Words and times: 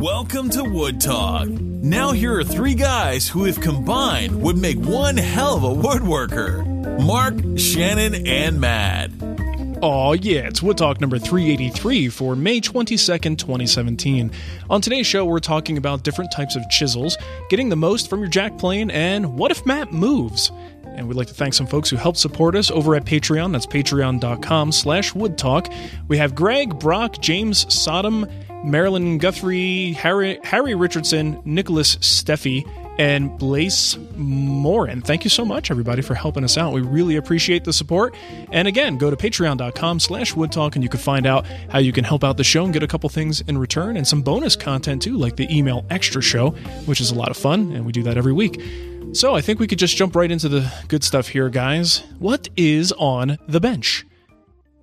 Welcome 0.00 0.50
to 0.50 0.64
Wood 0.64 1.00
Talk. 1.00 1.46
Now, 1.48 2.10
here 2.10 2.36
are 2.36 2.42
three 2.42 2.74
guys 2.74 3.28
who, 3.28 3.46
if 3.46 3.60
combined, 3.60 4.42
would 4.42 4.58
make 4.58 4.78
one 4.78 5.16
hell 5.16 5.56
of 5.56 5.62
a 5.62 5.68
woodworker 5.68 6.66
Mark, 7.00 7.36
Shannon, 7.56 8.26
and 8.26 8.60
Matt. 8.60 9.12
Oh 9.80 10.14
yeah, 10.14 10.48
it's 10.48 10.60
Wood 10.60 10.78
Talk 10.78 11.00
number 11.00 11.20
383 11.20 12.08
for 12.08 12.34
May 12.34 12.60
22nd, 12.60 13.38
2017. 13.38 14.32
On 14.68 14.80
today's 14.80 15.06
show, 15.06 15.24
we're 15.24 15.38
talking 15.38 15.78
about 15.78 16.02
different 16.02 16.32
types 16.32 16.56
of 16.56 16.68
chisels, 16.68 17.16
getting 17.50 17.68
the 17.68 17.76
most 17.76 18.10
from 18.10 18.18
your 18.18 18.28
jack 18.28 18.58
plane, 18.58 18.90
and 18.90 19.38
what 19.38 19.52
if 19.52 19.64
Matt 19.64 19.92
moves? 19.92 20.50
And 20.98 21.06
we'd 21.06 21.16
like 21.16 21.28
to 21.28 21.34
thank 21.34 21.54
some 21.54 21.66
folks 21.66 21.88
who 21.88 21.96
helped 21.96 22.18
support 22.18 22.56
us 22.56 22.72
over 22.72 22.96
at 22.96 23.04
Patreon. 23.04 23.52
That's 23.52 23.66
patreon.com 23.66 24.72
slash 24.72 25.12
woodtalk. 25.12 25.72
We 26.08 26.18
have 26.18 26.34
Greg, 26.34 26.78
Brock, 26.80 27.20
James 27.20 27.72
Sodom, 27.72 28.26
Marilyn 28.64 29.18
Guthrie, 29.18 29.92
Harry, 29.92 30.40
Harry 30.42 30.74
Richardson, 30.74 31.40
Nicholas 31.44 31.96
Steffi, 31.96 32.66
and 32.98 33.38
Blaze 33.38 33.96
Morin. 34.16 35.00
Thank 35.02 35.24
you 35.24 35.30
so 35.30 35.44
much, 35.44 35.70
everybody, 35.70 36.02
for 36.02 36.14
helping 36.14 36.44
us 36.44 36.58
out. 36.58 36.72
We 36.72 36.80
really 36.80 37.16
appreciate 37.16 37.64
the 37.64 37.72
support. 37.72 38.14
And 38.52 38.66
again, 38.68 38.98
go 38.98 39.10
to 39.10 39.16
patreon.com 39.16 40.00
slash 40.00 40.34
woodtalk 40.34 40.74
and 40.74 40.82
you 40.82 40.88
can 40.88 41.00
find 41.00 41.26
out 41.26 41.46
how 41.70 41.78
you 41.78 41.92
can 41.92 42.04
help 42.04 42.24
out 42.24 42.36
the 42.36 42.44
show 42.44 42.64
and 42.64 42.72
get 42.72 42.82
a 42.82 42.88
couple 42.88 43.08
things 43.08 43.40
in 43.42 43.56
return 43.58 43.96
and 43.96 44.06
some 44.06 44.22
bonus 44.22 44.56
content 44.56 45.02
too, 45.02 45.16
like 45.16 45.36
the 45.36 45.46
email 45.56 45.86
extra 45.90 46.20
show, 46.20 46.50
which 46.86 47.00
is 47.00 47.10
a 47.10 47.14
lot 47.14 47.30
of 47.30 47.36
fun, 47.36 47.72
and 47.72 47.86
we 47.86 47.92
do 47.92 48.02
that 48.02 48.16
every 48.18 48.32
week. 48.32 48.60
So 49.12 49.34
I 49.34 49.40
think 49.40 49.58
we 49.58 49.66
could 49.66 49.78
just 49.78 49.96
jump 49.96 50.14
right 50.14 50.30
into 50.30 50.48
the 50.48 50.70
good 50.88 51.02
stuff 51.02 51.28
here, 51.28 51.48
guys. 51.48 52.00
What 52.18 52.48
is 52.56 52.92
on 52.92 53.38
the 53.46 53.60
bench? 53.60 54.04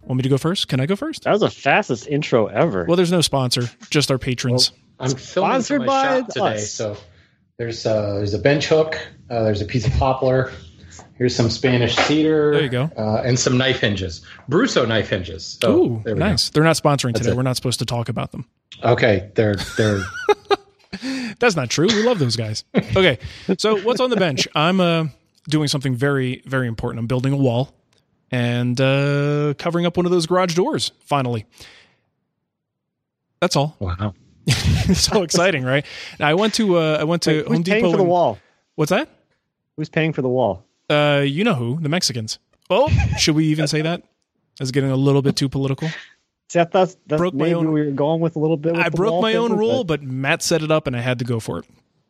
Want 0.03 0.17
me 0.17 0.23
to 0.23 0.29
go 0.29 0.37
first? 0.37 0.67
Can 0.67 0.79
I 0.79 0.85
go 0.85 0.95
first? 0.95 1.23
That 1.23 1.31
was 1.31 1.41
the 1.41 1.49
fastest 1.49 2.07
intro 2.07 2.47
ever. 2.47 2.85
Well, 2.85 2.95
there's 2.95 3.11
no 3.11 3.21
sponsor, 3.21 3.63
just 3.89 4.09
our 4.11 4.17
patrons. 4.17 4.71
I'm 4.99 5.09
Sponsored 5.09 5.85
by 5.85 6.19
shop 6.21 6.27
today, 6.29 6.55
us. 6.55 6.71
so 6.71 6.95
there's 7.57 7.85
uh, 7.85 8.16
there's 8.16 8.33
a 8.33 8.39
bench 8.39 8.67
hook, 8.67 8.97
uh, 9.29 9.43
there's 9.43 9.61
a 9.61 9.66
piece 9.66 9.88
of 9.88 9.93
poplar, 9.93 10.51
here's 11.16 11.35
some 11.35 11.49
Spanish 11.49 11.95
cedar, 11.95 12.51
There 12.53 12.63
you 12.63 12.69
go. 12.69 12.91
uh, 12.97 13.21
and 13.25 13.39
some 13.39 13.57
knife 13.57 13.79
hinges, 13.79 14.25
Brusso 14.49 14.88
knife 14.88 15.09
hinges. 15.09 15.57
So 15.61 15.71
Ooh, 15.75 16.01
there 16.03 16.15
we 16.15 16.19
go. 16.19 16.25
nice. 16.27 16.49
They're 16.49 16.63
not 16.63 16.75
sponsoring 16.75 17.13
That's 17.13 17.19
today. 17.19 17.31
it. 17.31 17.35
We're 17.38 17.44
not 17.44 17.55
supposed 17.55 17.79
to 17.79 17.85
talk 17.85 18.09
about 18.09 18.31
them. 18.31 18.45
Okay, 18.83 19.31
they're 19.35 19.55
they're 19.77 20.01
That's 21.39 21.55
not 21.57 21.69
true. 21.69 21.88
We 21.88 22.03
love 22.03 22.19
those 22.19 22.35
guys. 22.38 22.63
Okay, 22.75 23.19
so 23.57 23.79
what's 23.81 23.99
on 23.99 24.09
the 24.09 24.15
bench? 24.15 24.47
I'm 24.55 24.79
uh, 24.79 25.07
doing 25.49 25.67
something 25.67 25.94
very, 25.94 26.41
very 26.45 26.67
important. 26.67 26.99
I'm 26.99 27.07
building 27.07 27.33
a 27.33 27.38
wall 27.38 27.73
and 28.31 28.79
uh, 28.79 29.53
covering 29.57 29.85
up 29.85 29.97
one 29.97 30.05
of 30.05 30.11
those 30.13 30.25
garage 30.25 30.55
doors. 30.55 30.91
Finally, 31.01 31.45
that's 33.41 33.55
all. 33.57 33.75
wow. 33.79 34.13
so 34.94 35.23
exciting, 35.23 35.63
right? 35.63 35.85
Now, 36.19 36.28
I 36.29 36.33
went 36.33 36.53
to 36.56 36.78
uh, 36.78 36.97
I 37.00 37.03
went 37.03 37.23
to 37.23 37.31
Wait, 37.31 37.47
who's 37.47 37.56
Home 37.57 37.63
paying 37.63 37.83
Depot. 37.83 37.91
for 37.91 37.97
the 37.97 38.03
and- 38.03 38.11
wall? 38.11 38.39
What's 38.75 38.89
that? 38.89 39.09
Who's 39.78 39.89
paying 39.89 40.13
for 40.13 40.22
the 40.22 40.29
wall? 40.29 40.63
Uh, 40.89 41.23
you 41.25 41.44
know 41.44 41.56
who? 41.56 41.79
The 41.81 41.89
Mexicans. 41.89 42.39
Oh, 42.69 42.89
should 43.17 43.35
we 43.35 43.45
even 43.45 43.67
say 43.67 43.81
that? 43.81 44.01
that? 44.01 44.63
Is 44.63 44.72
getting 44.72 44.91
a 44.91 44.95
little 44.95 45.22
bit 45.22 45.35
too 45.35 45.50
political. 45.50 45.88
I 46.56 46.63
thought 46.63 46.72
that's 46.72 46.95
Broke 47.07 47.33
my 47.33 47.45
maybe 47.45 47.56
own- 47.56 47.72
we 47.72 47.83
were 47.85 47.91
going 47.91 48.22
with 48.22 48.35
a 48.35 48.39
little 48.39 48.56
bit. 48.57 48.75
I 48.78 48.89
broke 48.89 49.22
my 49.22 49.33
own 49.35 49.57
rule, 49.57 49.83
but 49.83 50.01
Matt 50.01 50.41
set 50.41 50.62
it 50.62 50.72
up, 50.72 50.88
and 50.88 50.95
I 50.95 51.01
had 51.01 51.19
to 51.19 51.25
go 51.25 51.39
for 51.39 51.59
it. 51.59 51.66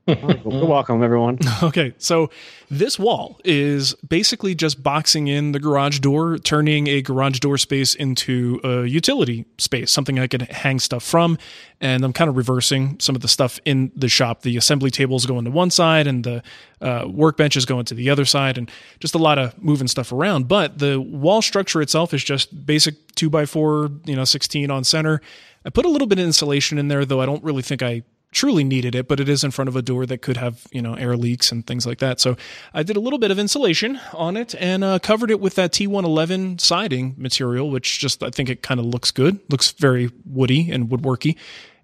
You're 0.07 0.67
welcome, 0.67 1.01
everyone. 1.01 1.39
Okay, 1.63 1.93
so 1.97 2.29
this 2.69 2.99
wall 2.99 3.39
is 3.43 3.93
basically 4.07 4.53
just 4.53 4.83
boxing 4.83 5.27
in 5.27 5.51
the 5.51 5.59
garage 5.59 5.99
door, 5.99 6.37
turning 6.37 6.87
a 6.87 7.01
garage 7.01 7.39
door 7.39 7.57
space 7.57 7.95
into 7.95 8.59
a 8.63 8.85
utility 8.85 9.45
space, 9.57 9.89
something 9.91 10.19
I 10.19 10.27
could 10.27 10.43
hang 10.43 10.79
stuff 10.79 11.01
from. 11.01 11.37
And 11.81 12.03
I'm 12.03 12.13
kind 12.13 12.29
of 12.29 12.37
reversing 12.37 12.99
some 12.99 13.15
of 13.15 13.21
the 13.21 13.27
stuff 13.27 13.59
in 13.65 13.91
the 13.95 14.09
shop. 14.09 14.41
The 14.41 14.57
assembly 14.57 14.91
tables 14.91 15.25
going 15.25 15.45
to 15.45 15.51
one 15.51 15.71
side, 15.71 16.07
and 16.07 16.23
the 16.23 16.43
uh, 16.81 17.05
workbenches 17.05 17.65
going 17.65 17.85
to 17.85 17.95
the 17.95 18.09
other 18.09 18.25
side, 18.25 18.57
and 18.57 18.69
just 18.99 19.15
a 19.15 19.19
lot 19.19 19.39
of 19.39 19.57
moving 19.61 19.87
stuff 19.87 20.11
around. 20.11 20.47
But 20.47 20.77
the 20.77 20.99
wall 20.99 21.41
structure 21.41 21.81
itself 21.81 22.13
is 22.13 22.23
just 22.23 22.65
basic 22.65 23.15
two 23.15 23.29
by 23.29 23.45
four, 23.45 23.89
you 24.05 24.15
know, 24.15 24.25
16 24.25 24.69
on 24.69 24.83
center. 24.83 25.21
I 25.65 25.69
put 25.69 25.85
a 25.85 25.89
little 25.89 26.07
bit 26.07 26.19
of 26.19 26.25
insulation 26.25 26.77
in 26.77 26.89
there, 26.89 27.05
though 27.05 27.21
I 27.21 27.25
don't 27.25 27.43
really 27.43 27.63
think 27.63 27.81
I 27.81 28.03
truly 28.35 28.63
needed 28.63 28.93
it, 28.93 29.07
but 29.07 29.19
it 29.19 29.29
is 29.29 29.43
in 29.43 29.49
front 29.49 29.69
of 29.69 29.75
a 29.75 29.81
door 29.81 30.05
that 30.05 30.21
could 30.21 30.37
have, 30.37 30.67
you 30.71 30.81
know, 30.81 30.93
air 30.95 31.15
leaks 31.15 31.51
and 31.51 31.65
things 31.65 31.87
like 31.87 31.99
that. 31.99 32.19
So 32.19 32.35
I 32.73 32.83
did 32.83 32.97
a 32.97 32.99
little 32.99 33.17
bit 33.17 33.31
of 33.31 33.39
insulation 33.39 33.99
on 34.13 34.37
it 34.37 34.53
and 34.59 34.83
uh, 34.83 34.99
covered 34.99 35.31
it 35.31 35.39
with 35.39 35.55
that 35.55 35.71
T111 35.71 36.59
siding 36.59 37.15
material, 37.17 37.71
which 37.71 37.97
just, 37.97 38.21
I 38.21 38.29
think 38.29 38.49
it 38.49 38.61
kind 38.61 38.79
of 38.79 38.85
looks 38.85 39.09
good, 39.09 39.39
looks 39.49 39.71
very 39.71 40.11
woody 40.25 40.69
and 40.69 40.89
woodworky. 40.89 41.37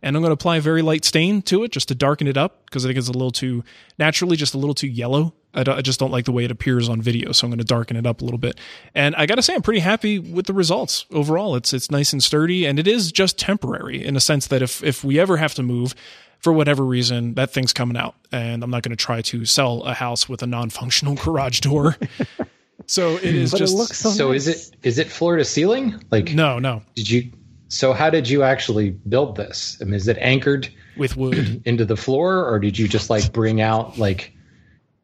And 0.04 0.16
I'm 0.16 0.22
going 0.22 0.32
to 0.32 0.34
apply 0.34 0.58
a 0.58 0.62
very 0.62 0.82
light 0.82 1.06
stain 1.06 1.42
to 1.44 1.64
it 1.64 1.72
just 1.72 1.88
to 1.88 1.96
darken 1.96 2.28
it 2.28 2.36
up 2.36 2.66
because 2.66 2.86
I 2.86 2.90
think 2.90 2.98
it's 2.98 3.08
a 3.08 3.14
little 3.14 3.32
too, 3.32 3.64
naturally, 3.98 4.36
just 4.36 4.54
a 4.54 4.58
little 4.58 4.76
too 4.76 4.88
yellow. 4.88 5.34
I, 5.54 5.64
don't- 5.64 5.78
I 5.78 5.82
just 5.82 6.00
don't 6.00 6.12
like 6.12 6.26
the 6.26 6.32
way 6.32 6.44
it 6.46 6.52
appears 6.52 6.88
on 6.90 7.02
video, 7.02 7.32
so 7.32 7.46
I'm 7.46 7.52
going 7.52 7.60
to 7.60 7.64
darken 7.66 7.98
it 7.98 8.06
up 8.06 8.22
a 8.22 8.24
little 8.26 8.38
bit. 8.38 8.58
And 8.96 9.16
I 9.16 9.26
got 9.26 9.36
to 9.36 9.42
say, 9.42 9.54
I'm 9.54 9.62
pretty 9.62 9.80
happy 9.82 10.18
with 10.20 10.46
the 10.46 10.54
results 10.54 11.06
overall. 11.12 11.56
It's 11.56 11.74
it's 11.74 11.92
nice 11.92 12.14
and 12.14 12.24
sturdy, 12.24 12.66
and 12.66 12.80
it 12.80 12.88
is 12.88 13.12
just 13.12 13.38
temporary 13.38 14.04
in 14.06 14.16
a 14.16 14.20
sense 14.22 14.48
that 14.48 14.62
if 14.62 14.84
if 14.84 15.04
we 15.04 15.20
ever 15.20 15.38
have 15.38 15.54
to 15.56 15.64
move, 15.64 15.94
for 16.40 16.52
whatever 16.54 16.84
reason, 16.84 17.34
that 17.36 17.52
thing's 17.52 17.72
coming 17.74 17.96
out, 17.98 18.16
and 18.32 18.64
I'm 18.64 18.70
not 18.72 18.82
going 18.84 18.96
to 18.96 19.04
try 19.04 19.22
to 19.22 19.46
sell 19.46 19.84
a 19.84 19.94
house 19.94 20.28
with 20.28 20.42
a 20.42 20.48
non-functional 20.48 21.16
garage 21.24 21.60
door. 21.60 21.98
so 22.88 23.16
it 23.18 23.24
is 23.36 23.52
But 23.52 23.58
just 23.60 23.74
it 23.74 23.78
looks 23.78 23.98
so. 24.00 24.10
So 24.10 24.32
nice. 24.32 24.48
is 24.48 24.72
it 24.72 24.78
is 24.84 24.98
it 24.98 25.08
floor 25.08 25.38
to 25.38 25.46
ceiling? 25.46 26.02
Like 26.12 26.34
no, 26.34 26.60
no, 26.60 26.82
did 26.96 27.10
you? 27.10 27.32
So 27.68 27.94
how 27.94 28.10
did 28.10 28.28
you 28.28 28.44
actually 28.44 28.90
build 29.08 29.38
this? 29.38 29.78
I 29.82 29.86
mean, 29.86 29.94
is 29.94 30.08
it 30.08 30.18
anchored 30.20 30.70
with 30.98 31.16
wood. 31.16 31.62
into 31.66 31.86
the 31.86 31.96
floor, 31.96 32.46
or 32.46 32.60
did 32.60 32.78
you 32.78 32.88
just 32.88 33.10
like 33.10 33.32
bring 33.32 33.62
out 33.62 33.98
like 33.98 34.34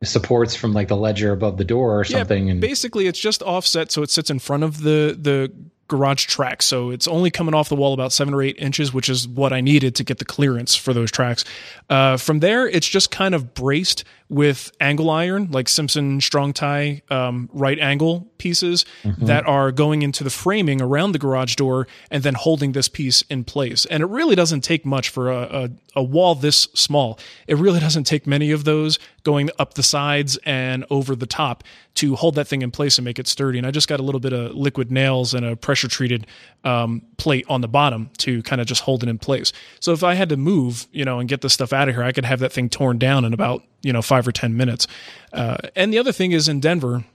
supports 0.04 0.56
from 0.56 0.74
like 0.74 0.88
the 0.88 0.98
ledger 0.98 1.32
above 1.32 1.58
the 1.58 1.66
door 1.66 2.00
or 2.00 2.04
something? 2.04 2.50
and 2.50 2.62
basically 2.62 3.08
it's 3.08 3.20
just 3.20 3.42
offset 3.42 3.92
so 3.92 4.04
it 4.04 4.10
sits 4.10 4.30
in 4.30 4.40
front 4.40 4.64
of 4.64 4.82
the 4.82 5.18
the 5.20 5.52
garage 5.88 6.26
track 6.26 6.62
so 6.62 6.90
it's 6.90 7.08
only 7.08 7.32
coming 7.32 7.54
off 7.56 7.70
the 7.70 7.76
wall 7.76 7.94
about 7.94 8.12
seven 8.12 8.34
or 8.34 8.42
eight 8.42 8.58
inches 8.60 8.94
which 8.94 9.08
is 9.08 9.28
what 9.28 9.54
i 9.54 9.62
needed 9.62 9.96
to 9.96 10.04
get 10.04 10.20
the 10.20 10.26
clearance 10.26 10.76
for 10.76 10.94
those 10.94 11.10
tracks 11.10 11.46
uh, 11.90 12.18
from 12.18 12.42
there 12.42 12.68
it's 12.68 12.88
just 12.88 13.10
kind 13.10 13.34
of 13.34 13.54
braced 13.54 14.04
with 14.30 14.72
angle 14.80 15.10
iron, 15.10 15.50
like 15.52 15.70
Simpson 15.70 16.20
strong 16.20 16.52
tie 16.52 17.02
um, 17.10 17.50
right 17.54 17.80
angle 17.80 18.28
pieces 18.38 18.86
that 19.26 19.48
are 19.48 19.72
going 19.72 20.02
into 20.02 20.24
the 20.24 20.30
framing 20.30 20.82
around 20.82 21.14
the 21.14 21.20
garage 21.20 21.56
door 21.56 21.88
and 22.12 22.24
then 22.24 22.34
holding 22.34 22.74
this 22.74 22.88
piece 22.88 23.22
in 23.24 23.44
place. 23.44 23.86
And 23.86 24.04
it 24.04 24.08
really 24.08 24.36
doesn't 24.36 24.62
take 24.62 24.86
much 24.86 25.10
for 25.10 25.32
a, 25.32 25.42
a, 25.42 25.70
a 25.96 26.04
wall 26.04 26.36
this 26.36 26.68
small. 26.74 27.18
It 27.48 27.56
really 27.58 27.80
doesn't 27.80 28.04
take 28.04 28.28
many 28.28 28.52
of 28.52 28.66
those 28.66 29.00
going 29.24 29.50
up 29.60 29.74
the 29.74 29.84
sides 29.84 30.38
and 30.46 30.86
over 30.90 31.16
the 31.16 31.26
top 31.26 31.64
to 31.96 32.16
hold 32.16 32.36
that 32.36 32.48
thing 32.48 32.62
in 32.62 32.70
place 32.70 32.98
and 32.98 33.06
make 33.06 33.18
it 33.18 33.28
sturdy. 33.28 33.58
And 33.58 33.66
I 33.66 33.72
just 33.72 33.88
got 33.88 34.00
a 34.00 34.04
little 34.04 34.20
bit 34.22 34.34
of 34.34 34.54
liquid 34.54 34.92
nails 34.92 35.34
and 35.34 35.46
a 35.46 35.56
pressure 35.56 35.88
treated 35.88 36.28
um, 36.64 37.02
plate 37.18 37.46
on 37.50 37.62
the 37.62 37.68
bottom 37.68 38.12
to 38.20 38.44
kind 38.44 38.62
of 38.62 38.68
just 38.68 38.82
hold 38.82 39.04
it 39.04 39.10
in 39.10 39.18
place. 39.18 39.52
So 39.80 39.94
if 39.94 40.04
I 40.04 40.14
had 40.14 40.30
to 40.30 40.38
move, 40.38 40.88
you 40.92 41.06
know, 41.06 41.20
and 41.20 41.28
get 41.28 41.42
this 41.42 41.54
stuff 41.54 41.74
out 41.74 41.90
of 41.90 41.96
here, 41.96 42.04
I 42.04 42.12
could 42.12 42.26
have 42.26 42.40
that 42.40 42.54
thing 42.54 42.70
torn 42.70 43.00
down 43.00 43.26
in 43.26 43.34
about, 43.34 43.64
you 43.88 43.94
know, 43.94 44.02
five 44.02 44.28
or 44.28 44.34
10 44.34 44.58
minutes. 44.58 44.86
Uh, 45.32 45.56
and 45.74 45.94
the 45.94 45.98
other 45.98 46.12
thing 46.12 46.34
is 46.34 46.50
in 46.50 46.60
Denver, 46.60 47.06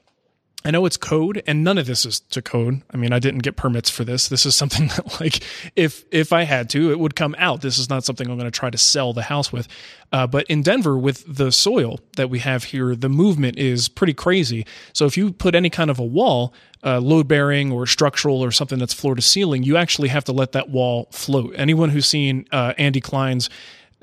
I 0.65 0.71
know 0.71 0.87
it's 0.87 0.97
code 0.97 1.43
and 1.47 1.63
none 1.63 1.77
of 1.77 1.85
this 1.85 2.07
is 2.07 2.21
to 2.21 2.41
code. 2.41 2.81
I 2.91 2.97
mean, 2.97 3.13
I 3.13 3.19
didn't 3.19 3.41
get 3.41 3.57
permits 3.57 3.91
for 3.91 4.05
this. 4.05 4.29
This 4.29 4.47
is 4.47 4.55
something 4.55 4.87
that 4.97 5.21
like 5.21 5.45
if 5.77 6.07
if 6.11 6.33
I 6.33 6.45
had 6.45 6.71
to, 6.71 6.91
it 6.91 6.99
would 6.99 7.15
come 7.15 7.37
out. 7.37 7.61
This 7.61 7.77
is 7.77 7.91
not 7.91 8.05
something 8.05 8.27
I'm 8.27 8.39
going 8.39 8.51
to 8.51 8.59
try 8.59 8.71
to 8.71 8.79
sell 8.79 9.13
the 9.13 9.25
house 9.25 9.53
with. 9.53 9.69
Uh, 10.13 10.27
but 10.27 10.47
in 10.47 10.63
Denver 10.63 10.97
with 10.97 11.25
the 11.27 11.53
soil 11.53 12.01
that 12.17 12.31
we 12.31 12.39
have 12.39 12.65
here, 12.65 12.97
the 12.97 13.11
movement 13.11 13.59
is 13.59 13.89
pretty 13.91 14.15
crazy. 14.15 14.65
So 14.95 15.05
if 15.05 15.19
you 15.19 15.31
put 15.31 15.55
any 15.55 15.69
kind 15.69 15.91
of 15.91 15.99
a 15.99 16.05
wall, 16.05 16.55
uh, 16.83 17.01
load 17.01 17.29
bearing 17.29 17.71
or 17.71 17.87
structural 17.87 18.43
or 18.43 18.51
something 18.51 18.79
that's 18.79 18.95
floor 18.95 19.15
to 19.15 19.23
ceiling, 19.23 19.63
you 19.63 19.77
actually 19.77 20.09
have 20.09 20.25
to 20.25 20.33
let 20.33 20.53
that 20.53 20.71
wall 20.71 21.09
float. 21.11 21.55
Anyone 21.55 21.91
who's 21.91 22.07
seen 22.07 22.47
uh, 22.51 22.73
Andy 22.79 23.01
Klein's 23.01 23.51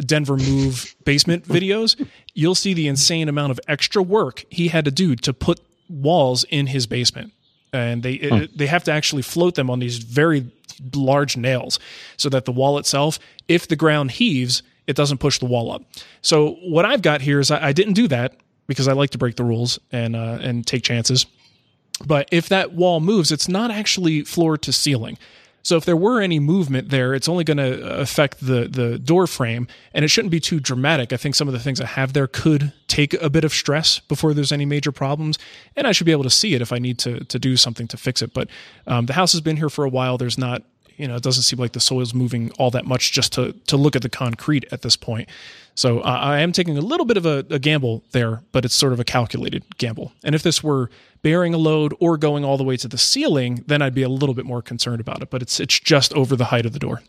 Denver 0.05 0.37
Move 0.37 0.95
basement 1.05 1.43
videos, 1.47 2.07
you'll 2.33 2.55
see 2.55 2.73
the 2.73 2.87
insane 2.87 3.29
amount 3.29 3.51
of 3.51 3.59
extra 3.67 4.01
work 4.01 4.45
he 4.49 4.69
had 4.69 4.85
to 4.85 4.91
do 4.91 5.15
to 5.17 5.33
put 5.33 5.59
walls 5.89 6.45
in 6.49 6.67
his 6.67 6.87
basement. 6.87 7.33
And 7.71 8.01
they 8.01 8.13
it, 8.13 8.57
they 8.57 8.65
have 8.65 8.83
to 8.85 8.91
actually 8.91 9.21
float 9.21 9.55
them 9.55 9.69
on 9.69 9.79
these 9.79 9.97
very 9.97 10.51
large 10.95 11.37
nails 11.37 11.79
so 12.17 12.29
that 12.29 12.45
the 12.45 12.51
wall 12.51 12.77
itself, 12.77 13.19
if 13.47 13.67
the 13.67 13.75
ground 13.75 14.11
heaves, 14.11 14.63
it 14.87 14.95
doesn't 14.95 15.19
push 15.19 15.37
the 15.37 15.45
wall 15.45 15.71
up. 15.71 15.83
So 16.21 16.57
what 16.63 16.85
I've 16.85 17.03
got 17.03 17.21
here 17.21 17.39
is 17.39 17.51
I, 17.51 17.67
I 17.67 17.73
didn't 17.73 17.93
do 17.93 18.07
that 18.07 18.35
because 18.65 18.87
I 18.87 18.93
like 18.93 19.11
to 19.11 19.17
break 19.19 19.35
the 19.35 19.43
rules 19.43 19.77
and 19.91 20.15
uh, 20.15 20.39
and 20.41 20.65
take 20.65 20.83
chances. 20.83 21.27
But 22.05 22.29
if 22.31 22.49
that 22.49 22.73
wall 22.73 22.99
moves, 22.99 23.31
it's 23.31 23.47
not 23.47 23.71
actually 23.71 24.23
floor 24.23 24.57
to 24.57 24.71
ceiling. 24.71 25.17
So 25.61 25.75
if 25.75 25.85
there 25.85 25.97
were 25.97 26.21
any 26.21 26.39
movement 26.39 26.89
there, 26.89 27.13
it's 27.13 27.27
only 27.27 27.43
going 27.43 27.57
to 27.57 27.99
affect 27.99 28.39
the 28.39 28.67
the 28.67 28.97
door 28.97 29.27
frame, 29.27 29.67
and 29.93 30.05
it 30.05 30.07
shouldn't 30.07 30.31
be 30.31 30.39
too 30.39 30.59
dramatic. 30.59 31.13
I 31.13 31.17
think 31.17 31.35
some 31.35 31.47
of 31.47 31.53
the 31.53 31.59
things 31.59 31.81
I 31.81 31.85
have 31.85 32.13
there 32.13 32.27
could 32.27 32.73
take 32.87 33.13
a 33.15 33.29
bit 33.29 33.43
of 33.43 33.53
stress 33.53 33.99
before 33.99 34.33
there's 34.33 34.51
any 34.51 34.65
major 34.65 34.91
problems, 34.91 35.37
and 35.75 35.85
I 35.85 35.91
should 35.91 36.05
be 36.05 36.11
able 36.11 36.23
to 36.23 36.29
see 36.29 36.53
it 36.55 36.61
if 36.61 36.71
I 36.71 36.79
need 36.79 36.97
to 36.99 37.23
to 37.25 37.39
do 37.39 37.57
something 37.57 37.87
to 37.89 37.97
fix 37.97 38.21
it. 38.21 38.33
But 38.33 38.49
um, 38.87 39.05
the 39.05 39.13
house 39.13 39.31
has 39.33 39.41
been 39.41 39.57
here 39.57 39.69
for 39.69 39.83
a 39.83 39.89
while. 39.89 40.17
There's 40.17 40.37
not 40.37 40.63
you 40.99 41.07
know, 41.07 41.15
it 41.15 41.23
doesn't 41.23 41.43
seem 41.43 41.59
like 41.59 41.71
the 41.71 41.79
soil's 41.79 42.13
moving 42.13 42.51
all 42.59 42.71
that 42.71 42.85
much 42.85 43.13
just 43.13 43.31
to 43.33 43.53
to 43.67 43.77
look 43.77 43.95
at 43.95 44.01
the 44.01 44.09
concrete 44.09 44.65
at 44.71 44.81
this 44.81 44.97
point. 44.97 45.29
So 45.79 46.01
uh, 46.01 46.09
I 46.09 46.41
am 46.41 46.51
taking 46.51 46.77
a 46.77 46.81
little 46.81 47.05
bit 47.05 47.15
of 47.15 47.25
a, 47.25 47.45
a 47.49 47.57
gamble 47.57 48.03
there, 48.11 48.43
but 48.51 48.65
it's 48.65 48.75
sort 48.75 48.91
of 48.91 48.99
a 48.99 49.05
calculated 49.05 49.63
gamble. 49.77 50.11
And 50.25 50.35
if 50.35 50.43
this 50.43 50.61
were 50.61 50.89
bearing 51.21 51.53
a 51.53 51.57
load 51.57 51.93
or 52.01 52.17
going 52.17 52.43
all 52.43 52.57
the 52.57 52.65
way 52.65 52.75
to 52.75 52.89
the 52.89 52.97
ceiling, 52.97 53.63
then 53.65 53.81
I'd 53.81 53.95
be 53.95 54.01
a 54.01 54.09
little 54.09 54.35
bit 54.35 54.45
more 54.45 54.61
concerned 54.61 54.99
about 54.99 55.21
it. 55.21 55.29
But 55.29 55.41
it's 55.41 55.57
it's 55.57 55.79
just 55.79 56.11
over 56.15 56.35
the 56.35 56.43
height 56.43 56.65
of 56.65 56.73
the 56.73 56.79
door. 56.79 57.01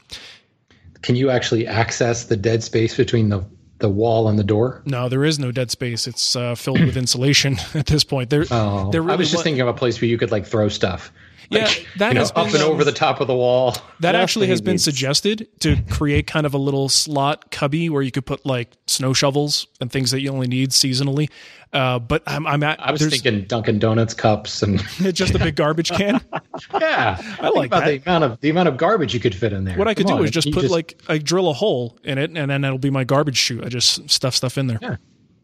Can 1.02 1.16
you 1.16 1.30
actually 1.30 1.66
access 1.66 2.26
the 2.26 2.36
dead 2.36 2.62
space 2.62 2.96
between 2.96 3.28
the 3.28 3.44
the 3.80 3.88
wall 3.88 4.28
and 4.28 4.38
the 4.38 4.44
door? 4.44 4.82
No, 4.84 5.08
there 5.08 5.24
is 5.24 5.40
no 5.40 5.50
dead 5.50 5.72
space. 5.72 6.06
It's 6.06 6.36
uh, 6.36 6.54
filled 6.54 6.78
with 6.78 6.96
insulation 6.96 7.56
at 7.74 7.86
this 7.86 8.04
point. 8.04 8.30
There, 8.30 8.44
Oh, 8.52 8.88
there 8.92 9.02
I 9.10 9.16
was 9.16 9.32
just 9.32 9.42
thinking 9.42 9.62
of 9.62 9.66
a 9.66 9.74
place 9.74 10.00
where 10.00 10.08
you 10.08 10.16
could 10.16 10.30
like 10.30 10.46
throw 10.46 10.68
stuff. 10.68 11.10
Yeah, 11.50 11.64
Like, 11.64 11.86
that 11.98 12.08
you 12.08 12.14
know, 12.14 12.20
has 12.20 12.30
up 12.30 12.46
been, 12.46 12.54
and 12.54 12.64
um, 12.64 12.70
over 12.70 12.84
the 12.84 12.92
top 12.92 13.20
of 13.20 13.26
the 13.26 13.34
wall. 13.34 13.72
That 13.72 13.82
That's 14.12 14.16
actually 14.18 14.46
has 14.48 14.60
been 14.60 14.74
needs. 14.74 14.84
suggested 14.84 15.48
to 15.60 15.76
create 15.90 16.28
kind 16.28 16.46
of 16.46 16.54
a 16.54 16.58
little 16.58 16.88
slot 16.88 17.50
cubby 17.50 17.90
where 17.90 18.02
you 18.02 18.12
could 18.12 18.24
put 18.24 18.46
like 18.46 18.70
snow 18.86 19.12
shovels 19.12 19.66
and 19.80 19.90
things 19.90 20.12
that 20.12 20.20
you 20.20 20.30
only 20.30 20.46
need 20.46 20.70
seasonally. 20.70 21.28
Uh, 21.72 21.98
but 21.98 22.22
I'm, 22.26 22.46
I'm 22.46 22.62
at, 22.62 22.80
I 22.80 22.90
was 22.92 23.04
thinking 23.04 23.44
Dunkin' 23.44 23.78
Donuts 23.78 24.14
cups 24.14 24.62
and 24.62 24.80
just 25.12 25.34
a 25.34 25.38
big 25.38 25.56
garbage 25.56 25.90
can. 25.90 26.20
yeah, 26.80 27.20
I 27.40 27.48
like 27.50 27.66
about 27.68 27.84
that. 27.84 28.04
the 28.04 28.10
amount 28.10 28.24
of 28.24 28.40
the 28.40 28.50
amount 28.50 28.68
of 28.68 28.76
garbage 28.76 29.14
you 29.14 29.20
could 29.20 29.34
fit 29.34 29.52
in 29.52 29.64
there. 29.64 29.76
What 29.76 29.86
I 29.88 29.94
could 29.94 30.06
Come 30.06 30.16
do 30.16 30.22
on, 30.22 30.24
is 30.24 30.30
just 30.32 30.48
you 30.48 30.52
put 30.52 30.70
like 30.70 31.00
I 31.08 31.18
drill 31.18 31.48
a 31.48 31.52
hole 31.52 31.98
in 32.04 32.18
it, 32.18 32.30
and 32.36 32.50
then 32.50 32.60
that'll 32.60 32.78
be 32.78 32.90
my 32.90 33.04
garbage 33.04 33.36
chute. 33.36 33.64
I 33.64 33.68
just 33.68 34.08
stuff 34.10 34.34
stuff 34.34 34.56
in 34.58 34.66
there. 34.68 34.78
Yeah. 34.82 34.96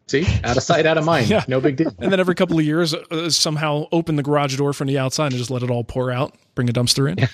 See 0.07 0.27
out 0.45 0.57
of 0.57 0.63
sight, 0.63 0.87
out 0.87 0.99
of 0.99 1.05
mind. 1.07 1.29
Yeah. 1.29 1.45
No 1.49 1.61
big 1.61 1.77
deal. 1.77 1.93
And 1.99 2.13
then 2.13 2.21
every 2.21 2.35
couple 2.35 2.59
of 2.59 2.65
years, 2.65 2.95
uh, 2.95 3.31
somehow 3.31 3.87
open 3.93 4.17
the 4.17 4.23
garage 4.23 4.57
door 4.57 4.73
from 4.73 4.89
the 4.89 4.99
outside 4.99 5.33
and 5.33 5.37
just 5.37 5.51
let 5.51 5.63
it 5.63 5.71
all 5.71 5.85
pour 5.85 6.11
out. 6.11 6.35
Bring 6.55 6.69
a 6.69 6.73
dumpster 6.73 7.11
in. 7.11 7.29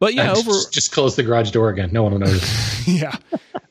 But 0.00 0.14
yeah, 0.14 0.28
just, 0.28 0.46
over 0.46 0.70
just 0.70 0.92
close 0.92 1.16
the 1.16 1.22
garage 1.22 1.50
door 1.50 1.70
again. 1.70 1.90
No 1.92 2.04
one 2.04 2.12
will 2.12 2.20
notice. 2.20 2.86
yeah. 2.88 3.16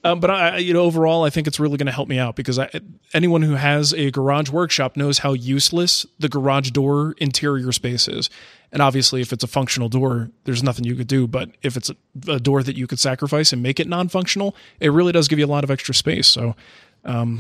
Um, 0.04 0.20
but 0.20 0.30
I, 0.30 0.58
you 0.58 0.74
know, 0.74 0.82
overall, 0.82 1.24
I 1.24 1.30
think 1.30 1.48
it's 1.48 1.60
really 1.60 1.78
going 1.78 1.88
to 1.88 1.92
help 1.92 2.08
me 2.08 2.20
out 2.20 2.36
because 2.36 2.60
I, 2.60 2.70
anyone 3.14 3.42
who 3.42 3.56
has 3.56 3.94
a 3.94 4.12
garage 4.12 4.50
workshop 4.50 4.98
knows 4.98 5.20
how 5.20 5.34
useless 5.34 6.06
the 6.20 6.30
garage 6.30 6.72
door 6.72 7.16
interior 7.18 7.72
space 7.72 8.08
is. 8.08 8.30
And 8.72 8.82
obviously, 8.82 9.22
if 9.22 9.32
it's 9.32 9.44
a 9.44 9.48
functional 9.48 9.88
door, 9.88 10.30
there's 10.44 10.62
nothing 10.62 10.84
you 10.84 10.96
could 10.96 11.08
do. 11.08 11.28
But 11.28 11.52
if 11.62 11.78
it's 11.78 11.90
a, 11.90 11.96
a 12.28 12.40
door 12.40 12.62
that 12.62 12.76
you 12.76 12.88
could 12.88 13.00
sacrifice 13.00 13.54
and 13.54 13.64
make 13.64 13.80
it 13.80 13.88
non-functional, 13.88 14.56
it 14.82 14.92
really 14.92 15.14
does 15.14 15.30
give 15.30 15.40
you 15.40 15.46
a 15.46 15.48
lot 15.48 15.64
of 15.64 15.72
extra 15.72 15.96
space. 15.96 16.28
So, 16.28 16.56
um, 17.08 17.40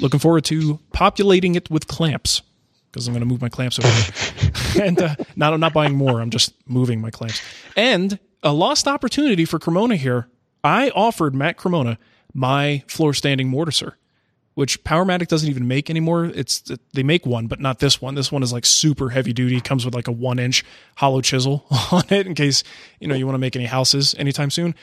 looking 0.00 0.20
forward 0.20 0.44
to 0.44 0.78
populating 0.92 1.54
it 1.54 1.70
with 1.70 1.86
clamps 1.86 2.42
because 2.90 3.08
I'm 3.08 3.12
going 3.14 3.20
to 3.20 3.26
move 3.26 3.42
my 3.42 3.48
clamps 3.48 3.78
over 3.78 4.80
and 4.82 5.00
uh, 5.00 5.14
not 5.34 5.52
I'm 5.52 5.60
not 5.60 5.72
buying 5.72 5.94
more. 5.94 6.20
I'm 6.20 6.30
just 6.30 6.54
moving 6.66 7.00
my 7.00 7.10
clamps. 7.10 7.42
And 7.76 8.18
a 8.42 8.52
lost 8.52 8.86
opportunity 8.86 9.44
for 9.44 9.58
Cremona 9.58 9.96
here. 9.96 10.28
I 10.62 10.90
offered 10.90 11.34
Matt 11.34 11.56
Cremona 11.56 11.98
my 12.32 12.82
floor 12.86 13.14
standing 13.14 13.50
mortiser, 13.50 13.92
which 14.54 14.82
Powermatic 14.84 15.28
doesn't 15.28 15.48
even 15.48 15.66
make 15.66 15.88
anymore. 15.88 16.26
It's 16.26 16.62
they 16.92 17.02
make 17.02 17.24
one, 17.26 17.46
but 17.46 17.60
not 17.60 17.78
this 17.78 18.00
one. 18.00 18.14
This 18.14 18.30
one 18.30 18.42
is 18.42 18.52
like 18.52 18.66
super 18.66 19.10
heavy 19.10 19.32
duty. 19.32 19.60
Comes 19.60 19.84
with 19.84 19.94
like 19.94 20.08
a 20.08 20.12
one 20.12 20.38
inch 20.38 20.64
hollow 20.96 21.20
chisel 21.20 21.66
on 21.92 22.04
it 22.10 22.26
in 22.26 22.34
case 22.34 22.62
you 23.00 23.08
know 23.08 23.14
you 23.14 23.26
want 23.26 23.34
to 23.34 23.40
make 23.40 23.56
any 23.56 23.66
houses 23.66 24.14
anytime 24.18 24.50
soon. 24.50 24.74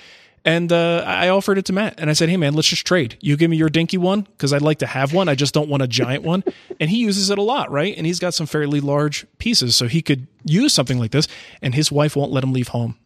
And 0.45 0.73
uh, 0.73 1.03
I 1.07 1.29
offered 1.29 1.57
it 1.57 1.65
to 1.65 1.73
Matt, 1.73 1.95
and 1.99 2.09
I 2.09 2.13
said, 2.13 2.27
"Hey, 2.27 2.35
man, 2.35 2.53
let's 2.53 2.67
just 2.67 2.85
trade. 2.85 3.17
You 3.21 3.37
give 3.37 3.49
me 3.49 3.55
your 3.55 3.69
dinky 3.69 3.97
one 3.97 4.21
because 4.21 4.51
I'd 4.51 4.61
like 4.61 4.79
to 4.79 4.85
have 4.85 5.13
one. 5.13 5.29
I 5.29 5.35
just 5.35 5.53
don't 5.53 5.69
want 5.69 5.83
a 5.83 5.87
giant 5.87 6.23
one." 6.23 6.43
And 6.79 6.89
he 6.89 6.97
uses 6.97 7.29
it 7.29 7.37
a 7.37 7.41
lot, 7.41 7.71
right? 7.71 7.95
And 7.95 8.05
he's 8.05 8.19
got 8.19 8.33
some 8.33 8.45
fairly 8.47 8.81
large 8.81 9.25
pieces, 9.37 9.75
so 9.75 9.87
he 9.87 10.01
could 10.01 10.27
use 10.43 10.73
something 10.73 10.99
like 10.99 11.11
this. 11.11 11.27
And 11.61 11.73
his 11.73 11.91
wife 11.91 12.15
won't 12.15 12.31
let 12.31 12.43
him 12.43 12.51
leave 12.51 12.69
home. 12.69 12.97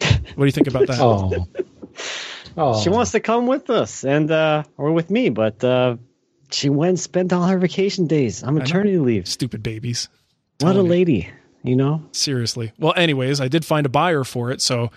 What 0.00 0.36
do 0.36 0.44
you 0.44 0.52
think 0.52 0.66
about 0.66 0.88
that? 0.88 0.98
Oh, 2.56 2.72
oh, 2.76 2.82
She 2.82 2.88
wants 2.90 3.12
to 3.12 3.20
come 3.20 3.46
with 3.46 3.70
us 3.70 4.04
and 4.04 4.30
uh 4.30 4.64
or 4.76 4.92
with 4.92 5.10
me, 5.10 5.30
but 5.30 5.62
uh 5.64 5.96
she 6.50 6.68
went 6.68 6.88
and 6.90 7.00
spent 7.00 7.32
all 7.32 7.46
her 7.46 7.58
vacation 7.58 8.06
days 8.06 8.42
on 8.42 8.54
maternity 8.54 8.98
leave. 8.98 9.26
Stupid 9.26 9.62
babies. 9.62 10.08
What 10.60 10.70
a 10.70 10.74
Telling 10.74 10.90
lady, 10.90 11.30
you 11.62 11.76
know? 11.76 12.02
Seriously. 12.12 12.72
Well, 12.78 12.92
anyways, 12.96 13.40
I 13.40 13.48
did 13.48 13.64
find 13.64 13.86
a 13.86 13.88
buyer 13.88 14.24
for 14.24 14.50
it, 14.50 14.60
so 14.60 14.90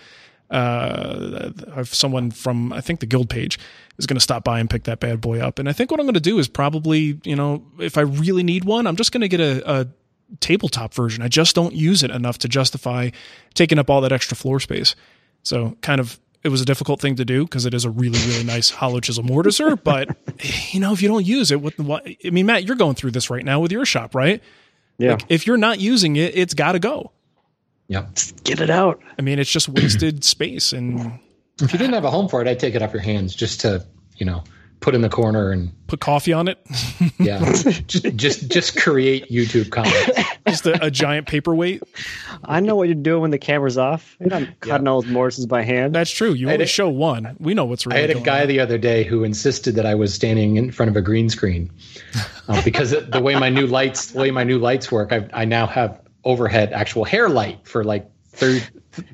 uh, 0.50 1.51
someone 1.84 2.32
from 2.32 2.72
I 2.72 2.82
think 2.82 3.00
the 3.00 3.06
guild 3.06 3.30
page 3.30 3.60
is 3.98 4.06
going 4.06 4.16
to 4.16 4.22
stop 4.22 4.44
by 4.44 4.60
and 4.60 4.70
pick 4.70 4.84
that 4.84 5.00
bad 5.00 5.22
boy 5.22 5.39
up. 5.39 5.60
And 5.60 5.68
I 5.68 5.74
think 5.74 5.92
what 5.92 6.00
I'm 6.00 6.06
going 6.06 6.13
to 6.13 6.20
do 6.20 6.39
is 6.39 6.48
probably, 6.48 7.20
you 7.24 7.36
know, 7.36 7.66
if 7.80 7.98
I 7.98 8.01
really 8.01 8.44
need 8.44 8.63
one, 8.63 8.88
I'm 8.88 8.96
just 8.96 9.12
going 9.12 9.22
to 9.22 9.27
get 9.27 9.39
a, 9.39 9.72
a 9.72 9.88
tabletop 10.39 10.94
version. 10.94 11.24
I 11.24 11.27
just 11.27 11.56
don't 11.56 11.74
use 11.74 12.04
it 12.04 12.12
enough 12.12 12.38
to 12.39 12.48
justify 12.48 13.10
taking 13.54 13.80
up 13.80 13.89
all 13.89 14.01
that 14.01 14.12
extra 14.12 14.38
floor 14.38 14.60
space. 14.60 14.96
So 15.44 15.77
kind 15.82 16.00
of 16.00 16.20
it 16.44 16.50
was 16.50 16.62
a 16.62 16.66
difficult 16.66 17.01
thing 17.01 17.16
to 17.16 17.25
do 17.25 17.44
because 17.44 17.66
it 17.66 17.74
is 17.74 17.84
a 17.84 17.89
really 17.89 18.20
really 18.27 18.44
nice 18.44 18.70
hollow 18.70 19.00
chisel 19.00 19.24
mortiser. 19.24 19.77
But 19.84 20.16
you 20.74 20.80
know, 20.80 20.94
if 20.94 21.01
you 21.01 21.08
don't 21.08 21.25
use 21.25 21.51
it, 21.51 21.62
what, 21.62 21.77
what 21.80 22.08
I 22.25 22.30
mean, 22.30 22.46
Matt, 22.46 22.63
you're 22.66 22.75
going 22.75 22.96
through 22.96 23.12
this 23.12 23.30
right 23.30 23.44
now 23.44 23.60
with 23.60 23.72
your 23.72 23.86
shop, 23.86 24.16
right? 24.16 24.42
Yeah. 24.98 25.12
Like, 25.12 25.25
if 25.30 25.46
you're 25.46 25.58
not 25.58 25.80
using 25.80 26.16
it, 26.16 26.36
it's 26.36 26.54
got 26.54 26.74
to 26.74 26.80
go. 26.80 27.12
Yep. 27.89 28.17
Get 28.44 28.60
it 28.62 28.70
out. 28.70 29.01
I 29.17 29.22
mean, 29.22 29.39
it's 29.39 29.50
just 29.51 29.70
wasted 29.70 30.24
space. 30.24 30.74
And 30.74 31.20
If 31.62 31.72
you 31.72 31.79
didn't 31.79 31.94
have 31.94 32.06
a 32.06 32.12
home 32.12 32.27
for 32.27 32.41
it, 32.41 32.48
I'd 32.48 32.60
take 32.60 32.75
it 32.75 32.82
off 32.82 32.91
your 32.94 33.01
hands 33.01 33.34
just 33.36 33.62
to, 33.62 33.86
you 34.17 34.25
know, 34.25 34.44
put 34.79 34.94
in 34.94 35.01
the 35.01 35.10
corner 35.10 35.51
and 35.51 35.72
put 35.88 36.00
coffee 36.01 36.34
on 36.34 36.48
it. 36.48 36.60
yeah, 37.20 37.39
just 37.88 38.15
just 38.15 38.50
just 38.51 38.77
create 38.77 39.27
YouTube 39.32 39.72
comments. 39.72 40.20
just 40.48 40.67
a, 40.67 40.86
a 40.86 40.91
giant 40.91 41.27
paperweight. 41.27 41.82
I 42.44 42.60
know 42.60 42.75
what 42.75 42.88
you're 42.89 42.94
doing 42.96 43.22
when 43.24 43.32
the 43.32 43.39
camera's 43.39 43.77
off. 43.77 44.15
You're 44.20 44.29
not 44.29 44.60
cutting 44.60 44.88
all 44.88 45.01
those 45.01 45.10
mortises 45.10 45.46
by 45.48 45.63
hand. 45.63 45.96
That's 45.96 46.12
true. 46.12 46.34
You 46.34 46.48
I 46.48 46.51
only 46.51 46.53
had 46.53 46.62
a- 46.62 46.67
show 46.67 46.89
one. 46.89 47.36
We 47.39 47.53
know 47.56 47.65
what's 47.65 47.88
real. 47.88 47.96
I 47.98 48.01
had 48.01 48.10
a 48.12 48.13
going 48.15 48.25
guy 48.25 48.41
on. 48.41 48.48
the 48.50 48.60
other 48.60 48.77
day 48.77 49.03
who 49.03 49.24
insisted 49.24 49.75
that 49.75 49.86
I 49.86 49.96
was 49.96 50.13
standing 50.13 50.58
in 50.58 50.72
front 50.72 50.89
of 50.91 50.96
a 50.98 51.01
green 51.01 51.29
screen 51.29 51.72
uh, 52.48 52.62
because 52.63 52.91
the 52.91 53.22
way 53.22 53.36
my 53.36 53.50
new 53.50 53.65
lights, 53.65 54.08
the 54.12 54.20
way 54.20 54.29
my 54.32 54.44
new 54.44 54.60
lights 54.60 54.91
work, 54.91 55.12
I, 55.12 55.27
I 55.34 55.46
now 55.46 55.65
have 55.67 56.00
overhead 56.27 56.74
actual 56.74 57.03
hair 57.05 57.29
light 57.29 57.67
for 57.67 57.84
like 57.84 58.10
three 58.34 58.62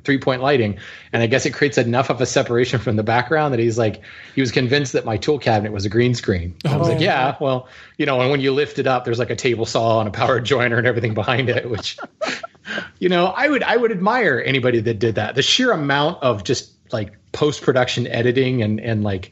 three 0.03 0.17
point 0.17 0.41
lighting, 0.41 0.77
and 1.11 1.21
I 1.21 1.27
guess 1.27 1.45
it 1.45 1.51
creates 1.53 1.77
enough 1.77 2.09
of 2.09 2.21
a 2.21 2.25
separation 2.25 2.79
from 2.79 2.95
the 2.95 3.03
background 3.03 3.53
that 3.53 3.59
he's 3.59 3.77
like 3.77 4.01
he 4.35 4.41
was 4.41 4.51
convinced 4.51 4.93
that 4.93 5.05
my 5.05 5.17
tool 5.17 5.39
cabinet 5.39 5.71
was 5.71 5.85
a 5.85 5.89
green 5.89 6.15
screen. 6.15 6.55
I 6.65 6.77
was 6.77 6.87
like, 6.87 6.97
Oh. 6.99 7.01
yeah, 7.01 7.35
well, 7.39 7.67
you 7.97 8.05
know, 8.05 8.21
and 8.21 8.31
when 8.31 8.39
you 8.41 8.53
lift 8.53 8.79
it 8.79 8.87
up, 8.87 9.03
there's 9.05 9.19
like 9.19 9.29
a 9.29 9.35
table 9.35 9.65
saw 9.65 9.99
and 9.99 10.07
a 10.07 10.11
power 10.11 10.39
joiner 10.39 10.77
and 10.77 10.87
everything 10.87 11.13
behind 11.13 11.49
it, 11.49 11.69
which 11.69 11.97
you 12.99 13.09
know, 13.09 13.27
I 13.27 13.47
would 13.49 13.63
I 13.63 13.75
would 13.77 13.91
admire 13.91 14.41
anybody 14.45 14.79
that 14.81 14.99
did 14.99 15.15
that. 15.15 15.35
The 15.35 15.41
sheer 15.41 15.71
amount 15.71 16.23
of 16.23 16.43
just 16.43 16.71
like 16.91 17.13
post 17.31 17.61
production 17.61 18.07
editing 18.07 18.61
and 18.61 18.79
and 18.79 19.03
like 19.03 19.31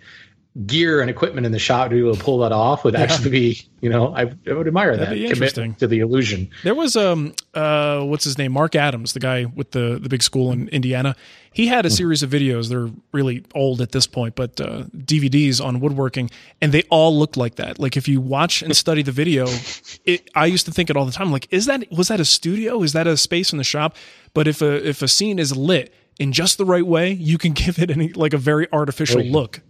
gear 0.65 1.00
and 1.00 1.10
equipment 1.10 1.46
in 1.46 1.53
the 1.53 1.60
shop 1.60 1.89
to 1.89 1.96
be 1.96 2.00
able 2.01 2.13
to 2.13 2.22
pull 2.22 2.39
that 2.39 2.51
off 2.51 2.84
would 2.84 2.93
actually 2.96 3.29
be, 3.29 3.62
you 3.79 3.89
know, 3.89 4.13
I, 4.13 4.24
I 4.50 4.51
would 4.53 4.67
admire 4.67 4.98
That'd 4.98 5.17
that 5.17 5.29
interesting. 5.29 5.75
to 5.75 5.88
the 5.88 6.00
illusion. 6.00 6.50
There 6.63 6.75
was 6.75 6.98
um 6.98 7.34
uh 7.53 8.01
what's 8.01 8.25
his 8.25 8.38
name 8.38 8.51
Marc 8.51 8.75
Adams, 8.75 9.13
the 9.13 9.22
guy 9.22 9.46
with 9.46 9.72
the 9.72 9.98
the 10.01 10.10
big 10.10 10.22
school 10.22 10.51
in 10.51 10.67
Indiana. 10.67 11.15
He 11.53 11.67
had 11.67 11.86
a 11.86 11.89
Hmm. 11.89 11.93
series 11.96 12.22
of 12.24 12.29
videos. 12.29 12.67
They're 12.67 12.89
really 13.13 13.46
old 13.55 13.79
at 13.81 13.93
this 13.93 14.08
point, 14.08 14.36
but 14.36 14.60
uh, 14.60 14.84
DVDs 14.96 15.63
on 15.63 15.79
woodworking, 15.79 16.29
and 16.62 16.72
they 16.74 16.84
all 16.89 17.17
look 17.17 17.36
like 17.38 17.55
that. 17.55 17.79
Like 17.79 17.96
if 17.96 18.08
you 18.10 18.20
watch 18.22 18.62
and 18.62 18.75
study 18.75 19.03
the 19.03 19.12
video, 19.13 19.48
it, 20.05 20.29
I 20.36 20.48
used 20.48 20.65
to 20.65 20.72
think 20.74 20.89
it 20.89 20.98
all 20.98 21.05
the 21.05 21.12
time. 21.13 21.31
Like, 21.31 21.48
is 21.51 21.65
that 21.67 21.89
was 21.91 22.10
that 22.10 22.20
a 22.20 22.25
studio? 22.25 22.84
Is 22.84 22.91
that 22.93 23.08
a 23.08 23.15
space 23.15 23.51
in 23.53 23.58
the 23.58 23.63
shop? 23.63 23.96
But 24.34 24.48
if 24.50 24.62
a 24.62 24.86
if 24.88 25.01
a 25.01 25.08
scene 25.08 25.39
is 25.39 25.55
lit 25.55 25.93
in 26.20 26.34
just 26.34 26.58
the 26.58 26.65
right 26.65 26.86
way, 26.86 27.12
you 27.12 27.38
can 27.38 27.53
give 27.63 27.79
it 27.79 27.89
any 27.89 28.10
like 28.13 28.34
a 28.34 28.38
very 28.38 28.67
artificial 28.74 29.20
Oh, 29.20 29.24
yeah. 29.24 29.31
look. 29.34 29.62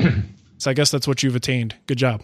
so 0.58 0.70
I 0.70 0.74
guess 0.74 0.90
that's 0.90 1.06
what 1.08 1.22
you've 1.22 1.36
attained. 1.36 1.76
Good 1.86 1.98
job. 1.98 2.22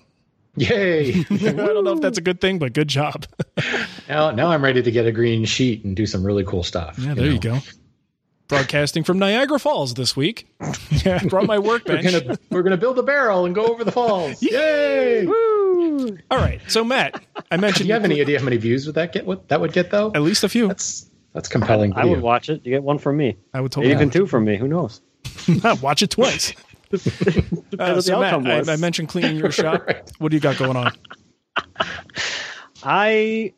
Yay! 0.57 1.25
I 1.31 1.37
don't 1.37 1.85
know 1.85 1.93
if 1.93 2.01
that's 2.01 2.19
a 2.19 2.23
good 2.23 2.41
thing, 2.41 2.59
but 2.59 2.73
good 2.73 2.89
job. 2.89 3.27
now, 4.09 4.31
now 4.31 4.49
I'm 4.49 4.65
ready 4.65 4.83
to 4.83 4.91
get 4.91 5.07
a 5.07 5.13
green 5.13 5.45
sheet 5.45 5.85
and 5.85 5.95
do 5.95 6.07
some 6.07 6.25
really 6.25 6.45
cool 6.45 6.63
stuff. 6.63 6.99
Yeah, 6.99 7.15
there 7.15 7.31
you 7.31 7.39
go. 7.39 7.59
Broadcasting 8.49 9.03
from 9.03 9.19
Niagara 9.19 9.59
Falls 9.59 9.95
this 9.95 10.17
week. 10.17 10.49
yeah, 11.05 11.19
I 11.21 11.27
brought 11.27 11.47
my 11.47 11.59
We're 11.59 11.69
workbench. 11.69 12.05
gonna 12.05 12.39
we're 12.51 12.63
gonna 12.63 12.77
build 12.77 12.99
a 12.99 13.03
barrel 13.03 13.45
and 13.45 13.55
go 13.55 13.67
over 13.67 13.85
the 13.85 13.93
falls. 13.93 14.41
Yay! 14.43 15.27
All 15.27 16.39
right, 16.39 16.61
so 16.69 16.85
Matt, 16.85 17.23
I 17.51 17.57
mentioned. 17.57 17.59
Do 17.59 17.61
mentioned 17.61 17.89
you 17.89 17.93
have 17.95 18.05
any 18.05 18.21
idea 18.21 18.39
how 18.39 18.45
many 18.45 18.57
views 18.57 18.87
would 18.87 18.95
that 18.95 19.13
get? 19.13 19.27
What 19.27 19.49
that 19.49 19.61
would 19.61 19.73
get 19.73 19.91
though? 19.91 20.13
at 20.15 20.23
least 20.23 20.45
a 20.45 20.49
few. 20.49 20.69
That's 20.69 21.11
that's 21.35 21.49
compelling. 21.49 21.93
I 21.95 22.03
video. 22.03 22.13
would 22.13 22.23
watch 22.23 22.49
it. 22.49 22.65
You 22.65 22.71
get 22.71 22.83
one 22.83 22.99
from 22.99 23.17
me. 23.17 23.37
I 23.53 23.61
would 23.61 23.73
totally 23.73 23.93
Even 23.93 24.11
two 24.11 24.27
from 24.27 24.45
me. 24.45 24.57
Who 24.57 24.69
knows? 24.69 25.03
watch 25.83 26.03
it 26.03 26.11
twice. 26.11 26.55
Uh, 27.79 28.01
so 28.01 28.21
Matt. 28.21 28.47
I, 28.69 28.73
I 28.73 28.77
mentioned 28.77 29.09
cleaning 29.09 29.37
your 29.37 29.51
shop. 29.63 29.87
What 30.19 30.31
do 30.31 30.37
you 30.37 30.41
got 30.41 30.57
going 30.59 30.77
on? 30.77 30.93
I 32.83 33.53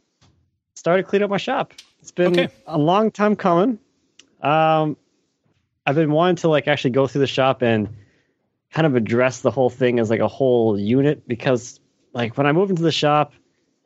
started 0.75 1.07
cleaning 1.07 1.25
up 1.25 1.31
my 1.31 1.37
shop. 1.39 1.73
It's 2.01 2.11
been 2.13 2.33
Okay. 2.33 2.49
a 2.67 2.79
long 2.79 3.11
time 3.11 3.37
coming. 3.37 3.79
Um, 4.41 4.97
I've 5.87 5.95
been 5.95 6.11
wanting 6.13 6.37
to 6.37 6.49
like 6.49 6.69
actually 6.69 6.91
go 6.91 7.07
through 7.07 7.23
the 7.23 7.27
shop 7.27 7.63
and 7.63 7.89
kind 8.73 8.87
of 8.87 8.95
address 8.95 9.41
the 9.41 9.51
whole 9.51 9.71
thing 9.71 9.99
as 9.99 10.11
like 10.11 10.21
a 10.21 10.29
whole 10.29 10.79
unit 10.79 11.27
because 11.27 11.81
like 12.13 12.37
when 12.37 12.47
I 12.47 12.53
moved 12.53 12.71
into 12.71 12.83
the 12.83 12.93
shop 12.93 13.33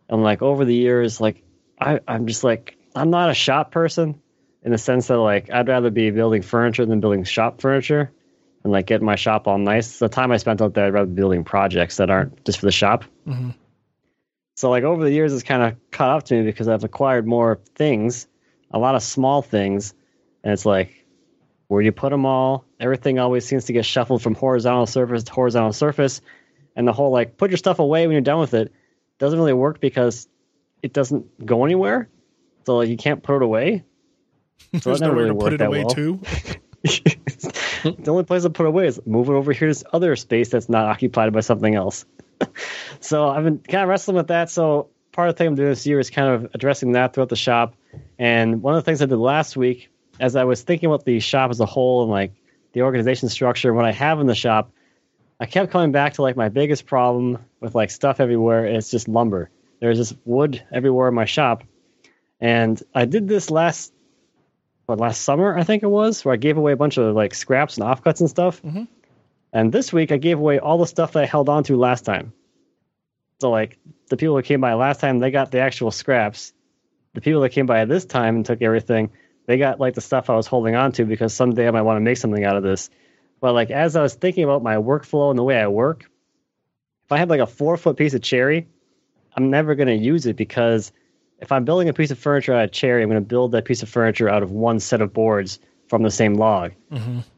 and 0.09 0.23
like 0.23 0.43
over 0.43 0.65
the 0.65 0.75
years, 0.75 1.21
like 1.21 1.43
I, 1.81 2.01
I'm 2.07 2.27
just 2.27 2.45
like 2.45 2.77
I'm 2.95 3.11
not 3.11 3.31
a 3.31 3.35
shop 3.35 3.71
person 3.71 4.21
in 4.63 4.73
the 4.73 4.79
sense 4.79 5.07
that 5.09 5.19
like 5.19 5.51
I'd 5.51 5.69
rather 5.69 5.91
be 5.91 6.11
building 6.11 6.43
furniture 6.43 6.85
than 6.87 7.01
building 7.01 7.25
shop 7.25 7.61
furniture 7.61 8.13
and 8.65 8.73
like 8.73 8.87
getting 8.87 9.07
my 9.07 9.17
shop 9.17 9.47
all 9.49 9.59
nice. 9.59 9.99
The 9.99 10.09
time 10.09 10.33
I 10.33 10.37
spent 10.37 10.63
out 10.63 10.75
there, 10.75 10.87
I'd 10.87 10.95
rather 10.95 11.07
be 11.07 11.15
building 11.15 11.45
projects 11.45 11.97
that 11.97 12.11
aren't 12.11 12.45
just 12.45 12.61
for 12.61 12.67
the 12.67 12.73
shop. 12.73 13.05
Mm-hmm. 13.27 13.51
So 14.57 14.71
like 14.71 14.85
over 14.85 15.03
the 15.03 15.11
years, 15.11 15.33
it's 15.33 15.43
kind 15.43 15.63
of 15.63 15.77
caught 15.91 16.11
up 16.11 16.25
to 16.25 16.35
me 16.35 16.43
because 16.43 16.69
I've 16.69 16.85
acquired 16.85 17.27
more 17.27 17.61
things, 17.75 18.29
a 18.71 18.79
lot 18.79 18.95
of 18.95 19.03
small 19.03 19.43
things, 19.43 19.95
and 20.45 20.53
it's 20.53 20.67
like 20.67 21.03
where 21.69 21.81
do 21.81 21.87
you 21.87 21.93
put 21.93 22.11
them 22.11 22.27
all? 22.27 22.67
Everything 22.79 23.19
always 23.19 23.47
seems 23.47 23.65
to 23.65 23.73
get 23.73 23.87
shuffled 23.87 24.21
from 24.21 24.35
horizontal 24.35 24.85
surface 24.87 25.25
to 25.25 25.33
horizontal 25.33 25.73
surface, 25.73 26.21
and 26.77 26.87
the 26.87 26.93
whole 26.93 27.11
like 27.11 27.39
put 27.39 27.51
your 27.51 27.57
stuff 27.57 27.79
away 27.79 28.07
when 28.07 28.13
you're 28.13 28.21
done 28.21 28.41
with 28.41 28.53
it 28.53 28.73
doesn't 29.19 29.39
really 29.39 29.53
work 29.53 29.81
because 29.81 30.29
it 30.83 30.93
doesn't 30.93 31.47
go 31.47 31.65
anywhere. 31.65 32.09
So 32.67 32.77
like 32.77 32.89
you 32.89 32.97
can't 32.97 33.23
put 33.23 33.37
it 33.37 33.43
away. 33.43 33.85
So 34.75 34.91
There's 34.91 35.01
that 35.01 35.07
never 35.07 35.27
nowhere 35.27 35.35
really 35.35 35.39
to 35.39 35.45
put 35.45 35.53
it 35.55 35.61
away 35.61 35.85
well. 35.85 35.95
too. 35.95 36.21
the 37.83 38.11
only 38.11 38.25
place 38.25 38.43
to 38.43 38.51
put 38.51 38.67
away 38.67 38.87
is 38.87 39.01
move 39.07 39.29
it 39.29 39.33
over 39.33 39.53
here 39.53 39.69
to 39.69 39.75
this 39.75 39.85
other 39.93 40.17
space 40.17 40.49
that's 40.49 40.69
not 40.69 40.87
occupied 40.87 41.33
by 41.33 41.41
something 41.41 41.75
else. 41.75 42.05
so 43.01 43.29
I've 43.29 43.45
been 43.45 43.59
kind 43.59 43.83
of 43.83 43.89
wrestling 43.89 44.17
with 44.17 44.29
that. 44.29 44.51
So 44.51 44.91
part 45.13 45.29
of 45.29 45.35
the 45.35 45.39
thing 45.39 45.49
I'm 45.49 45.55
doing 45.55 45.69
this 45.69 45.87
year 45.87 46.01
is 46.01 46.11
kind 46.11 46.29
of 46.29 46.51
addressing 46.55 46.93
that 46.93 47.15
throughout 47.15 47.29
the 47.29 47.37
shop. 47.37 47.75
And 48.19 48.63
one 48.63 48.75
of 48.75 48.83
the 48.83 48.85
things 48.85 49.03
I 49.03 49.07
did 49.07 49.17
last 49.17 49.57
week, 49.57 49.91
as 50.19 50.37
I 50.37 50.45
was 50.45 50.63
thinking 50.63 50.89
about 50.89 51.05
the 51.05 51.21
shop 51.21 51.51
as 51.51 51.61
a 51.61 51.67
whole 51.67 52.03
and 52.03 52.11
like 52.11 52.33
the 52.73 52.83
organization 52.83 53.29
structure, 53.29 53.73
what 53.75 53.85
I 53.85 53.93
have 53.93 54.21
in 54.21 54.27
the 54.27 54.35
shop, 54.35 54.73
I 55.39 55.47
kept 55.47 55.73
coming 55.73 55.93
back 55.93 56.15
to 56.15 56.23
like 56.23 56.37
my 56.37 56.49
biggest 56.49 56.87
problem 56.87 57.39
with 57.61 57.75
like 57.75 57.91
stuff 57.91 58.21
everywhere. 58.21 58.65
It's 58.65 58.91
just 58.91 59.09
lumber. 59.09 59.51
There's 59.81 59.99
just 59.99 60.17
wood 60.25 60.63
everywhere 60.73 61.09
in 61.09 61.15
my 61.15 61.25
shop. 61.25 61.65
And 62.41 62.81
I 62.95 63.05
did 63.05 63.29
this 63.29 63.51
last 63.51 63.93
what 64.93 65.01
last 65.01 65.23
summer 65.23 65.57
I 65.57 65.65
think 65.65 65.83
it 65.83 65.89
was, 65.89 66.23
where 66.23 66.35
I 66.35 66.37
gave 66.37 66.59
away 66.59 66.73
a 66.73 66.77
bunch 66.77 66.99
of 66.99 67.15
like 67.15 67.35
scraps 67.35 67.79
and 67.79 67.87
offcuts 67.87 68.21
and 68.21 68.29
stuff. 68.29 68.63
Mm-hmm. 68.63 68.85
And 69.53 69.73
this 69.73 69.91
week 69.91 70.13
I 70.13 70.19
gave 70.19 70.39
away 70.39 70.59
all 70.59 70.77
the 70.77 70.87
stuff 70.87 71.13
that 71.13 71.23
I 71.23 71.27
held 71.27 71.49
on 71.49 71.65
to 71.65 71.77
last 71.77 72.05
time. 72.05 72.35
So 73.41 73.51
like 73.51 73.79
the 74.11 74.19
people 74.19 74.37
that 74.37 74.45
came 74.45 74.61
by 74.61 74.75
last 74.75 75.01
time, 75.01 75.19
they 75.19 75.31
got 75.31 75.51
the 75.51 75.61
actual 75.61 75.91
scraps. 75.91 76.53
The 77.15 77.23
people 77.23 77.41
that 77.41 77.51
came 77.51 77.67
by 77.67 77.85
this 77.87 78.05
time 78.05 78.37
and 78.37 78.45
took 78.47 78.61
everything, 78.61 79.13
they 79.47 79.57
got 79.57 79.81
like 79.81 79.95
the 79.95 80.03
stuff 80.03 80.29
I 80.29 80.37
was 80.37 80.47
holding 80.47 80.75
on 80.75 80.93
to 80.93 81.07
because 81.07 81.35
someday 81.35 81.67
I 81.67 81.71
might 81.71 81.83
want 81.83 81.97
to 81.97 82.03
make 82.03 82.19
something 82.19 82.45
out 82.45 82.57
of 82.57 82.63
this. 82.63 82.91
But 83.41 83.55
like 83.55 83.71
as 83.71 83.97
I 83.97 84.03
was 84.03 84.15
thinking 84.15 84.45
about 84.45 84.63
my 84.63 84.77
workflow 84.77 85.31
and 85.31 85.39
the 85.39 85.43
way 85.43 85.59
I 85.59 85.69
work, 85.69 86.11
if 87.05 87.13
I 87.13 87.19
have 87.19 87.31
like 87.31 87.41
a 87.41 87.47
four 87.47 87.79
foot 87.79 87.97
piece 87.97 88.13
of 88.13 88.21
cherry, 88.21 88.69
I'm 89.35 89.49
never 89.49 89.75
going 89.75 89.89
to 89.89 89.97
use 89.97 90.27
it 90.27 90.37
because 90.37 90.93
if 91.43 91.51
I'm 91.51 91.65
building 91.65 91.89
a 91.89 91.93
piece 91.93 92.11
of 92.13 92.19
furniture 92.19 92.55
out 92.55 92.65
of 92.65 92.73
cherry, 92.73 93.03
I'm 93.03 93.09
going 93.09 93.21
to 93.21 93.29
build 93.29 93.53
that 93.53 93.65
piece 93.65 93.83
of 93.83 93.89
furniture 93.89 94.29
out 94.29 94.43
of 94.43 94.53
one 94.53 94.79
set 94.79 95.01
of 95.01 95.13
boards 95.13 95.59
from 95.89 96.03
the 96.03 96.11
same 96.11 96.35
log. 96.35 96.73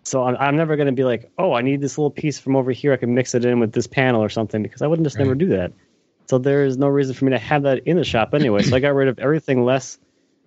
So 0.05 0.23
I'm, 0.23 0.37
I'm 0.39 0.57
never 0.57 0.77
going 0.77 0.87
to 0.87 0.93
be 0.93 1.05
like, 1.05 1.33
oh, 1.39 1.55
I 1.55 1.63
need 1.63 1.81
this 1.81 1.97
little 1.97 2.11
piece 2.11 2.39
from 2.39 2.55
over 2.55 2.71
here. 2.71 2.93
I 2.93 2.97
can 2.99 3.15
mix 3.15 3.35
it 3.35 3.45
in 3.45 3.59
with 3.61 3.73
this 3.73 3.87
panel 3.87 4.23
or 4.23 4.29
something 4.29 4.63
because 4.63 4.83
I 4.83 4.87
wouldn't 4.87 5.07
just 5.07 5.19
never 5.19 5.35
do 5.35 5.49
that. 5.49 5.73
So 6.29 6.39
there 6.39 6.65
is 6.65 6.77
no 6.77 6.87
reason 6.87 7.15
for 7.15 7.25
me 7.25 7.33
to 7.33 7.39
have 7.39 7.63
that 7.63 7.87
in 7.87 7.97
the 7.97 8.05
shop 8.05 8.35
anyway. 8.35 8.63
so 8.63 8.77
I 8.77 8.81
got 8.81 8.95
rid 8.95 9.09
of 9.09 9.19
everything 9.19 9.65
less, 9.65 9.99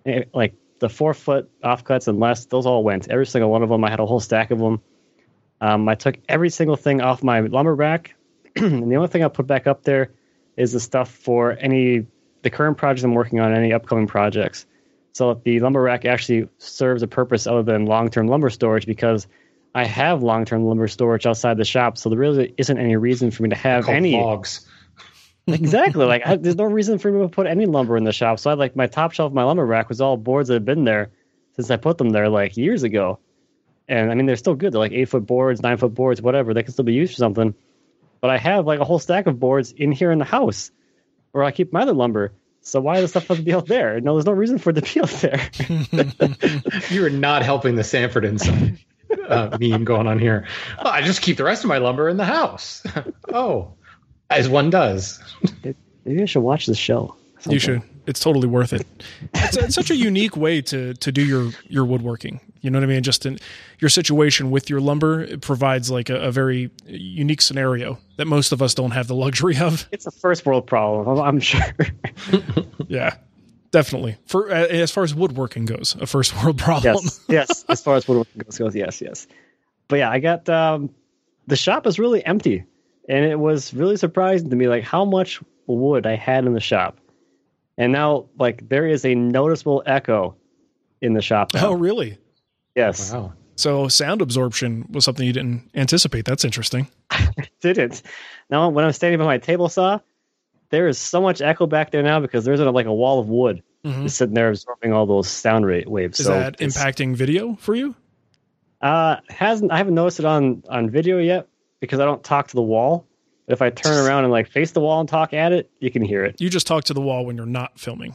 eh, 0.06 0.24
like 0.32 0.54
the 0.78 0.88
four 0.88 1.12
foot 1.12 1.50
offcuts 1.62 2.06
and 2.06 2.20
less. 2.20 2.46
Those 2.46 2.64
all 2.64 2.84
went. 2.84 3.08
Every 3.08 3.26
single 3.26 3.50
one 3.50 3.62
of 3.64 3.68
them. 3.68 3.84
I 3.84 3.90
had 3.90 4.00
a 4.00 4.06
whole 4.06 4.20
stack 4.20 4.52
of 4.52 4.58
them. 4.58 4.80
Um, 5.60 5.88
I 5.88 5.96
took 5.96 6.16
every 6.28 6.50
single 6.50 6.76
thing 6.76 7.00
off 7.00 7.24
my 7.24 7.40
lumber 7.40 7.74
rack, 7.74 8.14
and 8.56 8.90
the 8.90 8.96
only 8.96 9.08
thing 9.08 9.24
I 9.24 9.28
put 9.28 9.48
back 9.48 9.66
up 9.66 9.82
there 9.82 10.12
is 10.56 10.72
the 10.72 10.78
stuff 10.78 11.10
for 11.10 11.56
any 11.58 12.06
the 12.50 12.56
current 12.56 12.78
projects 12.78 13.04
I'm 13.04 13.12
working 13.12 13.40
on, 13.40 13.52
any 13.52 13.74
upcoming 13.74 14.06
projects. 14.06 14.64
So 15.12 15.34
the 15.44 15.60
lumber 15.60 15.82
rack 15.82 16.06
actually 16.06 16.48
serves 16.58 17.02
a 17.02 17.06
purpose 17.06 17.46
other 17.46 17.62
than 17.62 17.84
long-term 17.84 18.26
lumber 18.26 18.48
storage 18.48 18.86
because 18.86 19.26
I 19.74 19.84
have 19.84 20.22
long-term 20.22 20.64
lumber 20.64 20.88
storage 20.88 21.26
outside 21.26 21.58
the 21.58 21.64
shop. 21.64 21.98
So 21.98 22.08
there 22.08 22.18
really 22.18 22.54
isn't 22.56 22.78
any 22.78 22.96
reason 22.96 23.30
for 23.30 23.42
me 23.42 23.50
to 23.50 23.56
have 23.56 23.88
any 23.88 24.12
logs. 24.16 24.66
exactly. 25.46 26.06
Like 26.06 26.26
I, 26.26 26.36
there's 26.36 26.56
no 26.56 26.64
reason 26.64 26.98
for 26.98 27.10
me 27.10 27.22
to 27.22 27.28
put 27.28 27.46
any 27.46 27.66
lumber 27.66 27.96
in 27.96 28.04
the 28.04 28.12
shop. 28.12 28.38
So 28.38 28.50
I 28.50 28.54
like 28.54 28.76
my 28.76 28.86
top 28.86 29.12
shelf 29.12 29.30
of 29.30 29.34
my 29.34 29.44
lumber 29.44 29.66
rack 29.66 29.88
was 29.88 30.00
all 30.00 30.16
boards 30.16 30.48
that 30.48 30.54
have 30.54 30.64
been 30.64 30.84
there 30.84 31.10
since 31.56 31.70
I 31.70 31.76
put 31.76 31.98
them 31.98 32.10
there 32.10 32.28
like 32.28 32.56
years 32.56 32.82
ago. 32.82 33.18
And 33.88 34.10
I 34.10 34.14
mean 34.14 34.26
they're 34.26 34.36
still 34.36 34.54
good. 34.54 34.72
They're 34.72 34.80
like 34.80 34.92
eight 34.92 35.08
foot 35.08 35.26
boards, 35.26 35.62
nine 35.62 35.76
foot 35.76 35.94
boards, 35.94 36.22
whatever. 36.22 36.54
They 36.54 36.62
can 36.62 36.72
still 36.72 36.84
be 36.84 36.94
used 36.94 37.12
for 37.12 37.18
something. 37.18 37.54
But 38.20 38.30
I 38.30 38.38
have 38.38 38.66
like 38.66 38.80
a 38.80 38.84
whole 38.84 38.98
stack 38.98 39.26
of 39.26 39.38
boards 39.38 39.72
in 39.72 39.92
here 39.92 40.12
in 40.12 40.18
the 40.18 40.24
house 40.24 40.70
where 41.38 41.46
I 41.46 41.52
keep 41.52 41.72
my 41.72 41.82
other 41.82 41.92
lumber. 41.94 42.32
So 42.60 42.80
why 42.80 42.94
does 42.94 43.04
the 43.04 43.08
stuff 43.20 43.28
have 43.28 43.38
to 43.38 43.42
be 43.42 43.54
out 43.54 43.66
there? 43.66 44.00
No, 44.00 44.14
there's 44.14 44.26
no 44.26 44.32
reason 44.32 44.58
for 44.58 44.70
it 44.70 44.74
to 44.74 44.82
be 44.82 45.00
out 45.00 45.08
there. 45.20 45.50
You 46.90 47.04
are 47.06 47.10
not 47.10 47.42
helping 47.42 47.76
the 47.76 47.84
Sanford 47.84 48.24
and 48.24 48.40
Son 48.40 48.78
uh, 49.28 49.56
meme 49.60 49.84
going 49.84 50.06
on 50.06 50.18
here. 50.18 50.46
Oh, 50.78 50.88
I 50.88 51.02
just 51.02 51.22
keep 51.22 51.36
the 51.36 51.44
rest 51.44 51.64
of 51.64 51.68
my 51.68 51.78
lumber 51.78 52.08
in 52.08 52.16
the 52.16 52.24
house. 52.24 52.82
oh, 53.32 53.74
as 54.30 54.48
one 54.48 54.70
does. 54.70 55.20
Maybe 56.04 56.22
I 56.22 56.26
should 56.26 56.42
watch 56.42 56.66
this 56.66 56.78
show. 56.78 57.14
You 57.46 57.58
should. 57.58 57.82
It's 58.06 58.20
totally 58.20 58.48
worth 58.48 58.72
it. 58.72 58.86
It's, 59.34 59.56
it's 59.56 59.74
such 59.74 59.90
a 59.90 59.96
unique 59.96 60.36
way 60.36 60.62
to 60.62 60.94
to 60.94 61.12
do 61.12 61.24
your 61.24 61.50
your 61.68 61.84
woodworking. 61.84 62.40
You 62.60 62.70
know 62.70 62.78
what 62.78 62.84
I 62.84 62.88
mean? 62.88 63.02
Just 63.02 63.26
in 63.26 63.38
your 63.78 63.88
situation 63.88 64.50
with 64.50 64.68
your 64.68 64.80
lumber, 64.80 65.20
it 65.20 65.42
provides 65.42 65.90
like 65.90 66.08
a, 66.10 66.16
a 66.16 66.32
very 66.32 66.70
unique 66.86 67.40
scenario 67.40 67.98
that 68.16 68.26
most 68.26 68.50
of 68.52 68.62
us 68.62 68.74
don't 68.74 68.90
have 68.92 69.06
the 69.06 69.14
luxury 69.14 69.56
of. 69.58 69.86
It's 69.92 70.06
a 70.06 70.10
first 70.10 70.44
world 70.44 70.66
problem, 70.66 71.20
I'm, 71.20 71.38
sure. 71.40 71.60
Yeah, 72.88 73.16
definitely. 73.70 74.16
For 74.26 74.50
as 74.50 74.90
far 74.90 75.04
as 75.04 75.14
woodworking 75.14 75.66
goes, 75.66 75.94
a 76.00 76.06
first 76.06 76.34
world 76.42 76.58
problem. 76.58 77.04
yes, 77.04 77.20
yes. 77.28 77.64
As 77.68 77.82
far 77.82 77.96
as 77.96 78.08
woodworking 78.08 78.42
goes, 78.42 78.58
goes, 78.58 78.74
yes, 78.74 79.00
yes. 79.00 79.26
But 79.88 79.96
yeah, 79.96 80.10
I 80.10 80.18
got 80.18 80.48
um, 80.48 80.90
the 81.46 81.56
shop 81.56 81.86
is 81.86 81.98
really 81.98 82.24
empty, 82.24 82.64
and 83.08 83.24
it 83.24 83.38
was 83.38 83.72
really 83.72 83.96
surprising 83.96 84.50
to 84.50 84.56
me, 84.56 84.66
like 84.68 84.84
how 84.84 85.04
much 85.04 85.40
wood 85.66 86.06
I 86.06 86.16
had 86.16 86.46
in 86.46 86.54
the 86.54 86.60
shop. 86.60 86.98
And 87.78 87.92
now, 87.92 88.26
like, 88.38 88.68
there 88.68 88.86
is 88.86 89.06
a 89.06 89.14
noticeable 89.14 89.82
echo 89.86 90.36
in 91.00 91.14
the 91.14 91.22
shop. 91.22 91.54
now. 91.54 91.68
Oh, 91.68 91.72
really? 91.72 92.18
yes, 92.74 93.12
Wow. 93.12 93.32
So 93.56 93.88
sound 93.88 94.22
absorption 94.22 94.86
was 94.88 95.04
something 95.04 95.26
you 95.26 95.32
didn't 95.32 95.68
anticipate. 95.74 96.24
That's 96.24 96.44
interesting. 96.44 96.86
I 97.10 97.32
didn't. 97.60 98.02
Now 98.50 98.68
when 98.68 98.84
I'm 98.84 98.92
standing 98.92 99.18
by 99.18 99.24
my 99.24 99.38
table 99.38 99.68
saw, 99.68 99.98
there 100.70 100.86
is 100.86 100.96
so 100.96 101.20
much 101.20 101.40
echo 101.40 101.66
back 101.66 101.90
there 101.90 102.04
now 102.04 102.20
because 102.20 102.44
there's 102.44 102.60
a, 102.60 102.70
like 102.70 102.86
a 102.86 102.94
wall 102.94 103.18
of 103.18 103.28
wood 103.28 103.64
just 104.02 104.16
sitting 104.16 104.34
there 104.34 104.50
absorbing 104.50 104.92
all 104.92 105.06
those 105.06 105.28
sound 105.28 105.66
rate 105.66 105.88
waves. 105.88 106.20
Is 106.20 106.26
so 106.26 106.32
that 106.32 106.58
impacting 106.58 107.16
video 107.16 107.56
for 107.56 107.74
you? 107.74 107.94
Uh, 108.80 109.16
hasn't 109.28 109.72
I 109.72 109.78
haven't 109.78 109.94
noticed 109.94 110.20
it 110.20 110.24
on 110.24 110.62
on 110.68 110.90
video 110.90 111.18
yet 111.18 111.48
because 111.80 112.00
I 112.00 112.04
don't 112.04 112.22
talk 112.22 112.48
to 112.48 112.54
the 112.54 112.62
wall. 112.62 113.07
But 113.48 113.54
if 113.54 113.62
I 113.62 113.70
turn 113.70 114.06
around 114.06 114.24
and 114.24 114.30
like 114.30 114.50
face 114.50 114.72
the 114.72 114.80
wall 114.80 115.00
and 115.00 115.08
talk 115.08 115.32
at 115.32 115.52
it, 115.52 115.70
you 115.80 115.90
can 115.90 116.02
hear 116.02 116.22
it. 116.22 116.38
You 116.38 116.50
just 116.50 116.66
talk 116.66 116.84
to 116.84 116.92
the 116.92 117.00
wall 117.00 117.24
when 117.24 117.34
you're 117.36 117.46
not 117.46 117.80
filming. 117.80 118.14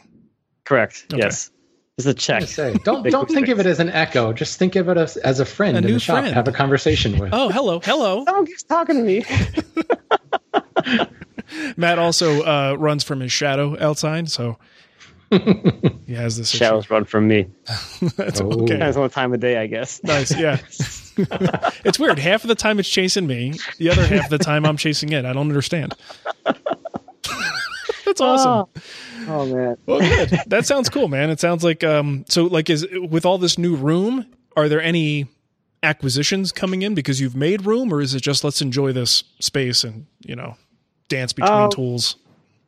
Correct. 0.64 1.08
Okay. 1.12 1.24
Yes. 1.24 1.50
Just 1.98 2.08
a 2.08 2.14
check. 2.14 2.44
Say, 2.44 2.76
don't 2.84 3.02
don't 3.10 3.28
think 3.28 3.48
of 3.48 3.60
it 3.60 3.66
as 3.66 3.80
an 3.80 3.90
echo. 3.90 4.32
Just 4.32 4.60
think 4.60 4.76
of 4.76 4.90
it 4.90 4.98
as, 4.98 5.18
as 5.18 5.40
a 5.40 5.46
friend 5.46 5.76
A 5.76 5.80
in 5.80 5.86
new 5.86 5.94
the 5.94 6.00
shop. 6.00 6.20
friend. 6.20 6.36
Have 6.36 6.48
a 6.48 6.52
conversation 6.52 7.18
with. 7.18 7.32
Oh, 7.34 7.50
hello, 7.50 7.80
hello. 7.80 8.24
Someone 8.26 8.46
keeps 8.46 8.62
talking 8.62 8.96
to 8.98 9.02
me. 9.02 9.26
Matt 11.78 11.98
also 11.98 12.44
uh, 12.44 12.76
runs 12.78 13.04
from 13.04 13.20
his 13.20 13.32
shadow 13.32 13.76
outside, 13.84 14.30
so 14.30 14.60
he 16.06 16.14
has 16.14 16.38
this 16.38 16.50
issue. 16.54 16.58
Shadows 16.60 16.90
run 16.90 17.06
from 17.06 17.28
me. 17.28 17.48
That's 18.18 18.40
Oh. 18.42 18.52
okay. 18.52 18.66
Depends 18.74 18.98
on 18.98 19.04
the 19.04 19.10
time 19.10 19.34
of 19.34 19.40
day, 19.40 19.58
I 19.58 19.68
guess. 19.68 20.04
Nice, 20.04 20.36
yeah. 20.38 20.58
it's 21.86 22.00
weird. 22.00 22.20
Half 22.20 22.44
of 22.44 22.48
the 22.48 22.56
time 22.56 22.80
it's 22.80 22.90
chasing 22.90 23.28
me. 23.28 23.54
The 23.78 23.90
other 23.90 24.06
half 24.06 24.26
of 24.26 24.30
the 24.30 24.38
time 24.44 24.66
I'm 24.66 24.78
chasing 24.78 25.12
it. 25.12 25.26
I 25.26 25.34
don't 25.34 25.48
understand. 25.50 25.96
That's 28.06 28.22
awesome. 28.22 28.70
Oh 29.28 29.46
man. 29.46 29.78
Well, 29.86 30.00
good. 30.00 30.40
That 30.48 30.66
sounds 30.66 30.90
cool, 30.90 31.08
man. 31.08 31.30
It 31.30 31.40
sounds 31.40 31.64
like 31.64 31.84
um. 31.84 32.26
So, 32.30 32.46
like, 32.46 32.70
is 32.70 32.86
with 33.10 33.26
all 33.26 33.38
this 33.38 33.58
new 33.58 33.76
room, 33.76 34.26
are 34.56 34.68
there 34.70 34.82
any 34.82 35.28
acquisitions 35.82 36.52
coming 36.52 36.82
in 36.82 36.94
because 36.96 37.20
you've 37.22 37.36
made 37.36 37.66
room, 37.66 37.94
or 37.94 38.02
is 38.02 38.14
it 38.14 38.22
just 38.22 38.44
let's 38.44 38.62
enjoy 38.62 38.92
this 38.92 39.24
space 39.40 39.84
and 39.84 40.06
you 40.22 40.36
know 40.36 40.56
dance 41.10 41.34
between 41.34 41.52
Oh. 41.54 41.70
tools? 41.70 42.18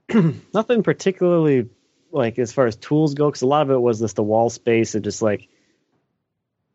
Nothing 0.53 0.83
particularly 0.83 1.67
like 2.15 2.39
as 2.39 2.51
far 2.53 2.65
as 2.65 2.75
tools 2.77 3.13
go, 3.13 3.29
because 3.29 3.41
a 3.41 3.47
lot 3.47 3.61
of 3.63 3.71
it 3.71 3.81
was 3.81 3.99
just 3.99 4.15
the 4.15 4.23
wall 4.23 4.49
space 4.49 4.95
and 4.95 5.03
just 5.03 5.21
like 5.21 5.47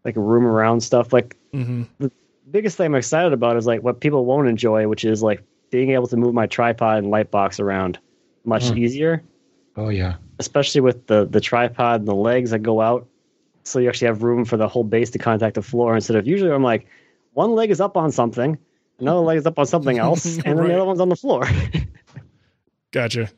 like 0.04 0.16
a 0.16 0.20
room 0.20 0.46
around 0.46 0.80
stuff. 0.82 1.12
Like 1.12 1.36
hmm 1.52 1.82
the 1.98 2.10
biggest 2.50 2.76
thing 2.76 2.86
I'm 2.86 2.94
excited 2.94 3.32
about 3.32 3.56
is 3.56 3.66
like 3.66 3.82
what 3.82 4.00
people 4.00 4.24
won't 4.24 4.48
enjoy, 4.48 4.86
which 4.88 5.04
is 5.04 5.22
like 5.22 5.42
being 5.70 5.90
able 5.90 6.06
to 6.08 6.16
move 6.16 6.34
my 6.34 6.46
tripod 6.46 6.98
and 6.98 7.10
light 7.10 7.30
box 7.30 7.60
around 7.60 7.98
much 8.44 8.64
Mm. 8.64 8.78
easier, 8.78 9.22
Oh 9.76 9.88
yeah. 9.88 10.16
especially 10.38 10.80
with 10.80 11.06
the 11.06 11.26
the 11.26 11.40
tripod 11.40 12.00
and 12.00 12.08
the 12.08 12.14
legs 12.14 12.50
that 12.50 12.60
go 12.60 12.80
out. 12.80 13.06
So 13.64 13.78
you 13.78 13.88
actually 13.88 14.06
have 14.08 14.22
room 14.22 14.44
for 14.44 14.56
the 14.56 14.66
whole 14.68 14.84
base 14.84 15.10
to 15.10 15.18
contact 15.18 15.54
the 15.54 15.62
floor 15.62 15.94
instead 15.94 16.16
of 16.16 16.26
usually 16.26 16.50
I'm 16.50 16.62
like 16.62 16.86
one 17.34 17.52
leg 17.52 17.70
is 17.70 17.80
up 17.80 17.96
on 17.96 18.10
something, 18.10 18.58
another 18.98 19.20
leg 19.20 19.38
is 19.38 19.46
up 19.46 19.58
on 19.58 19.66
something 19.66 19.98
else, 20.06 20.24
and 20.36 20.44
then 20.44 20.56
Right. 20.56 20.68
the 20.68 20.74
other 20.76 20.84
one's 20.86 21.00
on 21.00 21.08
the 21.08 21.16
floor. 21.16 21.44
Gotcha. 22.92 23.28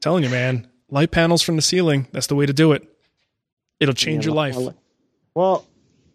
Telling 0.00 0.24
you, 0.24 0.30
man. 0.30 0.66
Light 0.90 1.10
panels 1.10 1.42
from 1.42 1.56
the 1.56 1.62
ceiling. 1.62 2.06
That's 2.12 2.26
the 2.28 2.34
way 2.34 2.46
to 2.46 2.52
do 2.52 2.72
it. 2.72 2.88
It'll 3.80 3.94
change 3.94 4.24
Yeah, 4.24 4.30
your 4.30 4.36
life. 4.36 4.56
well, 5.34 5.66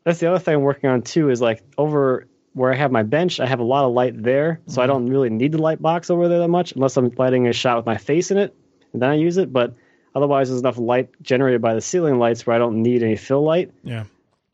that's 0.03 0.19
the 0.19 0.27
other 0.29 0.39
thing 0.39 0.55
I'm 0.55 0.61
working 0.61 0.89
on 0.89 1.01
too. 1.01 1.29
Is 1.29 1.41
like 1.41 1.63
over 1.77 2.27
where 2.53 2.71
I 2.71 2.75
have 2.75 2.91
my 2.91 3.03
bench, 3.03 3.39
I 3.39 3.45
have 3.47 3.59
a 3.59 3.63
lot 3.63 3.85
of 3.85 3.93
light 3.93 4.21
there, 4.21 4.59
so 4.67 4.73
Mm-hmm. 4.73 4.81
I 4.81 4.87
don't 4.87 5.05
really 5.07 5.29
need 5.29 5.51
the 5.53 5.57
light 5.61 5.81
box 5.81 6.09
over 6.09 6.27
there 6.27 6.39
that 6.39 6.47
much, 6.49 6.73
unless 6.73 6.97
I'm 6.97 7.09
lighting 7.17 7.47
a 7.47 7.53
shot 7.53 7.77
with 7.77 7.85
my 7.85 7.97
face 7.97 8.31
in 8.31 8.37
it, 8.37 8.55
and 8.93 9.01
then 9.01 9.09
I 9.09 9.15
use 9.15 9.37
it. 9.37 9.51
But 9.53 9.73
otherwise, 10.15 10.49
there's 10.49 10.59
enough 10.61 10.77
light 10.77 11.09
generated 11.21 11.61
by 11.61 11.73
the 11.73 11.81
ceiling 11.81 12.19
lights 12.19 12.45
where 12.45 12.55
I 12.55 12.59
don't 12.59 12.81
need 12.83 13.01
any 13.01 13.15
fill 13.15 13.43
light. 13.43 13.71
Yeah. 13.83 14.03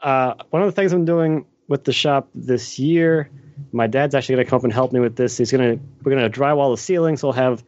Uh, 0.01 0.35
one 0.49 0.61
of 0.61 0.67
the 0.67 0.71
things 0.73 0.93
I'm 0.93 1.03
doing 1.05 1.45
with 1.67 1.83
the 1.83 1.91
shop 1.93 2.29
this 2.33 2.79
year, 2.79 3.29
my 3.73 3.87
dad's 3.87 4.15
actually 4.15 4.35
going 4.35 4.45
to 4.45 4.49
come 4.49 4.57
up 4.57 4.63
and 4.63 4.71
help 4.73 4.93
me 4.93 4.99
with 5.01 5.15
this. 5.17 5.37
He's 5.37 5.51
going 5.51 5.77
to 5.77 5.83
we're 6.03 6.15
going 6.15 6.31
to 6.31 6.39
drywall 6.39 6.73
the 6.73 6.81
ceiling, 6.81 7.17
so 7.17 7.27
we'll 7.27 7.33
have 7.33 7.63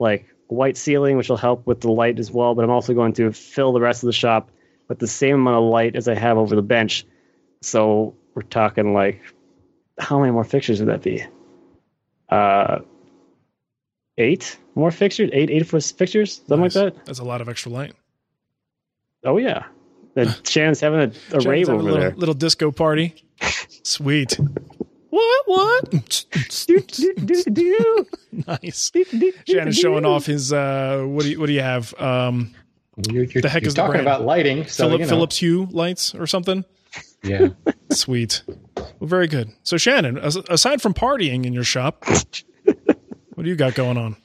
like 0.00 0.26
white 0.48 0.76
ceiling, 0.76 1.16
which 1.16 1.28
will 1.28 1.36
help 1.36 1.66
with 1.66 1.80
the 1.80 1.90
light 1.90 2.18
as 2.18 2.30
well. 2.30 2.54
But 2.54 2.64
I'm 2.64 2.70
also 2.70 2.94
going 2.94 3.12
to 3.14 3.32
fill 3.32 3.72
the 3.72 3.80
rest 3.80 4.02
of 4.02 4.06
the 4.06 4.12
shop 4.12 4.50
with 4.88 4.98
the 4.98 5.06
same 5.06 5.34
amount 5.36 5.56
of 5.64 5.70
light 5.70 5.96
as 5.96 6.08
I 6.08 6.14
have 6.14 6.38
over 6.38 6.54
the 6.56 6.62
bench. 6.62 7.04
So 7.62 8.14
we're 8.34 8.42
talking 8.42 8.94
like, 8.94 9.20
how 9.98 10.18
many 10.20 10.32
more 10.32 10.44
fixtures 10.44 10.80
would 10.80 10.88
that 10.88 11.02
be? 11.02 11.24
Uh, 12.28 12.80
eight 14.16 14.58
more 14.74 14.90
fixtures, 14.90 15.30
eight 15.32 15.50
eight 15.50 15.66
foot 15.66 15.82
fixtures, 15.82 16.36
something 16.46 16.60
Nice. 16.60 16.76
like 16.76 16.94
that. 16.94 17.06
That's 17.06 17.18
a 17.18 17.24
lot 17.24 17.40
of 17.40 17.48
extra 17.48 17.72
light. 17.72 17.94
Oh 19.24 19.38
yeah, 19.38 19.64
and 20.16 20.40
Shannon's 20.46 20.80
having 20.80 21.00
a, 21.32 21.36
a 21.36 21.40
rave 21.40 21.68
over 21.68 21.80
a 21.80 21.82
little, 21.82 21.98
there. 22.00 22.10
little 22.12 22.34
disco 22.34 22.70
party. 22.70 23.14
Sweet. 23.82 24.38
What? 25.18 25.90
What? 25.90 26.26
Do, 26.66 26.80
do, 26.80 27.14
do, 27.14 27.42
do. 27.44 28.06
nice. 28.46 28.90
Do, 28.90 29.04
do, 29.04 29.18
do, 29.18 29.32
Shannon's 29.48 29.76
do. 29.76 29.82
showing 29.82 30.04
off 30.04 30.26
his 30.26 30.52
uh 30.52 31.04
what 31.06 31.22
do 31.24 31.30
you 31.30 31.40
what 31.40 31.46
do 31.46 31.52
you 31.52 31.60
have? 31.62 31.92
Um 32.00 32.54
You're, 33.10 33.24
you're, 33.24 33.42
The 33.42 33.48
heck 33.48 33.62
you're 33.62 33.68
is 33.68 33.74
talking 33.74 33.92
brand? 33.92 34.06
about 34.06 34.24
lighting. 34.24 34.66
So, 34.66 34.84
Philip 34.84 35.00
you 35.00 35.06
know, 35.06 35.10
Philips 35.10 35.36
Hue 35.38 35.66
lights 35.70 36.14
or 36.14 36.26
something? 36.26 36.64
Yeah. 37.22 37.48
Sweet. 37.90 38.42
Well, 38.76 39.08
very 39.08 39.26
good. 39.28 39.50
So 39.62 39.76
Shannon, 39.76 40.18
aside 40.18 40.80
from 40.82 40.94
partying 40.94 41.44
in 41.46 41.52
your 41.52 41.64
shop, 41.64 42.04
what 42.64 43.42
do 43.42 43.48
you 43.48 43.56
got 43.56 43.74
going 43.74 43.96
on? 43.96 44.16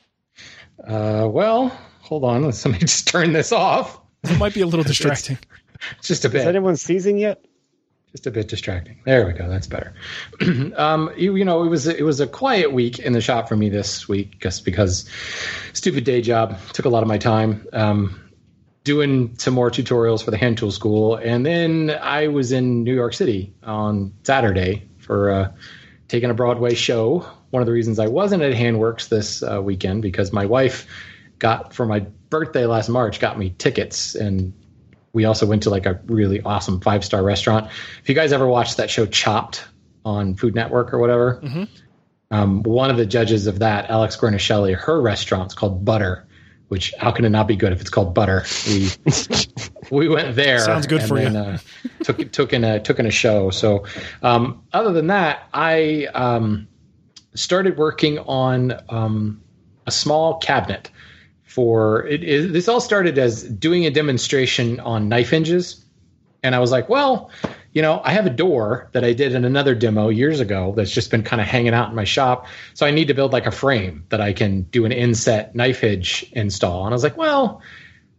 Uh, 0.85 1.27
well, 1.29 1.69
hold 2.01 2.23
on. 2.23 2.41
Let 2.43 2.65
me 2.65 2.77
just 2.79 3.07
turn 3.07 3.33
this 3.33 3.51
off. 3.51 3.99
It 4.23 4.37
might 4.37 4.53
be 4.53 4.61
a 4.61 4.65
little 4.67 4.83
distracting. 4.83 5.37
It's 5.97 6.07
just 6.07 6.23
a 6.25 6.29
bit. 6.29 6.41
Is 6.41 6.47
anyone 6.47 6.75
seizing 6.77 7.17
yet? 7.17 7.43
Just 8.13 8.27
a 8.27 8.31
bit 8.31 8.47
distracting. 8.47 8.99
There 9.05 9.25
we 9.25 9.33
go. 9.33 9.49
That's 9.49 9.65
better. 9.65 9.93
um, 10.77 11.11
you, 11.17 11.35
you 11.35 11.43
know, 11.43 11.63
it 11.63 11.67
was 11.67 11.87
it 11.87 12.03
was 12.03 12.19
a 12.19 12.27
quiet 12.27 12.71
week 12.71 12.99
in 12.99 13.11
the 13.13 13.21
shop 13.21 13.49
for 13.49 13.55
me 13.55 13.69
this 13.69 14.07
week, 14.07 14.39
just 14.39 14.63
because 14.65 15.09
stupid 15.73 16.03
day 16.03 16.21
job 16.21 16.57
took 16.73 16.85
a 16.85 16.89
lot 16.89 17.01
of 17.01 17.09
my 17.09 17.17
time. 17.17 17.67
Um, 17.73 18.19
doing 18.83 19.35
some 19.39 19.53
more 19.55 19.71
tutorials 19.71 20.23
for 20.23 20.29
the 20.29 20.37
hand 20.37 20.59
tool 20.59 20.71
school, 20.71 21.15
and 21.15 21.43
then 21.43 21.89
I 21.89 22.27
was 22.27 22.51
in 22.51 22.83
New 22.83 22.93
York 22.93 23.15
City 23.15 23.51
on 23.63 24.13
Saturday 24.21 24.87
for 24.99 25.31
uh, 25.31 25.51
taking 26.07 26.29
a 26.29 26.35
Broadway 26.35 26.75
show. 26.75 27.25
One 27.49 27.63
of 27.63 27.65
the 27.65 27.73
reasons 27.73 27.97
I 27.97 28.07
wasn't 28.07 28.43
at 28.43 28.53
Handworks 28.53 29.09
this 29.09 29.41
uh, 29.41 29.59
weekend 29.59 30.03
because 30.03 30.31
my 30.31 30.45
wife 30.45 30.85
got 31.39 31.73
for 31.73 31.87
my 31.87 32.01
birthday 32.29 32.67
last 32.67 32.89
March 32.89 33.19
got 33.19 33.39
me 33.39 33.55
tickets 33.57 34.13
and 34.13 34.53
we 35.13 35.25
also 35.25 35.45
went 35.45 35.63
to 35.63 35.69
like 35.69 35.85
a 35.85 35.99
really 36.05 36.41
awesome 36.41 36.81
five 36.81 37.05
star 37.05 37.23
restaurant. 37.23 37.69
If 38.01 38.09
you 38.09 38.15
guys 38.15 38.33
ever 38.33 38.47
watched 38.47 38.77
that 38.77 38.89
show 38.89 39.05
Chopped 39.05 39.63
on 40.03 40.35
Food 40.35 40.55
Network 40.55 40.93
or 40.93 40.99
whatever, 40.99 41.39
um, 42.31 42.63
one 42.63 42.89
of 42.89 42.97
the 42.97 43.05
judges 43.05 43.45
of 43.47 43.59
that, 43.59 43.89
Alex 43.89 44.17
Guarnaschelli, 44.17 44.75
her 44.75 44.99
restaurant's 44.99 45.53
called 45.53 45.85
Butter, 45.85 46.25
which 46.69 46.93
how 46.97 47.11
can 47.11 47.25
it 47.25 47.29
not 47.29 47.47
be 47.47 47.55
good 47.55 47.71
if 47.71 47.79
it's 47.79 47.91
called 47.91 48.15
Butter? 48.15 48.43
We 48.67 48.89
we 49.91 50.09
went 50.09 50.35
there. 50.35 50.59
Sounds 50.59 50.87
good 50.87 51.01
and 51.01 51.07
for 51.07 51.17
you. 51.19 51.29
then, 51.29 51.35
Uh, 51.35 51.57
took 52.03 52.31
took 52.31 52.53
in 52.53 52.63
a 52.63 52.79
took 52.79 52.97
in 52.99 53.05
a 53.05 53.11
show. 53.11 53.51
So 53.51 53.85
um, 54.23 54.63
other 54.73 54.91
than 54.91 55.07
that, 55.07 55.47
I 55.53 56.07
um, 56.15 56.67
started 57.35 57.77
working 57.77 58.17
on 58.17 58.73
um, 58.89 59.43
a 59.85 59.91
small 59.91 60.39
cabinet 60.39 60.89
for 61.53 62.07
it, 62.07 62.23
it, 62.23 62.51
this 62.51 62.67
all 62.67 62.81
started 62.81 63.19
as 63.19 63.43
doing 63.43 63.85
a 63.85 63.91
demonstration 63.91 64.79
on 64.79 65.07
knife 65.07 65.29
hinges. 65.29 65.85
And 66.41 66.55
i 66.55 66.59
was 66.59 66.71
like 66.71 66.89
well 66.89 67.29
you 67.73 67.81
know 67.83 68.01
i 68.03 68.11
have 68.11 68.25
a 68.25 68.31
door 68.31 68.89
that 68.93 69.03
i 69.03 69.13
did 69.13 69.35
in 69.35 69.45
another 69.45 69.75
demo 69.75 70.09
years 70.09 70.39
ago 70.39 70.73
that's 70.75 70.91
just 70.91 71.11
been 71.11 71.21
kind 71.21 71.41
of 71.41 71.47
hanging 71.47 71.73
out 71.73 71.89
in 71.89 71.95
my 71.95 72.05
shop. 72.05 72.47
So 72.73 72.87
i 72.87 72.91
need 72.91 73.09
to 73.09 73.13
build 73.13 73.33
like 73.33 73.45
a 73.45 73.51
frame 73.51 74.05
that 74.09 74.19
i 74.19 74.33
can 74.33 74.63
do 74.63 74.85
an 74.85 74.91
inset 74.91 75.55
knife 75.55 75.81
hinge 75.81 76.25
install 76.31 76.85
and 76.85 76.93
i 76.93 76.95
was 76.95 77.03
like 77.03 77.17
well 77.17 77.61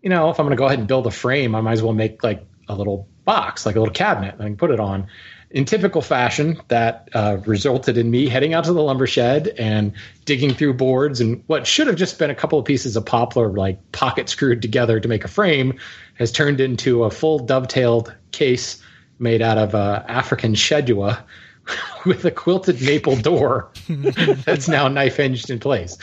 you 0.00 0.10
know 0.10 0.30
if 0.30 0.38
i'm 0.38 0.46
going 0.46 0.56
to 0.56 0.60
go 0.60 0.66
ahead 0.66 0.78
and 0.78 0.86
build 0.86 1.06
a 1.06 1.10
frame 1.10 1.56
i 1.56 1.60
might 1.60 1.72
as 1.72 1.82
well 1.82 1.92
make 1.92 2.22
like 2.22 2.46
a 2.68 2.74
little 2.76 3.08
box 3.24 3.66
like 3.66 3.74
a 3.74 3.80
little 3.80 3.92
cabinet 3.92 4.34
and 4.34 4.42
i 4.42 4.46
can 4.46 4.56
put 4.56 4.70
it 4.70 4.80
on 4.80 5.08
in 5.54 5.64
typical 5.64 6.02
fashion, 6.02 6.60
that 6.66 7.08
uh, 7.14 7.38
resulted 7.46 7.96
in 7.96 8.10
me 8.10 8.28
heading 8.28 8.54
out 8.54 8.64
to 8.64 8.72
the 8.72 8.82
lumber 8.82 9.06
shed 9.06 9.46
and 9.56 9.92
digging 10.24 10.52
through 10.52 10.74
boards 10.74 11.20
and 11.20 11.44
what 11.46 11.64
should 11.64 11.86
have 11.86 11.94
just 11.94 12.18
been 12.18 12.28
a 12.28 12.34
couple 12.34 12.58
of 12.58 12.64
pieces 12.64 12.96
of 12.96 13.06
poplar, 13.06 13.48
like 13.50 13.92
pocket 13.92 14.28
screwed 14.28 14.60
together 14.60 14.98
to 14.98 15.06
make 15.06 15.24
a 15.24 15.28
frame, 15.28 15.78
has 16.14 16.32
turned 16.32 16.60
into 16.60 17.04
a 17.04 17.10
full 17.10 17.38
dovetailed 17.38 18.12
case 18.32 18.82
made 19.20 19.40
out 19.40 19.56
of 19.56 19.76
uh, 19.76 20.02
African 20.08 20.54
shedua 20.54 21.22
with 22.04 22.24
a 22.24 22.32
quilted 22.32 22.82
maple 22.82 23.14
door 23.14 23.70
that's 23.88 24.66
now 24.66 24.88
knife 24.88 25.18
hinged 25.18 25.50
in 25.50 25.60
place. 25.60 25.96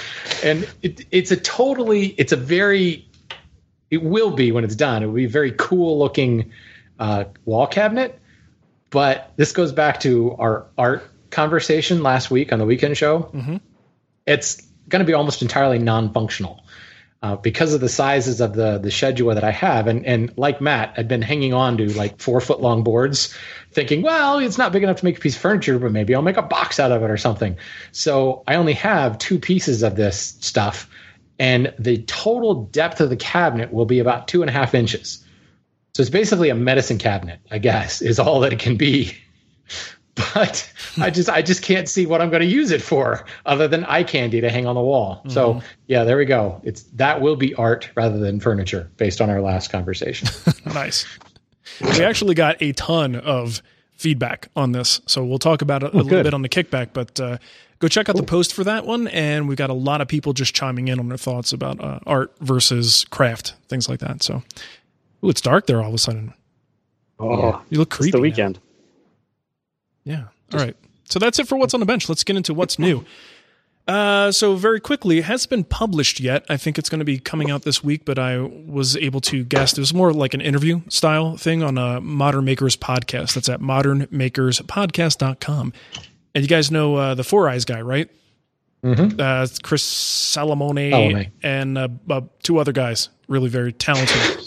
And 0.46 0.66
it, 0.82 1.06
it's 1.12 1.30
a 1.30 1.36
totally, 1.38 2.16
it's 2.18 2.32
a 2.32 2.38
very, 2.38 3.06
it 3.90 4.02
will 4.02 4.32
be 4.32 4.54
when 4.54 4.64
it's 4.64 4.78
done. 4.78 5.04
It 5.04 5.08
will 5.08 5.16
be 5.16 5.26
a 5.26 5.30
very 5.30 5.52
cool 5.52 6.00
looking 6.00 6.54
uh, 7.00 7.26
wall 7.44 7.68
cabinet 7.68 8.21
but 8.92 9.32
this 9.38 9.52
goes 9.54 9.72
back 9.72 10.02
to 10.02 10.36
our 10.38 10.68
art 10.78 11.04
conversation 11.32 12.04
last 12.04 12.30
week 12.30 12.54
on 12.54 12.60
the 12.60 12.66
weekend 12.66 12.96
show. 12.98 13.32
It's 14.28 14.62
going 14.88 15.00
to 15.00 15.06
be 15.06 15.14
almost 15.14 15.42
entirely 15.42 15.80
non-functional. 15.80 16.62
uh, 17.24 17.36
because 17.36 17.74
of 17.74 17.82
the 17.82 17.90
sizes 17.90 18.42
of 18.42 18.54
the 18.54 18.80
the 18.80 18.90
shedua 18.90 19.36
that 19.36 19.44
I 19.44 19.52
have, 19.52 19.88
and 19.88 20.06
and 20.06 20.34
like 20.38 20.60
Matt, 20.60 20.96
I'd 20.98 21.08
been 21.08 21.22
hanging 21.22 21.54
on 21.54 21.78
to 21.78 21.88
like 21.94 22.20
four 22.20 22.42
foot 22.42 22.62
long 22.62 22.84
boards, 22.84 23.36
thinking, 23.72 24.02
well, 24.02 24.40
it's 24.40 24.58
not 24.58 24.72
big 24.72 24.82
enough 24.84 24.98
to 24.98 25.06
make 25.06 25.18
a 25.18 25.22
piece 25.22 25.36
of 25.36 25.42
furniture, 25.42 25.78
but 25.78 25.92
maybe 25.92 26.16
I'll 26.16 26.24
make 26.24 26.38
a 26.38 26.42
box 26.42 26.80
out 26.80 26.92
of 26.92 27.04
it 27.04 27.12
or 27.12 27.18
something. 27.18 27.58
So 27.92 28.44
I 28.48 28.56
only 28.56 28.74
have 28.74 29.20
two 29.20 29.38
pieces 29.38 29.84
of 29.84 29.96
this 29.96 30.36
stuff, 30.40 30.90
and 31.38 31.74
the 31.78 32.02
total 32.04 32.64
depth 32.66 33.02
of 33.02 33.10
the 33.12 33.18
cabinet 33.18 33.72
will 33.72 33.86
be 33.86 34.00
about 34.00 34.28
two 34.28 34.42
and 34.42 34.50
a 34.50 34.54
half 34.54 34.74
inches. 34.74 35.21
So 35.94 36.02
it's 36.02 36.10
basically 36.10 36.50
a 36.50 36.56
medicine 36.56 36.98
cabinet, 36.98 37.40
I 37.52 37.58
guess, 37.58 38.02
is 38.02 38.20
all 38.20 38.40
that 38.42 38.54
it 38.54 38.60
can 38.60 38.78
be. 38.78 39.16
But 40.34 40.72
I 41.00 41.10
just 41.10 41.30
I 41.30 41.42
just 41.42 41.64
can't 41.64 41.88
see 41.88 42.06
what 42.06 42.22
I'm 42.22 42.30
going 42.30 42.42
to 42.42 42.48
use 42.48 42.72
it 42.72 42.82
for 42.82 43.26
other 43.46 43.70
than 43.70 43.86
eye 43.86 44.04
candy 44.04 44.42
to 44.42 44.50
hang 44.50 44.68
on 44.68 44.76
the 44.76 44.82
wall. 44.82 45.20
Mm-hmm. 45.20 45.30
So 45.30 45.62
yeah, 45.88 46.04
there 46.04 46.18
we 46.18 46.26
go. 46.26 46.60
It's 46.66 46.84
that 46.94 47.22
will 47.22 47.38
be 47.38 47.56
art 47.56 47.90
rather 47.96 48.20
than 48.20 48.42
furniture 48.42 48.92
based 48.98 49.22
on 49.22 49.30
our 49.30 49.42
last 49.42 49.72
conversation. 49.72 50.28
nice. 50.66 51.06
We 51.80 52.04
actually 52.04 52.36
got 52.36 52.62
a 52.62 52.74
ton 52.74 53.16
of 53.16 53.62
feedback 53.96 54.50
on 54.56 54.74
this, 54.74 55.00
so 55.06 55.24
we'll 55.24 55.40
talk 55.40 55.62
about 55.62 55.82
it 55.82 55.94
a 55.94 55.98
oh, 55.98 56.02
little 56.02 56.24
bit 56.24 56.34
on 56.34 56.42
the 56.42 56.50
kickback. 56.50 56.90
But 56.92 57.20
uh, 57.20 57.38
go 57.80 57.88
check 57.88 58.10
out 58.10 58.16
the 58.16 58.24
post 58.24 58.54
for 58.54 58.64
that 58.64 58.86
one, 58.86 59.08
and 59.08 59.48
we've 59.48 59.58
got 59.58 59.70
a 59.70 59.74
lot 59.74 60.02
of 60.02 60.08
people 60.08 60.34
just 60.34 60.54
chiming 60.54 60.90
in 60.90 61.00
on 61.00 61.08
their 61.08 61.18
thoughts 61.18 61.54
about 61.54 61.80
uh, 61.80 62.00
art 62.06 62.34
versus 62.42 63.06
craft, 63.12 63.54
things 63.70 63.88
like 63.88 64.00
that. 64.00 64.24
So, 64.24 64.44
ooh, 65.24 65.30
it's 65.30 65.42
dark 65.42 65.68
there 65.68 65.82
all 65.82 65.90
of 65.90 65.94
a 65.94 65.98
sudden. 65.98 66.34
Oh, 67.20 67.62
you 67.70 67.78
look 67.78 67.90
creepy. 67.90 68.10
It's 68.10 68.16
the 68.16 68.22
weekend. 68.22 68.60
Now. 70.06 70.14
Yeah. 70.14 70.24
All 70.54 70.60
right. 70.60 70.76
So 71.06 71.20
that's 71.20 71.40
it 71.40 71.48
for 71.48 71.58
what's 71.58 71.74
on 71.74 71.80
the 71.80 71.86
bench. 71.86 72.10
Let's 72.10 72.24
get 72.24 72.36
into 72.36 72.54
what's 72.54 72.78
new. 72.80 73.06
Uh, 73.88 74.32
so 74.32 74.56
very 74.56 74.80
quickly, 74.80 75.18
it 75.20 75.26
hasn't 75.26 75.50
been 75.50 75.64
published 75.64 76.20
yet. 76.20 76.46
I 76.50 76.58
think 76.58 76.78
it's 76.78 76.90
going 76.90 77.00
to 77.00 77.06
be 77.06 77.18
coming 77.20 77.50
out 77.52 77.64
this 77.64 77.84
week, 77.84 78.06
but 78.06 78.20
I 78.20 78.40
was 78.40 78.96
able 78.98 79.22
to 79.22 79.44
guess. 79.44 79.74
It 79.74 79.80
was 79.80 79.94
more 79.94 80.14
like 80.14 80.34
an 80.34 80.42
interview 80.42 80.82
style 80.88 81.36
thing 81.36 81.62
on 81.64 81.78
a 81.78 82.00
Modern 82.00 82.46
Makers 82.46 82.78
podcast. 82.78 83.34
That's 83.34 83.50
at 83.50 83.60
modernmakerspodcast.com. 83.60 85.74
And 86.34 86.44
you 86.44 86.48
guys 86.48 86.72
know 86.72 86.96
uh, 86.96 87.14
the 87.16 87.26
Four 87.26 87.50
Eyes 87.50 87.66
guy, 87.66 87.82
right? 87.82 88.10
Mm-hmm. 88.84 89.20
Uh, 89.20 89.48
Chris 89.62 89.84
Salomone 89.84 91.30
and 91.44 91.78
uh, 91.78 91.90
uh, 92.10 92.22
two 92.42 92.58
other 92.58 92.72
guys, 92.72 93.10
really 93.28 93.50
very 93.50 93.74
talented. 93.74 94.18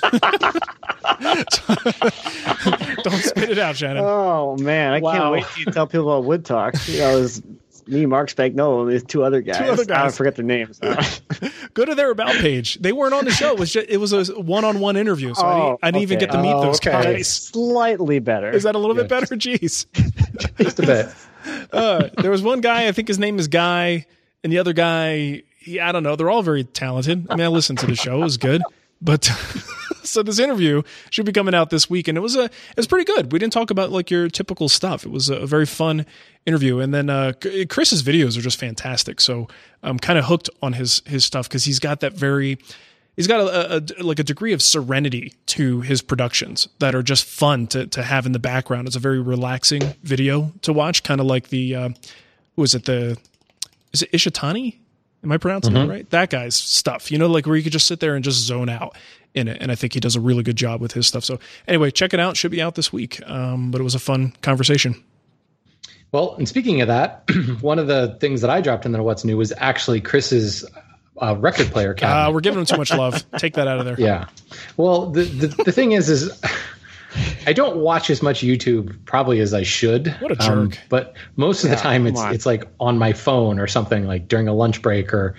Don't 3.02 3.22
spit 3.22 3.50
it 3.50 3.58
out, 3.58 3.76
Shannon. 3.76 4.04
Oh 4.04 4.56
man, 4.58 4.92
I 4.92 5.00
wow. 5.00 5.12
can't 5.12 5.32
wait 5.32 5.44
to 5.64 5.72
tell 5.72 5.86
people 5.86 6.10
about 6.10 6.24
Wood 6.24 6.44
Talk. 6.44 6.74
You 6.86 6.98
know, 6.98 7.18
it 7.18 7.20
was 7.20 7.42
me, 7.90 8.06
Marc 8.06 8.30
Spagnuolo, 8.30 8.82
and 8.82 8.90
these 8.90 9.04
two 9.04 9.24
other 9.24 9.42
guys. 9.42 9.58
Two 9.58 9.64
other 9.64 9.84
guys. 9.84 10.12
I 10.12 10.16
forget 10.16 10.36
their 10.36 10.44
names. 10.44 10.78
Go 11.74 11.84
to 11.84 11.94
their 11.94 12.10
about 12.10 12.34
page. 12.36 12.78
They 12.80 12.92
weren't 12.92 13.14
on 13.14 13.24
the 13.24 13.32
show. 13.32 13.52
It 13.52 13.58
was 13.58 13.72
just, 13.72 13.88
it 13.88 13.98
was 13.98 14.12
a 14.12 14.40
one-on-one 14.40 14.96
interview, 14.96 15.34
so 15.34 15.42
oh, 15.42 15.46
I, 15.46 15.52
didn't, 15.52 15.78
I 15.82 15.86
didn't 15.86 15.96
okay. 15.96 16.02
even 16.02 16.18
get 16.18 16.30
to 16.32 16.42
meet 16.42 16.52
oh, 16.52 16.62
those 16.62 16.76
okay. 16.76 17.14
guys. 17.14 17.28
Slightly 17.28 18.18
better. 18.18 18.50
Is 18.50 18.62
that 18.62 18.74
a 18.74 18.78
little 18.78 18.96
yes. 18.96 19.04
bit 19.04 19.08
better? 19.08 19.36
Jeez, 19.36 19.86
just 20.58 20.78
a 20.78 20.82
bit. 20.82 21.08
Uh, 21.72 22.08
there 22.20 22.30
was 22.30 22.42
one 22.42 22.60
guy. 22.60 22.88
I 22.88 22.92
think 22.92 23.08
his 23.08 23.18
name 23.18 23.38
is 23.38 23.48
Guy, 23.48 24.06
and 24.42 24.52
the 24.52 24.58
other 24.58 24.72
guy. 24.72 25.42
He, 25.58 25.78
I 25.78 25.92
don't 25.92 26.02
know. 26.02 26.16
They're 26.16 26.30
all 26.30 26.42
very 26.42 26.64
talented. 26.64 27.26
I 27.28 27.36
mean, 27.36 27.44
I 27.44 27.48
listened 27.48 27.80
to 27.80 27.86
the 27.86 27.94
show. 27.94 28.20
It 28.20 28.24
was 28.24 28.38
good, 28.38 28.62
but 29.00 29.30
so 30.04 30.22
this 30.22 30.38
interview 30.38 30.82
should 31.10 31.26
be 31.26 31.32
coming 31.32 31.54
out 31.54 31.70
this 31.70 31.88
week, 31.88 32.08
and 32.08 32.16
it 32.16 32.20
was 32.20 32.36
a 32.36 32.44
it 32.44 32.76
was 32.76 32.86
pretty 32.86 33.04
good. 33.04 33.32
We 33.32 33.38
didn't 33.38 33.52
talk 33.52 33.70
about 33.70 33.90
like 33.90 34.10
your 34.10 34.28
typical 34.28 34.68
stuff. 34.68 35.04
It 35.04 35.10
was 35.10 35.28
a, 35.28 35.46
very 35.46 35.66
fun 35.66 36.06
interview, 36.46 36.78
and 36.78 36.94
then 36.94 37.10
uh, 37.10 37.32
Chris's 37.68 38.02
videos 38.02 38.38
are 38.38 38.42
just 38.42 38.58
fantastic. 38.58 39.20
So 39.20 39.48
I'm 39.82 39.98
kind 39.98 40.18
of 40.18 40.26
hooked 40.26 40.50
on 40.62 40.74
his 40.74 41.02
his 41.06 41.24
stuff 41.24 41.48
because 41.48 41.64
he's 41.64 41.78
got 41.78 42.00
that 42.00 42.14
very 42.14 42.58
he's 43.16 43.26
got 43.26 43.40
a, 43.40 43.76
a, 43.76 44.02
like 44.02 44.18
a 44.18 44.24
degree 44.24 44.52
of 44.52 44.62
serenity 44.62 45.34
to 45.46 45.82
his 45.82 46.00
productions 46.02 46.68
that 46.78 46.94
are 46.94 47.02
just 47.02 47.24
fun 47.24 47.66
to 47.68 47.86
to 47.88 48.02
have 48.02 48.26
in 48.26 48.32
the 48.32 48.38
background. 48.38 48.86
It's 48.86 48.96
a 48.96 49.00
very 49.00 49.20
relaxing 49.20 49.82
video 50.02 50.52
to 50.62 50.72
watch, 50.72 51.02
kind 51.02 51.20
of 51.20 51.26
like 51.26 51.48
the 51.48 51.74
uh, 51.74 51.88
was 52.56 52.74
it 52.74 52.84
the 52.84 53.18
is 53.92 54.02
it 54.02 54.12
Ishitani? 54.12 54.76
Am 55.22 55.30
I 55.30 55.36
pronouncing 55.36 55.74
mm-hmm. 55.74 55.90
it 55.90 55.94
right? 55.94 56.10
That 56.10 56.30
guy's 56.30 56.54
stuff, 56.54 57.12
you 57.12 57.18
know, 57.18 57.26
like 57.26 57.46
where 57.46 57.56
you 57.56 57.62
could 57.62 57.72
just 57.72 57.86
sit 57.86 58.00
there 58.00 58.14
and 58.14 58.24
just 58.24 58.38
zone 58.38 58.70
out 58.70 58.96
in 59.34 59.48
it. 59.48 59.58
And 59.60 59.70
I 59.70 59.74
think 59.74 59.94
he 59.94 60.00
does 60.00 60.16
a 60.16 60.20
really 60.20 60.42
good 60.42 60.56
job 60.56 60.80
with 60.80 60.92
his 60.92 61.06
stuff. 61.06 61.24
So 61.24 61.38
anyway, 61.68 61.90
check 61.90 62.14
it 62.14 62.20
out. 62.20 62.36
Should 62.36 62.50
be 62.50 62.62
out 62.62 62.74
this 62.74 62.92
week. 62.92 63.20
Um, 63.28 63.70
but 63.70 63.80
it 63.80 63.84
was 63.84 63.94
a 63.94 64.00
fun 64.00 64.32
conversation. 64.42 65.02
Well, 66.12 66.34
and 66.34 66.48
speaking 66.48 66.80
of 66.80 66.88
that, 66.88 67.28
one 67.60 67.78
of 67.78 67.86
the 67.86 68.16
things 68.20 68.40
that 68.40 68.50
I 68.50 68.60
dropped 68.60 68.84
in 68.84 68.92
there, 68.92 69.02
what's 69.02 69.24
new 69.24 69.36
was 69.36 69.52
actually 69.56 70.00
Chris's 70.00 70.64
uh, 71.22 71.36
record 71.38 71.68
player 71.68 71.94
cabinet. 71.94 72.28
Uh, 72.28 72.32
we're 72.32 72.40
giving 72.40 72.58
him 72.58 72.66
too 72.66 72.76
much 72.76 72.92
love. 72.92 73.24
Take 73.38 73.54
that 73.54 73.68
out 73.68 73.78
of 73.78 73.84
there. 73.84 73.96
Yeah. 73.98 74.26
Well, 74.76 75.10
the, 75.10 75.22
the, 75.22 75.46
the 75.64 75.72
thing 75.72 75.92
is, 75.92 76.08
is 76.08 76.40
I 77.46 77.52
don't 77.52 77.78
watch 77.78 78.10
as 78.10 78.22
much 78.22 78.40
YouTube 78.40 79.04
probably 79.04 79.40
as 79.40 79.54
I 79.54 79.62
should. 79.62 80.08
What 80.20 80.32
a 80.32 80.36
jerk! 80.36 80.48
Um, 80.48 80.72
but 80.88 81.14
most 81.36 81.64
of 81.64 81.70
yeah, 81.70 81.76
the 81.76 81.82
time, 81.82 82.06
it's 82.06 82.22
it's 82.22 82.46
like 82.46 82.68
on 82.78 82.98
my 82.98 83.12
phone 83.12 83.58
or 83.58 83.66
something 83.66 84.06
like 84.06 84.28
during 84.28 84.48
a 84.48 84.54
lunch 84.54 84.82
break 84.82 85.12
or 85.12 85.34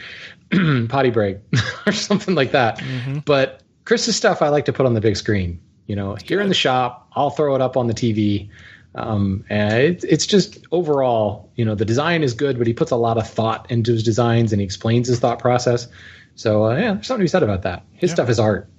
potty 0.90 1.12
break 1.12 1.38
or 1.88 1.94
something 1.94 2.36
like 2.36 2.52
that. 2.52 2.80
Mm-hmm. 2.80 3.20
But 3.20 3.62
Chris's 3.86 4.16
stuff 4.16 4.42
I 4.42 4.50
like 4.50 4.66
to 4.66 4.74
put 4.74 4.86
on 4.86 4.94
the 4.94 5.02
big 5.02 5.18
screen. 5.18 5.60
You 5.88 5.96
know, 5.96 6.16
here 6.16 6.40
in 6.40 6.48
the 6.48 6.56
shop, 6.56 7.10
I'll 7.14 7.32
throw 7.32 7.56
it 7.56 7.62
up 7.62 7.76
on 7.76 7.88
the 7.88 7.94
TV. 7.94 8.50
Um, 8.96 9.44
and 9.50 9.74
it, 9.74 10.04
it's 10.04 10.26
just 10.26 10.66
overall, 10.72 11.50
you 11.56 11.66
know, 11.66 11.76
the 11.76 11.86
design 11.86 12.24
is 12.24 12.34
good, 12.34 12.58
but 12.58 12.68
he 12.68 12.74
puts 12.74 12.92
a 12.92 12.96
lot 12.96 13.18
of 13.18 13.28
thought 13.28 13.70
into 13.72 13.94
his 13.94 14.04
designs 14.04 14.52
and 14.52 14.60
he 14.60 14.66
explains 14.66 15.08
his 15.08 15.20
thought 15.20 15.40
process. 15.40 15.88
So 16.36 16.66
uh, 16.66 16.76
yeah, 16.76 16.94
there's 16.94 17.08
something 17.08 17.22
to 17.22 17.24
be 17.24 17.28
said 17.28 17.44
about 17.44 17.64
that. 17.64 17.84
His 17.94 18.10
yeah. 18.10 18.16
stuff 18.16 18.30
is 18.30 18.40
art. 18.40 18.70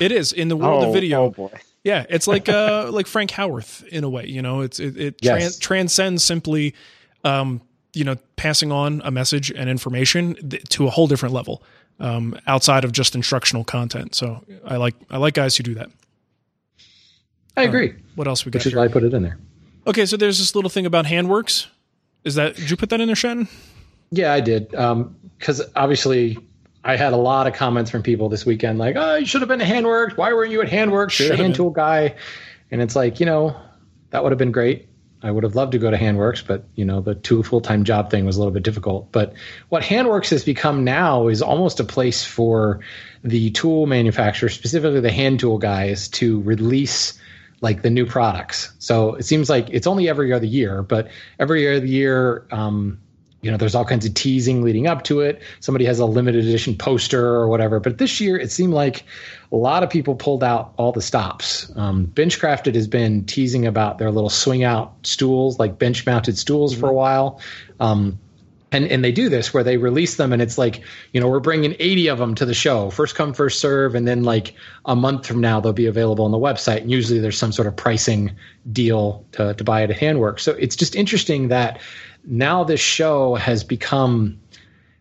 It 0.00 0.12
is 0.12 0.32
in 0.32 0.48
the 0.48 0.56
world 0.56 0.84
oh, 0.84 0.88
of 0.88 0.94
video. 0.94 1.24
Oh 1.24 1.30
boy. 1.30 1.50
Yeah, 1.84 2.06
it's 2.08 2.26
like 2.26 2.48
uh 2.48 2.88
like 2.92 3.06
Frank 3.06 3.30
Howarth 3.30 3.84
in 3.84 4.04
a 4.04 4.08
way. 4.08 4.26
You 4.26 4.42
know, 4.42 4.60
it's 4.60 4.80
it, 4.80 4.96
it 4.96 5.14
yes. 5.20 5.58
transcends 5.58 6.24
simply, 6.24 6.74
um, 7.24 7.60
you 7.92 8.04
know, 8.04 8.16
passing 8.36 8.72
on 8.72 9.02
a 9.04 9.10
message 9.10 9.50
and 9.50 9.68
information 9.68 10.34
th- 10.34 10.64
to 10.70 10.86
a 10.86 10.90
whole 10.90 11.06
different 11.06 11.34
level 11.34 11.62
um, 12.00 12.38
outside 12.46 12.84
of 12.84 12.92
just 12.92 13.14
instructional 13.14 13.64
content. 13.64 14.14
So 14.14 14.44
I 14.64 14.76
like 14.76 14.94
I 15.10 15.18
like 15.18 15.34
guys 15.34 15.56
who 15.56 15.62
do 15.62 15.74
that. 15.74 15.90
I 17.56 17.64
agree. 17.64 17.90
Uh, 17.90 17.94
what 18.14 18.26
else 18.26 18.44
we 18.44 18.50
got? 18.50 18.60
Which 18.60 18.66
is 18.66 18.74
why 18.74 18.84
I 18.84 18.88
put 18.88 19.04
it 19.04 19.12
in 19.12 19.22
there. 19.22 19.38
Okay, 19.86 20.06
so 20.06 20.16
there's 20.16 20.38
this 20.38 20.54
little 20.54 20.70
thing 20.70 20.86
about 20.86 21.06
handworks. 21.06 21.66
Is 22.24 22.36
that 22.36 22.56
did 22.56 22.70
you 22.70 22.76
put 22.76 22.90
that 22.90 23.00
in 23.00 23.06
there, 23.06 23.16
Shannon? 23.16 23.48
Yeah, 24.10 24.32
I 24.32 24.40
did. 24.40 24.70
Because 24.70 25.60
um, 25.60 25.66
obviously, 25.74 26.38
I 26.84 26.96
had 26.96 27.12
a 27.12 27.16
lot 27.16 27.46
of 27.46 27.54
comments 27.54 27.90
from 27.90 28.02
people 28.02 28.28
this 28.28 28.46
weekend, 28.46 28.78
like, 28.78 28.96
"Oh, 28.96 29.16
you 29.16 29.26
should 29.26 29.40
have 29.40 29.48
been 29.48 29.60
at 29.60 29.68
Handworks. 29.68 30.16
Why 30.16 30.32
weren't 30.32 30.50
you 30.52 30.60
at 30.62 30.68
Handworks? 30.68 31.18
You're 31.18 31.32
a 31.32 31.36
hand 31.36 31.54
tool 31.54 31.70
guy." 31.70 32.14
And 32.70 32.80
it's 32.80 32.96
like, 32.96 33.20
you 33.20 33.26
know, 33.26 33.54
that 34.10 34.22
would 34.22 34.32
have 34.32 34.38
been 34.38 34.52
great. 34.52 34.88
I 35.22 35.30
would 35.30 35.44
have 35.44 35.54
loved 35.54 35.72
to 35.72 35.78
go 35.78 35.90
to 35.90 35.96
Handworks, 35.96 36.44
but 36.46 36.64
you 36.74 36.84
know 36.84 37.00
the 37.00 37.14
two 37.14 37.42
full 37.42 37.60
time 37.60 37.84
job 37.84 38.10
thing 38.10 38.24
was 38.24 38.36
a 38.36 38.40
little 38.40 38.52
bit 38.52 38.62
difficult. 38.62 39.12
But 39.12 39.34
what 39.68 39.82
Handworks 39.82 40.30
has 40.30 40.44
become 40.44 40.84
now 40.84 41.28
is 41.28 41.42
almost 41.42 41.80
a 41.80 41.84
place 41.84 42.24
for 42.24 42.80
the 43.22 43.50
tool 43.50 43.86
manufacturers, 43.86 44.54
specifically 44.54 45.00
the 45.00 45.12
hand 45.12 45.40
tool 45.40 45.58
guys, 45.58 46.08
to 46.08 46.40
release 46.42 47.18
like 47.60 47.82
the 47.82 47.90
new 47.90 48.06
products. 48.06 48.72
So 48.80 49.14
it 49.14 49.24
seems 49.24 49.48
like 49.48 49.68
it's 49.70 49.86
only 49.86 50.08
every 50.08 50.32
other 50.32 50.46
year, 50.46 50.82
but 50.82 51.08
every 51.38 51.76
other 51.76 51.86
year, 51.86 52.46
um, 52.50 52.98
you 53.42 53.50
know, 53.50 53.56
there's 53.56 53.74
all 53.74 53.84
kinds 53.84 54.06
of 54.06 54.14
teasing 54.14 54.62
leading 54.62 54.86
up 54.86 55.02
to 55.04 55.20
it. 55.20 55.42
Somebody 55.58 55.84
has 55.86 55.98
a 55.98 56.06
limited 56.06 56.44
edition 56.44 56.76
poster 56.76 57.26
or 57.26 57.48
whatever. 57.48 57.80
But 57.80 57.98
this 57.98 58.20
year, 58.20 58.36
it 58.38 58.52
seemed 58.52 58.72
like 58.72 59.04
a 59.50 59.56
lot 59.56 59.82
of 59.82 59.90
people 59.90 60.14
pulled 60.14 60.44
out 60.44 60.72
all 60.76 60.92
the 60.92 61.02
stops. 61.02 61.70
Um, 61.74 62.06
Benchcrafted 62.06 62.76
has 62.76 62.86
been 62.86 63.24
teasing 63.24 63.66
about 63.66 63.98
their 63.98 64.12
little 64.12 64.30
swing 64.30 64.62
out 64.62 64.94
stools, 65.02 65.58
like 65.58 65.76
bench 65.76 66.06
mounted 66.06 66.38
stools, 66.38 66.72
mm-hmm. 66.72 66.80
for 66.80 66.90
a 66.90 66.94
while. 66.94 67.40
Um, 67.80 68.20
and 68.72 68.86
and 68.86 69.04
they 69.04 69.12
do 69.12 69.28
this 69.28 69.52
where 69.52 69.62
they 69.62 69.76
release 69.76 70.16
them 70.16 70.32
and 70.32 70.40
it's 70.40 70.58
like 70.58 70.82
you 71.12 71.20
know 71.20 71.28
we're 71.28 71.40
bringing 71.40 71.76
80 71.78 72.08
of 72.08 72.18
them 72.18 72.34
to 72.36 72.46
the 72.46 72.54
show 72.54 72.90
first 72.90 73.14
come 73.14 73.34
first 73.34 73.60
serve 73.60 73.94
and 73.94 74.08
then 74.08 74.24
like 74.24 74.54
a 74.84 74.96
month 74.96 75.26
from 75.26 75.40
now 75.40 75.60
they'll 75.60 75.72
be 75.72 75.86
available 75.86 76.24
on 76.24 76.30
the 76.30 76.38
website 76.38 76.78
and 76.78 76.90
usually 76.90 77.20
there's 77.20 77.38
some 77.38 77.52
sort 77.52 77.68
of 77.68 77.76
pricing 77.76 78.32
deal 78.72 79.26
to, 79.32 79.54
to 79.54 79.62
buy 79.62 79.82
it 79.82 79.90
at 79.90 79.98
handwork 79.98 80.40
so 80.40 80.52
it's 80.52 80.74
just 80.74 80.96
interesting 80.96 81.48
that 81.48 81.80
now 82.24 82.64
this 82.64 82.80
show 82.80 83.34
has 83.34 83.64
become 83.64 84.38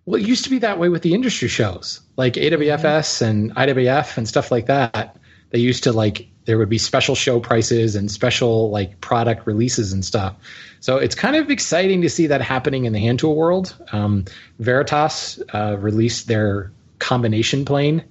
well, 0.05 0.19
it 0.19 0.27
used 0.27 0.43
to 0.45 0.49
be 0.49 0.59
that 0.59 0.79
way 0.79 0.89
with 0.89 1.03
the 1.03 1.13
industry 1.13 1.47
shows 1.47 2.01
like 2.17 2.33
AWFS 2.33 3.21
and 3.21 3.55
IWF 3.55 4.17
and 4.17 4.27
stuff 4.27 4.51
like 4.51 4.65
that. 4.65 5.17
They 5.51 5.59
used 5.59 5.83
to 5.83 5.91
like 5.91 6.27
there 6.45 6.57
would 6.57 6.69
be 6.69 6.79
special 6.79 7.13
show 7.13 7.39
prices 7.39 7.95
and 7.95 8.09
special 8.09 8.71
like 8.71 8.99
product 9.01 9.45
releases 9.45 9.93
and 9.93 10.03
stuff. 10.03 10.35
So 10.79 10.97
it's 10.97 11.13
kind 11.13 11.35
of 11.35 11.51
exciting 11.51 12.01
to 12.01 12.09
see 12.09 12.27
that 12.27 12.41
happening 12.41 12.85
in 12.85 12.93
the 12.93 12.99
hand 12.99 13.19
tool 13.19 13.35
world. 13.35 13.75
Um, 13.91 14.25
Veritas 14.59 15.39
uh, 15.53 15.77
released 15.79 16.27
their 16.27 16.71
combination 16.97 17.63
plane. 17.63 18.03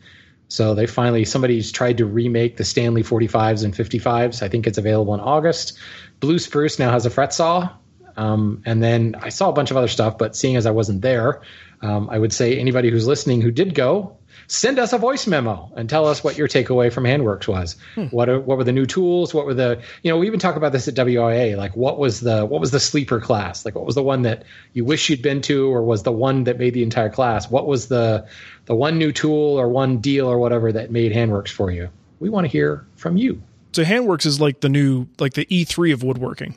So 0.48 0.74
they 0.74 0.86
finally 0.86 1.24
somebody's 1.24 1.72
tried 1.72 1.98
to 1.98 2.06
remake 2.06 2.56
the 2.56 2.64
Stanley 2.64 3.02
45s 3.02 3.64
and 3.64 3.74
55s. 3.74 4.42
I 4.42 4.48
think 4.48 4.66
it's 4.66 4.78
available 4.78 5.14
in 5.14 5.20
August. 5.20 5.76
Blue 6.20 6.38
Spruce 6.38 6.78
now 6.78 6.90
has 6.90 7.06
a 7.06 7.10
fret 7.10 7.34
saw 7.34 7.70
um, 8.16 8.62
and 8.66 8.82
then 8.82 9.16
I 9.20 9.28
saw 9.28 9.48
a 9.48 9.52
bunch 9.52 9.70
of 9.70 9.76
other 9.76 9.88
stuff, 9.88 10.18
but 10.18 10.36
seeing 10.36 10.56
as 10.56 10.66
I 10.66 10.70
wasn't 10.70 11.02
there, 11.02 11.42
um, 11.82 12.10
I 12.10 12.18
would 12.18 12.32
say 12.32 12.58
anybody 12.58 12.90
who's 12.90 13.06
listening 13.06 13.40
who 13.40 13.50
did 13.50 13.74
go, 13.74 14.16
send 14.46 14.78
us 14.78 14.92
a 14.92 14.98
voice 14.98 15.26
memo 15.26 15.70
and 15.76 15.88
tell 15.88 16.06
us 16.06 16.22
what 16.22 16.36
your 16.36 16.48
takeaway 16.48 16.92
from 16.92 17.04
Handworks 17.04 17.48
was. 17.48 17.76
Hmm. 17.94 18.06
What 18.06 18.28
are, 18.28 18.40
what 18.40 18.58
were 18.58 18.64
the 18.64 18.72
new 18.72 18.86
tools? 18.86 19.32
What 19.32 19.46
were 19.46 19.54
the 19.54 19.82
you 20.02 20.10
know 20.10 20.18
we 20.18 20.26
even 20.26 20.40
talk 20.40 20.56
about 20.56 20.72
this 20.72 20.88
at 20.88 20.94
WIA. 20.94 21.56
Like 21.56 21.76
what 21.76 21.98
was 21.98 22.20
the 22.20 22.44
what 22.44 22.60
was 22.60 22.70
the 22.70 22.80
sleeper 22.80 23.20
class? 23.20 23.64
Like 23.64 23.74
what 23.74 23.86
was 23.86 23.94
the 23.94 24.02
one 24.02 24.22
that 24.22 24.44
you 24.72 24.84
wish 24.84 25.08
you'd 25.08 25.22
been 25.22 25.40
to, 25.42 25.72
or 25.72 25.82
was 25.82 26.02
the 26.02 26.12
one 26.12 26.44
that 26.44 26.58
made 26.58 26.74
the 26.74 26.82
entire 26.82 27.10
class? 27.10 27.50
What 27.50 27.66
was 27.66 27.88
the 27.88 28.26
the 28.66 28.74
one 28.74 28.98
new 28.98 29.12
tool 29.12 29.58
or 29.58 29.68
one 29.68 29.98
deal 29.98 30.26
or 30.26 30.38
whatever 30.38 30.72
that 30.72 30.90
made 30.90 31.12
Handworks 31.12 31.50
for 31.50 31.70
you? 31.70 31.88
We 32.18 32.28
want 32.28 32.44
to 32.44 32.48
hear 32.50 32.86
from 32.96 33.16
you. 33.16 33.42
So 33.72 33.84
Handworks 33.84 34.26
is 34.26 34.40
like 34.40 34.60
the 34.60 34.68
new, 34.68 35.06
like 35.18 35.34
the 35.34 35.46
E3 35.46 35.92
of 35.92 36.02
woodworking. 36.02 36.56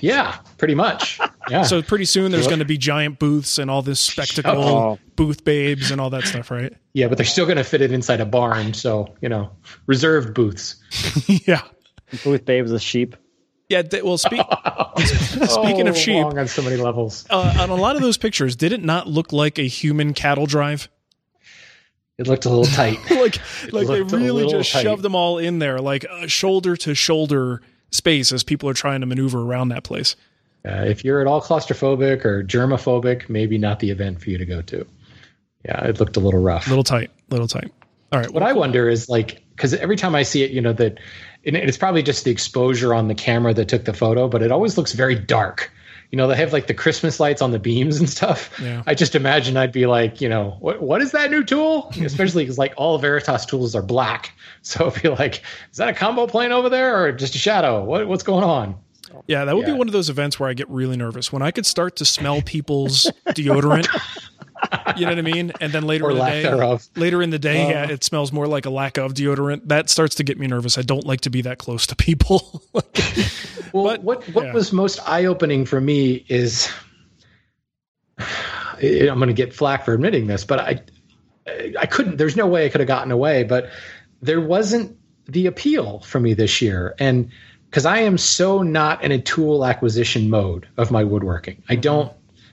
Yeah, 0.00 0.38
pretty 0.58 0.74
much. 0.74 1.18
Yeah. 1.50 1.64
So 1.64 1.82
pretty 1.82 2.04
soon 2.04 2.30
there's 2.32 2.46
going 2.46 2.60
to 2.60 2.64
be 2.64 2.78
giant 2.78 3.18
booths 3.18 3.58
and 3.58 3.70
all 3.70 3.82
this 3.82 4.00
spectacle, 4.00 4.52
Oh. 4.62 4.98
booth 5.16 5.44
babes 5.44 5.90
and 5.90 6.00
all 6.00 6.10
that 6.10 6.24
stuff, 6.24 6.50
right? 6.50 6.72
yeah, 6.94 7.08
but 7.08 7.18
they're 7.18 7.24
still 7.26 7.46
going 7.46 7.56
to 7.58 7.64
fit 7.64 7.80
it 7.82 7.92
inside 7.92 8.20
a 8.20 8.26
barn. 8.26 8.74
So 8.74 9.14
you 9.20 9.28
know, 9.28 9.50
reserved 9.86 10.34
booths. 10.34 10.76
yeah. 11.46 11.62
Booth 12.24 12.44
babes 12.44 12.70
with 12.72 12.82
sheep. 12.82 13.16
Yeah. 13.68 13.82
They, 13.82 14.02
well, 14.02 14.18
speak, 14.18 14.40
speaking 14.98 15.88
of 15.88 15.94
Oh, 15.94 15.98
sheep, 15.98 16.24
on 16.24 16.46
so 16.48 16.62
many 16.62 16.76
levels. 16.76 17.24
uh, 17.30 17.56
on 17.60 17.70
a 17.70 17.74
lot 17.74 17.96
of 17.96 18.02
those 18.02 18.16
pictures, 18.18 18.54
did 18.56 18.72
it 18.72 18.82
not 18.84 19.06
look 19.08 19.32
like 19.32 19.58
a 19.58 19.66
human 19.66 20.12
cattle 20.14 20.46
drive? 20.46 20.88
It 22.18 22.26
looked 22.26 22.44
a 22.44 22.50
little 22.50 22.66
tight. 22.66 22.98
like, 23.10 23.38
like 23.72 23.86
they 23.86 24.02
really 24.02 24.46
just 24.46 24.70
tight. 24.70 24.82
shoved 24.82 25.02
them 25.02 25.14
all 25.14 25.38
in 25.38 25.58
there, 25.58 25.80
like 25.80 26.04
uh, 26.08 26.26
shoulder 26.26 26.76
to 26.76 26.94
shoulder 26.94 27.62
space 27.92 28.32
as 28.32 28.42
people 28.42 28.68
are 28.68 28.74
trying 28.74 29.00
to 29.00 29.06
maneuver 29.06 29.40
around 29.40 29.68
that 29.68 29.84
place. 29.84 30.16
Uh, 30.64 30.84
if 30.86 31.04
you're 31.04 31.20
at 31.20 31.26
all 31.26 31.40
claustrophobic 31.40 32.24
or 32.24 32.42
germophobic, 32.44 33.28
maybe 33.28 33.58
not 33.58 33.80
the 33.80 33.90
event 33.90 34.20
for 34.20 34.30
you 34.30 34.38
to 34.38 34.46
go 34.46 34.62
to. 34.62 34.86
Yeah, 35.64 35.84
it 35.86 36.00
looked 36.00 36.16
a 36.16 36.20
little 36.20 36.40
rough. 36.40 36.68
Little 36.68 36.84
tight, 36.84 37.10
little 37.30 37.48
tight. 37.48 37.72
All 38.12 38.20
right. 38.20 38.30
What 38.30 38.42
I 38.42 38.52
wonder 38.52 38.88
is 38.88 39.08
like, 39.08 39.42
because 39.50 39.74
every 39.74 39.96
time 39.96 40.14
I 40.14 40.22
see 40.22 40.42
it, 40.42 40.50
you 40.50 40.60
know, 40.60 40.72
that 40.74 40.98
and 41.44 41.56
it's 41.56 41.78
probably 41.78 42.02
just 42.02 42.24
the 42.24 42.30
exposure 42.30 42.94
on 42.94 43.08
the 43.08 43.14
camera 43.14 43.52
that 43.54 43.68
took 43.68 43.84
the 43.84 43.92
photo, 43.92 44.28
but 44.28 44.42
it 44.42 44.52
always 44.52 44.76
looks 44.76 44.92
very 44.92 45.16
dark. 45.16 45.71
You 46.12 46.18
know, 46.18 46.28
they 46.28 46.36
have 46.36 46.52
like 46.52 46.66
the 46.66 46.74
Christmas 46.74 47.18
lights 47.18 47.40
on 47.40 47.52
the 47.52 47.58
beams 47.58 47.96
and 47.98 48.08
stuff. 48.08 48.50
Yeah. 48.60 48.82
I 48.86 48.94
just 48.94 49.14
imagine 49.14 49.56
I'd 49.56 49.72
be 49.72 49.86
like, 49.86 50.20
you 50.20 50.28
know, 50.28 50.58
what 50.60 50.82
what 50.82 51.00
is 51.00 51.12
that 51.12 51.30
new 51.30 51.42
tool? 51.42 51.90
Especially 52.02 52.44
because 52.44 52.58
like 52.58 52.74
all 52.76 52.98
Veritas 52.98 53.46
tools 53.46 53.74
are 53.74 53.82
black, 53.82 54.32
so 54.60 54.88
it'd 54.88 55.02
be 55.02 55.08
like, 55.08 55.42
is 55.70 55.78
that 55.78 55.88
a 55.88 55.94
combo 55.94 56.26
plane 56.26 56.52
over 56.52 56.68
there 56.68 57.02
or 57.02 57.12
just 57.12 57.34
a 57.34 57.38
shadow? 57.38 57.82
What 57.82 58.06
what's 58.06 58.22
going 58.22 58.44
on? 58.44 58.76
Yeah, 59.26 59.44
that 59.44 59.56
would 59.56 59.66
be 59.66 59.72
one 59.72 59.88
of 59.88 59.92
those 59.92 60.08
events 60.08 60.40
where 60.40 60.48
I 60.48 60.54
get 60.54 60.68
really 60.68 60.96
nervous 60.96 61.32
when 61.32 61.42
I 61.42 61.50
could 61.50 61.66
start 61.66 61.96
to 61.96 62.04
smell 62.04 62.42
people's 62.42 63.10
deodorant. 63.28 63.86
You 64.96 65.06
know 65.06 65.12
what 65.12 65.18
I 65.18 65.22
mean? 65.22 65.52
And 65.60 65.72
then 65.72 65.84
later 65.84 66.06
Or 66.06 66.10
in 66.10 66.16
the 66.16 66.22
lack 66.22 66.32
day, 66.34 66.42
thereof. 66.42 66.88
later 66.96 67.22
in 67.22 67.30
the 67.30 67.38
day, 67.38 67.64
Uh. 67.66 67.68
yeah, 67.70 67.90
it 67.90 68.04
smells 68.04 68.32
more 68.32 68.46
like 68.46 68.66
a 68.66 68.70
lack 68.70 68.98
of 68.98 69.14
deodorant. 69.14 69.62
That 69.68 69.88
starts 69.90 70.14
to 70.16 70.24
get 70.24 70.38
me 70.38 70.46
nervous. 70.46 70.76
I 70.78 70.82
don't 70.82 71.06
like 71.06 71.20
to 71.22 71.30
be 71.30 71.42
that 71.42 71.58
close 71.58 71.86
to 71.88 71.96
people. 71.96 72.62
Well, 73.74 73.84
what 74.02 74.28
what 74.34 74.44
yeah. 74.44 74.52
was 74.52 74.70
most 74.70 75.00
eye 75.08 75.24
opening 75.24 75.64
for 75.64 75.80
me 75.80 76.26
is 76.28 76.68
I- 78.18 79.08
I'm 79.10 79.16
going 79.18 79.28
to 79.28 79.32
get 79.34 79.54
flack 79.54 79.84
for 79.84 79.94
admitting 79.94 80.26
this, 80.26 80.44
but 80.44 80.60
I 80.60 80.82
I 81.78 81.86
couldn't. 81.86 82.18
There's 82.18 82.36
no 82.36 82.46
way 82.46 82.66
I 82.66 82.68
could 82.68 82.80
have 82.80 82.88
gotten 82.88 83.10
away, 83.10 83.44
but 83.44 83.70
there 84.20 84.40
wasn't 84.40 84.96
the 85.26 85.46
appeal 85.46 86.00
for 86.00 86.20
me 86.20 86.34
this 86.34 86.60
year, 86.60 86.94
and 86.98 87.30
because 87.70 87.86
I 87.86 87.98
am 88.00 88.18
so 88.18 88.62
not 88.62 89.02
in 89.02 89.10
a 89.10 89.18
tool 89.20 89.64
acquisition 89.64 90.28
mode 90.30 90.68
of 90.76 90.90
my 90.90 91.02
woodworking, 91.04 91.62
I 91.68 91.76
don't. 91.76 92.12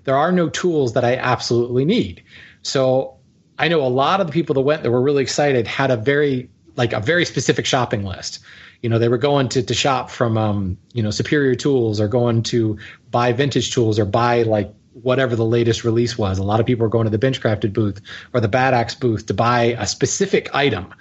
There 0.09 0.17
are 0.17 0.31
no 0.31 0.49
tools 0.49 0.93
that 0.93 1.05
I 1.05 1.17
absolutely 1.17 1.85
need, 1.85 2.23
so 2.63 3.19
I 3.59 3.67
know 3.67 3.85
a 3.85 3.93
lot 3.93 4.21
of 4.21 4.25
the 4.25 4.33
people 4.33 4.55
that 4.55 4.61
went 4.61 4.81
that 4.81 4.89
were 4.89 5.03
really 5.03 5.21
excited 5.21 5.67
had 5.67 5.91
a 5.91 5.97
very 5.97 6.49
like 6.75 6.93
a 6.93 6.99
very 6.99 7.25
specific 7.25 7.67
shopping 7.67 8.03
list. 8.03 8.39
You 8.81 8.89
know, 8.89 8.97
they 8.97 9.07
were 9.07 9.19
going 9.19 9.49
to, 9.49 9.61
to 9.61 9.73
shop 9.75 10.09
from 10.09 10.35
um, 10.35 10.79
you 10.93 11.03
know, 11.03 11.11
superior 11.11 11.53
tools 11.53 12.01
or 12.01 12.07
going 12.07 12.41
to 12.43 12.79
buy 13.11 13.33
vintage 13.33 13.71
tools 13.71 13.99
or 13.99 14.05
buy 14.05 14.41
like 14.41 14.73
whatever 14.93 15.35
the 15.35 15.45
latest 15.45 15.83
release 15.83 16.17
was. 16.17 16.39
A 16.39 16.43
lot 16.43 16.59
of 16.59 16.65
people 16.65 16.85
were 16.85 16.89
going 16.89 17.05
to 17.05 17.15
the 17.15 17.19
Benchcrafted 17.19 17.71
booth 17.71 18.01
or 18.33 18.41
the 18.41 18.47
Bad 18.47 18.73
Axe 18.73 18.95
booth 18.95 19.27
to 19.27 19.35
buy 19.35 19.75
a 19.77 19.85
specific 19.85 20.55
item. 20.55 20.91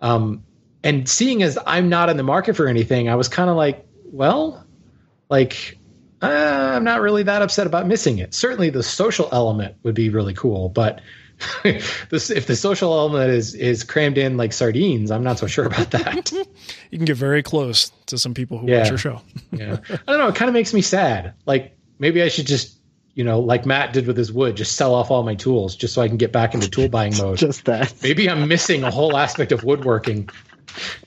Um, 0.00 0.44
and 0.84 1.08
seeing 1.08 1.42
as 1.42 1.58
I'm 1.66 1.88
not 1.88 2.10
in 2.10 2.16
the 2.16 2.22
market 2.22 2.54
for 2.54 2.68
anything, 2.68 3.08
I 3.08 3.16
was 3.16 3.26
kind 3.26 3.50
of 3.50 3.56
like, 3.56 3.84
well, 4.04 4.64
like 5.28 5.80
uh, 6.22 6.72
I'm 6.76 6.84
not 6.84 7.00
really 7.00 7.24
that 7.24 7.42
upset 7.42 7.66
about 7.66 7.86
missing 7.86 8.18
it. 8.18 8.32
Certainly, 8.34 8.70
the 8.70 8.82
social 8.82 9.28
element 9.32 9.74
would 9.82 9.94
be 9.94 10.08
really 10.08 10.34
cool, 10.34 10.68
but 10.68 11.00
this, 12.10 12.30
if 12.30 12.46
the 12.46 12.54
social 12.56 12.92
element 12.92 13.30
is 13.30 13.54
is 13.54 13.82
crammed 13.84 14.18
in 14.18 14.36
like 14.36 14.52
sardines, 14.52 15.10
I'm 15.10 15.24
not 15.24 15.38
so 15.38 15.46
sure 15.46 15.66
about 15.66 15.90
that. 15.90 16.30
you 16.90 16.98
can 16.98 17.04
get 17.04 17.16
very 17.16 17.42
close 17.42 17.90
to 18.06 18.18
some 18.18 18.34
people 18.34 18.58
who 18.58 18.68
Yeah. 18.68 18.80
watch 18.80 18.88
your 18.90 18.98
show. 18.98 19.20
yeah, 19.52 19.78
I 19.90 19.96
don't 20.12 20.18
know. 20.18 20.28
It 20.28 20.34
kind 20.36 20.48
of 20.48 20.52
makes 20.54 20.72
me 20.72 20.82
sad. 20.82 21.34
Like 21.46 21.76
maybe 21.98 22.22
I 22.22 22.28
should 22.28 22.46
just, 22.46 22.78
you 23.14 23.24
know, 23.24 23.40
like 23.40 23.66
Matt 23.66 23.92
did 23.92 24.06
with 24.06 24.16
his 24.16 24.32
wood, 24.32 24.56
just 24.56 24.76
sell 24.76 24.94
off 24.94 25.10
all 25.10 25.22
my 25.24 25.34
tools 25.34 25.74
just 25.76 25.94
so 25.94 26.02
I 26.02 26.08
can 26.08 26.16
get 26.16 26.30
back 26.32 26.54
into 26.54 26.70
tool 26.70 26.88
buying 26.88 27.16
mode. 27.16 27.38
Just 27.38 27.64
that. 27.64 27.92
Maybe 28.02 28.30
I'm 28.30 28.46
missing 28.46 28.84
a 28.84 28.90
whole 28.90 29.16
aspect 29.16 29.50
of 29.52 29.64
woodworking. 29.64 30.28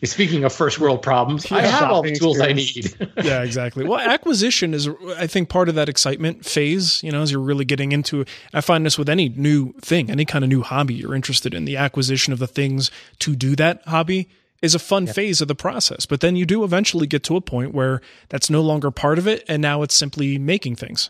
Speaking 0.04 0.44
of 0.44 0.54
first 0.54 0.80
world 0.80 1.02
problems, 1.02 1.52
I 1.52 1.62
have 1.62 1.90
all 1.92 2.02
the 2.02 2.10
shopping 2.10 2.20
tools 2.20 2.40
I 2.40 2.54
need. 2.54 2.96
yeah, 3.24 3.44
exactly. 3.44 3.86
Well, 3.86 4.00
acquisition 4.00 4.74
is, 4.74 4.90
I 5.18 5.28
think, 5.28 5.50
part 5.50 5.70
of 5.70 5.76
that 5.76 5.90
excitement 5.90 6.46
phase. 6.46 7.02
You 7.04 7.12
know, 7.12 7.22
as 7.22 7.32
you're 7.32 7.42
really 7.42 7.66
getting 7.66 7.92
into. 7.92 8.26
I 8.54 8.62
find 8.62 8.86
this 8.86 8.98
with 8.98 9.10
any 9.10 9.30
new 9.30 9.74
thing, 9.82 10.10
any 10.10 10.26
kind 10.26 10.44
of 10.44 10.50
new 10.50 10.62
hobby 10.62 10.96
you're 10.96 11.16
interested 11.16 11.54
in. 11.54 11.66
The 11.66 11.78
acquisition 11.78 12.34
of 12.34 12.40
the 12.40 12.48
things 12.48 12.92
to 13.20 13.36
do 13.36 13.56
that 13.56 13.82
hobby 13.86 14.30
is 14.62 14.76
a 14.76 14.80
fun 14.80 15.08
phase 15.08 15.42
of 15.42 15.48
the 15.48 15.56
process. 15.56 16.06
But 16.06 16.22
then 16.22 16.36
you 16.36 16.46
do 16.46 16.64
eventually 16.64 17.08
get 17.08 17.24
to 17.24 17.36
a 17.36 17.42
point 17.42 17.74
where 17.74 18.02
that's 18.30 18.50
no 18.50 18.62
longer 18.62 18.92
part 18.92 19.18
of 19.18 19.28
it, 19.28 19.44
and 19.48 19.62
now 19.62 19.82
it's 19.82 19.96
simply 19.96 20.38
making 20.38 20.76
things. 20.76 21.10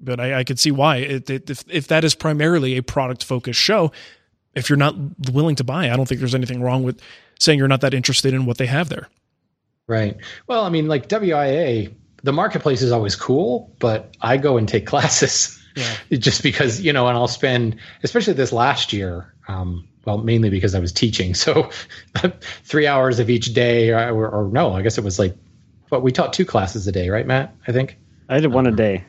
But 0.00 0.20
I, 0.20 0.40
I 0.40 0.44
could 0.44 0.58
see 0.58 0.70
why. 0.70 0.96
It, 0.96 1.30
it, 1.30 1.50
if 1.50 1.64
if 1.68 1.88
that 1.88 2.04
is 2.04 2.14
primarily 2.14 2.76
a 2.76 2.82
product 2.82 3.24
focused 3.24 3.60
show, 3.60 3.92
if 4.54 4.68
you're 4.68 4.76
not 4.76 4.94
willing 5.32 5.56
to 5.56 5.64
buy, 5.64 5.90
I 5.90 5.96
don't 5.96 6.06
think 6.06 6.20
there's 6.20 6.34
anything 6.34 6.62
wrong 6.62 6.82
with 6.82 7.00
saying 7.38 7.58
you're 7.58 7.68
not 7.68 7.80
that 7.80 7.94
interested 7.94 8.34
in 8.34 8.46
what 8.46 8.58
they 8.58 8.66
have 8.66 8.88
there. 8.88 9.08
Right. 9.86 10.16
Well, 10.46 10.64
I 10.64 10.68
mean, 10.68 10.88
like 10.88 11.08
WIA, 11.08 11.94
the 12.22 12.32
marketplace 12.32 12.82
is 12.82 12.92
always 12.92 13.16
cool, 13.16 13.74
but 13.78 14.16
I 14.20 14.36
go 14.36 14.56
and 14.56 14.68
take 14.68 14.86
classes 14.92 15.58
just 16.10 16.42
because, 16.42 16.80
you 16.80 16.92
know, 16.92 17.08
and 17.08 17.16
I'll 17.16 17.28
spend, 17.28 17.76
especially 18.02 18.34
this 18.34 18.52
last 18.52 18.92
year, 18.92 19.34
um, 19.48 19.88
well, 20.04 20.18
mainly 20.18 20.50
because 20.50 20.74
I 20.74 20.80
was 20.80 20.92
teaching. 20.92 21.34
So 21.42 21.70
three 22.64 22.86
hours 22.86 23.18
of 23.18 23.30
each 23.30 23.54
day, 23.54 23.90
or, 23.90 24.10
or, 24.10 24.28
or 24.28 24.48
no, 24.52 24.72
I 24.72 24.82
guess 24.82 24.98
it 24.98 25.04
was 25.04 25.18
like, 25.18 25.36
but 25.90 26.02
we 26.02 26.12
taught 26.12 26.32
two 26.32 26.44
classes 26.44 26.86
a 26.86 26.92
day, 26.92 27.10
right, 27.10 27.26
Matt? 27.26 27.54
I 27.66 27.72
think. 27.72 27.98
I 28.28 28.40
did 28.40 28.52
one 28.52 28.66
a 28.66 28.72
day. 28.72 29.04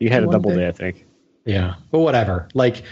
You 0.00 0.10
had 0.10 0.24
a 0.24 0.26
double 0.26 0.50
day. 0.50 0.56
day, 0.56 0.68
I 0.68 0.72
think. 0.72 1.06
Yeah. 1.44 1.74
But 1.90 2.00
whatever. 2.00 2.48
Like 2.54 2.82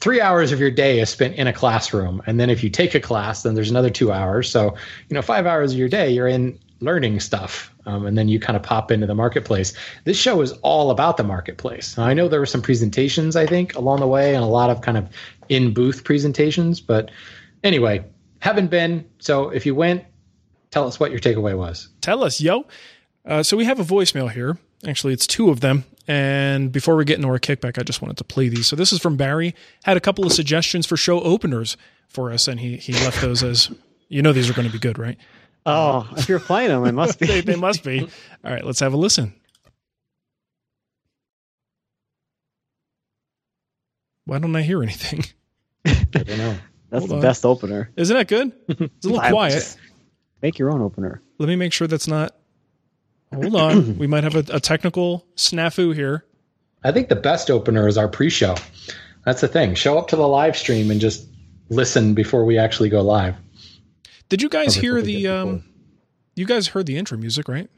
three 0.00 0.20
hours 0.20 0.52
of 0.52 0.60
your 0.60 0.70
day 0.70 1.00
is 1.00 1.10
spent 1.10 1.34
in 1.36 1.46
a 1.46 1.52
classroom. 1.52 2.22
And 2.26 2.38
then 2.38 2.50
if 2.50 2.62
you 2.62 2.70
take 2.70 2.94
a 2.94 3.00
class, 3.00 3.42
then 3.42 3.54
there's 3.54 3.70
another 3.70 3.90
two 3.90 4.12
hours. 4.12 4.50
So, 4.50 4.74
you 5.08 5.14
know, 5.14 5.22
five 5.22 5.46
hours 5.46 5.72
of 5.72 5.78
your 5.78 5.88
day, 5.88 6.10
you're 6.10 6.28
in 6.28 6.58
learning 6.80 7.20
stuff. 7.20 7.72
Um, 7.86 8.04
and 8.04 8.18
then 8.18 8.28
you 8.28 8.38
kind 8.40 8.56
of 8.56 8.62
pop 8.62 8.90
into 8.90 9.06
the 9.06 9.14
marketplace. 9.14 9.72
This 10.04 10.18
show 10.18 10.40
is 10.42 10.52
all 10.62 10.90
about 10.90 11.16
the 11.16 11.24
marketplace. 11.24 11.96
Now, 11.96 12.04
I 12.04 12.14
know 12.14 12.28
there 12.28 12.40
were 12.40 12.46
some 12.46 12.62
presentations, 12.62 13.36
I 13.36 13.46
think, 13.46 13.74
along 13.76 14.00
the 14.00 14.06
way 14.06 14.34
and 14.34 14.42
a 14.42 14.48
lot 14.48 14.70
of 14.70 14.80
kind 14.80 14.98
of 14.98 15.08
in 15.48 15.72
booth 15.72 16.04
presentations. 16.04 16.80
But 16.80 17.10
anyway, 17.62 18.04
haven't 18.40 18.68
been. 18.68 19.08
So 19.18 19.50
if 19.50 19.64
you 19.64 19.74
went, 19.74 20.04
tell 20.70 20.86
us 20.86 21.00
what 21.00 21.10
your 21.10 21.20
takeaway 21.20 21.56
was. 21.56 21.88
Tell 22.00 22.24
us, 22.24 22.40
yo. 22.40 22.66
Uh, 23.24 23.42
so 23.42 23.56
we 23.56 23.64
have 23.64 23.80
a 23.80 23.84
voicemail 23.84 24.30
here. 24.30 24.58
Actually, 24.86 25.12
it's 25.12 25.26
two 25.26 25.50
of 25.50 25.60
them. 25.60 25.84
And 26.08 26.70
before 26.70 26.94
we 26.96 27.04
get 27.04 27.16
into 27.16 27.28
our 27.28 27.38
kickback, 27.38 27.78
I 27.78 27.82
just 27.82 28.00
wanted 28.00 28.16
to 28.18 28.24
play 28.24 28.48
these. 28.48 28.66
So 28.66 28.76
this 28.76 28.92
is 28.92 29.00
from 29.00 29.16
Barry. 29.16 29.54
Had 29.84 29.96
a 29.96 30.00
couple 30.00 30.24
of 30.24 30.32
suggestions 30.32 30.86
for 30.86 30.96
show 30.96 31.20
openers 31.20 31.76
for 32.08 32.32
us, 32.32 32.46
and 32.46 32.60
he 32.60 32.76
he 32.76 32.92
left 32.92 33.20
those 33.20 33.42
as 33.42 33.70
you 34.08 34.22
know 34.22 34.32
these 34.32 34.48
are 34.48 34.52
going 34.54 34.68
to 34.68 34.72
be 34.72 34.78
good, 34.78 34.98
right? 34.98 35.18
Oh, 35.64 36.08
if 36.16 36.28
you're 36.28 36.38
playing 36.40 36.68
them, 36.68 36.84
it 36.86 36.92
must 36.92 37.18
be. 37.18 37.26
they, 37.26 37.40
they 37.40 37.56
must 37.56 37.82
be. 37.82 38.08
All 38.44 38.52
right, 38.52 38.64
let's 38.64 38.80
have 38.80 38.92
a 38.92 38.96
listen. 38.96 39.34
Why 44.24 44.38
don't 44.38 44.54
I 44.56 44.62
hear 44.62 44.82
anything? 44.82 45.24
I 45.84 46.04
don't 46.10 46.38
know. 46.38 46.56
That's 46.90 47.00
Hold 47.02 47.10
the 47.10 47.14
on. 47.16 47.22
best 47.22 47.44
opener. 47.44 47.90
Isn't 47.96 48.16
that 48.16 48.28
good? 48.28 48.52
It's 48.68 49.06
a 49.06 49.08
little 49.08 49.20
quiet. 49.30 49.76
Make 50.42 50.58
your 50.58 50.72
own 50.72 50.82
opener. 50.82 51.22
Let 51.38 51.48
me 51.48 51.56
make 51.56 51.72
sure 51.72 51.86
that's 51.86 52.08
not. 52.08 52.34
Hold 53.34 53.56
on. 53.56 53.98
we 53.98 54.06
might 54.06 54.24
have 54.24 54.34
a, 54.36 54.44
a 54.56 54.60
technical 54.60 55.26
snafu 55.36 55.94
here. 55.94 56.24
I 56.84 56.92
think 56.92 57.08
the 57.08 57.16
best 57.16 57.50
opener 57.50 57.88
is 57.88 57.98
our 57.98 58.08
pre-show. 58.08 58.54
That's 59.24 59.40
the 59.40 59.48
thing. 59.48 59.74
Show 59.74 59.98
up 59.98 60.08
to 60.08 60.16
the 60.16 60.28
live 60.28 60.56
stream 60.56 60.90
and 60.90 61.00
just 61.00 61.26
listen 61.68 62.14
before 62.14 62.44
we 62.44 62.58
actually 62.58 62.88
go 62.88 63.02
live. 63.02 63.34
Did 64.28 64.42
you 64.42 64.48
guys 64.48 64.74
hear 64.74 65.02
the? 65.02 65.26
Um, 65.28 65.64
you 66.34 66.46
guys 66.46 66.68
heard 66.68 66.86
the 66.86 66.96
intro 66.96 67.18
music, 67.18 67.48
right? 67.48 67.68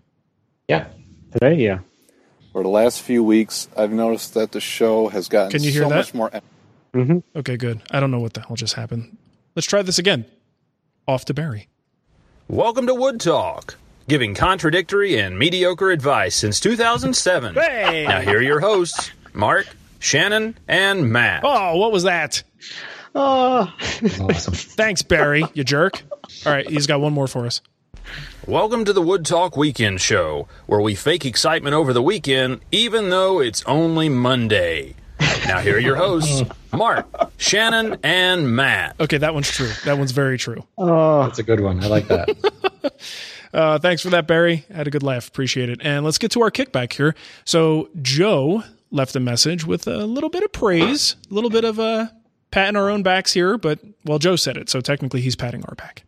Yeah. 0.69 0.89
Today, 1.33 1.55
yeah. 1.55 1.79
For 2.53 2.63
the 2.63 2.69
last 2.69 3.01
few 3.03 3.23
weeks, 3.23 3.69
I've 3.77 3.93
noticed 3.93 4.35
that 4.35 4.53
the 4.53 4.61
show 4.61 5.09
has 5.09 5.29
gotten 5.29 5.51
Can 5.53 5.63
you 5.63 5.71
hear 5.71 5.83
so 5.85 5.89
that? 5.91 5.95
much 5.97 6.15
more. 6.15 6.31
Mhm. 6.95 7.23
Okay, 7.37 7.57
good. 7.57 7.81
I 7.91 8.01
don't 8.01 8.11
know 8.11 8.19
what 8.21 8.33
the 8.35 8.41
hell 8.41 8.57
just 8.57 8.75
happened. 8.75 9.17
Let's 9.55 9.67
try 9.67 9.83
this 9.83 9.99
again. 9.99 10.25
Off 11.07 11.25
to 11.27 11.35
Barry. 11.35 11.69
Welcome 12.49 12.87
to 12.87 12.95
Wood 12.95 13.21
Talk, 13.21 13.77
giving 14.09 14.35
contradictory 14.35 15.19
and 15.19 15.39
mediocre 15.39 15.91
advice 15.91 16.35
since 16.35 16.61
2007. 16.61 17.55
Hey! 17.55 18.07
Now, 18.09 18.21
here 18.23 18.39
are 18.39 18.43
your 18.43 18.59
hosts, 18.59 19.11
Mark, 19.35 19.67
Shannon, 19.99 20.57
and 20.67 21.13
Matt. 21.13 21.43
Oh, 21.45 21.77
what 21.77 21.93
was 21.93 22.05
that? 22.05 22.43
Oh, 23.15 23.71
Awesome. 24.21 24.55
Thanks, 24.55 25.03
Barry, 25.03 25.45
you 25.53 25.63
jerk. 25.63 26.03
All 26.47 26.53
right, 26.53 26.67
he's 26.69 26.87
got 26.87 27.01
one 27.03 27.13
more 27.13 27.27
for 27.27 27.45
us. 27.45 27.61
Welcome 28.47 28.87
to 28.87 28.95
the 28.95 29.03
Wood 29.03 29.27
Talk 29.27 29.59
Weekend 29.59 30.01
Show, 30.01 30.49
where 30.67 30.81
we 30.81 30.95
fake 30.95 31.27
excitement 31.27 31.75
over 31.75 31.93
the 31.93 32.03
weekend, 32.03 32.61
even 32.73 33.11
though 33.11 33.41
it's 33.41 33.63
only 33.65 34.09
Monday. 34.09 34.95
Now, 35.47 35.59
here 35.61 35.77
are 35.77 35.81
your 35.81 35.97
hosts, 35.97 36.43
Mark, 36.73 37.07
Shannon, 37.37 37.99
and 38.03 38.55
Matt. 38.57 38.97
Okay, 39.01 39.19
that 39.19 39.35
one's 39.35 39.51
true. 39.51 39.71
That 39.85 39.99
one's 39.99 40.13
very 40.13 40.39
true. 40.39 40.65
oh, 40.79 41.25
That's 41.25 41.39
a 41.41 41.43
good 41.43 41.61
one. 41.61 41.83
I 41.85 41.89
like 41.89 42.09
that. 42.09 42.29
Uh, 43.53 43.79
thanks 43.79 44.03
for 44.03 44.11
that, 44.11 44.27
Barry. 44.27 44.65
Had 44.73 44.87
a 44.87 44.91
good 44.91 45.03
laugh. 45.03 45.29
Appreciate 45.29 45.69
it. 45.69 45.81
And 45.83 46.05
let's 46.05 46.19
get 46.19 46.31
to 46.33 46.43
our 46.43 46.51
kickback 46.51 46.93
here. 46.93 47.15
So 47.45 47.89
Joe 48.01 48.65
left 48.91 49.17
a 49.17 49.21
message 49.21 49.67
with 49.67 49.87
a 49.87 50.07
little 50.07 50.31
bit 50.31 50.43
of 50.43 50.53
praise, 50.53 51.17
a 51.31 51.35
little 51.35 51.51
bit 51.51 51.65
of 51.65 51.79
uh, 51.79 52.07
patting 52.51 52.77
our 52.77 52.91
own 52.91 53.03
backs 53.03 53.33
here. 53.33 53.59
But 53.59 53.81
well, 54.05 54.19
Joe 54.19 54.37
said 54.37 54.57
it, 54.57 54.69
so 54.69 54.81
technically 54.81 55.21
he's 55.21 55.37
patting 55.37 55.65
our 55.65 55.75
back. 55.75 56.05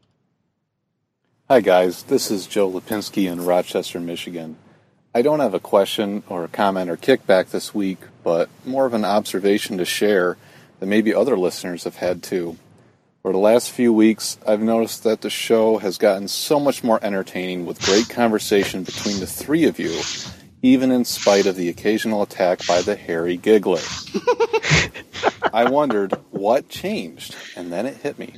Hi, 1.49 1.61
guys. 1.61 2.05
This 2.05 2.31
is 2.31 2.47
Joe 2.47 2.71
Lipinski 2.71 3.31
in 3.31 3.45
Rochester, 3.45 3.99
Michigan. 3.99 4.57
I 5.13 5.23
don't 5.23 5.41
have 5.41 5.55
a 5.55 5.61
question 5.61 6.23
or 6.29 6.45
a 6.45 6.49
comment 6.49 6.89
or 6.89 6.97
kickback 6.97 7.51
this 7.51 7.75
week, 7.75 7.99
but 8.23 8.49
more 8.65 8.87
of 8.87 8.95
an 8.95 9.05
observation 9.05 9.77
to 9.79 9.85
share 9.85 10.37
that 10.79 10.87
maybe 10.87 11.13
other 11.13 11.37
listeners 11.37 11.83
have 11.85 11.97
had 11.97 12.23
too. 12.23 12.57
For 13.23 13.33
the 13.33 13.39
last 13.39 13.71
few 13.71 13.93
weeks, 13.93 14.39
I've 14.47 14.63
noticed 14.63 15.05
that 15.05 15.21
the 15.21 15.29
show 15.29 15.77
has 15.77 15.99
gotten 15.99 16.27
so 16.27 16.59
much 16.59 16.83
more 16.83 16.99
entertaining 17.03 17.67
with 17.67 17.83
great 17.83 18.09
conversation 18.09 18.83
between 18.83 19.21
the 19.21 19.27
three 19.27 19.67
of 19.67 19.79
you, 19.79 20.01
even 20.63 20.91
in 20.91 21.05
spite 21.05 21.45
of 21.45 21.55
the 21.55 21.69
occasional 21.69 22.23
attack 22.23 22.67
by 22.67 22.81
the 22.81 22.97
hairy 22.97 23.37
giggler. 23.37 23.83
I 25.53 25.69
wondered 25.69 26.15
what 26.31 26.71
changed, 26.71 27.37
and 27.57 27.71
then 27.71 27.85
it 27.85 27.99
hit 27.99 28.19
me. 28.19 28.37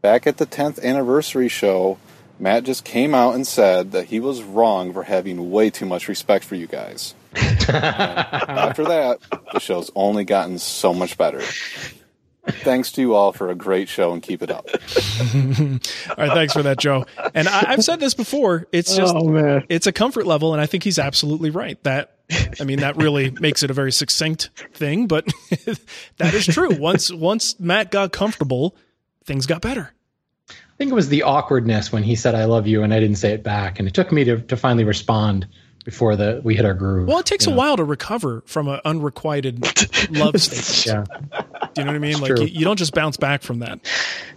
Back 0.00 0.28
at 0.28 0.36
the 0.36 0.46
10th 0.46 0.80
anniversary 0.80 1.48
show, 1.48 1.98
Matt 2.38 2.62
just 2.62 2.84
came 2.84 3.16
out 3.16 3.34
and 3.34 3.44
said 3.44 3.90
that 3.90 4.06
he 4.06 4.20
was 4.20 4.44
wrong 4.44 4.92
for 4.92 5.02
having 5.02 5.50
way 5.50 5.70
too 5.70 5.86
much 5.86 6.06
respect 6.06 6.44
for 6.44 6.54
you 6.54 6.68
guys. 6.68 7.16
After 7.34 8.84
that, 8.84 9.18
the 9.52 9.58
show's 9.58 9.90
only 9.96 10.24
gotten 10.24 10.60
so 10.60 10.94
much 10.94 11.18
better. 11.18 11.42
Thanks 12.48 12.92
to 12.92 13.00
you 13.00 13.14
all 13.14 13.32
for 13.32 13.50
a 13.50 13.54
great 13.54 13.88
show 13.88 14.12
and 14.12 14.22
keep 14.22 14.42
it 14.42 14.50
up. 14.50 14.66
All 14.72 16.16
right, 16.16 16.32
thanks 16.32 16.52
for 16.52 16.62
that, 16.62 16.78
Joe. 16.78 17.06
And 17.34 17.48
I, 17.48 17.64
I've 17.68 17.84
said 17.84 18.00
this 18.00 18.14
before. 18.14 18.66
It's 18.72 18.96
just 18.96 19.14
oh 19.14 19.28
man. 19.28 19.64
it's 19.68 19.86
a 19.86 19.92
comfort 19.92 20.26
level, 20.26 20.52
and 20.52 20.60
I 20.60 20.66
think 20.66 20.84
he's 20.84 20.98
absolutely 20.98 21.50
right. 21.50 21.82
That 21.84 22.16
I 22.60 22.64
mean, 22.64 22.80
that 22.80 22.96
really 22.96 23.30
makes 23.40 23.62
it 23.62 23.70
a 23.70 23.74
very 23.74 23.92
succinct 23.92 24.50
thing, 24.72 25.06
but 25.06 25.26
that 26.18 26.34
is 26.34 26.46
true. 26.46 26.76
Once 26.78 27.12
once 27.12 27.58
Matt 27.60 27.90
got 27.90 28.12
comfortable, 28.12 28.76
things 29.24 29.46
got 29.46 29.62
better. 29.62 29.92
I 30.50 30.54
think 30.78 30.90
it 30.90 30.94
was 30.94 31.08
the 31.08 31.24
awkwardness 31.24 31.92
when 31.92 32.02
he 32.02 32.14
said 32.14 32.34
"I 32.34 32.44
love 32.44 32.66
you" 32.66 32.82
and 32.82 32.94
I 32.94 33.00
didn't 33.00 33.16
say 33.16 33.32
it 33.32 33.42
back, 33.42 33.78
and 33.78 33.88
it 33.88 33.94
took 33.94 34.12
me 34.12 34.24
to, 34.24 34.40
to 34.40 34.56
finally 34.56 34.84
respond 34.84 35.46
before 35.84 36.16
the 36.16 36.40
we 36.44 36.54
hit 36.54 36.64
our 36.64 36.74
groove. 36.74 37.08
Well, 37.08 37.18
it 37.18 37.26
takes 37.26 37.46
a 37.46 37.50
know? 37.50 37.56
while 37.56 37.76
to 37.76 37.84
recover 37.84 38.42
from 38.46 38.68
an 38.68 38.80
unrequited 38.84 39.60
love 40.10 40.40
state. 40.40 40.86
Yeah, 40.86 41.04
Do 41.04 41.80
you 41.80 41.84
know 41.84 41.92
what 41.92 41.96
I 41.96 41.98
mean? 41.98 42.12
It's 42.12 42.20
Like 42.20 42.38
you, 42.38 42.46
you 42.46 42.64
don't 42.64 42.78
just 42.78 42.94
bounce 42.94 43.16
back 43.16 43.42
from 43.42 43.60
that. 43.60 43.80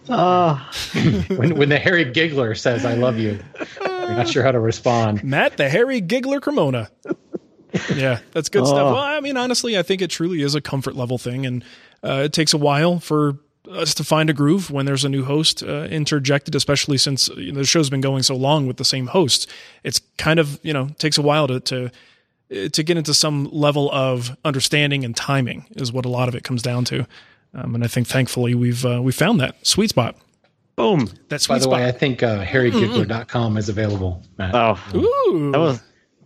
Oh, 0.10 0.70
when 1.36 1.58
when 1.58 1.70
the 1.70 1.78
hairy 1.78 2.06
giggler 2.06 2.56
says 2.56 2.86
"I 2.86 2.96
love 2.96 3.18
you," 3.18 3.40
you're 3.82 4.10
not 4.16 4.28
sure 4.30 4.44
how 4.44 4.52
to 4.52 4.60
respond. 4.60 5.24
Matt, 5.24 5.58
the 5.58 5.70
hairy 5.70 6.02
giggler 6.02 6.40
Cremona. 6.40 6.90
Yeah, 7.96 8.20
that's 8.32 8.50
good 8.50 8.68
stuff. 8.68 8.78
Oh. 8.78 8.94
Well, 8.94 8.98
I 8.98 9.22
mean, 9.22 9.38
honestly, 9.38 9.78
I 9.78 9.82
think 9.82 10.02
it 10.02 10.10
truly 10.10 10.42
is 10.42 10.56
a 10.56 10.62
comfort 10.62 10.94
level 10.94 11.18
thing, 11.18 11.46
and 11.46 11.64
uh, 12.04 12.24
it 12.26 12.34
takes 12.34 12.54
a 12.54 12.58
while 12.58 13.00
for 13.00 13.38
us 13.72 13.94
to 13.96 14.04
find 14.04 14.30
a 14.30 14.34
groove 14.34 14.70
when 14.72 14.86
there's 14.86 15.04
a 15.06 15.10
new 15.10 15.24
host 15.24 15.64
uh, 15.64 15.84
interjected, 15.90 16.56
especially 16.56 16.98
since 16.98 17.28
you 17.30 17.52
know, 17.52 17.60
the 17.60 17.66
show's 17.66 17.90
been 17.90 18.02
going 18.02 18.24
so 18.24 18.36
long 18.36 18.68
with 18.68 18.78
the 18.78 18.86
same 18.86 19.08
host. 19.08 19.50
It's 19.84 20.00
kind 20.18 20.40
of 20.40 20.60
you 20.64 20.74
know 20.74 20.90
takes 20.98 21.18
a 21.18 21.22
while 21.22 21.48
to 21.48 21.60
to 21.62 21.86
uh, 21.86 22.70
to 22.70 22.84
get 22.84 22.98
into 22.98 23.14
some 23.14 23.50
level 23.52 23.90
of 23.92 24.36
understanding 24.46 25.04
and 25.06 25.16
timing 25.16 25.66
is 25.78 25.92
what 25.94 26.06
a 26.06 26.10
lot 26.10 26.28
of 26.28 26.36
it 26.36 26.44
comes 26.44 26.62
down 26.62 26.86
to. 26.86 27.06
Um, 27.54 27.76
and 27.76 27.84
I 27.84 27.88
think 27.88 28.08
thankfully 28.08 28.56
we've 28.56 28.86
uh, 28.86 29.02
we 29.02 29.12
found 29.12 29.40
that 29.42 29.66
sweet 29.66 29.90
spot. 29.90 30.16
boom. 30.76 31.10
That's 31.30 31.44
sweet 31.46 31.56
By 31.56 31.60
the 31.60 31.64
spot. 31.64 31.74
way, 31.74 31.88
I 31.88 31.92
think 31.92 32.24
uh, 32.24 32.44
harrygiggler.com 32.46 33.58
is 33.58 33.70
available. 33.70 34.22
Matt. 34.38 34.54
Oh, 34.56 34.80
Ooh, 34.96 35.52
that 35.52 35.60
was 35.60 35.82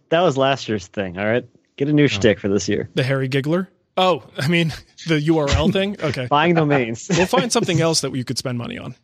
that 0.09 0.21
was 0.21 0.37
last 0.37 0.67
year's 0.69 0.87
thing. 0.87 1.17
All 1.17 1.25
right, 1.25 1.43
get 1.77 1.89
a 1.89 1.93
new 1.93 2.07
shtick 2.07 2.39
for 2.39 2.47
this 2.47 2.67
year. 2.69 2.89
the 2.95 3.03
Harry 3.03 3.27
giggler. 3.27 3.67
Oh, 3.97 4.23
I 4.37 4.47
mean 4.47 4.69
the 5.07 5.19
URL 5.19 5.71
thing. 5.71 5.97
Okay. 6.01 6.27
Buying 6.27 6.55
domains. 6.55 7.07
we'll 7.17 7.25
find 7.25 7.51
something 7.51 7.79
else 7.81 8.01
that 8.01 8.13
you 8.15 8.23
could 8.23 8.37
spend 8.37 8.57
money 8.57 8.77
on. 8.77 8.95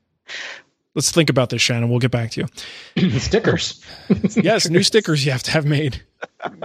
Let's 0.94 1.12
think 1.12 1.30
about 1.30 1.50
this, 1.50 1.62
Shannon. 1.62 1.90
We'll 1.90 2.00
get 2.00 2.12
back 2.12 2.32
to 2.32 2.48
you. 2.96 3.20
Stickers. 3.20 3.82
Yes, 4.36 4.70
new 4.70 4.84
stickers 4.84 5.26
you 5.26 5.32
have 5.32 5.44
to 5.44 5.52
have 5.52 5.66
made. 5.66 6.02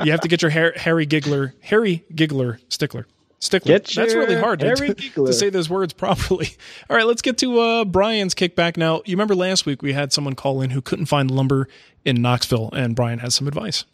You 0.04 0.10
have 0.10 0.20
to 0.20 0.28
get 0.28 0.42
your 0.42 0.50
hair, 0.50 0.72
Harry 0.76 1.06
Giggler, 1.06 1.54
Harry 1.60 2.04
Giggler 2.14 2.58
stickler. 2.68 3.06
Stickler. 3.38 3.78
That's 3.78 3.96
really 3.96 4.34
hard 4.34 4.60
to, 4.60 4.94
to, 4.94 5.32
say 5.32 5.50
those 5.50 5.68
words 5.68 5.92
properly. 5.92 6.48
All 6.88 6.96
right, 6.96 7.06
let's 7.06 7.22
get 7.22 7.38
to 7.38 7.60
uh, 7.60 7.84
Brian's 7.84 8.34
kickback 8.34 8.76
now. 8.76 9.02
You 9.04 9.14
remember 9.14 9.34
last 9.34 9.66
week 9.66 9.82
we 9.82 9.92
had 9.92 10.12
someone 10.12 10.34
call 10.34 10.62
in 10.62 10.70
who 10.70 10.80
couldn't 10.80 11.06
find 11.06 11.30
lumber 11.30 11.68
in 12.04 12.22
Knoxville, 12.22 12.70
and 12.72 12.96
Brian 12.96 13.18
has 13.20 13.34
some 13.34 13.46
advice. 13.46 13.84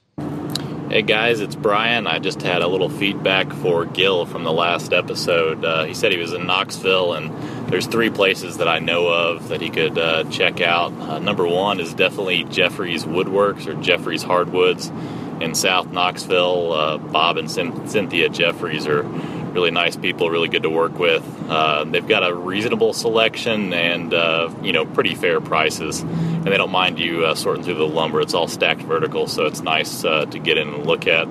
Hey 0.92 1.00
guys, 1.00 1.40
it's 1.40 1.54
Brian. 1.54 2.06
I 2.06 2.18
just 2.18 2.42
had 2.42 2.60
a 2.60 2.68
little 2.68 2.90
feedback 2.90 3.50
for 3.50 3.86
Gil 3.86 4.26
from 4.26 4.44
the 4.44 4.52
last 4.52 4.92
episode. 4.92 5.64
Uh, 5.64 5.84
he 5.84 5.94
said 5.94 6.12
he 6.12 6.18
was 6.18 6.34
in 6.34 6.46
Knoxville, 6.46 7.14
and 7.14 7.34
there's 7.70 7.86
three 7.86 8.10
places 8.10 8.58
that 8.58 8.68
I 8.68 8.78
know 8.78 9.08
of 9.08 9.48
that 9.48 9.62
he 9.62 9.70
could 9.70 9.96
uh, 9.96 10.24
check 10.24 10.60
out. 10.60 10.92
Uh, 10.92 11.18
number 11.18 11.46
one 11.46 11.80
is 11.80 11.94
definitely 11.94 12.44
Jeffries 12.44 13.04
Woodworks 13.04 13.66
or 13.66 13.72
Jeffries 13.80 14.22
Hardwoods 14.22 14.92
in 15.40 15.54
South 15.54 15.90
Knoxville. 15.90 16.72
Uh, 16.74 16.98
Bob 16.98 17.38
and 17.38 17.48
Cyn- 17.48 17.88
Cynthia 17.88 18.28
Jeffries 18.28 18.86
are 18.86 19.04
really 19.52 19.70
nice 19.70 19.96
people, 19.96 20.30
really 20.30 20.48
good 20.48 20.62
to 20.62 20.70
work 20.70 20.98
with. 20.98 21.24
Uh, 21.48 21.84
they've 21.84 22.06
got 22.06 22.28
a 22.28 22.34
reasonable 22.34 22.92
selection 22.92 23.72
and 23.72 24.12
uh, 24.12 24.52
you 24.62 24.72
know 24.72 24.84
pretty 24.84 25.14
fair 25.14 25.40
prices, 25.40 26.00
and 26.00 26.46
they 26.46 26.56
don't 26.56 26.72
mind 26.72 26.98
you 26.98 27.24
uh, 27.24 27.34
sorting 27.34 27.62
through 27.62 27.74
the 27.74 27.86
lumber. 27.86 28.20
It's 28.20 28.34
all 28.34 28.48
stacked 28.48 28.82
vertical, 28.82 29.26
so 29.26 29.46
it's 29.46 29.60
nice 29.60 30.04
uh, 30.04 30.26
to 30.26 30.38
get 30.38 30.58
in 30.58 30.68
and 30.68 30.86
look 30.86 31.06
at. 31.06 31.28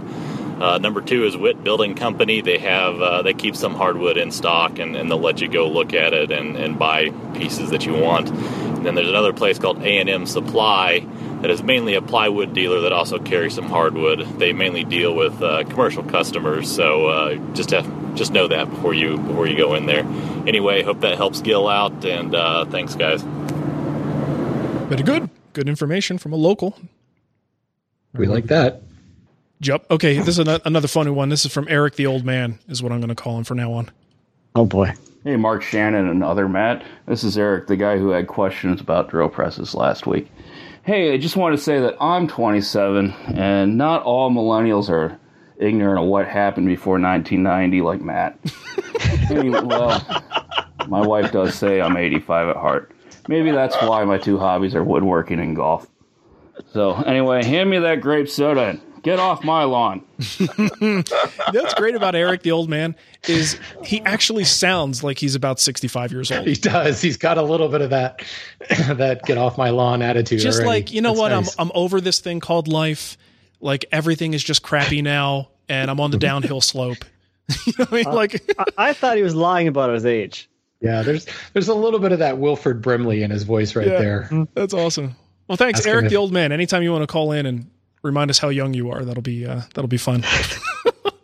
Uh, 0.62 0.78
number 0.78 1.02
two 1.02 1.26
is 1.26 1.36
Witt 1.36 1.64
Building 1.64 1.96
Company. 1.96 2.42
They 2.42 2.60
have 2.60 3.02
uh, 3.02 3.22
they 3.24 3.34
keep 3.34 3.56
some 3.56 3.74
hardwood 3.74 4.18
in 4.18 4.32
stock, 4.32 4.78
and, 4.78 4.96
and 4.96 5.10
they'll 5.10 5.20
let 5.20 5.42
you 5.42 5.48
go 5.48 5.68
look 5.68 5.94
at 5.94 6.14
it 6.14 6.32
and, 6.32 6.56
and 6.56 6.78
buy 6.78 7.10
pieces 7.34 7.72
that 7.72 7.86
you 7.86 7.96
want. 7.96 8.30
And 8.30 8.86
then 8.86 8.94
there's 8.94 9.10
another 9.10 9.34
place 9.34 9.58
called 9.58 9.82
A 9.82 10.00
and 10.00 10.10
M 10.10 10.28
Supply 10.28 11.00
that 11.42 11.50
is 11.50 11.64
mainly 11.64 11.96
a 11.96 12.02
plywood 12.02 12.54
dealer 12.54 12.82
that 12.82 12.92
also 12.92 13.20
carries 13.20 13.56
some 13.56 13.66
hardwood. 13.66 14.20
They 14.40 14.54
mainly 14.54 14.84
deal 14.84 15.16
with 15.16 15.42
uh, 15.42 15.64
commercial 15.66 16.04
customers, 16.04 16.72
so 16.72 17.08
uh, 17.08 17.36
just 17.54 17.72
have, 17.72 18.16
just 18.16 18.32
know 18.32 18.48
that 18.48 18.70
before 18.70 18.94
you 18.94 19.18
before 19.18 19.48
you 19.48 19.58
go 19.58 19.74
in 19.76 19.86
there. 19.86 20.06
Anyway, 20.48 20.84
hope 20.84 21.02
that 21.02 21.18
helps 21.18 21.42
Gil 21.42 21.68
out, 21.68 22.06
and 22.06 22.36
uh, 22.36 22.66
thanks, 22.66 22.96
guys. 22.96 23.22
Very 24.90 25.04
good. 25.04 25.30
Good 25.54 25.68
information 25.68 26.18
from 26.18 26.34
a 26.34 26.38
local. 26.38 26.78
We 28.14 28.28
like 28.28 28.46
that. 28.46 28.82
Yep. 29.62 29.92
Okay, 29.92 30.18
this 30.18 30.38
is 30.38 30.40
ano- 30.40 30.60
another 30.66 30.88
funny 30.88 31.12
one. 31.12 31.30
This 31.30 31.46
is 31.46 31.52
from 31.54 31.68
Eric 31.70 31.96
the 31.96 32.08
Old 32.08 32.26
Man, 32.26 32.60
is 32.68 32.82
what 32.82 32.92
I'm 32.92 33.00
going 33.00 33.10
to 33.10 33.16
call 33.16 33.38
him 33.38 33.44
from 33.44 33.58
now 33.58 33.72
on. 33.74 33.92
Oh 34.56 34.66
boy. 34.66 34.94
Hey, 35.24 35.36
Mark 35.36 35.62
Shannon 35.62 36.08
and 36.08 36.24
other 36.24 36.50
Matt. 36.50 36.84
This 37.06 37.24
is 37.24 37.38
Eric, 37.38 37.68
the 37.68 37.78
guy 37.78 37.98
who 38.00 38.10
had 38.10 38.28
questions 38.28 38.82
about 38.82 39.10
drill 39.10 39.30
presses 39.30 39.76
last 39.76 40.08
week. 40.08 40.32
Hey, 40.84 41.14
I 41.14 41.18
just 41.18 41.36
want 41.36 41.56
to 41.56 41.62
say 41.62 41.80
that 41.80 41.96
I'm 42.02 42.28
27, 42.28 43.12
and 43.36 43.78
not 43.78 44.02
all 44.02 44.32
millennials 44.32 44.90
are 44.90 45.20
ignorant 45.58 46.00
of 46.00 46.08
what 46.08 46.28
happened 46.28 46.66
before 46.66 47.00
1990, 47.00 47.82
like 47.82 48.02
Matt. 48.02 48.40
anyway, 49.30 49.62
well, 49.62 50.04
my 50.88 51.06
wife 51.06 51.32
does 51.32 51.54
say 51.54 51.80
I'm 51.80 51.98
85 51.98 52.50
at 52.50 52.56
heart. 52.56 52.92
Maybe 53.28 53.52
that's 53.52 53.76
why 53.76 54.04
my 54.06 54.18
two 54.18 54.40
hobbies 54.40 54.74
are 54.74 54.84
woodworking 54.84 55.40
and 55.40 55.56
golf. 55.56 55.88
So, 56.74 56.96
anyway, 56.96 57.44
hand 57.44 57.70
me 57.70 57.78
that 57.78 58.02
grape 58.02 58.28
soda 58.28 58.80
get 59.04 59.20
off 59.20 59.44
my 59.44 59.64
lawn. 59.64 60.04
That's 60.80 61.74
great 61.76 61.96
about 61.96 62.16
Eric 62.16 62.44
the 62.44 62.52
Old 62.52 62.70
Man 62.70 62.96
is 63.28 63.60
he 63.84 64.02
actually 64.02 64.44
sounds 64.44 65.04
like 65.04 65.18
he's 65.18 65.36
about 65.36 65.60
65 65.60 66.12
years 66.12 66.32
old. 66.32 66.48
He 66.48 66.54
does. 66.56 67.02
He's 67.02 67.18
got 67.18 67.38
a 67.38 67.42
little 67.42 67.68
bit 67.70 67.82
of 67.82 67.90
that 67.92 68.24
that 68.98 69.24
get 69.26 69.38
off 69.38 69.58
my 69.58 69.70
lawn 69.70 70.02
attitude. 70.02 70.40
just 70.40 70.60
already. 70.60 70.68
like 70.82 70.94
you 70.94 71.02
know 71.02 71.10
That's 71.10 71.20
what 71.20 71.30
nice. 71.30 71.56
I'm 71.60 71.68
I'm 71.68 71.72
over 71.76 72.02
this 72.02 72.20
thing 72.20 72.40
called 72.40 72.68
life. 72.68 73.18
Like 73.60 73.86
everything 73.92 74.34
is 74.34 74.44
just 74.44 74.64
crappy 74.64 75.02
now, 75.02 75.50
and 75.70 75.92
I'm 75.92 76.00
on 76.00 76.12
the 76.12 76.18
downhill 76.18 76.62
slope. 76.62 77.06
you 77.66 77.74
know 77.78 77.86
what 77.86 77.92
I 77.92 77.96
mean? 77.96 78.08
Uh, 78.08 78.14
like, 78.14 78.54
I, 78.58 78.90
I 78.90 78.94
thought 78.94 79.18
he 79.18 79.24
was 79.24 79.36
lying 79.36 79.68
about 79.68 79.94
his 79.94 80.06
age. 80.06 80.50
Yeah, 80.80 81.04
there's 81.04 81.28
there's 81.54 81.68
a 81.68 81.76
little 81.76 82.00
bit 82.00 82.12
of 82.12 82.20
that 82.20 82.40
Wilford 82.40 82.82
Brimley 82.82 83.22
in 83.22 83.30
his 83.30 83.44
voice 83.44 83.76
right 83.76 83.86
Yeah. 83.88 84.00
there. 84.00 84.48
That's 84.56 84.74
awesome. 84.74 85.16
Well, 85.48 85.58
thanks, 85.58 85.80
That's 85.82 85.88
Eric, 85.88 86.02
gonna- 86.04 86.10
the 86.10 86.16
old 86.16 86.32
man. 86.32 86.52
Anytime 86.52 86.82
you 86.82 86.92
want 86.92 87.04
to 87.04 87.08
call 87.08 87.34
in 87.34 87.46
and 87.46 87.70
remind 88.02 88.30
us 88.30 88.40
how 88.40 88.50
young 88.50 88.74
you 88.74 88.90
are, 88.92 89.04
that'll 89.04 89.22
be 89.22 89.46
uh, 89.46 89.62
that'll 89.74 89.88
be 89.88 89.98
fun. 89.98 90.24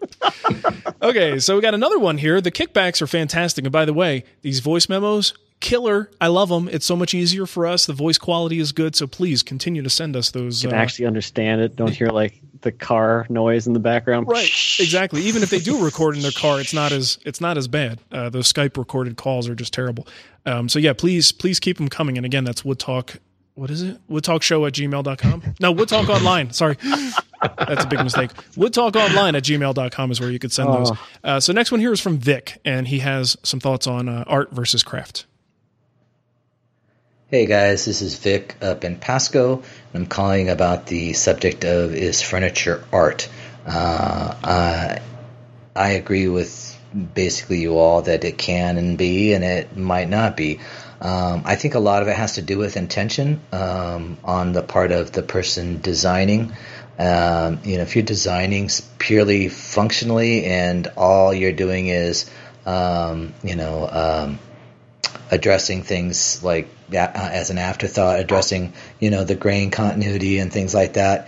okay, 1.02 1.40
so 1.40 1.56
we 1.56 1.62
got 1.62 1.74
another 1.74 2.00
one 2.00 2.18
here. 2.18 2.42
The 2.42 2.52
kickbacks 2.52 3.02
are 3.02 3.08
fantastic, 3.08 3.66
and 3.66 3.72
by 3.72 3.86
the 3.86 3.94
way, 3.94 4.24
these 4.42 4.60
voice 4.60 4.90
memos, 4.90 5.34
killer. 5.60 6.12
I 6.22 6.28
love 6.28 6.50
them. 6.50 6.70
It's 6.72 6.86
so 6.86 6.96
much 6.96 7.14
easier 7.14 7.46
for 7.46 7.66
us. 7.66 7.86
The 7.86 7.94
voice 7.94 8.18
quality 8.18 8.60
is 8.60 8.72
good, 8.72 8.96
so 8.96 9.08
please 9.08 9.44
continue 9.44 9.82
to 9.82 9.90
send 9.90 10.16
us 10.16 10.32
those. 10.32 10.64
You 10.64 10.70
can 10.70 10.78
uh, 10.78 10.82
actually 10.82 11.06
understand 11.06 11.62
it. 11.62 11.76
Don't 11.76 11.94
hear 11.94 12.08
like 12.08 12.42
the 12.62 12.72
car 12.72 13.26
noise 13.30 13.68
in 13.68 13.74
the 13.74 13.80
background. 13.80 14.28
Right, 14.28 14.50
exactly. 14.80 15.22
Even 15.22 15.44
if 15.44 15.50
they 15.50 15.60
do 15.60 15.84
record 15.84 16.16
in 16.16 16.22
their 16.22 16.32
car, 16.32 16.60
it's 16.60 16.74
not 16.74 16.92
as 16.92 17.20
it's 17.26 17.42
not 17.42 17.58
as 17.58 17.68
bad. 17.68 18.00
Uh, 18.12 18.30
those 18.30 18.52
Skype 18.52 18.78
recorded 18.78 19.18
calls 19.18 19.48
are 19.50 19.56
just 19.56 19.74
terrible. 19.74 20.08
Um, 20.46 20.70
so 20.70 20.80
yeah, 20.80 20.94
please 20.94 21.32
please 21.32 21.60
keep 21.60 21.78
them 21.78 21.90
coming. 21.90 22.18
And 22.18 22.26
again, 22.26 22.44
that's 22.44 22.64
Wood 22.64 22.80
Talk. 22.80 23.18
What 23.58 23.72
is 23.72 23.82
it? 23.82 23.98
Woodtalkshow 24.08 24.68
at 24.68 24.74
gmail.com. 24.74 25.56
No, 25.60 25.72
Wood 25.72 25.90
Talk 25.90 26.10
Online. 26.10 26.54
Sorry. 26.54 26.78
That's 27.42 27.86
a 27.86 27.88
big 27.88 28.04
mistake. 28.04 28.32
Woodtalkonline 28.56 29.36
at 29.36 29.42
gmail.com 29.42 30.12
is 30.12 30.20
where 30.20 30.30
you 30.30 30.38
could 30.38 30.52
send 30.52 30.70
those. 30.70 30.92
Oh. 30.92 31.00
Uh, 31.24 31.40
so 31.40 31.54
next 31.54 31.72
one 31.72 31.82
here 31.82 31.92
is 31.92 32.00
from 32.00 32.20
Vic, 32.20 32.62
and 32.64 32.88
he 32.88 33.00
has 33.00 33.36
some 33.42 33.60
thoughts 33.60 33.88
on 33.88 34.10
uh, 34.10 34.24
art 34.28 34.52
versus 34.52 34.84
craft. 34.84 35.26
Hey 37.32 37.48
guys, 37.48 37.86
this 37.86 38.04
is 38.04 38.16
Vic 38.20 38.56
up 38.62 38.84
in 38.84 38.96
Pasco. 38.96 39.64
I'm 39.92 40.06
calling 40.06 40.50
about 40.50 40.86
the 40.86 41.14
subject 41.14 41.66
of 41.66 41.96
is 41.96 42.22
furniture 42.22 42.86
art. 42.94 43.28
Uh, 43.66 44.36
I, 44.44 45.02
I 45.76 45.90
agree 45.94 46.28
with 46.28 46.80
basically 47.16 47.60
you 47.60 47.80
all 47.80 48.04
that 48.04 48.24
it 48.24 48.38
can 48.38 48.78
and 48.78 49.00
be, 49.00 49.34
and 49.34 49.44
it 49.44 49.76
might 49.76 50.10
not 50.10 50.38
be. 50.38 50.60
Um, 51.00 51.44
I 51.46 51.56
think 51.56 51.76
a 51.76 51.80
lot 51.80 52.02
of 52.02 52.08
it 52.08 52.16
has 52.16 52.36
to 52.36 52.42
do 52.42 52.58
with 52.58 52.78
intention 52.78 53.40
um, 53.52 54.18
on 54.24 54.54
the 54.54 54.64
part 54.64 54.92
of 54.92 55.12
the 55.12 55.22
person 55.22 55.80
designing. 55.82 56.54
Um, 56.98 57.60
you 57.64 57.78
know, 57.78 57.84
if 57.84 57.96
you're 57.96 58.06
designing 58.06 58.70
purely 58.98 59.50
functionally 59.50 60.46
and 60.46 60.88
all 60.98 61.34
you're 61.34 61.52
doing 61.52 61.88
is, 61.88 62.30
um, 62.66 63.34
you 63.44 63.56
know, 63.56 63.88
um, 63.88 64.40
addressing 65.30 65.84
things 65.84 66.44
like 66.44 66.68
as 66.94 67.50
an 67.50 67.58
afterthought, 67.58 68.20
addressing 68.20 68.74
you 69.00 69.10
know 69.10 69.24
the 69.24 69.36
grain 69.36 69.72
continuity 69.72 70.40
and 70.40 70.52
things 70.52 70.74
like 70.74 70.94
that. 70.94 71.28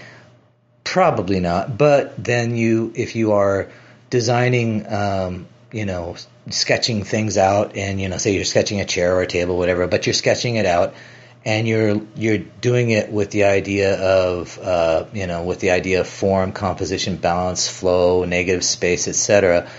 Probably 0.84 1.40
not. 1.40 1.78
But 1.78 2.22
then 2.22 2.56
you, 2.56 2.92
if 2.96 3.16
you 3.16 3.34
are 3.34 3.70
designing, 4.10 4.92
um, 4.92 5.48
you 5.72 5.86
know, 5.86 6.16
sketching 6.52 7.04
things 7.04 7.38
out, 7.38 7.76
and 7.76 8.00
you 8.00 8.10
know, 8.10 8.18
say 8.18 8.34
you're 8.34 8.46
sketching 8.46 8.80
a 8.82 8.86
chair 8.86 9.16
or 9.16 9.22
a 9.22 9.28
table, 9.28 9.58
whatever, 9.58 9.88
but 9.88 10.06
you're 10.06 10.14
sketching 10.14 10.56
it 10.56 10.66
out, 10.66 10.94
and 11.46 11.68
you're 11.68 12.02
you're 12.16 12.38
doing 12.38 12.90
it 12.90 13.12
with 13.12 13.32
the 13.32 13.46
idea 13.46 14.00
of, 14.00 14.58
uh, 14.60 15.06
you 15.14 15.28
know, 15.28 15.44
with 15.44 15.60
the 15.60 15.72
idea 15.72 16.02
of 16.02 16.08
form, 16.08 16.52
composition, 16.52 17.18
balance, 17.18 17.68
flow, 17.68 18.26
negative 18.26 18.64
space, 18.64 19.08
etc 19.08 19.70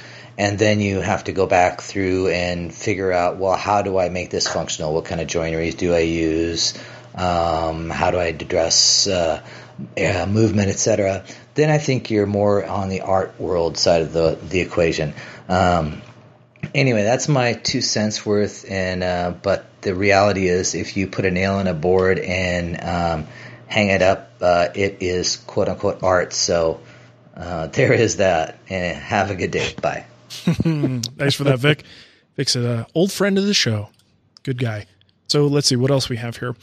and 0.41 0.59
then 0.59 0.81
you 0.81 1.01
have 1.01 1.25
to 1.25 1.33
go 1.33 1.47
back 1.47 1.83
through 1.83 2.29
and 2.29 2.75
figure 2.75 3.13
out 3.13 3.37
well 3.37 3.57
how 3.57 3.83
do 3.83 3.99
i 3.99 4.09
make 4.09 4.31
this 4.31 4.49
functional? 4.49 4.95
What 4.95 5.05
kind 5.05 5.21
of 5.21 5.29
joineries 5.29 5.77
do 5.77 5.95
i 5.95 6.01
use? 6.01 6.73
Um, 7.15 7.91
how 7.91 8.11
do 8.11 8.17
i 8.17 8.25
address 8.27 9.07
uh, 9.07 9.43
uh, 9.99 10.27
movement 10.27 10.71
etc 10.71 11.25
then 11.55 11.69
i 11.69 11.77
think 11.77 12.11
you're 12.11 12.27
more 12.27 12.65
on 12.65 12.89
the 12.89 13.03
art 13.03 13.39
world 13.39 13.77
side 13.77 14.03
of 14.03 14.13
the, 14.13 14.39
the 14.49 14.61
equation. 14.61 15.13
Um, 15.49 16.01
anyway 16.75 17.03
that's 17.03 17.29
my 17.29 17.53
two 17.55 17.81
cents 17.81 18.25
worth 18.25 18.71
and 18.71 19.03
uh, 19.03 19.33
but 19.43 19.67
the 19.83 19.95
reality 19.95 20.49
is 20.49 20.75
if 20.75 20.97
you 20.97 21.07
put 21.07 21.25
a 21.25 21.31
nail 21.31 21.59
in 21.59 21.67
a 21.67 21.75
board 21.75 22.19
and 22.19 22.83
um, 22.83 23.27
hang 23.67 23.89
it 23.89 24.03
up 24.03 24.31
uh, 24.41 24.69
it 24.75 24.99
is 25.01 25.37
quote 25.37 25.69
unquote 25.69 26.03
art 26.03 26.33
so 26.33 26.81
uh, 27.37 27.67
there 27.69 27.93
is 27.93 28.17
that 28.17 28.59
and 28.69 28.97
have 28.99 29.31
a 29.31 29.35
good 29.35 29.51
day 29.51 29.75
bye 29.81 30.05
Thanks 30.31 31.35
for 31.35 31.45
that, 31.45 31.59
Vic. 31.59 31.83
Vic's 32.37 32.55
an 32.55 32.65
uh, 32.65 32.85
old 32.95 33.11
friend 33.11 33.37
of 33.37 33.45
the 33.45 33.55
show. 33.55 33.89
Good 34.45 34.59
guy. 34.59 34.87
So 35.27 35.47
let's 35.47 35.67
see 35.67 35.77
what 35.77 35.91
else 35.91 36.09
we 36.09 36.17
have 36.17 36.37
here. 36.37 36.55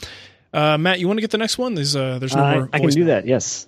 Uh, 0.52 0.78
Matt, 0.78 1.00
you 1.00 1.06
want 1.06 1.18
to 1.18 1.20
get 1.20 1.30
the 1.30 1.38
next 1.38 1.58
one? 1.58 1.74
There's 1.74 1.94
uh, 1.94 2.18
there's 2.18 2.34
no 2.34 2.42
I, 2.42 2.54
more. 2.54 2.70
I 2.72 2.78
can 2.80 2.88
do 2.88 3.00
mail. 3.00 3.08
that. 3.08 3.26
Yes. 3.26 3.66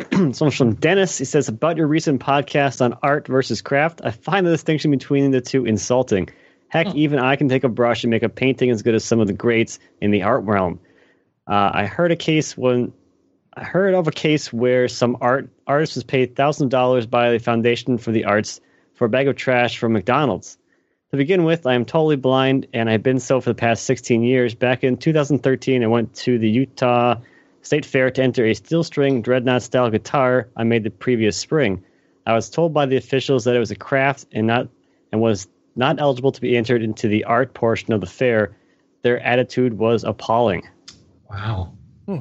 Someone 0.12 0.50
from 0.50 0.74
Dennis. 0.74 1.18
He 1.18 1.24
says 1.24 1.48
about 1.48 1.76
your 1.76 1.86
recent 1.86 2.20
podcast 2.20 2.80
on 2.80 2.98
art 3.02 3.26
versus 3.26 3.62
craft. 3.62 4.00
I 4.04 4.10
find 4.10 4.46
the 4.46 4.50
distinction 4.50 4.90
between 4.90 5.30
the 5.30 5.40
two 5.40 5.64
insulting. 5.64 6.28
Heck, 6.68 6.94
even 6.94 7.18
I 7.18 7.36
can 7.36 7.48
take 7.48 7.64
a 7.64 7.68
brush 7.68 8.04
and 8.04 8.10
make 8.10 8.22
a 8.22 8.28
painting 8.28 8.70
as 8.70 8.82
good 8.82 8.94
as 8.94 9.04
some 9.04 9.20
of 9.20 9.26
the 9.26 9.32
greats 9.34 9.78
in 10.00 10.10
the 10.10 10.22
art 10.22 10.44
realm. 10.44 10.80
Uh, 11.46 11.70
I 11.74 11.86
heard 11.86 12.12
a 12.12 12.16
case 12.16 12.56
when 12.56 12.92
I 13.54 13.64
heard 13.64 13.94
of 13.94 14.08
a 14.08 14.12
case 14.12 14.52
where 14.52 14.88
some 14.88 15.18
art 15.20 15.50
artist 15.66 15.96
was 15.96 16.04
paid 16.04 16.34
thousands 16.34 16.66
of 16.66 16.70
dollars 16.70 17.06
by 17.06 17.32
the 17.32 17.38
Foundation 17.38 17.98
for 17.98 18.10
the 18.10 18.24
Arts 18.24 18.60
for 18.94 19.04
a 19.04 19.10
bag 19.10 19.28
of 19.28 19.36
trash 19.36 19.78
from 19.78 19.92
McDonald's. 19.92 20.56
To 21.10 21.18
begin 21.18 21.44
with, 21.44 21.66
I 21.66 21.74
am 21.74 21.84
totally 21.84 22.16
blind, 22.16 22.68
and 22.72 22.88
I've 22.88 23.02
been 23.02 23.20
so 23.20 23.42
for 23.42 23.50
the 23.50 23.54
past 23.54 23.84
16 23.84 24.22
years. 24.22 24.54
Back 24.54 24.82
in 24.82 24.96
2013, 24.96 25.84
I 25.84 25.86
went 25.86 26.14
to 26.14 26.38
the 26.38 26.48
Utah 26.48 27.16
State 27.62 27.86
Fair 27.86 28.10
to 28.10 28.22
enter 28.22 28.44
a 28.44 28.54
steel 28.54 28.84
string 28.84 29.22
dreadnought 29.22 29.62
style 29.62 29.90
guitar 29.90 30.48
I 30.56 30.64
made 30.64 30.84
the 30.84 30.90
previous 30.90 31.36
spring. 31.36 31.82
I 32.26 32.34
was 32.34 32.50
told 32.50 32.74
by 32.74 32.86
the 32.86 32.96
officials 32.96 33.44
that 33.44 33.56
it 33.56 33.58
was 33.58 33.70
a 33.70 33.76
craft 33.76 34.26
and 34.32 34.46
not 34.46 34.68
and 35.12 35.20
was 35.20 35.48
not 35.74 36.00
eligible 36.00 36.32
to 36.32 36.40
be 36.40 36.56
entered 36.56 36.82
into 36.82 37.08
the 37.08 37.24
art 37.24 37.54
portion 37.54 37.92
of 37.92 38.00
the 38.00 38.06
fair. 38.06 38.56
Their 39.02 39.20
attitude 39.20 39.78
was 39.78 40.04
appalling. 40.04 40.62
Wow. 41.30 41.72
Hmm. 42.06 42.18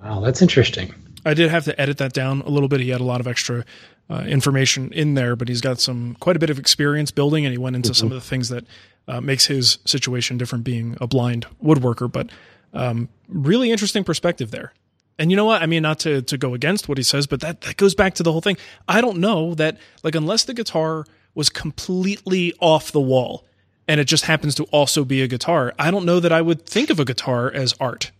Wow, 0.00 0.20
that's 0.20 0.40
interesting. 0.40 0.94
I 1.24 1.34
did 1.34 1.50
have 1.50 1.64
to 1.64 1.78
edit 1.80 1.98
that 1.98 2.12
down 2.12 2.42
a 2.42 2.48
little 2.48 2.68
bit. 2.68 2.80
He 2.80 2.90
had 2.90 3.00
a 3.00 3.04
lot 3.04 3.20
of 3.20 3.26
extra 3.26 3.64
uh, 4.08 4.24
information 4.26 4.92
in 4.92 5.14
there, 5.14 5.36
but 5.36 5.48
he's 5.48 5.60
got 5.60 5.80
some 5.80 6.16
quite 6.20 6.36
a 6.36 6.38
bit 6.38 6.48
of 6.48 6.58
experience 6.58 7.10
building, 7.10 7.44
and 7.44 7.52
he 7.52 7.58
went 7.58 7.76
into 7.76 7.92
some 7.92 8.08
of 8.08 8.14
the 8.14 8.20
things 8.20 8.48
that 8.48 8.64
uh, 9.08 9.20
makes 9.20 9.46
his 9.46 9.78
situation 9.84 10.38
different, 10.38 10.64
being 10.64 10.96
a 11.00 11.06
blind 11.06 11.46
woodworker. 11.62 12.10
But 12.10 12.30
um, 12.72 13.08
really 13.28 13.70
interesting 13.70 14.04
perspective 14.04 14.50
there. 14.50 14.72
And 15.18 15.30
you 15.30 15.36
know 15.36 15.44
what? 15.44 15.62
I 15.62 15.66
mean, 15.66 15.82
not 15.82 15.98
to 16.00 16.22
to 16.22 16.38
go 16.38 16.54
against 16.54 16.88
what 16.88 16.96
he 16.98 17.04
says, 17.04 17.26
but 17.26 17.40
that 17.40 17.62
that 17.62 17.76
goes 17.76 17.94
back 17.94 18.14
to 18.14 18.22
the 18.22 18.30
whole 18.30 18.40
thing. 18.40 18.56
I 18.86 19.00
don't 19.00 19.18
know 19.18 19.54
that 19.54 19.76
like 20.04 20.14
unless 20.14 20.44
the 20.44 20.54
guitar 20.54 21.04
was 21.34 21.48
completely 21.48 22.52
off 22.60 22.92
the 22.92 23.00
wall 23.00 23.44
and 23.88 24.00
it 24.00 24.04
just 24.04 24.24
happens 24.26 24.54
to 24.56 24.64
also 24.64 25.04
be 25.04 25.22
a 25.22 25.26
guitar, 25.26 25.72
I 25.78 25.90
don't 25.90 26.04
know 26.04 26.20
that 26.20 26.30
I 26.32 26.40
would 26.42 26.66
think 26.66 26.90
of 26.90 27.00
a 27.00 27.04
guitar 27.04 27.50
as 27.50 27.74
art. 27.80 28.12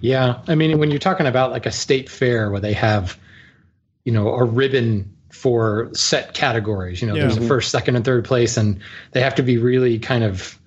Yeah, 0.00 0.40
I 0.46 0.54
mean, 0.54 0.78
when 0.78 0.90
you're 0.90 0.98
talking 0.98 1.26
about 1.26 1.50
like 1.50 1.66
a 1.66 1.72
state 1.72 2.08
fair 2.08 2.50
where 2.50 2.60
they 2.60 2.74
have, 2.74 3.18
you 4.04 4.12
know, 4.12 4.28
a 4.28 4.44
ribbon 4.44 5.12
for 5.30 5.90
set 5.94 6.32
categories, 6.34 7.00
you 7.02 7.08
know, 7.08 7.14
Yeah. 7.14 7.22
there's 7.22 7.38
a 7.38 7.40
first, 7.42 7.70
second, 7.70 7.96
and 7.96 8.04
third 8.04 8.24
place, 8.24 8.56
and 8.56 8.78
they 9.12 9.20
have 9.20 9.34
to 9.36 9.42
be 9.42 9.58
really 9.58 9.98
kind 9.98 10.22
of 10.22 10.58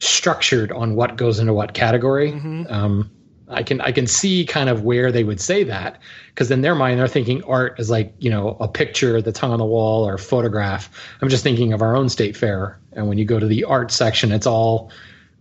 structured 0.00 0.72
on 0.72 0.94
what 0.94 1.16
goes 1.16 1.38
into 1.38 1.52
what 1.52 1.74
category. 1.74 2.32
Um, 2.32 3.10
I 3.50 3.62
can 3.62 3.80
I 3.80 3.92
can 3.92 4.06
see 4.06 4.44
kind 4.44 4.68
of 4.68 4.82
where 4.82 5.10
they 5.10 5.24
would 5.24 5.40
say 5.40 5.64
that 5.64 6.00
because 6.28 6.50
in 6.50 6.60
their 6.60 6.74
mind 6.74 7.00
they're 7.00 7.08
thinking 7.08 7.42
art 7.44 7.80
is 7.80 7.88
like 7.88 8.14
you 8.18 8.30
know 8.30 8.56
a 8.60 8.68
picture 8.68 9.22
that's 9.22 9.38
hung 9.38 9.52
on 9.52 9.58
the 9.58 9.64
wall 9.64 10.06
or 10.06 10.14
a 10.14 10.18
photograph. 10.18 10.90
I'm 11.22 11.28
just 11.28 11.42
thinking 11.42 11.72
of 11.72 11.82
our 11.82 11.96
own 11.96 12.08
state 12.08 12.36
fair, 12.36 12.78
and 12.92 13.08
when 13.08 13.18
you 13.18 13.24
go 13.24 13.38
to 13.38 13.46
the 13.46 13.64
art 13.64 13.90
section, 13.90 14.32
it's 14.32 14.46
all 14.46 14.90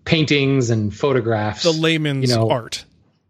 paintings 0.05 0.69
and 0.69 0.95
photographs. 0.95 1.63
The 1.63 1.71
layman's 1.71 2.29
you 2.29 2.35
know, 2.35 2.49
art. 2.49 2.85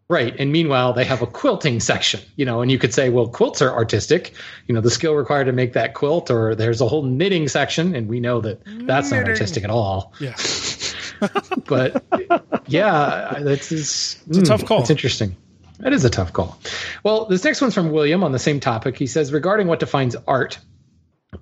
Right. 0.10 0.34
And 0.40 0.54
meanwhile, 0.54 0.94
they 0.94 1.04
have 1.04 1.22
a 1.22 1.28
quilting 1.28 1.82
section, 1.82 2.22
you 2.38 2.46
know, 2.46 2.62
and 2.62 2.72
you 2.72 2.80
could 2.80 2.94
say, 2.94 3.10
well, 3.10 3.28
quilts 3.28 3.62
are 3.62 3.74
artistic, 3.74 4.34
you 4.66 4.74
know, 4.74 4.80
the 4.80 4.90
skill 4.90 5.14
required 5.16 5.46
to 5.46 5.52
make 5.52 5.74
that 5.74 5.96
quilt, 5.96 6.32
or 6.32 6.56
there's 6.56 6.80
a 6.80 6.88
whole 6.88 7.04
knitting 7.04 7.50
section, 7.50 7.94
and 7.94 8.08
we 8.08 8.22
know 8.22 8.40
that 8.40 8.62
that's 8.86 9.12
not 9.12 9.28
artistic 9.28 9.66
at 9.66 9.70
all. 9.70 10.14
Yeah. 10.22 10.36
But 11.66 12.06
yeah, 12.68 13.40
that's 13.42 13.72
is, 13.72 14.24
It's 14.28 14.38
a 14.38 14.42
hmm, 14.42 14.46
tough 14.46 14.66
call. 14.66 14.82
It's 14.82 14.90
interesting. 14.90 15.36
That 15.80 15.94
is 15.94 16.06
a 16.06 16.10
tough 16.10 16.34
call. 16.34 16.58
Well, 17.04 17.26
this 17.26 17.44
next 17.44 17.62
one's 17.62 17.74
from 17.74 17.92
William 17.92 18.24
on 18.24 18.32
the 18.32 18.40
same 18.40 18.60
topic. 18.60 18.98
He 18.98 19.08
says, 19.08 19.32
regarding 19.32 19.68
what 19.68 19.80
defines 19.80 20.16
art, 20.28 20.58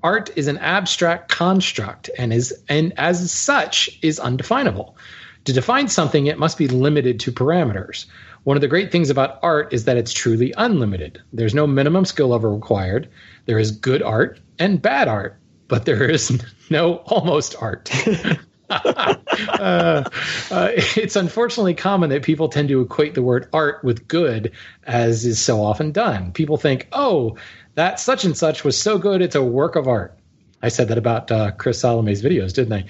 art 0.04 0.32
is 0.36 0.48
an 0.48 0.58
abstract 0.58 1.32
construct 1.32 2.10
and 2.18 2.34
is 2.34 2.54
and 2.68 2.94
as 2.98 3.32
such 3.32 4.00
is 4.02 4.20
undefinable. 4.20 4.98
To 5.46 5.54
define 5.54 5.88
something, 5.88 6.26
it 6.26 6.40
must 6.40 6.58
be 6.58 6.68
limited 6.68 7.20
to 7.22 7.32
parameters. 7.32 8.08
One 8.46 8.58
of 8.58 8.62
the 8.62 8.68
great 8.68 8.92
things 8.92 9.10
about 9.10 9.40
art 9.42 9.74
is 9.74 9.86
that 9.86 9.98
it's 9.98 10.12
truly 10.12 10.54
unlimited. 10.58 11.22
There's 11.34 11.56
no 11.56 11.68
minimum 11.68 12.06
skill 12.06 12.30
level 12.30 12.54
required. 12.54 13.10
There 13.46 13.60
is 13.60 13.72
good 13.72 14.02
art 14.02 14.40
and 14.60 14.82
bad 14.82 15.08
art, 15.08 15.38
but 15.68 15.86
there 15.86 16.10
is 16.10 16.44
no 16.70 16.98
almost 17.06 17.56
art. 17.62 17.92
uh, 18.70 20.04
uh, 20.52 20.70
it's 20.74 21.16
unfortunately 21.16 21.76
common 21.76 22.10
that 22.10 22.24
people 22.24 22.50
tend 22.50 22.70
to 22.70 22.82
equate 22.82 23.14
the 23.14 23.22
word 23.22 23.48
art 23.54 23.84
with 23.84 24.08
good, 24.08 24.54
as 24.84 25.26
is 25.26 25.40
so 25.40 25.64
often 25.64 25.92
done. 25.92 26.32
People 26.32 26.58
think, 26.58 26.88
oh, 26.92 27.38
that 27.76 28.00
such 28.00 28.26
and 28.26 28.38
such 28.38 28.64
was 28.64 28.80
so 28.80 28.98
good, 28.98 29.22
it's 29.22 29.36
a 29.36 29.44
work 29.44 29.76
of 29.76 29.88
art. 29.88 30.18
I 30.66 30.70
said 30.70 30.88
that 30.88 30.98
about 30.98 31.32
uh, 31.32 31.52
Chris 31.52 31.80
Salomone's 31.80 32.24
videos, 32.24 32.54
didn't 32.54 32.74
I? 32.74 32.86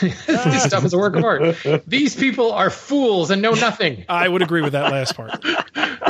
this 0.26 0.64
stuff 0.64 0.84
is 0.84 0.92
a 0.92 0.98
work 0.98 1.14
of 1.14 1.24
art. 1.24 1.56
These 1.86 2.16
people 2.16 2.50
are 2.50 2.68
fools 2.68 3.30
and 3.30 3.40
know 3.40 3.52
nothing. 3.52 4.04
I 4.08 4.26
would 4.26 4.42
agree 4.42 4.60
with 4.60 4.72
that 4.72 4.90
last 4.90 5.14
part. 5.14 5.40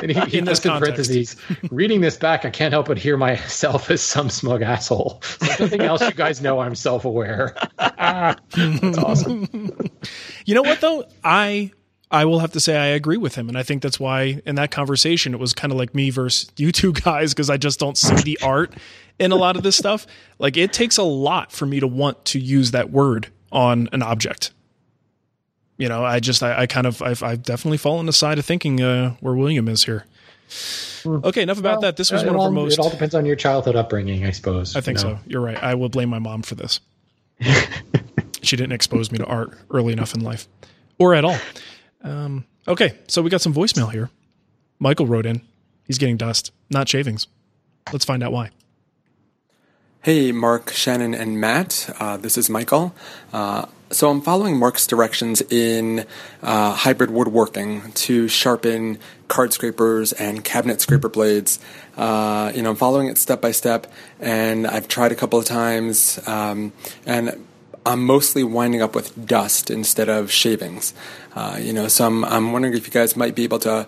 And 0.01 0.11
he, 0.11 0.21
he 0.31 0.39
in 0.39 0.47
this 0.47 0.61
parentheses, 0.61 1.37
reading 1.71 2.01
this 2.01 2.17
back, 2.17 2.47
I 2.47 2.51
can't 2.51 2.73
help 2.73 2.87
but 2.89 2.97
hear 2.97 3.19
myself 3.19 3.91
as 3.91 4.01
some 4.01 4.31
smug 4.31 4.63
asshole. 4.63 5.21
Something 5.23 5.83
else 5.83 6.01
you 6.01 6.13
guys 6.13 6.41
know 6.41 6.61
I'm 6.61 6.75
self 6.75 7.05
aware. 7.05 7.55
That's 7.77 8.99
awesome. 8.99 9.79
You 10.47 10.55
know 10.55 10.63
what 10.63 10.81
though? 10.81 11.05
I 11.23 11.73
I 12.13 12.27
will 12.27 12.41
have 12.41 12.53
to 12.53 12.61
say 12.61 12.77
I 12.77 12.89
agree 12.89 13.17
with 13.17 13.35
him, 13.35 13.49
and 13.49 13.57
I 13.57 13.63
think 13.63 13.83
that's 13.83 13.99
why 13.99 14.43
in 14.45 14.57
that 14.57 14.71
conversation 14.71 15.33
it 15.33 15.41
was 15.41 15.55
kind 15.55 15.73
of 15.73 15.79
like 15.79 15.95
me 15.95 16.11
versus 16.11 16.53
you 16.57 16.71
two 16.71 16.93
guys 16.93 17.33
because 17.33 17.51
I 17.51 17.57
just 17.57 17.81
don't 17.81 17.97
see 17.97 18.15
the 18.23 18.39
art 18.43 18.75
in 19.19 19.33
a 19.33 19.37
lot 19.37 19.57
of 19.57 19.63
this 19.63 19.77
stuff. 19.77 20.07
Like 20.39 20.57
it 20.57 20.73
takes 20.73 20.99
a 20.99 21.03
lot 21.03 21.51
for 21.51 21.65
me 21.67 21.81
to 21.81 21.87
want 21.87 22.25
to 22.27 22.39
use 22.39 22.71
that 22.73 22.91
word 22.91 23.29
on 23.51 23.89
an 23.93 24.03
object. 24.03 24.53
You 25.79 25.89
know, 25.89 26.05
I 26.05 26.21
just 26.21 26.43
I, 26.43 26.63
I 26.63 26.67
kind 26.67 26.87
of 26.87 27.01
I've, 27.03 27.23
I've 27.23 27.43
definitely 27.43 27.79
fallen 27.79 28.09
aside 28.09 28.39
of 28.39 28.45
thinking 28.45 28.83
uh, 28.83 29.17
where 29.21 29.35
William 29.35 29.67
is 29.67 29.85
here. 29.85 30.05
Hmm. 31.03 31.25
Okay, 31.25 31.43
enough 31.43 31.59
about 31.59 31.73
well, 31.73 31.81
that. 31.81 31.97
This 31.97 32.13
was 32.13 32.23
one 32.25 32.37
all, 32.37 32.43
of 32.43 32.47
our 32.47 32.51
most. 32.51 32.75
It 32.75 32.79
all 32.79 32.91
depends 32.91 33.15
on 33.15 33.25
your 33.25 33.37
childhood 33.37 33.75
upbringing, 33.75 34.27
I 34.27 34.31
suppose. 34.31 34.77
I 34.77 34.81
think 34.83 34.99
you 34.99 35.05
know? 35.05 35.15
so. 35.15 35.21
You're 35.27 35.41
right. 35.41 35.61
I 35.61 35.75
will 35.75 35.89
blame 35.89 36.11
my 36.11 36.19
mom 36.19 36.43
for 36.43 36.55
this. 36.55 36.81
she 38.43 38.57
didn't 38.57 38.73
expose 38.73 39.11
me 39.11 39.19
to 39.19 39.25
art 39.25 39.57
early 39.71 39.95
enough 39.95 40.15
in 40.15 40.21
life, 40.21 40.47
or 40.99 41.15
at 41.15 41.25
all. 41.25 41.39
Um, 42.03 42.45
okay, 42.67 42.99
so 43.09 43.23
we 43.23 43.31
got 43.31 43.41
some 43.41 43.55
voicemail 43.55 43.91
here. 43.91 44.11
Michael 44.79 45.07
wrote 45.07 45.27
in. 45.27 45.43
He's 45.87 45.99
getting 45.99 46.17
dust, 46.17 46.53
not 46.71 46.89
shavings. 46.89 47.27
Let's 47.93 48.05
find 48.05 48.23
out 48.23 48.33
why. 48.33 48.51
Hey, 50.03 50.33
Mark, 50.33 50.73
Shannon, 50.73 51.15
and 51.15 51.41
Matt. 51.41 51.89
Uh, 52.01 52.17
this 52.17 52.37
is 52.37 52.51
Michael. 52.51 52.93
Uh, 53.33 53.67
so 53.93 54.11
I'm 54.11 54.21
following 54.21 54.59
Mark's 54.59 54.87
directions 54.87 55.43
in 55.43 56.07
uh, 56.43 56.75
hybrid 56.75 57.11
woodworking 57.11 57.93
to 57.93 58.27
sharpen 58.27 58.99
card 59.29 59.53
scrapers 59.53 60.13
and 60.13 60.43
cabinet 60.43 60.81
scraper 60.81 61.09
blades. 61.09 61.61
Uh, 61.97 62.51
you 62.55 62.63
know, 62.63 62.71
I'm 62.71 62.77
following 62.77 63.07
it 63.09 63.19
step 63.19 63.41
by 63.41 63.53
step, 63.53 63.87
and 64.19 64.67
I've 64.67 64.89
tried 64.89 65.13
a 65.13 65.15
couple 65.15 65.39
of 65.39 65.45
times, 65.45 66.19
um, 66.27 66.73
and 67.07 67.47
I'm 67.85 68.05
mostly 68.05 68.43
winding 68.43 68.83
up 68.83 68.95
with 68.95 69.27
dust 69.27 69.71
instead 69.71 70.09
of 70.09 70.33
shavings. 70.33 70.95
Uh, 71.35 71.59
you 71.61 71.73
know, 71.73 71.89
so 71.89 72.07
I'm, 72.07 72.25
I'm 72.25 72.53
wondering 72.53 72.75
if 72.75 72.87
you 72.87 72.93
guys 72.93 73.17
might 73.17 73.35
be 73.35 73.45
able 73.45 73.59
to 73.61 73.87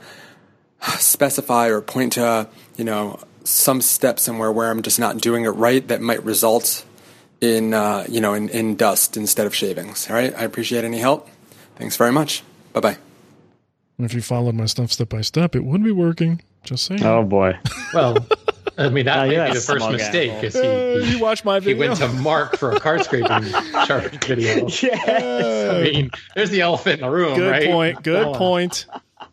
specify 0.98 1.68
or 1.68 1.80
point 1.80 2.14
to, 2.14 2.48
you 2.76 2.84
know, 2.84 3.20
some 3.44 3.80
step 3.80 4.18
somewhere 4.18 4.50
where 4.50 4.70
I'm 4.70 4.82
just 4.82 4.98
not 4.98 5.18
doing 5.18 5.44
it 5.44 5.50
right 5.50 5.86
that 5.88 6.00
might 6.00 6.22
result 6.24 6.84
in 7.40 7.74
uh, 7.74 8.06
you 8.08 8.20
know 8.20 8.34
in, 8.34 8.48
in 8.48 8.76
dust 8.76 9.16
instead 9.16 9.46
of 9.46 9.54
shavings. 9.54 10.08
All 10.08 10.16
right, 10.16 10.34
I 10.34 10.44
appreciate 10.44 10.84
any 10.84 10.98
help. 10.98 11.28
Thanks 11.76 11.96
very 11.96 12.12
much. 12.12 12.42
Bye 12.72 12.80
bye. 12.80 12.96
If 13.98 14.14
you 14.14 14.22
followed 14.22 14.54
my 14.54 14.66
stuff 14.66 14.92
step 14.92 15.10
by 15.10 15.20
step, 15.20 15.54
it 15.54 15.64
would 15.64 15.84
be 15.84 15.92
working. 15.92 16.40
Just 16.64 16.86
saying. 16.86 17.04
Oh 17.04 17.22
boy. 17.22 17.58
Well, 17.92 18.16
I 18.76 18.88
mean 18.88 19.04
that 19.04 19.18
uh, 19.18 19.26
might 19.26 19.32
yeah, 19.32 19.48
be 19.48 19.54
the 19.54 19.60
first 19.60 19.90
mistake 19.90 20.40
because 20.40 20.54
he, 20.54 21.04
he, 21.04 21.16
he, 21.16 21.22
watched 21.22 21.44
my 21.44 21.60
video. 21.60 21.74
He 21.74 21.88
went 21.88 22.00
to 22.00 22.08
Mark 22.20 22.56
for 22.56 22.72
a 22.72 22.80
card 22.80 23.04
scraping 23.04 23.42
sharpening 23.86 24.20
video. 24.20 24.68
Yes. 24.68 25.74
I 25.74 25.82
mean, 25.82 26.10
there's 26.34 26.50
the 26.50 26.60
elephant 26.60 27.00
in 27.00 27.06
the 27.06 27.10
room. 27.10 27.36
Good 27.36 27.50
right? 27.50 27.66
point. 27.66 28.02
Good 28.02 28.34
point. 28.34 28.86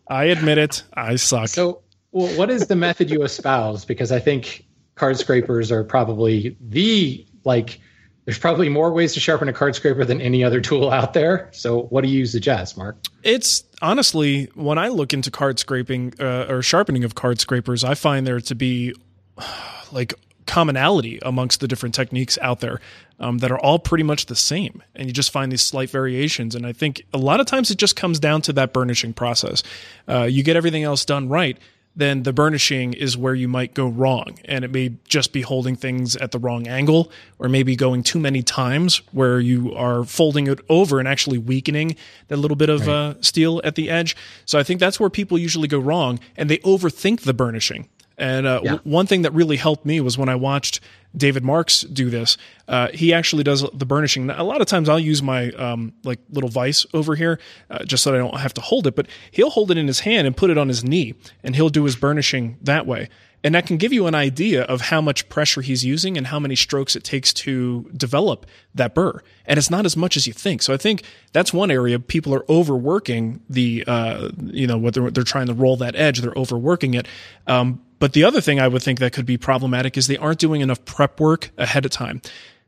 I 0.08 0.26
admit 0.26 0.58
it. 0.58 0.84
I 0.94 1.16
suck. 1.16 1.48
So 1.48 1.82
well, 2.12 2.28
what 2.38 2.50
is 2.50 2.68
the 2.68 2.76
method 2.76 3.10
you 3.10 3.24
espouse? 3.24 3.86
Because 3.86 4.12
I 4.12 4.20
think 4.20 4.66
card 4.96 5.18
scrapers 5.18 5.72
are 5.72 5.84
probably 5.84 6.56
the 6.60 7.26
like. 7.44 7.80
There's 8.26 8.38
probably 8.38 8.70
more 8.70 8.94
ways 8.94 9.16
to 9.16 9.20
sharpen 9.20 9.50
a 9.50 9.54
card 9.54 9.74
scraper 9.74 10.06
than 10.06 10.22
any 10.22 10.44
other 10.44 10.62
tool 10.62 10.92
out 10.92 11.14
there. 11.14 11.50
So, 11.52 11.84
what 11.84 12.04
do 12.04 12.10
you 12.10 12.28
suggest, 12.28 12.78
Mark? 12.78 12.96
It's 13.24 13.64
honestly 13.82 14.46
when 14.54 14.78
I 14.78 14.90
look 14.90 15.12
into 15.12 15.32
card 15.32 15.58
scraping 15.58 16.14
uh, 16.20 16.46
or 16.48 16.62
sharpening 16.62 17.04
of 17.04 17.16
card 17.16 17.40
scrapers, 17.40 17.84
I 17.84 17.96
find 17.96 18.28
there 18.28 18.40
to 18.40 18.56
be 18.56 18.94
like 19.92 20.14
commonality 20.46 21.20
amongst 21.22 21.60
the 21.60 21.68
different 21.68 21.96
techniques 21.96 22.38
out 22.42 22.60
there 22.60 22.82
um, 23.20 23.38
that 23.38 23.52
are 23.52 23.60
all 23.60 23.80
pretty 23.80 24.04
much 24.04 24.26
the 24.26 24.36
same. 24.36 24.84
And 24.96 25.08
you 25.08 25.14
just 25.14 25.32
find 25.32 25.52
these 25.52 25.62
slight 25.62 25.90
variations. 25.90 26.56
And 26.56 26.66
I 26.66 26.74
think 26.74 27.06
a 27.14 27.18
lot 27.18 27.40
of 27.40 27.46
times 27.46 27.72
it 27.72 27.78
just 27.78 27.96
comes 27.96 28.20
down 28.20 28.42
to 28.44 28.54
that 28.54 28.74
burnishing 28.74 29.14
process. 29.14 29.64
Uh, 30.08 30.24
you 30.24 30.44
get 30.44 30.56
everything 30.56 30.84
else 30.84 31.06
done 31.06 31.30
right 31.30 31.58
then 31.96 32.24
the 32.24 32.32
burnishing 32.32 32.94
is 32.94 33.18
where 33.18 33.36
you 33.36 33.48
might 33.48 33.74
go 33.74 33.88
wrong. 33.88 34.40
And 34.46 34.64
it 34.64 34.72
may 34.72 34.94
just 35.08 35.34
be 35.34 35.42
holding 35.42 35.76
things 35.76 36.16
at 36.16 36.32
the 36.32 36.40
wrong 36.40 36.68
angle, 36.68 37.12
or 37.38 37.50
maybe 37.50 37.76
going 37.76 38.04
too 38.04 38.20
many 38.20 38.42
times 38.42 39.02
where 39.12 39.40
you 39.40 39.74
are 39.74 40.04
folding 40.04 40.48
it 40.48 40.60
over 40.70 41.00
and 41.00 41.08
actually 41.08 41.38
weakening 41.38 41.96
that 42.30 42.38
little 42.38 42.56
bit 42.56 42.70
of 42.70 42.82
right. 42.82 42.94
uh, 42.94 43.22
steel 43.22 43.62
at 43.64 43.76
the 43.76 43.90
edge. 43.90 44.16
So 44.46 44.58
I 44.58 44.64
think 44.64 44.80
that's 44.80 45.00
where 45.00 45.10
people 45.10 45.38
usually 45.38 45.68
go 45.68 45.80
wrong 45.80 46.20
and 46.38 46.50
they 46.50 46.60
overthink 46.60 47.22
the 47.22 47.34
burnishing. 47.34 47.90
And 48.22 48.46
uh, 48.46 48.62
yeah. 48.64 48.72
w- 48.74 48.92
one 48.92 49.08
thing 49.08 49.24
that 49.24 49.34
really 49.34 49.58
helped 49.58 49.84
me 49.84 50.00
was 50.00 50.16
when 50.16 50.30
I 50.30 50.36
watched 50.36 50.80
David 51.18 51.44
Marks 51.44 51.82
do 51.82 52.12
this. 52.12 52.38
Uh, 52.68 52.90
he 52.94 53.14
actually 53.14 53.44
does 53.44 53.66
the 53.74 53.86
burnishing. 53.86 54.30
A 54.30 54.44
lot 54.44 54.62
of 54.62 54.68
times 54.68 54.88
I'll 54.88 55.00
use 55.00 55.24
my 55.24 55.50
um, 55.54 55.94
like 56.04 56.20
little 56.30 56.50
vise 56.50 56.86
over 56.94 57.16
here 57.16 57.40
uh, 57.72 57.84
just 57.84 58.04
so 58.04 58.14
I 58.14 58.18
don't 58.18 58.40
have 58.40 58.54
to 58.54 58.62
hold 58.62 58.86
it, 58.86 58.96
but 58.96 59.08
he'll 59.32 59.50
hold 59.50 59.72
it 59.72 59.78
in 59.78 59.88
his 59.88 60.02
hand 60.02 60.28
and 60.28 60.38
put 60.38 60.52
it 60.52 60.58
on 60.58 60.68
his 60.68 60.84
knee 60.84 61.16
and 61.44 61.56
he'll 61.56 61.70
do 61.70 61.84
his 61.84 61.96
burnishing 61.96 62.58
that 62.62 62.86
way. 62.86 63.10
And 63.44 63.56
that 63.56 63.66
can 63.66 63.78
give 63.78 63.92
you 63.92 64.06
an 64.06 64.14
idea 64.14 64.64
of 64.66 64.82
how 64.82 65.02
much 65.02 65.28
pressure 65.28 65.62
he's 65.62 65.84
using 65.84 66.16
and 66.16 66.28
how 66.28 66.40
many 66.40 66.56
strokes 66.56 66.96
it 66.96 67.04
takes 67.04 67.34
to 67.34 67.90
develop 67.98 68.46
that 68.76 68.94
burr. 68.94 69.24
And 69.48 69.58
it's 69.58 69.72
not 69.72 69.84
as 69.84 69.98
much 69.98 70.16
as 70.16 70.28
you 70.28 70.34
think. 70.34 70.62
So 70.62 70.76
I 70.76 70.78
think 70.78 71.04
that's 71.34 71.52
one 71.52 71.72
area 71.72 71.98
people 71.98 72.36
are 72.36 72.46
overworking 72.48 73.42
the, 73.50 73.84
uh, 73.88 74.30
you 74.44 74.68
know, 74.68 74.78
what 74.78 74.94
they're, 74.94 75.10
they're 75.10 75.24
trying 75.24 75.48
to 75.48 75.56
roll 75.56 75.76
that 75.78 75.96
edge, 75.96 76.22
they're 76.22 76.38
overworking 76.38 76.94
it. 76.94 77.08
Um, 77.48 77.82
but 78.02 78.14
the 78.14 78.24
other 78.24 78.42
thing 78.42 78.60
I 78.60 78.68
would 78.68 78.82
think 78.82 78.98
that 78.98 79.14
could 79.14 79.28
be 79.28 79.38
problematic 79.38 79.96
is 79.96 80.08
they 80.08 80.18
aren't 80.18 80.40
doing 80.40 80.62
enough 80.62 80.84
prep 80.86 81.20
work 81.20 81.52
ahead 81.56 81.86
of 81.86 81.92
time. 81.92 82.20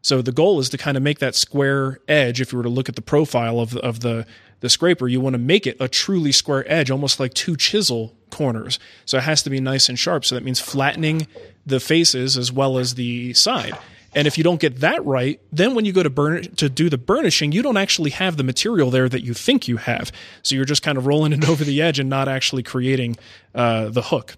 So 0.03 0.21
the 0.21 0.31
goal 0.31 0.59
is 0.59 0.69
to 0.69 0.77
kind 0.77 0.95
of 0.95 1.01
make 1.01 1.17
that 1.19 1.33
square 1.33 1.99
edge. 2.07 2.39
If 2.39 2.51
you 2.51 2.57
were 2.57 2.63
to 2.63 2.69
look 2.69 2.87
at 2.87 2.95
the 2.95 3.01
profile 3.01 3.59
of 3.59 3.71
the, 3.71 3.79
of 3.79 4.01
the 4.01 4.27
the 4.59 4.69
scraper, 4.69 5.07
you 5.07 5.19
want 5.19 5.33
to 5.33 5.39
make 5.39 5.65
it 5.65 5.75
a 5.79 5.87
truly 5.87 6.31
square 6.31 6.63
edge, 6.71 6.91
almost 6.91 7.19
like 7.19 7.33
two 7.33 7.57
chisel 7.57 8.15
corners. 8.29 8.77
So 9.05 9.17
it 9.17 9.23
has 9.23 9.41
to 9.43 9.49
be 9.49 9.59
nice 9.59 9.89
and 9.89 9.97
sharp. 9.97 10.23
So 10.23 10.35
that 10.35 10.43
means 10.43 10.59
flattening 10.59 11.27
the 11.65 11.79
faces 11.79 12.37
as 12.37 12.51
well 12.51 12.77
as 12.77 12.93
the 12.93 13.33
side. 13.33 13.75
And 14.13 14.27
if 14.27 14.37
you 14.37 14.43
don't 14.43 14.61
get 14.61 14.81
that 14.81 15.03
right, 15.03 15.41
then 15.51 15.73
when 15.73 15.83
you 15.83 15.93
go 15.93 16.03
to 16.03 16.09
burn 16.11 16.43
to 16.43 16.69
do 16.69 16.89
the 16.89 16.99
burnishing, 16.99 17.51
you 17.51 17.63
don't 17.63 17.75
actually 17.75 18.11
have 18.11 18.37
the 18.37 18.43
material 18.43 18.91
there 18.91 19.09
that 19.09 19.23
you 19.23 19.33
think 19.33 19.67
you 19.67 19.77
have. 19.77 20.11
So 20.43 20.55
you're 20.55 20.63
just 20.63 20.83
kind 20.83 20.99
of 20.99 21.07
rolling 21.07 21.33
it 21.33 21.49
over 21.49 21.63
the 21.63 21.81
edge 21.81 21.97
and 21.97 22.09
not 22.09 22.27
actually 22.27 22.61
creating 22.61 23.17
uh, 23.55 23.89
the 23.89 24.03
hook. 24.03 24.35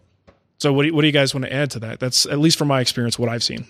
So 0.58 0.72
what 0.72 0.84
do, 0.84 0.88
you, 0.88 0.96
what 0.96 1.02
do 1.02 1.08
you 1.08 1.14
guys 1.14 1.34
want 1.34 1.46
to 1.46 1.54
add 1.54 1.72
to 1.72 1.80
that? 1.80 2.00
That's 2.00 2.26
at 2.26 2.40
least 2.40 2.58
from 2.58 2.68
my 2.68 2.82
experience, 2.82 3.20
what 3.20 3.30
I've 3.30 3.44
seen. 3.44 3.66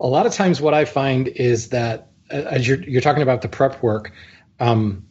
A 0.00 0.06
lot 0.06 0.26
of 0.26 0.32
times, 0.32 0.60
what 0.60 0.74
I 0.74 0.84
find 0.84 1.28
is 1.28 1.70
that 1.70 2.08
uh, 2.30 2.36
as 2.36 2.68
you're 2.68 2.80
you're 2.82 3.02
talking 3.02 3.22
about 3.22 3.42
the 3.42 3.48
prep 3.48 3.82
work, 3.82 4.12
um, 4.60 5.04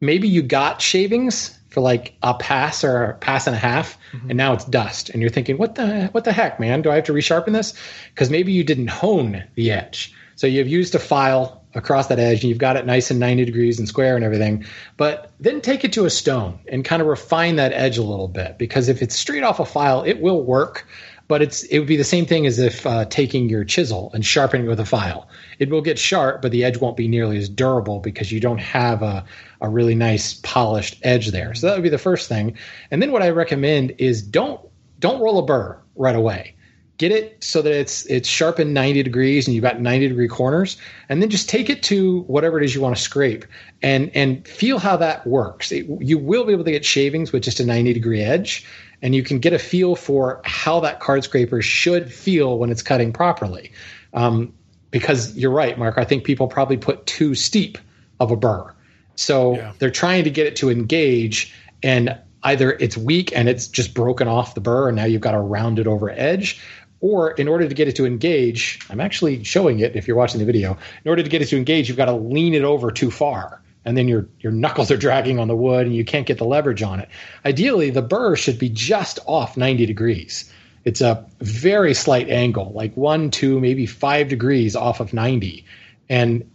maybe 0.00 0.28
you 0.28 0.42
got 0.42 0.82
shavings 0.82 1.56
for 1.68 1.80
like 1.80 2.16
a 2.22 2.34
pass 2.34 2.82
or 2.82 3.04
a 3.04 3.14
pass 3.14 3.46
and 3.46 3.54
a 3.54 3.58
half, 3.58 3.96
mm-hmm. 4.12 4.30
and 4.30 4.36
now 4.36 4.52
it's 4.52 4.64
dust, 4.64 5.10
and 5.10 5.20
you're 5.20 5.30
thinking, 5.30 5.58
what 5.58 5.76
the 5.76 6.08
what 6.12 6.24
the 6.24 6.32
heck, 6.32 6.58
man? 6.58 6.82
Do 6.82 6.90
I 6.90 6.96
have 6.96 7.04
to 7.04 7.12
resharpen 7.12 7.52
this? 7.52 7.74
Because 8.14 8.30
maybe 8.30 8.50
you 8.50 8.64
didn't 8.64 8.88
hone 8.88 9.44
the 9.54 9.70
edge. 9.70 10.12
So 10.34 10.46
you've 10.46 10.68
used 10.68 10.94
a 10.94 10.98
file 10.98 11.55
across 11.76 12.08
that 12.08 12.18
edge 12.18 12.42
and 12.42 12.48
you've 12.48 12.58
got 12.58 12.76
it 12.76 12.86
nice 12.86 13.10
and 13.10 13.20
90 13.20 13.44
degrees 13.44 13.78
and 13.78 13.86
square 13.86 14.16
and 14.16 14.24
everything. 14.24 14.64
But 14.96 15.30
then 15.38 15.60
take 15.60 15.84
it 15.84 15.92
to 15.92 16.06
a 16.06 16.10
stone 16.10 16.58
and 16.68 16.84
kind 16.84 17.02
of 17.02 17.06
refine 17.06 17.56
that 17.56 17.72
edge 17.72 17.98
a 17.98 18.02
little 18.02 18.28
bit 18.28 18.58
because 18.58 18.88
if 18.88 19.02
it's 19.02 19.14
straight 19.14 19.42
off 19.42 19.60
a 19.60 19.66
file, 19.66 20.02
it 20.02 20.20
will 20.20 20.42
work. 20.42 20.88
But 21.28 21.42
it's 21.42 21.64
it 21.64 21.80
would 21.80 21.88
be 21.88 21.96
the 21.96 22.04
same 22.04 22.24
thing 22.24 22.46
as 22.46 22.60
if 22.60 22.86
uh, 22.86 23.04
taking 23.04 23.48
your 23.48 23.64
chisel 23.64 24.12
and 24.14 24.24
sharpening 24.24 24.66
it 24.66 24.68
with 24.68 24.78
a 24.78 24.84
file. 24.84 25.28
It 25.58 25.70
will 25.70 25.82
get 25.82 25.98
sharp, 25.98 26.40
but 26.40 26.52
the 26.52 26.64
edge 26.64 26.78
won't 26.78 26.96
be 26.96 27.08
nearly 27.08 27.36
as 27.36 27.48
durable 27.48 27.98
because 27.98 28.30
you 28.30 28.38
don't 28.38 28.58
have 28.58 29.02
a, 29.02 29.24
a 29.60 29.68
really 29.68 29.96
nice 29.96 30.34
polished 30.34 30.98
edge 31.02 31.32
there. 31.32 31.52
So 31.54 31.66
that 31.66 31.74
would 31.74 31.82
be 31.82 31.88
the 31.88 31.98
first 31.98 32.28
thing. 32.28 32.56
And 32.92 33.02
then 33.02 33.10
what 33.10 33.22
I 33.22 33.30
recommend 33.30 33.94
is 33.98 34.22
don't 34.22 34.60
don't 35.00 35.20
roll 35.20 35.40
a 35.40 35.44
burr 35.44 35.80
right 35.96 36.14
away 36.14 36.55
get 36.98 37.12
it 37.12 37.42
so 37.42 37.62
that 37.62 37.72
it's 37.72 38.06
it's 38.06 38.28
sharpened 38.28 38.72
90 38.72 39.02
degrees 39.02 39.46
and 39.46 39.54
you've 39.54 39.62
got 39.62 39.80
90 39.80 40.08
degree 40.08 40.28
corners 40.28 40.76
and 41.08 41.20
then 41.20 41.28
just 41.28 41.48
take 41.48 41.68
it 41.68 41.82
to 41.82 42.22
whatever 42.22 42.58
it 42.58 42.64
is 42.64 42.74
you 42.74 42.80
want 42.80 42.96
to 42.96 43.02
scrape 43.02 43.44
and 43.82 44.10
and 44.14 44.46
feel 44.46 44.78
how 44.78 44.96
that 44.96 45.26
works. 45.26 45.70
It, 45.72 45.86
you 46.00 46.18
will 46.18 46.44
be 46.44 46.52
able 46.52 46.64
to 46.64 46.70
get 46.70 46.84
shavings 46.84 47.32
with 47.32 47.42
just 47.42 47.60
a 47.60 47.66
90 47.66 47.92
degree 47.92 48.22
edge 48.22 48.66
and 49.02 49.14
you 49.14 49.22
can 49.22 49.38
get 49.38 49.52
a 49.52 49.58
feel 49.58 49.94
for 49.94 50.40
how 50.44 50.80
that 50.80 51.00
card 51.00 51.22
scraper 51.24 51.60
should 51.60 52.12
feel 52.12 52.58
when 52.58 52.70
it's 52.70 52.82
cutting 52.82 53.12
properly. 53.12 53.72
Um, 54.14 54.52
because 54.92 55.36
you're 55.36 55.50
right 55.50 55.76
mark 55.78 55.98
i 55.98 56.04
think 56.04 56.24
people 56.24 56.46
probably 56.46 56.76
put 56.76 57.04
too 57.06 57.34
steep 57.34 57.76
of 58.20 58.30
a 58.30 58.36
burr. 58.36 58.72
So 59.14 59.72
they're 59.78 59.90
trying 59.90 60.24
to 60.24 60.30
get 60.30 60.46
it 60.46 60.56
to 60.56 60.70
engage, 60.70 61.54
and 61.82 62.18
either 62.42 62.72
it's 62.72 62.96
weak 62.96 63.34
and 63.34 63.48
it's 63.48 63.66
just 63.66 63.94
broken 63.94 64.28
off 64.28 64.54
the 64.54 64.60
burr, 64.60 64.88
and 64.88 64.96
now 64.96 65.04
you've 65.04 65.22
got 65.22 65.34
a 65.34 65.40
rounded 65.40 65.86
over 65.86 66.10
edge, 66.10 66.60
or 67.00 67.32
in 67.32 67.48
order 67.48 67.68
to 67.68 67.74
get 67.74 67.88
it 67.88 67.96
to 67.96 68.06
engage, 68.06 68.80
I'm 68.88 69.00
actually 69.00 69.44
showing 69.44 69.80
it 69.80 69.96
if 69.96 70.08
you're 70.08 70.16
watching 70.16 70.40
the 70.40 70.46
video. 70.46 70.78
In 71.04 71.08
order 71.08 71.22
to 71.22 71.28
get 71.28 71.42
it 71.42 71.46
to 71.46 71.56
engage, 71.56 71.88
you've 71.88 71.96
got 71.96 72.06
to 72.06 72.14
lean 72.14 72.54
it 72.54 72.62
over 72.62 72.90
too 72.90 73.10
far. 73.10 73.60
And 73.84 73.96
then 73.96 74.08
your 74.08 74.26
your 74.40 74.52
knuckles 74.52 74.90
are 74.90 74.96
dragging 74.96 75.38
on 75.38 75.46
the 75.46 75.54
wood 75.54 75.86
and 75.86 75.94
you 75.94 76.04
can't 76.04 76.26
get 76.26 76.38
the 76.38 76.44
leverage 76.44 76.82
on 76.82 76.98
it. 76.98 77.08
Ideally, 77.44 77.90
the 77.90 78.02
burr 78.02 78.34
should 78.34 78.58
be 78.58 78.68
just 78.68 79.20
off 79.26 79.56
90 79.56 79.86
degrees. 79.86 80.52
It's 80.84 81.00
a 81.00 81.24
very 81.40 81.94
slight 81.94 82.28
angle, 82.28 82.72
like 82.72 82.96
one, 82.96 83.30
two, 83.30 83.60
maybe 83.60 83.86
five 83.86 84.28
degrees 84.28 84.74
off 84.74 85.00
of 85.00 85.12
90. 85.12 85.64
And 86.08 86.48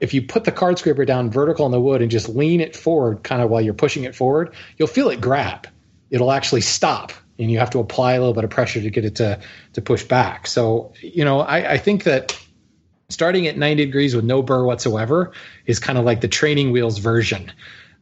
if 0.00 0.14
you 0.14 0.22
put 0.22 0.44
the 0.44 0.52
card 0.52 0.78
scraper 0.78 1.04
down 1.04 1.30
vertical 1.30 1.64
on 1.64 1.70
the 1.70 1.80
wood 1.80 2.02
and 2.02 2.10
just 2.10 2.28
lean 2.28 2.60
it 2.60 2.76
forward 2.76 3.22
kind 3.22 3.42
of 3.42 3.50
while 3.50 3.60
you're 3.60 3.74
pushing 3.74 4.04
it 4.04 4.14
forward, 4.14 4.54
you'll 4.76 4.88
feel 4.88 5.10
it 5.10 5.20
grab. 5.20 5.66
It'll 6.10 6.32
actually 6.32 6.60
stop 6.60 7.12
and 7.38 7.50
you 7.50 7.58
have 7.58 7.70
to 7.70 7.78
apply 7.78 8.14
a 8.14 8.18
little 8.18 8.34
bit 8.34 8.44
of 8.44 8.50
pressure 8.50 8.80
to 8.80 8.90
get 8.90 9.04
it 9.04 9.14
to 9.16 9.38
to 9.74 9.82
push 9.82 10.02
back. 10.02 10.46
So, 10.46 10.92
you 11.00 11.24
know, 11.24 11.40
I, 11.40 11.72
I 11.72 11.78
think 11.78 12.04
that 12.04 12.38
starting 13.08 13.46
at 13.46 13.56
90 13.56 13.84
degrees 13.86 14.14
with 14.14 14.24
no 14.24 14.42
burr 14.42 14.64
whatsoever 14.64 15.32
is 15.66 15.78
kind 15.78 15.98
of 15.98 16.04
like 16.04 16.20
the 16.20 16.28
training 16.28 16.72
wheels 16.72 16.98
version. 16.98 17.50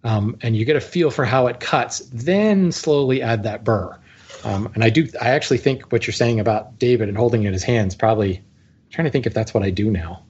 Um, 0.04 0.36
and 0.42 0.56
you 0.56 0.64
get 0.64 0.76
a 0.76 0.80
feel 0.80 1.10
for 1.10 1.24
how 1.24 1.46
it 1.48 1.60
cuts, 1.60 2.00
then 2.12 2.70
slowly 2.72 3.22
add 3.22 3.42
that 3.42 3.64
burr. 3.64 3.98
Um, 4.44 4.70
and 4.74 4.84
I 4.84 4.90
do, 4.90 5.08
I 5.20 5.30
actually 5.30 5.58
think 5.58 5.90
what 5.90 6.06
you're 6.06 6.14
saying 6.14 6.38
about 6.38 6.78
David 6.78 7.08
and 7.08 7.16
holding 7.16 7.42
it 7.42 7.48
in 7.48 7.52
his 7.52 7.64
hands 7.64 7.94
probably 7.94 8.36
I'm 8.36 8.42
trying 8.90 9.06
to 9.06 9.10
think 9.10 9.26
if 9.26 9.34
that's 9.34 9.52
what 9.52 9.62
I 9.62 9.70
do 9.70 9.90
now. 9.90 10.22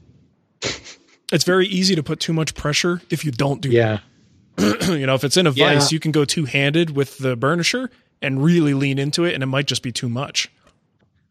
It's 1.32 1.44
very 1.44 1.66
easy 1.66 1.94
to 1.96 2.02
put 2.02 2.20
too 2.20 2.32
much 2.32 2.54
pressure 2.54 3.02
if 3.10 3.24
you 3.24 3.32
don't 3.32 3.60
do 3.60 3.70
yeah. 3.70 3.98
you 4.58 5.06
know, 5.06 5.14
if 5.14 5.24
it's 5.24 5.36
in 5.36 5.46
a 5.46 5.50
Yeah. 5.50 5.74
vice, 5.74 5.92
you 5.92 6.00
can 6.00 6.12
go 6.12 6.24
two 6.24 6.44
handed 6.46 6.96
with 6.96 7.18
the 7.18 7.36
burnisher 7.36 7.88
and 8.22 8.42
really 8.42 8.74
lean 8.74 8.98
into 8.98 9.24
it, 9.24 9.34
and 9.34 9.42
it 9.42 9.46
might 9.46 9.66
just 9.66 9.82
be 9.82 9.92
too 9.92 10.08
much. 10.08 10.50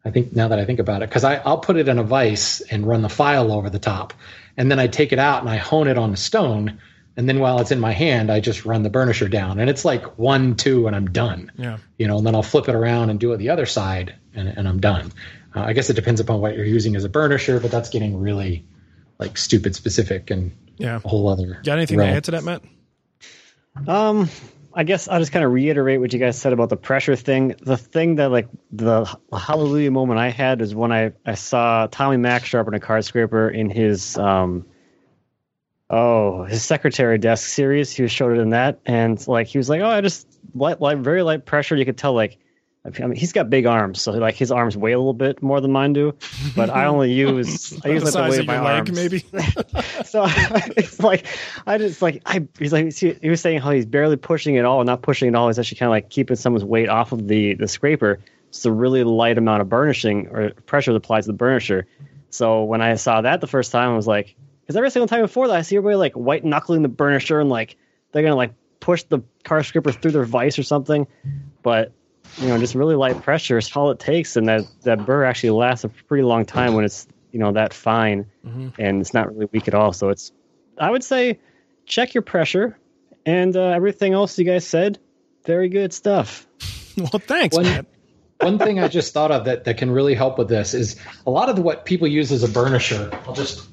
I 0.04 0.12
think 0.12 0.36
now 0.36 0.48
that 0.50 0.60
I 0.60 0.66
think 0.66 0.80
about 0.80 1.02
it, 1.02 1.10
because 1.10 1.24
I'll 1.24 1.58
put 1.60 1.78
it 1.78 1.88
in 1.88 1.98
a 1.98 2.04
vise 2.04 2.62
and 2.70 2.86
run 2.86 3.02
the 3.02 3.10
file 3.10 3.52
over 3.52 3.70
the 3.70 3.80
top, 3.80 4.14
and 4.56 4.70
then 4.70 4.78
I 4.80 4.88
take 4.88 5.12
it 5.12 5.20
out 5.20 5.42
and 5.42 5.50
I 5.50 5.56
hone 5.58 5.88
it 5.88 5.98
on 5.98 6.12
the 6.12 6.18
stone, 6.18 6.80
and 7.18 7.28
then 7.28 7.40
while 7.40 7.60
it's 7.60 7.72
in 7.72 7.80
my 7.80 7.92
hand, 7.92 8.32
I 8.32 8.40
just 8.40 8.66
run 8.66 8.84
the 8.84 8.90
burnisher 8.90 9.30
down, 9.32 9.60
and 9.60 9.70
it's 9.70 9.84
like 9.84 10.20
one, 10.20 10.56
two, 10.56 10.86
and 10.86 10.96
I'm 10.96 11.08
done. 11.08 11.52
Yeah. 11.58 11.78
You 11.98 12.08
know, 12.08 12.18
and 12.18 12.28
then 12.28 12.36
I'll 12.36 12.44
flip 12.44 12.70
it 12.70 12.76
around 12.76 13.10
and 13.10 13.20
do 13.20 13.34
it 13.34 13.38
the 13.38 13.50
other 13.50 13.66
side, 13.66 14.14
and, 14.36 14.48
and 14.48 14.68
I'm 14.68 14.80
done. 14.80 15.12
Uh, 15.56 15.62
I 15.62 15.74
guess 15.74 15.90
it 15.90 15.94
depends 15.96 16.20
upon 16.20 16.40
what 16.40 16.56
you're 16.56 16.66
using 16.66 16.96
as 16.96 17.04
a 17.04 17.10
burnisher, 17.10 17.60
but 17.62 17.72
that's 17.72 17.90
getting 17.90 18.20
really 18.20 18.64
like 19.18 19.38
stupid 19.38 19.76
specific 19.76 20.30
and 20.30 20.52
Yeah. 20.78 20.98
a 21.04 21.08
whole 21.08 21.30
other. 21.30 21.62
Got 21.64 21.78
anything 21.78 21.98
realm. 21.98 22.12
to 22.12 22.18
add 22.18 22.24
to 22.26 22.32
that, 22.32 22.44
Matt? 22.44 22.62
Um, 23.88 24.30
I 24.78 24.84
guess 24.84 25.08
I'll 25.08 25.20
just 25.20 25.32
kind 25.32 25.46
of 25.46 25.54
reiterate 25.54 26.02
what 26.02 26.12
you 26.12 26.20
guys 26.20 26.38
said 26.38 26.52
about 26.52 26.68
the 26.70 26.76
pressure 26.76 27.16
thing. 27.16 27.56
The 27.62 27.78
thing 27.78 28.16
that 28.16 28.30
like 28.30 28.50
the 28.72 29.06
hallelujah 29.32 29.90
moment 29.90 30.20
I 30.20 30.30
had 30.30 30.62
is 30.62 30.76
when 30.76 30.92
I, 30.92 31.14
I 31.26 31.36
saw 31.36 31.88
Tommy 31.88 32.18
Mac 32.18 32.44
sharpen 32.44 32.74
a 32.74 32.80
card 32.80 33.06
scraper 33.06 33.50
in 33.50 33.70
his 33.70 34.18
um 34.18 34.66
oh 35.90 36.44
his 36.44 36.62
secretary 36.62 37.18
desk 37.18 37.48
series. 37.48 37.92
He 37.92 38.02
was 38.02 38.12
showed 38.12 38.38
it 38.38 38.42
in 38.42 38.50
that, 38.50 38.82
and 38.86 39.26
like 39.28 39.48
he 39.48 39.58
was 39.58 39.70
like, 39.70 39.80
oh, 39.80 39.90
I 39.90 40.02
just 40.02 40.28
light, 40.54 40.82
light 40.82 40.98
very 40.98 41.24
light 41.24 41.46
pressure. 41.46 41.76
You 41.76 41.86
could 41.86 41.98
tell 41.98 42.14
like. 42.14 42.38
I 42.86 43.08
mean, 43.08 43.16
he's 43.16 43.34
got 43.34 43.50
big 43.50 43.66
arms, 43.66 44.02
so 44.02 44.12
like 44.12 44.36
his 44.36 44.52
arms 44.52 44.78
weigh 44.78 44.92
a 44.92 44.98
little 44.98 45.14
bit 45.14 45.42
more 45.42 45.60
than 45.60 45.72
mine 45.72 45.94
do. 45.94 46.14
But 46.56 46.70
I 46.70 46.86
only 46.86 47.12
use 47.14 47.74
I 47.84 47.90
use 47.90 48.04
the 48.04 48.20
like 48.20 48.26
the 48.26 48.30
weight 48.32 48.40
of 48.42 48.46
my 48.48 48.56
your 48.56 48.64
leg, 48.64 48.76
arms. 48.76 48.92
maybe. 48.92 49.20
so 50.06 50.26
it's 50.78 51.00
like 51.00 51.26
I 51.66 51.78
just 51.80 52.02
like 52.02 52.22
I 52.26 52.48
he's 52.60 52.72
like 52.72 52.94
he 52.94 53.30
was 53.30 53.42
saying 53.42 53.60
how 53.60 53.72
he's 53.72 53.86
barely 53.88 54.18
pushing 54.18 54.56
it 54.56 54.66
all, 54.66 54.84
not 54.84 55.02
pushing 55.02 55.30
it 55.30 55.36
all. 55.36 55.48
He's 55.48 55.58
actually 55.58 55.80
kind 55.80 55.88
of 55.88 55.92
like 55.92 56.10
keeping 56.10 56.36
someone's 56.36 56.64
weight 56.64 56.90
off 56.90 57.12
of 57.12 57.28
the 57.28 57.56
the 57.56 57.68
scraper. 57.68 58.20
It's 58.50 58.66
a 58.66 58.72
really 58.72 59.04
light 59.04 59.38
amount 59.38 59.62
of 59.62 59.70
burnishing 59.70 60.28
or 60.28 60.52
pressure 60.52 60.92
that 60.94 60.98
applies 60.98 61.26
to 61.26 61.32
the 61.32 61.38
burnisher. 61.38 61.86
So 62.30 62.64
when 62.64 62.82
I 62.82 62.96
saw 62.96 63.22
that 63.22 63.42
the 63.42 63.48
first 63.48 63.72
time, 63.72 63.90
I 63.90 63.96
was 63.96 64.08
like, 64.08 64.36
because 64.62 64.76
every 64.76 64.92
single 64.92 65.08
time 65.08 65.22
before 65.22 65.48
that, 65.48 65.56
I 65.56 65.62
see 65.64 65.76
everybody 65.76 65.98
like 65.98 66.14
white 66.14 66.46
knuckling 66.46 66.84
the 66.84 66.90
burnisher 66.90 67.42
and 67.42 67.50
like 67.50 67.78
they're 68.12 68.24
gonna 68.24 68.36
like 68.36 68.54
push 68.80 69.04
the 69.04 69.22
card 69.44 69.66
scraper 69.66 69.92
through 69.92 70.12
their 70.12 70.26
vise 70.26 70.60
or 70.60 70.64
something. 70.64 71.08
But 71.64 71.92
you 72.38 72.48
know, 72.48 72.58
just 72.58 72.76
really 72.76 72.96
light 72.96 73.22
pressure 73.22 73.58
is 73.58 73.72
all 73.76 73.92
it 73.92 74.00
takes, 74.00 74.36
and 74.36 74.48
that 74.50 74.62
that 74.84 75.06
burr 75.06 75.24
actually 75.24 75.52
lasts 75.52 75.84
a 75.84 75.90
pretty 75.90 76.24
long 76.24 76.46
time 76.46 76.74
when 76.74 76.86
it's 76.86 77.08
you 77.32 77.40
know 77.40 77.52
that 77.54 77.74
fine 77.74 78.28
Mm-hmm. 78.46 78.80
and 78.80 79.02
it's 79.02 79.14
not 79.14 79.34
really 79.34 79.50
weak 79.52 79.68
at 79.68 79.74
all. 79.74 79.92
So 79.92 80.10
it's, 80.10 80.32
I 80.78 80.92
would 80.92 81.04
say, 81.04 81.40
check 81.88 82.14
your 82.14 82.22
pressure 82.22 82.78
and 83.26 83.56
uh, 83.58 83.70
everything 83.70 84.14
else 84.14 84.38
you 84.38 84.46
guys 84.46 84.68
said. 84.68 85.00
Very 85.46 85.68
good 85.68 85.92
stuff. 85.94 86.46
well, 86.98 87.08
thanks, 87.26 87.56
One, 87.58 87.88
one 88.40 88.60
thing 88.60 88.80
I 88.80 88.88
just 88.88 89.14
thought 89.14 89.32
of 89.32 89.46
that, 89.46 89.64
that 89.64 89.78
can 89.78 89.90
really 89.90 90.14
help 90.14 90.38
with 90.38 90.48
this 90.48 90.76
is 90.76 90.96
a 91.26 91.32
lot 91.32 91.50
of 91.50 91.56
the, 91.56 91.64
what 91.64 91.86
people 91.86 92.08
use 92.08 92.32
as 92.32 92.44
a 92.44 92.48
burnisher. 92.48 93.12
I'll 93.28 93.34
just 93.34 93.68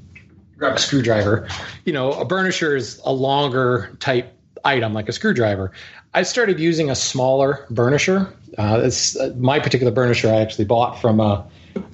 grab 0.57 0.77
a 0.77 0.79
screwdriver. 0.79 1.49
You 1.85 1.93
know, 1.93 2.13
a 2.13 2.25
burnisher 2.25 2.75
is 2.75 2.99
a 3.05 3.13
longer 3.13 3.95
type 4.01 4.33
item 4.65 4.93
like 4.95 5.09
a 5.09 5.13
screwdriver. 5.13 5.73
I 6.15 6.23
started 6.23 6.61
using 6.61 6.91
a 6.91 6.95
smaller 6.95 7.67
burnisher. 7.71 8.33
Uh, 8.59 8.83
it's 8.85 9.17
uh, 9.17 9.33
my 9.39 9.59
particular 9.61 9.93
burnisher 9.93 10.31
I 10.31 10.41
actually 10.41 10.67
bought 10.67 11.01
from 11.01 11.21
uh, 11.21 11.43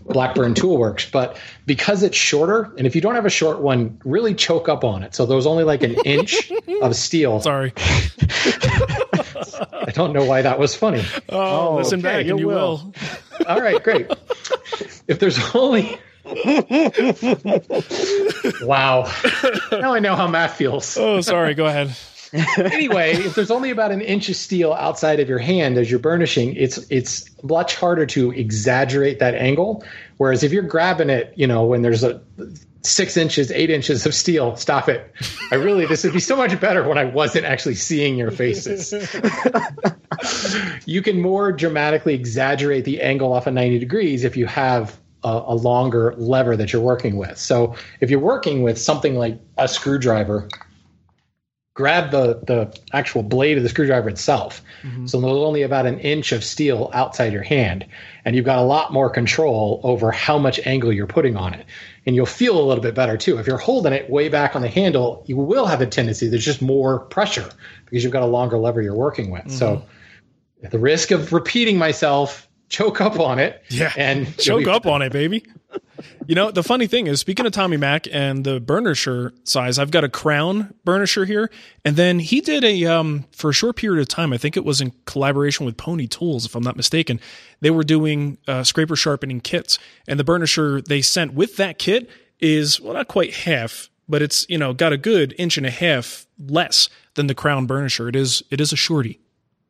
Blackburn 0.06 0.54
Toolworks, 0.54 1.10
but 1.10 1.38
because 1.66 2.02
it's 2.02 2.16
shorter, 2.16 2.72
and 2.76 2.86
if 2.86 2.94
you 2.94 3.00
don't 3.00 3.14
have 3.14 3.26
a 3.26 3.30
short 3.30 3.60
one, 3.60 4.00
really 4.04 4.34
choke 4.34 4.68
up 4.68 4.82
on 4.82 5.02
it. 5.02 5.14
So 5.14 5.26
there 5.26 5.36
was 5.36 5.46
only 5.46 5.64
like 5.64 5.82
an 5.82 5.94
inch 6.04 6.50
of 6.82 6.96
steel. 6.96 7.40
Sorry. 7.40 7.72
I 9.80 9.92
don't 9.92 10.12
know 10.12 10.24
why 10.24 10.42
that 10.42 10.58
was 10.58 10.74
funny. 10.74 11.04
Oh, 11.28 11.76
listen 11.76 12.00
back 12.00 12.26
and 12.26 12.38
you 12.38 12.46
will. 12.46 12.92
All 13.46 13.60
right, 13.60 13.82
great. 13.82 14.10
If 15.06 15.18
there's 15.20 15.38
only 15.54 15.98
wow, 18.62 19.10
now 19.72 19.94
I 19.94 19.98
know 20.00 20.14
how 20.14 20.26
Matt 20.26 20.56
feels. 20.56 20.96
Oh, 20.96 21.20
sorry. 21.20 21.54
Go 21.54 21.66
ahead. 21.66 21.96
Anyway, 22.32 23.12
if 23.12 23.34
there's 23.34 23.50
only 23.50 23.70
about 23.70 23.92
an 23.92 24.00
inch 24.00 24.28
of 24.28 24.36
steel 24.36 24.72
outside 24.72 25.20
of 25.20 25.28
your 25.28 25.38
hand 25.38 25.78
as 25.78 25.90
you're 25.90 26.00
burnishing, 26.00 26.54
it's 26.56 26.78
it's 26.90 27.30
much 27.42 27.74
harder 27.74 28.06
to 28.06 28.32
exaggerate 28.32 29.18
that 29.20 29.34
angle. 29.34 29.84
Whereas 30.18 30.42
if 30.42 30.52
you're 30.52 30.62
grabbing 30.62 31.10
it, 31.10 31.32
you 31.36 31.46
know, 31.46 31.64
when 31.64 31.82
there's 31.82 32.04
a 32.04 32.20
six 32.82 33.16
inches, 33.16 33.50
eight 33.50 33.70
inches 33.70 34.06
of 34.06 34.14
steel, 34.14 34.56
stop 34.56 34.88
it. 34.88 35.12
I 35.50 35.56
really 35.56 35.86
this 35.86 36.04
would 36.04 36.12
be 36.12 36.20
so 36.20 36.36
much 36.36 36.58
better 36.60 36.86
when 36.86 36.98
I 36.98 37.04
wasn't 37.04 37.44
actually 37.44 37.74
seeing 37.74 38.16
your 38.16 38.30
faces. 38.30 38.92
you 40.86 41.02
can 41.02 41.20
more 41.20 41.52
dramatically 41.52 42.14
exaggerate 42.14 42.84
the 42.84 43.00
angle 43.00 43.32
off 43.32 43.46
of 43.46 43.54
90 43.54 43.78
degrees 43.78 44.24
if 44.24 44.36
you 44.36 44.46
have 44.46 44.98
a, 45.24 45.42
a 45.46 45.54
longer 45.54 46.14
lever 46.16 46.56
that 46.56 46.72
you're 46.72 46.82
working 46.82 47.16
with. 47.16 47.38
So 47.38 47.74
if 48.00 48.10
you're 48.10 48.20
working 48.20 48.62
with 48.62 48.78
something 48.78 49.16
like 49.16 49.40
a 49.56 49.68
screwdriver, 49.68 50.48
grab 51.78 52.10
the 52.10 52.40
the 52.44 52.76
actual 52.92 53.22
blade 53.22 53.56
of 53.56 53.62
the 53.62 53.68
screwdriver 53.68 54.08
itself. 54.08 54.62
Mm-hmm. 54.82 55.06
So 55.06 55.20
there's 55.20 55.32
only 55.32 55.62
about 55.62 55.86
an 55.86 56.00
inch 56.00 56.32
of 56.32 56.42
steel 56.42 56.90
outside 56.92 57.32
your 57.32 57.44
hand, 57.44 57.86
and 58.24 58.34
you've 58.34 58.44
got 58.44 58.58
a 58.58 58.62
lot 58.62 58.92
more 58.92 59.08
control 59.08 59.80
over 59.84 60.10
how 60.10 60.38
much 60.38 60.58
angle 60.66 60.92
you're 60.92 61.06
putting 61.06 61.36
on 61.36 61.54
it. 61.54 61.64
And 62.04 62.16
you'll 62.16 62.26
feel 62.26 62.58
a 62.58 62.64
little 62.66 62.82
bit 62.82 62.96
better 62.96 63.16
too. 63.16 63.38
If 63.38 63.46
you're 63.46 63.58
holding 63.58 63.92
it 63.92 64.10
way 64.10 64.28
back 64.28 64.56
on 64.56 64.62
the 64.62 64.68
handle, 64.68 65.22
you 65.26 65.36
will 65.36 65.66
have 65.66 65.80
a 65.80 65.86
tendency. 65.86 66.26
There's 66.26 66.44
just 66.44 66.60
more 66.60 66.98
pressure 66.98 67.48
because 67.84 68.02
you've 68.02 68.12
got 68.12 68.24
a 68.24 68.26
longer 68.26 68.58
lever 68.58 68.82
you're 68.82 68.96
working 68.96 69.30
with. 69.30 69.48
So 69.52 69.76
mm-hmm. 69.76 70.66
at 70.66 70.72
the 70.72 70.80
risk 70.80 71.12
of 71.12 71.32
repeating 71.32 71.78
myself, 71.78 72.48
choke 72.70 73.00
up 73.00 73.20
on 73.20 73.38
it. 73.38 73.62
Yeah. 73.68 73.92
And 73.96 74.36
Choke 74.36 74.66
up 74.66 74.84
on 74.86 75.02
it, 75.02 75.12
baby. 75.12 75.44
You 76.26 76.34
know, 76.34 76.50
the 76.50 76.62
funny 76.62 76.86
thing 76.86 77.06
is, 77.06 77.20
speaking 77.20 77.46
of 77.46 77.52
Tommy 77.52 77.76
Mac 77.76 78.06
and 78.12 78.44
the 78.44 78.60
burnisher 78.60 79.32
size, 79.46 79.78
I've 79.78 79.90
got 79.90 80.04
a 80.04 80.08
crown 80.08 80.74
burnisher 80.86 81.26
here. 81.26 81.50
And 81.84 81.96
then 81.96 82.18
he 82.18 82.40
did 82.40 82.64
a, 82.64 82.84
um, 82.84 83.24
for 83.32 83.50
a 83.50 83.52
short 83.52 83.76
period 83.76 84.00
of 84.00 84.08
time, 84.08 84.32
I 84.32 84.38
think 84.38 84.56
it 84.56 84.64
was 84.64 84.80
in 84.80 84.92
collaboration 85.06 85.66
with 85.66 85.76
Pony 85.76 86.06
Tools, 86.06 86.44
if 86.46 86.54
I'm 86.54 86.62
not 86.62 86.76
mistaken. 86.76 87.20
They 87.60 87.70
were 87.70 87.84
doing 87.84 88.38
uh, 88.46 88.62
scraper 88.64 88.96
sharpening 88.96 89.40
kits. 89.40 89.78
And 90.06 90.20
the 90.20 90.24
burnisher 90.24 90.84
they 90.84 91.02
sent 91.02 91.34
with 91.34 91.56
that 91.56 91.78
kit 91.78 92.08
is, 92.40 92.80
well, 92.80 92.94
not 92.94 93.08
quite 93.08 93.34
half, 93.34 93.88
but 94.08 94.22
it's, 94.22 94.46
you 94.48 94.58
know, 94.58 94.72
got 94.72 94.92
a 94.92 94.96
good 94.98 95.34
inch 95.38 95.56
and 95.56 95.66
a 95.66 95.70
half 95.70 96.26
less 96.38 96.88
than 97.14 97.26
the 97.26 97.34
crown 97.34 97.66
burnisher. 97.66 98.08
It 98.08 98.16
is, 98.16 98.42
it 98.50 98.60
is 98.60 98.72
a 98.72 98.76
shorty, 98.76 99.20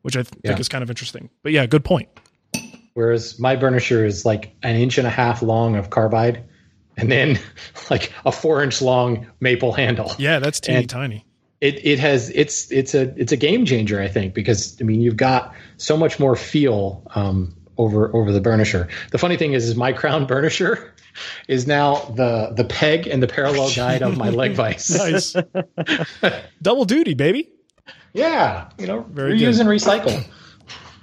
which 0.03 0.15
I 0.15 0.21
th- 0.23 0.33
Yeah. 0.43 0.51
think 0.51 0.59
is 0.59 0.69
kind 0.69 0.83
of 0.83 0.89
interesting. 0.89 1.29
But 1.43 1.51
yeah, 1.53 1.65
good 1.65 1.83
point. 1.83 2.09
Whereas 2.93 3.39
my 3.39 3.55
burnisher 3.55 4.05
is 4.05 4.25
like 4.25 4.55
an 4.63 4.75
inch 4.75 4.97
and 4.97 5.07
a 5.07 5.11
half 5.11 5.41
long 5.41 5.75
of 5.75 5.89
carbide 5.89 6.43
and 6.97 7.11
then 7.11 7.39
like 7.89 8.11
a 8.25 8.31
four 8.31 8.61
inch 8.63 8.81
long 8.81 9.27
maple 9.39 9.71
handle. 9.73 10.13
Yeah, 10.17 10.39
that's 10.39 10.59
teeny 10.59 10.79
And 10.79 10.89
tiny. 10.89 11.25
It 11.61 11.85
it 11.85 11.99
has 11.99 12.29
it's 12.29 12.71
it's 12.71 12.93
a 12.95 13.13
it's 13.19 13.31
a 13.31 13.37
game 13.37 13.65
changer, 13.65 14.01
I 14.01 14.07
think, 14.07 14.33
because 14.33 14.77
I 14.79 14.83
mean 14.85 15.01
you've 15.01 15.17
got 15.17 15.53
so 15.77 15.97
much 15.97 16.17
more 16.19 16.35
feel 16.37 17.03
um, 17.15 17.55
over 17.77 18.13
over 18.15 18.31
the 18.31 18.39
burnisher. 18.41 18.89
The 19.11 19.17
funny 19.17 19.35
thing 19.37 19.53
is, 19.53 19.67
is 19.67 19.75
my 19.75 19.91
crown 19.91 20.25
burnisher 20.27 20.91
is 21.49 21.67
now 21.67 21.95
the 22.15 22.53
the 22.55 22.63
peg 22.63 23.07
and 23.07 23.21
the 23.21 23.27
parallel 23.27 23.69
guide 23.75 24.01
of 24.01 24.17
my 24.17 24.29
leg 24.29 24.53
vise. 24.53 24.89
nice. 24.89 25.35
Double 26.61 26.85
duty, 26.85 27.13
baby. 27.13 27.49
Yeah, 28.13 28.69
you 28.77 28.87
know, 28.87 29.01
Very 29.09 29.33
reuse 29.37 29.57
good. 29.57 29.59
and 29.61 29.69
recycle. 29.69 30.25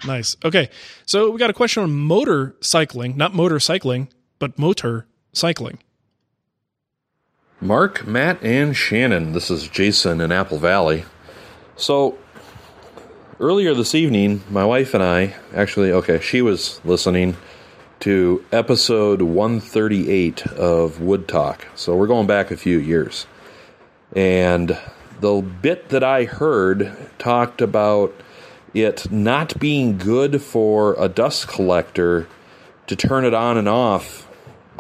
Nice. 0.04 0.36
Okay. 0.44 0.68
So 1.04 1.30
we 1.30 1.38
got 1.38 1.50
a 1.50 1.54
question 1.54 1.82
on 1.82 1.94
motor 1.94 2.56
cycling, 2.60 3.16
not 3.16 3.34
motor 3.34 3.60
cycling, 3.60 4.08
but 4.38 4.58
motor 4.58 5.06
cycling. 5.32 5.78
Mark, 7.60 8.06
Matt, 8.06 8.42
and 8.42 8.76
Shannon. 8.76 9.32
This 9.32 9.50
is 9.50 9.66
Jason 9.68 10.20
in 10.20 10.30
Apple 10.30 10.58
Valley. 10.58 11.06
So, 11.76 12.18
earlier 13.40 13.72
this 13.72 13.94
evening, 13.94 14.42
my 14.50 14.62
wife 14.62 14.92
and 14.92 15.02
I 15.02 15.34
actually, 15.54 15.90
okay, 15.90 16.20
she 16.20 16.42
was 16.42 16.82
listening 16.84 17.34
to 18.00 18.44
episode 18.52 19.22
138 19.22 20.46
of 20.48 21.00
Wood 21.00 21.28
Talk. 21.28 21.66
So, 21.74 21.96
we're 21.96 22.06
going 22.06 22.26
back 22.26 22.50
a 22.50 22.58
few 22.58 22.78
years. 22.78 23.26
And 24.14 24.78
the 25.20 25.40
bit 25.40 25.88
that 25.88 26.04
I 26.04 26.24
heard 26.24 26.94
talked 27.18 27.62
about 27.62 28.14
it 28.76 29.10
not 29.10 29.58
being 29.58 29.96
good 29.96 30.42
for 30.42 30.94
a 30.98 31.08
dust 31.08 31.48
collector 31.48 32.28
to 32.86 32.94
turn 32.94 33.24
it 33.24 33.32
on 33.32 33.56
and 33.56 33.68
off 33.68 34.28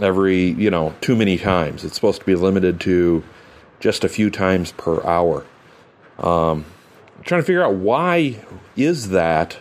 every, 0.00 0.50
you 0.50 0.70
know, 0.70 0.94
too 1.00 1.16
many 1.16 1.38
times. 1.38 1.82
It's 1.82 1.94
supposed 1.94 2.20
to 2.20 2.26
be 2.26 2.34
limited 2.34 2.78
to 2.82 3.24
just 3.80 4.04
a 4.04 4.08
few 4.08 4.30
times 4.30 4.72
per 4.72 5.02
hour. 5.04 5.46
Um, 6.18 6.66
I'm 7.16 7.24
trying 7.24 7.40
to 7.40 7.46
figure 7.46 7.64
out 7.64 7.74
why 7.74 8.44
is 8.76 9.08
that, 9.10 9.56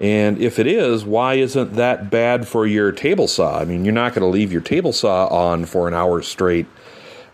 and 0.00 0.38
if 0.38 0.58
it 0.58 0.66
is, 0.66 1.04
why 1.04 1.34
isn't 1.34 1.74
that 1.74 2.10
bad 2.10 2.48
for 2.48 2.66
your 2.66 2.90
table 2.90 3.28
saw? 3.28 3.60
I 3.60 3.64
mean, 3.64 3.84
you're 3.84 3.94
not 3.94 4.14
going 4.14 4.22
to 4.22 4.28
leave 4.28 4.52
your 4.52 4.60
table 4.60 4.92
saw 4.92 5.28
on 5.28 5.64
for 5.64 5.86
an 5.86 5.94
hour 5.94 6.22
straight 6.22 6.66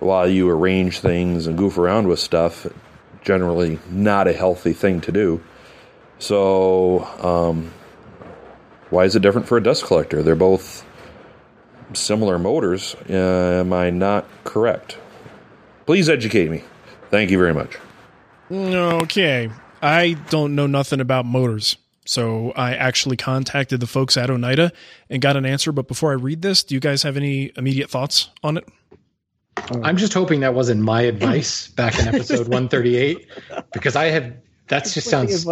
while 0.01 0.29
you 0.29 0.51
arrange 0.51 1.01
things 1.01 1.47
and 1.47 1.57
goof 1.57 1.79
around 1.79 2.09
with 2.09 2.19
stuff. 2.19 2.67
Generally, 3.23 3.79
not 3.91 4.29
a 4.29 4.33
healthy 4.33 4.73
thing 4.73 5.01
to 5.01 5.11
do. 5.11 5.43
So, 6.19 7.05
um, 7.23 7.73
why 8.91 9.05
is 9.05 9.17
it 9.17 9.21
different 9.21 9.47
for 9.47 9.59
a 9.59 9.63
dust 9.63 9.85
collector? 9.85 10.23
They're 10.23 10.35
both 10.35 10.85
similar 11.93 12.39
motors. 12.39 12.97
Uh, 13.09 13.61
am 13.61 13.73
I 13.73 13.91
not 13.91 14.27
correct? 14.45 14.99
Please 15.87 16.09
educate 16.09 16.51
me. 16.51 16.65
Thank 17.11 17.31
you 17.31 17.39
very 17.39 17.55
much. 17.55 17.79
Okay. 18.51 19.51
I 19.83 20.15
don't 20.31 20.55
know 20.55 20.67
nothing 20.67 21.01
about 21.01 21.27
motors. 21.27 21.77
So 22.07 22.53
I 22.53 22.75
actually 22.75 23.17
contacted 23.17 23.81
the 23.81 23.87
folks 23.87 24.17
at 24.17 24.31
Oneida 24.31 24.73
and 25.11 25.21
got 25.21 25.37
an 25.37 25.45
answer. 25.45 25.73
But 25.73 25.89
before 25.89 26.13
I 26.13 26.15
read 26.15 26.43
this, 26.43 26.63
do 26.63 26.75
you 26.75 26.81
guys 26.81 27.03
have 27.03 27.17
any 27.17 27.53
immediate 27.57 27.91
thoughts 27.91 28.31
on 28.43 28.57
it? 28.57 28.69
I'm 29.83 29.97
just 29.97 30.13
hoping 30.13 30.41
that 30.41 30.55
wasn't 30.55 30.83
my 30.83 31.03
advice 31.03 31.69
back 31.69 31.99
in 31.99 32.07
episode 32.09 32.41
138 32.49 33.27
because 33.73 33.97
I 33.97 34.07
have 34.07 34.33
that 34.69 34.85
just 34.85 35.09
sounds 35.09 35.45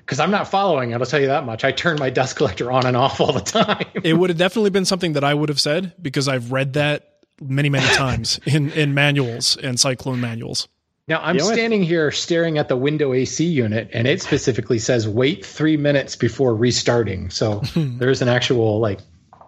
because 0.00 0.20
I'm 0.20 0.30
not 0.30 0.48
following 0.48 0.90
it. 0.92 0.94
I'll 1.00 1.06
tell 1.06 1.20
you 1.20 1.26
that 1.28 1.44
much. 1.44 1.64
I 1.64 1.72
turn 1.72 1.98
my 1.98 2.10
dust 2.10 2.36
collector 2.36 2.70
on 2.72 2.86
and 2.86 2.96
off 2.96 3.20
all 3.20 3.32
the 3.32 3.40
time. 3.40 3.84
It 4.02 4.14
would 4.14 4.30
have 4.30 4.38
definitely 4.38 4.70
been 4.70 4.84
something 4.84 5.12
that 5.14 5.24
I 5.24 5.34
would 5.34 5.48
have 5.48 5.60
said 5.60 5.92
because 6.00 6.28
I've 6.28 6.50
read 6.52 6.74
that 6.74 7.18
many, 7.40 7.68
many 7.68 7.86
times 7.94 8.40
in, 8.46 8.70
in 8.72 8.94
manuals 8.94 9.56
and 9.56 9.78
cyclone 9.78 10.20
manuals. 10.20 10.68
Now 11.06 11.20
I'm 11.22 11.36
The 11.36 11.42
only- 11.42 11.54
standing 11.56 11.82
here 11.82 12.10
staring 12.10 12.56
at 12.56 12.68
the 12.68 12.76
window 12.76 13.12
AC 13.12 13.44
unit, 13.44 13.90
and 13.92 14.08
it 14.08 14.22
specifically 14.22 14.78
says 14.78 15.06
wait 15.06 15.44
three 15.44 15.76
minutes 15.76 16.16
before 16.16 16.54
restarting. 16.56 17.28
So 17.28 17.60
there's 17.76 18.22
an 18.22 18.28
actual 18.28 18.78
like 18.80 19.00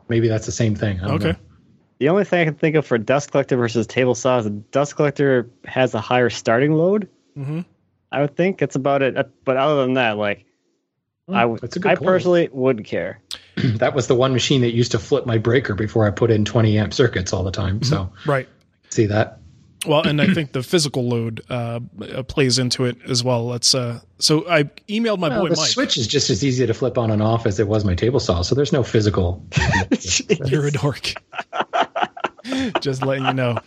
maybe 0.09 0.29
that's 0.29 0.45
the 0.47 0.53
same 0.53 0.75
thing. 0.75 1.01
I 1.01 1.07
don't 1.07 1.15
Okay. 1.17 1.33
know. 1.33 1.37
The 1.99 2.11
only 2.11 2.25
thing 2.25 2.41
I 2.41 2.45
can 2.45 2.57
think 2.57 2.77
of 2.77 2.85
for 2.87 2.99
dust 2.99 3.31
collector 3.31 3.57
versus 3.57 3.87
table 3.87 4.15
saw 4.15 4.37
is 4.39 4.45
a 4.45 4.51
dust 4.51 4.97
collector 4.97 5.49
has 5.65 5.95
a 5.95 6.01
higher 6.03 6.29
starting 6.29 6.73
load. 6.75 7.09
Mm-hmm. 7.39 7.61
I 8.13 8.21
would 8.21 8.37
think 8.37 8.63
it's 8.63 8.77
about 8.77 9.03
it. 9.03 9.15
But 9.45 9.57
other 9.57 9.83
than 9.85 9.95
that, 9.95 10.17
like, 10.17 10.47
I 11.29 11.45
would, 11.45 11.61
that's 11.61 11.77
a 11.77 11.81
good 11.81 11.91
I 11.91 11.95
point. 11.97 12.07
personally 12.07 12.49
wouldn't 12.53 12.87
care. 12.87 13.21
that 13.57 13.95
was 13.95 14.07
the 14.07 14.15
one 14.15 14.33
machine 14.33 14.61
that 14.61 14.75
used 14.75 14.93
to 14.93 14.99
flip 14.99 15.27
my 15.27 15.39
breaker 15.39 15.75
before 15.75 16.07
I 16.07 16.11
put 16.11 16.31
in 16.31 16.45
20 16.45 16.79
amp 16.79 16.95
circuits 16.95 17.33
all 17.33 17.43
the 17.43 17.51
time. 17.51 17.83
So 17.83 18.13
Right. 18.27 18.49
see 18.91 19.07
that. 19.07 19.41
Well, 19.87 20.05
and 20.05 20.21
I 20.21 20.33
think 20.33 20.51
the 20.53 20.63
physical 20.65 21.09
load 21.09 21.43
uh, 21.49 21.79
uh, 22.01 22.23
plays 22.25 22.59
into 22.59 22.85
it 22.87 22.97
as 23.09 23.23
well. 23.23 23.47
Let's. 23.47 23.73
Uh, 23.75 24.01
so 24.19 24.49
I 24.49 24.65
emailed 24.89 25.19
my 25.19 25.29
Well, 25.29 25.43
boy 25.43 25.49
the 25.51 25.57
Mike. 25.57 25.69
switch 25.69 25.97
is 25.97 26.09
just 26.09 26.29
as 26.31 26.45
easy 26.45 26.67
to 26.67 26.75
flip 26.75 26.99
on 26.99 27.11
and 27.13 27.23
off 27.23 27.47
as 27.47 27.61
it 27.61 27.69
was 27.69 27.85
my 27.85 27.95
table 27.95 28.19
saw. 28.19 28.43
So 28.43 28.55
there's 28.57 28.73
no 28.73 28.83
physical. 28.83 29.45
You're 30.47 30.67
a 30.67 30.73
dork. 30.73 31.13
Just 32.81 33.05
letting 33.05 33.27
you 33.27 33.33
know. 33.35 33.59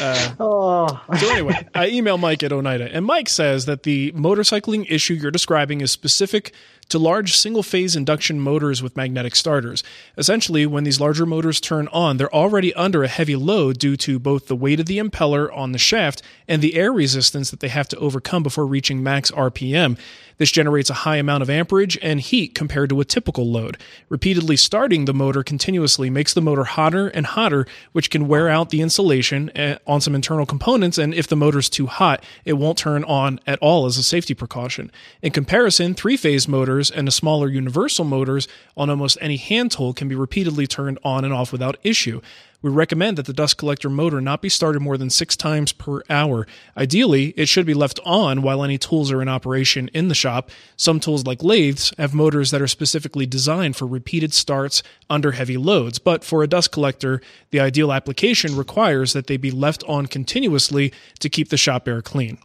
Uh, 0.00 0.34
Oh, 0.40 1.00
so 1.18 1.30
anyway, 1.30 1.66
I 1.74 1.88
email 1.88 2.18
Mike 2.18 2.42
at 2.42 2.52
Oneida, 2.52 2.88
and 2.92 3.04
Mike 3.04 3.28
says 3.28 3.66
that 3.66 3.82
the 3.82 4.12
motorcycling 4.12 4.86
issue 4.88 5.14
you're 5.14 5.30
describing 5.30 5.80
is 5.80 5.90
specific 5.90 6.52
to 6.88 6.98
large 6.98 7.36
single-phase 7.36 7.94
induction 7.96 8.40
motors 8.40 8.82
with 8.82 8.96
magnetic 8.96 9.36
starters. 9.36 9.84
Essentially, 10.16 10.64
when 10.64 10.84
these 10.84 11.00
larger 11.00 11.26
motors 11.26 11.60
turn 11.60 11.86
on, 11.88 12.16
they're 12.16 12.34
already 12.34 12.72
under 12.74 13.04
a 13.04 13.08
heavy 13.08 13.36
load 13.36 13.78
due 13.78 13.96
to 13.98 14.18
both 14.18 14.46
the 14.48 14.56
weight 14.56 14.80
of 14.80 14.86
the 14.86 14.98
impeller 14.98 15.54
on 15.54 15.72
the 15.72 15.78
shaft 15.78 16.22
and 16.46 16.62
the 16.62 16.76
air 16.76 16.90
resistance 16.92 17.50
that 17.50 17.60
they 17.60 17.68
have 17.68 17.88
to 17.88 17.98
overcome 17.98 18.42
before 18.42 18.66
reaching 18.66 19.02
max 19.02 19.30
RPM. 19.32 19.98
This 20.38 20.50
generates 20.50 20.88
a 20.88 20.94
high 20.94 21.16
amount 21.16 21.42
of 21.42 21.50
amperage 21.50 21.98
and 22.00 22.20
heat 22.20 22.54
compared 22.54 22.90
to 22.90 23.00
a 23.00 23.04
typical 23.04 23.50
load. 23.50 23.76
Repeatedly 24.08 24.56
starting 24.56 25.04
the 25.04 25.14
motor 25.14 25.42
continuously 25.42 26.08
makes 26.10 26.32
the 26.32 26.40
motor 26.40 26.64
hotter 26.64 27.08
and 27.08 27.26
hotter, 27.26 27.66
which 27.92 28.10
can 28.10 28.28
wear 28.28 28.48
out 28.48 28.70
the 28.70 28.80
insulation 28.80 29.50
eh, 29.56 29.76
on 29.86 30.00
some 30.00 30.14
internal 30.14 30.46
components. 30.46 30.96
And 30.96 31.12
if 31.12 31.26
the 31.26 31.36
motor's 31.36 31.68
too 31.68 31.86
hot, 31.86 32.24
it 32.44 32.54
won't 32.54 32.78
turn 32.78 33.04
on 33.04 33.40
at 33.46 33.58
all 33.60 33.86
as 33.86 33.98
a 33.98 34.02
safety 34.02 34.34
precaution. 34.34 34.90
In 35.22 35.32
comparison, 35.32 35.94
three 35.94 36.16
phase 36.16 36.48
motors 36.48 36.90
and 36.90 37.06
the 37.06 37.12
smaller 37.12 37.48
universal 37.48 38.04
motors 38.04 38.48
on 38.76 38.90
almost 38.90 39.18
any 39.20 39.36
hand 39.36 39.72
tool 39.72 39.92
can 39.92 40.08
be 40.08 40.14
repeatedly 40.14 40.66
turned 40.66 40.98
on 41.04 41.24
and 41.24 41.34
off 41.34 41.52
without 41.52 41.76
issue. 41.82 42.20
We 42.60 42.70
recommend 42.70 43.16
that 43.18 43.26
the 43.26 43.32
dust 43.32 43.56
collector 43.56 43.88
motor 43.88 44.20
not 44.20 44.42
be 44.42 44.48
started 44.48 44.80
more 44.80 44.98
than 44.98 45.10
six 45.10 45.36
times 45.36 45.72
per 45.72 46.02
hour. 46.10 46.44
Ideally, 46.76 47.28
it 47.36 47.46
should 47.48 47.66
be 47.66 47.74
left 47.74 48.00
on 48.04 48.42
while 48.42 48.64
any 48.64 48.78
tools 48.78 49.12
are 49.12 49.22
in 49.22 49.28
operation 49.28 49.88
in 49.94 50.08
the 50.08 50.14
shop. 50.14 50.50
Some 50.76 50.98
tools, 50.98 51.24
like 51.24 51.44
lathes, 51.44 51.92
have 51.98 52.14
motors 52.14 52.50
that 52.50 52.60
are 52.60 52.66
specifically 52.66 53.26
designed 53.26 53.76
for 53.76 53.86
repeated 53.86 54.34
starts 54.34 54.82
under 55.08 55.32
heavy 55.32 55.56
loads. 55.56 56.00
But 56.00 56.24
for 56.24 56.42
a 56.42 56.48
dust 56.48 56.72
collector, 56.72 57.20
the 57.50 57.60
ideal 57.60 57.92
application 57.92 58.56
requires 58.56 59.12
that 59.12 59.28
they 59.28 59.36
be 59.36 59.52
left 59.52 59.84
on 59.86 60.06
continuously 60.06 60.92
to 61.20 61.28
keep 61.28 61.50
the 61.50 61.56
shop 61.56 61.86
air 61.86 62.02
clean. 62.02 62.38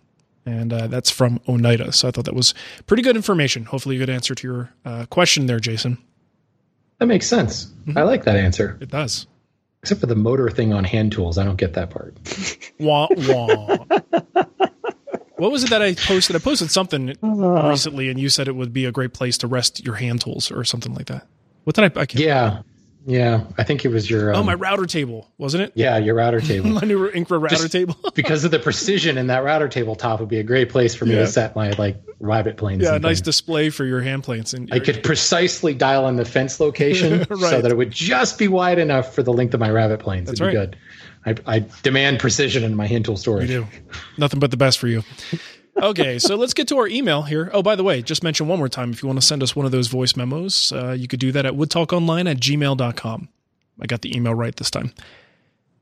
And 0.45 0.71
uh, 0.71 0.87
that's 0.87 1.09
from 1.09 1.39
Oneida. 1.47 1.91
So 1.91 2.07
I 2.07 2.11
thought 2.11 2.25
that 2.25 2.35
was 2.35 2.53
pretty 2.85 3.01
good 3.01 3.15
information. 3.15 3.65
Hopefully, 3.65 3.95
a 3.95 3.99
good 3.99 4.11
answer 4.11 4.35
to 4.35 4.47
your 4.47 4.73
uh, 4.85 5.05
question 5.07 5.47
there, 5.47 5.59
Jason. 5.59 5.97
That 6.99 7.07
makes 7.07 7.25
sense. 7.25 7.65
Mm-hmm. 7.87 7.97
I 7.97 8.03
like 8.03 8.25
that 8.25 8.35
answer. 8.35 8.77
It 8.79 8.89
does. 8.89 9.25
Except 9.83 9.99
for 9.99 10.07
the 10.07 10.15
motor 10.15 10.49
thing 10.49 10.71
on 10.73 10.85
hand 10.85 11.11
tools. 11.11 11.37
I 11.37 11.43
don't 11.43 11.57
get 11.57 11.73
that 11.73 11.89
part. 11.89 12.15
Wah, 12.79 13.07
wah. 13.11 13.77
what 15.35 15.51
was 15.51 15.63
it 15.65 15.69
that 15.71 15.81
I 15.81 15.93
posted? 15.93 16.35
I 16.35 16.39
posted 16.39 16.71
something 16.71 17.15
recently, 17.21 18.09
and 18.09 18.17
you 18.19 18.29
said 18.29 18.47
it 18.47 18.55
would 18.55 18.71
be 18.73 18.85
a 18.85 18.91
great 18.93 19.13
place 19.13 19.37
to 19.39 19.47
rest 19.47 19.83
your 19.85 19.95
hand 19.95 20.21
tools 20.21 20.49
or 20.51 20.63
something 20.63 20.93
like 20.93 21.07
that. 21.07 21.27
What 21.65 21.75
did 21.75 21.83
I? 21.97 22.01
I 22.01 22.05
can't, 22.05 22.15
Yeah. 22.15 22.61
Yeah. 23.05 23.43
I 23.57 23.63
think 23.63 23.83
it 23.85 23.89
was 23.89 24.09
your. 24.09 24.33
oh, 24.33 24.39
um, 24.39 24.45
my 24.45 24.53
router 24.53 24.85
table, 24.85 25.29
wasn't 25.37 25.63
it? 25.63 25.73
Yeah, 25.75 25.97
your 25.97 26.15
router 26.15 26.39
table. 26.41 26.69
my 26.69 26.81
new 26.81 27.07
infrared 27.07 27.41
router 27.43 27.55
Just- 27.55 27.71
table. 27.71 27.95
because 28.15 28.43
of 28.45 28.51
the 28.51 28.59
precision 28.59 29.17
in 29.17 29.27
that 29.27 29.43
router 29.43 29.67
table 29.67 29.95
top 29.95 30.19
would 30.19 30.29
be 30.29 30.39
a 30.39 30.43
great 30.43 30.69
place 30.69 30.95
for 30.95 31.05
me 31.05 31.13
Yeah. 31.15 31.21
to 31.21 31.27
set 31.27 31.55
my 31.55 31.71
like 31.71 31.97
rabbet 32.19 32.55
planes. 32.57 32.83
yeah, 32.83 32.91
nice 32.97 33.17
things. 33.17 33.21
display 33.21 33.69
for 33.69 33.83
your 33.85 34.01
hand 34.01 34.23
planes. 34.23 34.53
And 34.53 34.73
I 34.73 34.79
could 34.79 35.03
precisely 35.03 35.73
dial 35.73 36.07
in 36.07 36.15
the 36.15 36.25
fence 36.25 36.59
location 36.59 37.25
so 37.37 37.61
that 37.61 37.71
it 37.71 37.75
would 37.77 37.91
just 37.91 38.37
be 38.39 38.47
wide 38.47 38.79
enough 38.79 39.13
for 39.13 39.23
the 39.23 39.33
length 39.33 39.53
of 39.53 39.59
my 39.59 39.69
rabbet 39.69 39.99
planes. 39.99 40.27
That's 40.27 40.39
It'd 40.39 40.51
be 40.53 40.57
right. 40.57 40.71
good. 41.25 41.43
I, 41.47 41.55
I 41.57 41.65
demand 41.83 42.19
precision 42.19 42.63
in 42.63 42.75
my 42.75 42.85
hand 42.87 43.05
tool 43.05 43.17
storage. 43.17 43.49
You 43.49 43.61
do. 43.61 43.93
Nothing 44.17 44.39
but 44.39 44.51
the 44.51 44.57
best 44.57 44.77
for 44.79 44.87
you. 44.87 45.03
Okay, 45.81 46.19
so 46.19 46.35
let's 46.35 46.53
get 46.53 46.67
to 46.67 46.77
our 46.77 46.87
email 46.87 47.23
here. 47.23 47.49
Oh, 47.51 47.63
by 47.63 47.75
the 47.75 47.83
way, 47.83 48.01
just 48.01 48.23
mention 48.23 48.47
one 48.47 48.59
more 48.59 48.69
time 48.69 48.91
if 48.91 49.01
you 49.01 49.07
want 49.07 49.19
to 49.19 49.25
send 49.25 49.41
us 49.41 49.55
one 49.55 49.65
of 49.65 49.71
those 49.71 49.87
voice 49.87 50.15
memos, 50.15 50.71
uh, 50.71 50.91
you 50.91 51.07
could 51.07 51.19
do 51.19 51.31
that 51.31 51.45
at 51.45 51.53
woodtalkonline 51.53 52.29
at 52.29 52.37
gmail.com. 52.37 53.29
I 53.81 53.85
got 53.87 54.01
the 54.01 54.15
email 54.15 54.35
right 54.35 54.55
this 54.55 54.69
time. 54.69 54.93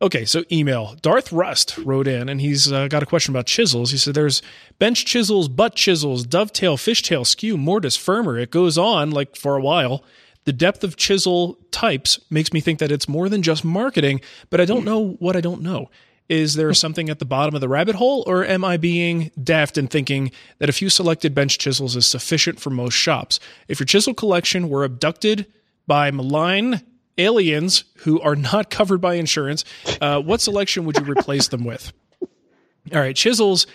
Okay, 0.02 0.26
so 0.26 0.44
email. 0.52 0.96
Darth 1.02 1.32
Rust 1.32 1.78
wrote 1.78 2.08
in 2.08 2.28
and 2.28 2.42
he's 2.42 2.72
uh, 2.72 2.88
got 2.88 3.04
a 3.04 3.06
question 3.06 3.34
about 3.34 3.46
chisels. 3.46 3.92
He 3.92 3.98
said 3.98 4.16
there's 4.16 4.42
bench 4.80 5.06
chisels, 5.06 5.48
butt 5.48 5.76
chisels, 5.76 6.26
dovetail, 6.26 6.76
fishtail, 6.78 7.26
skew, 7.26 7.56
mortise, 7.56 7.98
firmer. 7.98 8.40
It 8.40 8.50
goes 8.50 8.80
on 8.80 9.12
like 9.12 9.36
for 9.36 9.56
a 9.56 9.62
while. 9.62 10.04
The 10.46 10.54
depth 10.54 10.84
of 10.84 10.96
chisel 10.96 11.60
types 11.70 12.20
makes 12.32 12.52
me 12.52 12.62
think 12.62 12.80
that 12.80 12.92
it's 12.92 13.08
more 13.08 13.30
than 13.30 13.44
just 13.44 13.64
marketing, 13.64 14.22
but 14.50 14.60
I 14.60 14.66
don't 14.66 14.86
know 14.86 15.12
what 15.20 15.36
I 15.36 15.42
don't 15.42 15.62
know. 15.62 15.92
Is 16.32 16.54
there 16.54 16.74
something 16.74 17.10
at 17.10 17.20
the 17.20 17.26
bottom 17.26 17.56
of 17.56 17.60
the 17.60 17.68
rabbit 17.68 17.96
hole, 17.96 18.24
or 18.26 18.46
am 18.46 18.64
I 18.64 18.78
being 18.78 19.32
daft 19.44 19.78
in 19.78 19.90
thinking 19.90 20.32
that 20.60 20.70
a 20.70 20.72
few 20.72 20.90
selected 20.90 21.36
bench 21.36 21.58
chisels 21.58 21.98
is 21.98 22.06
sufficient 22.06 22.58
for 22.58 22.70
most 22.70 22.94
shops? 22.94 23.38
If 23.68 23.82
your 23.82 23.86
chisel 23.86 24.14
collection 24.14 24.70
were 24.70 24.86
abducted 24.86 25.46
by 25.88 26.10
malign 26.10 26.84
aliens 27.18 27.84
who 27.98 28.22
are 28.22 28.38
not 28.38 28.70
covered 28.70 29.02
by 29.02 29.16
insurance, 29.16 29.66
uh, 30.00 30.22
what 30.22 30.40
selection 30.40 30.86
would 30.86 30.96
you 30.98 31.04
replace 31.04 31.50
them 31.50 31.66
with? 31.66 31.92
All 32.22 33.02
right, 33.02 33.14
chisels. 33.14 33.68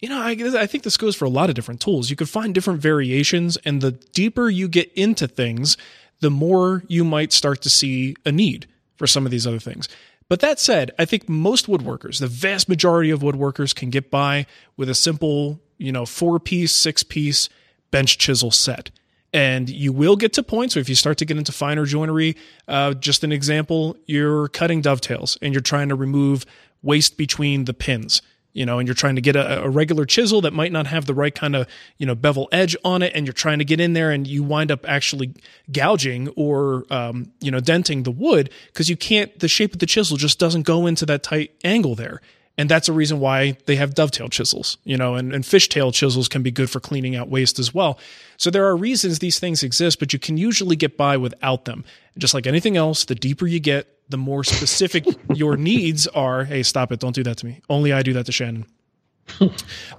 You 0.00 0.08
know, 0.08 0.20
I, 0.20 0.30
I 0.58 0.66
think 0.66 0.82
this 0.82 0.96
goes 0.96 1.14
for 1.14 1.26
a 1.26 1.30
lot 1.30 1.48
of 1.48 1.54
different 1.54 1.80
tools. 1.80 2.10
You 2.10 2.16
could 2.16 2.28
find 2.28 2.52
different 2.52 2.80
variations, 2.80 3.56
and 3.58 3.80
the 3.80 3.92
deeper 3.92 4.50
you 4.50 4.66
get 4.66 4.92
into 4.94 5.28
things, 5.28 5.76
the 6.18 6.30
more 6.30 6.82
you 6.88 7.04
might 7.04 7.32
start 7.32 7.62
to 7.62 7.70
see 7.70 8.16
a 8.26 8.32
need 8.32 8.66
for 8.96 9.06
some 9.06 9.24
of 9.24 9.30
these 9.30 9.46
other 9.46 9.60
things. 9.60 9.88
But 10.30 10.38
that 10.40 10.60
said, 10.60 10.92
I 10.96 11.06
think 11.06 11.28
most 11.28 11.66
woodworkers, 11.66 12.20
the 12.20 12.28
vast 12.28 12.68
majority 12.68 13.10
of 13.10 13.20
woodworkers, 13.20 13.74
can 13.74 13.90
get 13.90 14.12
by 14.12 14.46
with 14.76 14.88
a 14.88 14.94
simple, 14.94 15.60
you 15.76 15.90
know, 15.90 16.06
four 16.06 16.38
piece, 16.38 16.70
six 16.70 17.02
piece 17.02 17.48
bench 17.90 18.16
chisel 18.16 18.52
set. 18.52 18.92
And 19.32 19.68
you 19.68 19.92
will 19.92 20.14
get 20.14 20.32
to 20.34 20.44
points 20.44 20.76
where 20.76 20.80
if 20.80 20.88
you 20.88 20.94
start 20.94 21.18
to 21.18 21.24
get 21.24 21.36
into 21.36 21.50
finer 21.50 21.84
joinery, 21.84 22.36
uh, 22.68 22.94
just 22.94 23.24
an 23.24 23.32
example, 23.32 23.96
you're 24.06 24.46
cutting 24.48 24.82
dovetails 24.82 25.36
and 25.42 25.52
you're 25.52 25.60
trying 25.60 25.88
to 25.88 25.96
remove 25.96 26.46
waste 26.80 27.16
between 27.16 27.64
the 27.64 27.74
pins 27.74 28.22
you 28.52 28.66
know, 28.66 28.78
and 28.78 28.88
you're 28.88 28.94
trying 28.94 29.14
to 29.14 29.20
get 29.20 29.36
a, 29.36 29.64
a, 29.64 29.68
regular 29.68 30.04
chisel 30.04 30.40
that 30.40 30.52
might 30.52 30.72
not 30.72 30.86
have 30.86 31.06
the 31.06 31.14
right 31.14 31.34
kind 31.34 31.54
of, 31.54 31.68
you 31.98 32.06
know, 32.06 32.14
bevel 32.14 32.48
edge 32.50 32.76
on 32.84 33.02
it, 33.02 33.12
and 33.14 33.26
you're 33.26 33.32
trying 33.32 33.58
to 33.58 33.64
get 33.64 33.80
in 33.80 33.92
there 33.92 34.10
and 34.10 34.26
you 34.26 34.42
wind 34.42 34.70
up 34.70 34.88
actually 34.88 35.34
gouging 35.70 36.28
or, 36.36 36.84
um, 36.90 37.30
you 37.40 37.50
know, 37.50 37.60
denting 37.60 38.02
the 38.02 38.10
wood 38.10 38.50
because 38.66 38.88
you 38.88 38.96
can't, 38.96 39.38
the 39.38 39.48
shape 39.48 39.72
of 39.72 39.78
the 39.78 39.86
chisel 39.86 40.16
just 40.16 40.38
doesn't 40.38 40.62
go 40.62 40.86
into 40.86 41.06
that 41.06 41.22
tight 41.22 41.52
angle 41.64 41.94
there. 41.94 42.20
And 42.58 42.68
that's 42.68 42.88
a 42.88 42.92
reason 42.92 43.20
why 43.20 43.56
they 43.64 43.76
have 43.76 43.94
dovetail 43.94 44.28
chisels, 44.28 44.76
you 44.84 44.96
know, 44.96 45.14
and, 45.14 45.32
and 45.32 45.44
fishtail 45.44 45.94
chisels 45.94 46.28
can 46.28 46.42
be 46.42 46.50
good 46.50 46.68
for 46.68 46.78
cleaning 46.78 47.16
out 47.16 47.30
waste 47.30 47.58
as 47.58 47.72
well. 47.72 47.98
So 48.36 48.50
there 48.50 48.66
are 48.66 48.76
reasons 48.76 49.18
these 49.18 49.38
things 49.38 49.62
exist, 49.62 49.98
but 49.98 50.12
you 50.12 50.18
can 50.18 50.36
usually 50.36 50.76
get 50.76 50.98
by 50.98 51.16
without 51.16 51.64
them. 51.64 51.84
Just 52.18 52.34
like 52.34 52.46
anything 52.46 52.76
else, 52.76 53.06
the 53.06 53.14
deeper 53.14 53.46
you 53.46 53.60
get, 53.60 53.88
the 54.10 54.18
more 54.18 54.44
specific 54.44 55.04
your 55.34 55.56
needs 55.56 56.06
are. 56.08 56.44
Hey, 56.44 56.62
stop 56.62 56.92
it! 56.92 57.00
Don't 57.00 57.14
do 57.14 57.22
that 57.24 57.38
to 57.38 57.46
me. 57.46 57.60
Only 57.70 57.92
I 57.92 58.02
do 58.02 58.12
that 58.14 58.26
to 58.26 58.32
Shannon. 58.32 58.66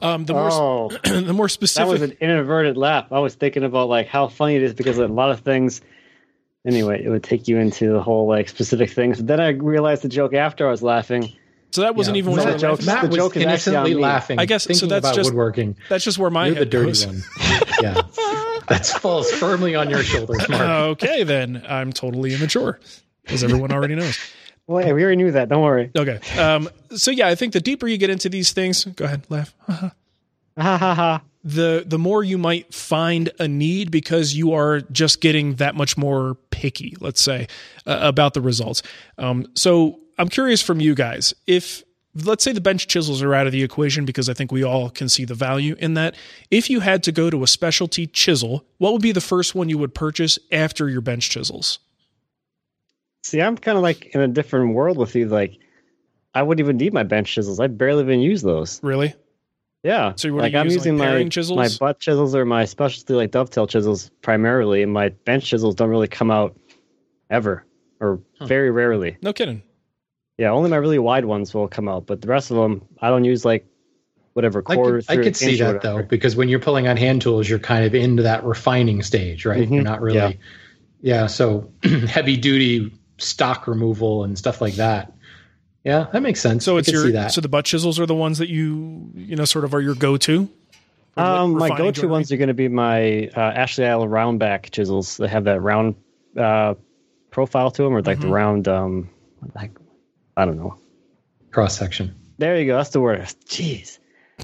Um, 0.02 0.26
the 0.26 0.34
more 0.34 0.50
Oh. 0.52 0.90
the 1.04 1.32
more 1.34 1.48
specific. 1.48 1.86
That 1.88 1.92
was 1.92 2.02
an 2.02 2.18
inadvertent 2.20 2.76
laugh. 2.76 3.12
I 3.12 3.20
was 3.20 3.36
thinking 3.36 3.64
about 3.64 3.88
like 3.88 4.08
how 4.08 4.28
funny 4.28 4.56
it 4.56 4.64
is 4.64 4.74
because 4.74 4.98
a 4.98 5.08
lot 5.08 5.32
of 5.32 5.40
things. 5.42 5.80
Anyway, 6.66 7.02
it 7.04 7.10
would 7.10 7.24
take 7.24 7.48
you 7.48 7.58
into 7.58 7.92
the 7.94 8.02
whole 8.02 8.28
like 8.28 8.50
specific 8.50 8.90
things. 8.92 9.18
But 9.18 9.28
then 9.28 9.40
I 9.40 9.50
realized 9.50 10.02
the 10.04 10.10
joke 10.10 10.34
after 10.34 10.68
I 10.68 10.72
was 10.72 10.84
laughing. 10.84 11.32
So 11.72 11.82
that 11.82 11.96
wasn't 11.96 12.18
even 12.18 12.34
so 12.36 12.38
what 12.40 12.44
the 12.46 12.50
you 12.50 12.72
were 12.72 12.78
joke. 12.78 12.86
laughing 12.86 12.86
Matt 12.88 13.02
the 13.04 13.08
was 13.08 13.16
joke 13.18 13.32
actually 13.32 13.46
on 13.46 13.50
innocently 13.50 13.94
laughing. 13.94 14.40
I 14.40 14.46
guess 14.46 14.64
so. 14.64 14.86
That's 14.88 15.06
about 15.06 15.16
just 15.16 15.30
woodworking. 15.30 15.78
That's 15.88 16.04
just 16.04 16.18
where 16.18 16.30
my 16.30 16.48
You're 16.48 16.56
the 16.56 16.66
dirty 16.66 16.88
goes. 16.88 17.08
one. 17.08 17.24
yeah, 17.82 18.02
that 18.68 18.86
falls 19.00 19.32
firmly 19.32 19.76
on 19.76 19.90
your 19.90 20.04
shoulders, 20.04 20.48
Mark. 20.50 20.62
okay, 21.02 21.24
then 21.24 21.64
I'm 21.70 21.94
totally 21.94 22.34
immature, 22.34 22.80
as 23.28 23.44
everyone 23.44 23.72
already 23.72 23.96
knows. 23.96 24.18
Well, 24.68 24.86
yeah, 24.86 24.94
we 24.94 25.04
already 25.04 25.18
knew 25.18 25.32
that. 25.32 25.50
Don't 25.50 25.64
worry. 25.64 25.92
Okay. 25.98 26.20
Um, 26.40 26.70
so 26.96 27.12
yeah, 27.12 27.28
I 27.28 27.36
think 27.36 27.52
the 27.52 27.60
deeper 27.60 27.88
you 27.88 27.98
get 27.98 28.10
into 28.10 28.30
these 28.30 28.54
things, 28.54 28.86
go 28.86 29.04
ahead, 29.04 29.24
laugh. 29.28 29.54
Ha 29.68 29.92
ha 30.56 30.78
ha. 30.78 31.22
the 31.44 31.84
the 31.86 31.98
more 31.98 32.24
you 32.24 32.38
might 32.38 32.74
find 32.74 33.32
a 33.40 33.48
need 33.50 33.92
because 33.92 34.34
you 34.34 34.54
are 34.54 34.82
just 34.82 35.20
getting 35.20 35.56
that 35.56 35.76
much 35.76 35.98
more 35.98 36.36
picky, 36.52 36.96
let's 37.02 37.22
say, 37.22 37.48
uh, 37.86 38.00
about 38.02 38.34
the 38.34 38.40
results. 38.40 38.82
Um, 39.18 39.48
so 39.56 40.00
I'm 40.18 40.30
curious 40.30 40.62
from 40.62 40.80
you 40.80 40.96
guys 40.96 41.34
if 41.48 41.84
let's 42.16 42.44
say 42.44 42.52
the 42.52 42.62
bench 42.62 42.88
chisels 42.88 43.22
are 43.22 43.34
out 43.34 43.48
of 43.48 43.54
the 43.54 43.64
equation 43.64 44.06
because 44.06 44.30
I 44.30 44.34
think 44.34 44.52
we 44.52 44.64
all 44.64 44.90
can 44.90 45.10
see 45.10 45.26
the 45.26 45.34
value 45.36 45.76
in 45.80 45.96
that. 45.96 46.16
If 46.50 46.70
you 46.70 46.82
had 46.82 47.04
to 47.04 47.12
go 47.12 47.30
to 47.30 47.44
a 47.44 47.48
specialty 47.48 48.08
chisel, 48.08 48.66
what 48.78 48.94
would 48.94 49.02
be 49.02 49.12
the 49.12 49.22
first 49.22 49.56
one 49.56 49.70
you 49.70 49.78
would 49.78 49.96
purchase 49.96 50.38
after 50.52 50.90
your 50.90 51.02
bench 51.02 51.30
chisels? 51.30 51.80
See, 53.32 53.42
I'm 53.42 53.56
kind 53.56 53.78
of 53.78 53.82
like 53.82 54.08
in 54.14 54.20
a 54.20 54.28
different 54.28 54.74
world 54.74 54.98
with 54.98 55.16
you. 55.16 55.30
Like, 55.30 55.58
I 56.34 56.44
wouldn't 56.44 56.66
even 56.66 56.76
need 56.76 56.94
my 56.94 57.04
bench 57.04 57.34
chisels. 57.34 57.62
I 57.62 57.68
barely 57.68 58.04
even 58.04 58.20
use 58.20 58.42
those. 58.42 58.82
Really? 58.84 59.16
Yeah. 59.84 60.12
So 60.18 60.28
you 60.28 60.34
would 60.34 60.42
like 60.42 60.54
I'm 60.54 60.66
use, 60.66 60.76
using 60.76 60.98
like, 60.98 61.24
my 61.24 61.30
chisels? 61.30 61.58
my 61.58 61.70
butt 61.80 62.02
chisels 62.02 62.36
or 62.36 62.44
my 62.44 62.66
specialty 62.66 63.14
like 63.14 63.32
dovetail 63.32 63.68
chisels 63.68 64.12
primarily, 64.22 64.84
and 64.84 64.92
my 64.92 65.10
bench 65.24 65.46
chisels 65.46 65.76
don't 65.76 65.88
really 65.90 66.10
come 66.10 66.30
out 66.30 66.60
ever 67.30 67.66
or 68.02 68.20
very 68.42 68.70
rarely. 68.70 69.16
No 69.22 69.32
kidding. 69.32 69.64
Yeah, 70.38 70.50
only 70.52 70.70
my 70.70 70.76
really 70.76 71.00
wide 71.00 71.24
ones 71.24 71.54
will 71.54 71.70
come 71.70 71.88
out, 71.88 72.08
but 72.08 72.20
the 72.20 72.28
rest 72.28 72.52
of 72.52 72.58
them 72.58 72.86
I 73.02 73.08
don't 73.08 73.24
use 73.24 73.46
like 73.46 73.66
whatever 74.34 74.62
I 74.68 74.76
could, 74.76 75.06
I 75.08 75.16
could 75.16 75.38
see 75.38 75.56
that 75.56 75.80
though, 75.80 76.04
because 76.04 76.36
when 76.36 76.50
you're 76.50 76.60
pulling 76.60 76.90
on 76.90 76.98
hand 76.98 77.22
tools, 77.22 77.48
you're 77.48 77.60
kind 77.60 77.86
of 77.86 77.96
into 77.96 78.24
that 78.24 78.44
refining 78.44 79.02
stage, 79.04 79.46
right? 79.46 79.60
You're 79.70 79.80
Mhm, 79.80 79.86
not 79.86 80.02
really, 80.02 80.18
yeah. 80.18 80.32
yeah. 81.22 81.28
so 81.28 81.72
heavy 82.10 82.36
duty 82.36 82.92
stock 83.22 83.68
removal 83.68 84.24
and 84.24 84.38
stuff 84.38 84.62
like 84.62 84.76
that. 84.76 85.14
Yeah, 85.84 86.08
that 86.14 86.22
makes 86.22 86.40
sense. 86.40 86.64
So 86.66 86.76
I 86.76 86.80
it's 86.80 86.92
your 86.92 87.06
see 87.06 87.12
that. 87.14 87.32
so 87.32 87.42
the 87.42 87.50
butt 87.50 87.66
chisels 87.66 88.00
are 88.00 88.06
the 88.06 88.16
ones 88.16 88.38
that 88.38 88.50
you 88.50 89.12
you 89.16 89.36
know 89.36 89.46
sort 89.46 89.66
of 89.66 89.74
are 89.74 89.82
your 89.82 89.96
go 89.96 90.18
to. 90.18 90.50
Um, 91.18 91.58
my 91.58 91.68
go-to 91.70 91.92
joinery? 92.02 92.08
ones 92.12 92.32
are 92.32 92.38
going 92.38 92.48
to 92.48 92.54
be 92.54 92.70
my 92.70 93.28
uh, 93.36 93.40
Ashley 93.40 93.86
Iles 93.86 94.06
roundback 94.06 94.72
chisels. 94.72 95.18
They 95.18 95.28
have 95.28 95.44
that 95.44 95.60
round 95.62 95.96
uh, 96.38 96.76
profile 97.32 97.70
to 97.72 97.84
them, 97.84 97.94
or 97.94 98.02
like 98.02 98.20
the 98.20 98.26
Mm-hmm. 98.28 98.34
round, 98.34 98.68
um, 98.70 99.10
like 99.56 99.72
I 100.38 100.46
don't 100.46 100.58
know. 100.58 100.78
cross 101.52 101.78
section. 101.78 102.16
There 102.38 102.58
you 102.58 102.66
go. 102.66 102.78
That's 102.78 102.92
the 102.92 103.02
word. 103.02 103.20
Jeez. 103.46 104.00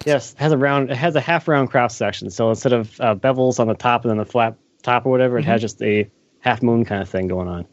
Yes, 0.06 0.34
it 0.34 0.40
has 0.40 0.52
a 0.52 0.58
round. 0.58 0.92
It 0.92 0.98
has 0.98 1.16
a 1.16 1.22
half 1.22 1.48
round 1.48 1.70
cross 1.72 1.96
section. 1.96 2.30
So 2.32 2.50
instead 2.50 2.74
of 2.74 3.00
uh, 3.00 3.16
bevels 3.16 3.60
on 3.60 3.68
the 3.68 3.74
top 3.74 4.04
and 4.04 4.10
then 4.12 4.18
the 4.18 4.26
flat 4.26 4.56
top 4.84 5.06
or 5.06 5.10
whatever, 5.10 5.38
it 5.38 5.46
has 5.46 5.62
just 5.62 5.82
a 5.82 6.10
half 6.40 6.62
moon 6.62 6.84
kind 6.84 7.02
of 7.02 7.08
thing 7.10 7.28
going 7.28 7.48
on. 7.48 7.66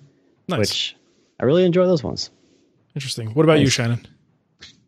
Nice. 0.48 0.58
Which 0.58 0.96
I 1.40 1.44
really 1.44 1.64
enjoy 1.64 1.86
those 1.86 2.02
ones. 2.02 2.30
Interesting. 2.94 3.28
What 3.30 3.44
about 3.44 3.60
you, 3.60 3.68
Shannon? 3.68 4.06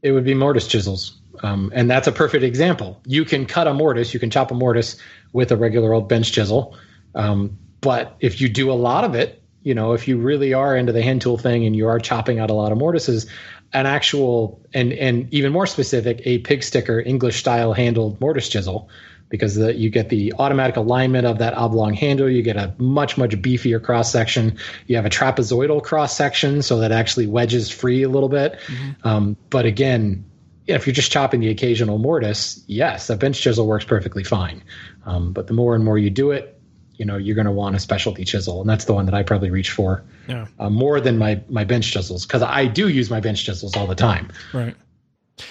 It 0.03 0.13
would 0.13 0.25
be 0.25 0.35
mortise 0.35 0.69
chisels. 0.69 1.19
Um, 1.43 1.73
and 1.75 1.91
that's 1.91 2.07
a 2.07 2.13
perfect 2.13 2.45
example. 2.45 3.01
You 3.05 3.25
can 3.25 3.47
cut 3.47 3.67
a 3.67 3.75
mortise, 3.75 4.15
you 4.15 4.21
can 4.21 4.31
chop 4.31 4.51
a 4.51 4.55
mortise 4.55 4.97
with 5.33 5.53
a 5.53 5.57
regular 5.57 5.93
old 5.93 6.09
bench 6.09 6.33
chisel. 6.33 6.77
Um, 7.15 7.59
but 7.81 8.17
if 8.21 8.41
you 8.41 8.49
do 8.49 8.71
a 8.71 8.75
lot 8.75 9.05
of 9.05 9.15
it, 9.15 9.43
you 9.63 9.75
know, 9.75 9.93
if 9.93 10.07
you 10.07 10.17
really 10.17 10.55
are 10.55 10.77
into 10.77 10.93
the 10.93 11.03
hand 11.03 11.23
tool 11.23 11.37
thing 11.37 11.65
and 11.65 11.75
you 11.75 11.89
are 11.89 11.99
chopping 11.99 12.39
out 12.39 12.51
a 12.51 12.55
lot 12.55 12.73
of 12.73 12.79
mortises, 12.79 13.27
an 13.73 13.85
actual 13.85 14.61
and 14.73 14.93
and 14.93 15.33
even 15.35 15.53
more 15.53 15.67
specific, 15.67 16.21
a 16.25 16.39
pig 16.39 16.63
sticker 16.63 17.01
English 17.01 17.41
style 17.41 17.73
handled 17.73 18.21
mortise 18.21 18.49
chisel, 18.49 18.89
because 19.29 19.57
the, 19.57 19.75
you 19.75 19.91
get 19.91 20.09
the 20.09 20.33
automatic 20.39 20.77
alignment 20.77 21.27
of 21.27 21.39
that 21.39 21.55
oblong 21.55 21.95
handle. 21.95 22.29
You 22.29 22.43
get 22.43 22.57
a 22.57 22.75
much 22.79 23.19
much 23.19 23.33
beefier 23.43 23.83
cross 23.83 24.11
section. 24.13 24.59
You 24.87 24.97
have 24.97 25.07
a 25.07 25.11
trapezoidal 25.11 25.83
cross 25.83 26.17
section, 26.17 26.63
so 26.63 26.79
that 26.79 26.93
actually 26.93 27.27
wedges 27.27 27.71
free 27.71 28.03
a 28.03 28.09
little 28.09 28.29
bit. 28.29 28.59
Um, 29.05 29.37
but 29.51 29.67
again, 29.67 30.25
if 30.67 30.87
you're 30.87 30.95
just 30.95 31.13
chopping 31.13 31.41
the 31.41 31.49
occasional 31.49 31.99
mortise, 31.99 32.63
yes, 32.67 33.11
a 33.11 33.17
bench 33.17 33.41
chisel 33.41 33.67
works 33.67 33.85
perfectly 33.85 34.25
fine. 34.25 34.63
Um, 35.05 35.33
but 35.33 35.47
the 35.47 35.55
more 35.55 35.75
and 35.75 35.85
more 35.85 35.99
you 35.99 36.11
do 36.11 36.33
it, 36.33 36.53
you 36.97 37.05
know, 37.05 37.17
you're 37.17 37.35
going 37.37 37.47
to 37.47 37.53
want 37.53 37.77
a 37.77 37.79
specialty 37.79 38.25
chisel, 38.25 38.61
and 38.63 38.69
that's 38.71 38.87
the 38.87 38.95
one 38.95 39.05
that 39.07 39.15
I 39.15 39.23
probably 39.23 39.51
reach 39.51 39.71
for 39.71 40.03
Yeah. 40.29 40.47
uh, 40.59 40.71
more 40.71 41.01
than 41.01 41.19
my 41.19 41.41
my 41.49 41.65
bench 41.65 41.93
chisels 41.93 42.25
because 42.27 42.43
I 42.43 42.67
do 42.67 42.89
use 42.89 43.11
my 43.11 43.21
bench 43.21 43.45
chisels 43.45 43.77
all 43.77 43.87
the 43.87 43.95
time 43.95 44.31
Right. 44.55 44.75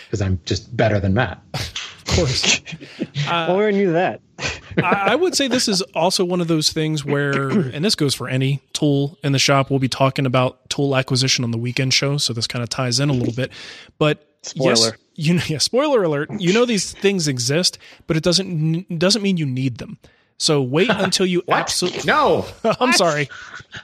Because 0.06 0.22
I'm 0.22 0.40
just 0.46 0.76
better 0.76 1.00
than 1.00 1.14
Matt. 1.14 1.42
Of 2.08 2.18
course. 2.18 2.62
well, 3.28 3.58
we 3.58 3.64
already 3.64 3.78
knew 3.78 3.94
that. 3.94 4.22
I, 4.78 5.14
I 5.14 5.16
would 5.16 5.34
say 5.34 5.48
this 5.48 5.68
is 5.68 5.82
also 5.96 6.24
one 6.24 6.40
of 6.40 6.48
those 6.48 6.72
things 6.72 7.04
where, 7.04 7.50
and 7.50 7.84
this 7.84 7.96
goes 7.96 8.14
for 8.14 8.30
any 8.30 8.62
tool 8.74 9.18
in 9.24 9.32
the 9.32 9.40
shop. 9.40 9.72
We'll 9.72 9.80
be 9.80 9.90
talking 9.90 10.28
about 10.28 10.70
tool 10.70 10.96
acquisition 10.96 11.44
on 11.44 11.50
the 11.50 11.58
weekend 11.58 11.96
show, 11.96 12.18
so 12.18 12.32
this 12.32 12.46
kind 12.46 12.62
of 12.62 12.70
ties 12.70 13.00
in 13.00 13.10
a 13.10 13.14
little 13.14 13.34
bit. 13.34 13.52
But 13.98 14.24
yes, 14.54 14.82
Spoiler. 14.82 14.98
you 15.16 15.34
know, 15.34 15.42
yeah, 15.48 15.58
spoiler 15.58 16.04
alert. 16.04 16.30
You 16.38 16.54
know 16.54 16.66
these 16.66 16.94
things 16.94 17.28
exist, 17.28 17.80
but 18.06 18.16
it 18.16 18.24
doesn't 18.24 19.00
doesn't 19.00 19.24
mean 19.24 19.38
you 19.38 19.48
need 19.48 19.80
them. 19.80 19.98
So 20.38 20.62
wait 20.62 20.90
until 20.90 21.26
you 21.26 21.44
absolutely. 21.50 22.04
No, 22.06 22.46
I'm 22.64 22.94
sorry. 22.94 23.30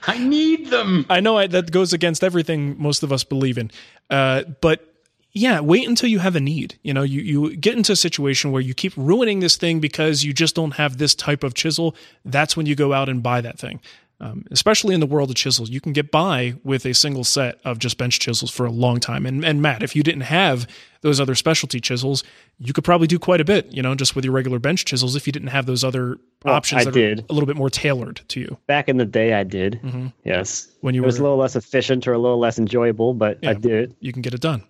I 0.06 0.18
need 0.18 0.68
them. 0.68 1.06
I 1.08 1.20
know 1.20 1.38
I, 1.38 1.46
that 1.48 1.70
goes 1.70 1.92
against 1.92 2.22
everything 2.22 2.80
most 2.80 3.02
of 3.02 3.12
us 3.12 3.24
believe 3.24 3.58
in. 3.58 3.70
Uh, 4.10 4.42
but 4.60 4.91
yeah, 5.32 5.60
wait 5.60 5.88
until 5.88 6.08
you 6.10 6.18
have 6.18 6.36
a 6.36 6.40
need. 6.40 6.78
You 6.82 6.92
know, 6.92 7.02
you, 7.02 7.20
you 7.22 7.56
get 7.56 7.76
into 7.76 7.92
a 7.92 7.96
situation 7.96 8.52
where 8.52 8.62
you 8.62 8.74
keep 8.74 8.92
ruining 8.96 9.40
this 9.40 9.56
thing 9.56 9.80
because 9.80 10.24
you 10.24 10.32
just 10.32 10.54
don't 10.54 10.72
have 10.72 10.98
this 10.98 11.14
type 11.14 11.42
of 11.42 11.54
chisel. 11.54 11.94
That's 12.24 12.56
when 12.56 12.66
you 12.66 12.74
go 12.74 12.92
out 12.92 13.08
and 13.08 13.22
buy 13.22 13.40
that 13.40 13.58
thing. 13.58 13.80
Um, 14.20 14.44
especially 14.52 14.94
in 14.94 15.00
the 15.00 15.06
world 15.06 15.30
of 15.30 15.36
chisels, 15.36 15.68
you 15.68 15.80
can 15.80 15.92
get 15.92 16.12
by 16.12 16.54
with 16.62 16.86
a 16.86 16.94
single 16.94 17.24
set 17.24 17.58
of 17.64 17.80
just 17.80 17.98
bench 17.98 18.20
chisels 18.20 18.52
for 18.52 18.64
a 18.64 18.70
long 18.70 19.00
time. 19.00 19.26
And, 19.26 19.44
and 19.44 19.60
Matt, 19.60 19.82
if 19.82 19.96
you 19.96 20.04
didn't 20.04 20.20
have 20.20 20.68
those 21.00 21.18
other 21.18 21.34
specialty 21.34 21.80
chisels, 21.80 22.22
you 22.60 22.72
could 22.72 22.84
probably 22.84 23.08
do 23.08 23.18
quite 23.18 23.40
a 23.40 23.44
bit, 23.44 23.72
you 23.72 23.82
know, 23.82 23.96
just 23.96 24.14
with 24.14 24.24
your 24.24 24.32
regular 24.32 24.60
bench 24.60 24.84
chisels 24.84 25.16
if 25.16 25.26
you 25.26 25.32
didn't 25.32 25.48
have 25.48 25.66
those 25.66 25.82
other 25.82 26.18
Well, 26.44 26.54
options 26.54 26.86
I 26.86 26.90
did. 26.92 27.20
are 27.22 27.24
a 27.30 27.32
little 27.32 27.48
bit 27.48 27.56
more 27.56 27.68
tailored 27.68 28.20
to 28.28 28.38
you. 28.38 28.58
Back 28.68 28.88
in 28.88 28.96
the 28.96 29.04
day, 29.04 29.32
I 29.32 29.42
did. 29.42 29.80
Yes. 30.24 30.68
When 30.82 30.94
you 30.94 31.02
it 31.02 31.06
was 31.06 31.18
a 31.18 31.22
little 31.22 31.38
less 31.38 31.56
efficient 31.56 32.06
or 32.06 32.12
a 32.12 32.18
little 32.18 32.38
less 32.38 32.60
enjoyable, 32.60 33.14
but 33.14 33.44
I 33.44 33.54
did. 33.54 33.96
You 33.98 34.12
can 34.12 34.22
get 34.22 34.34
it 34.34 34.40
done. 34.40 34.62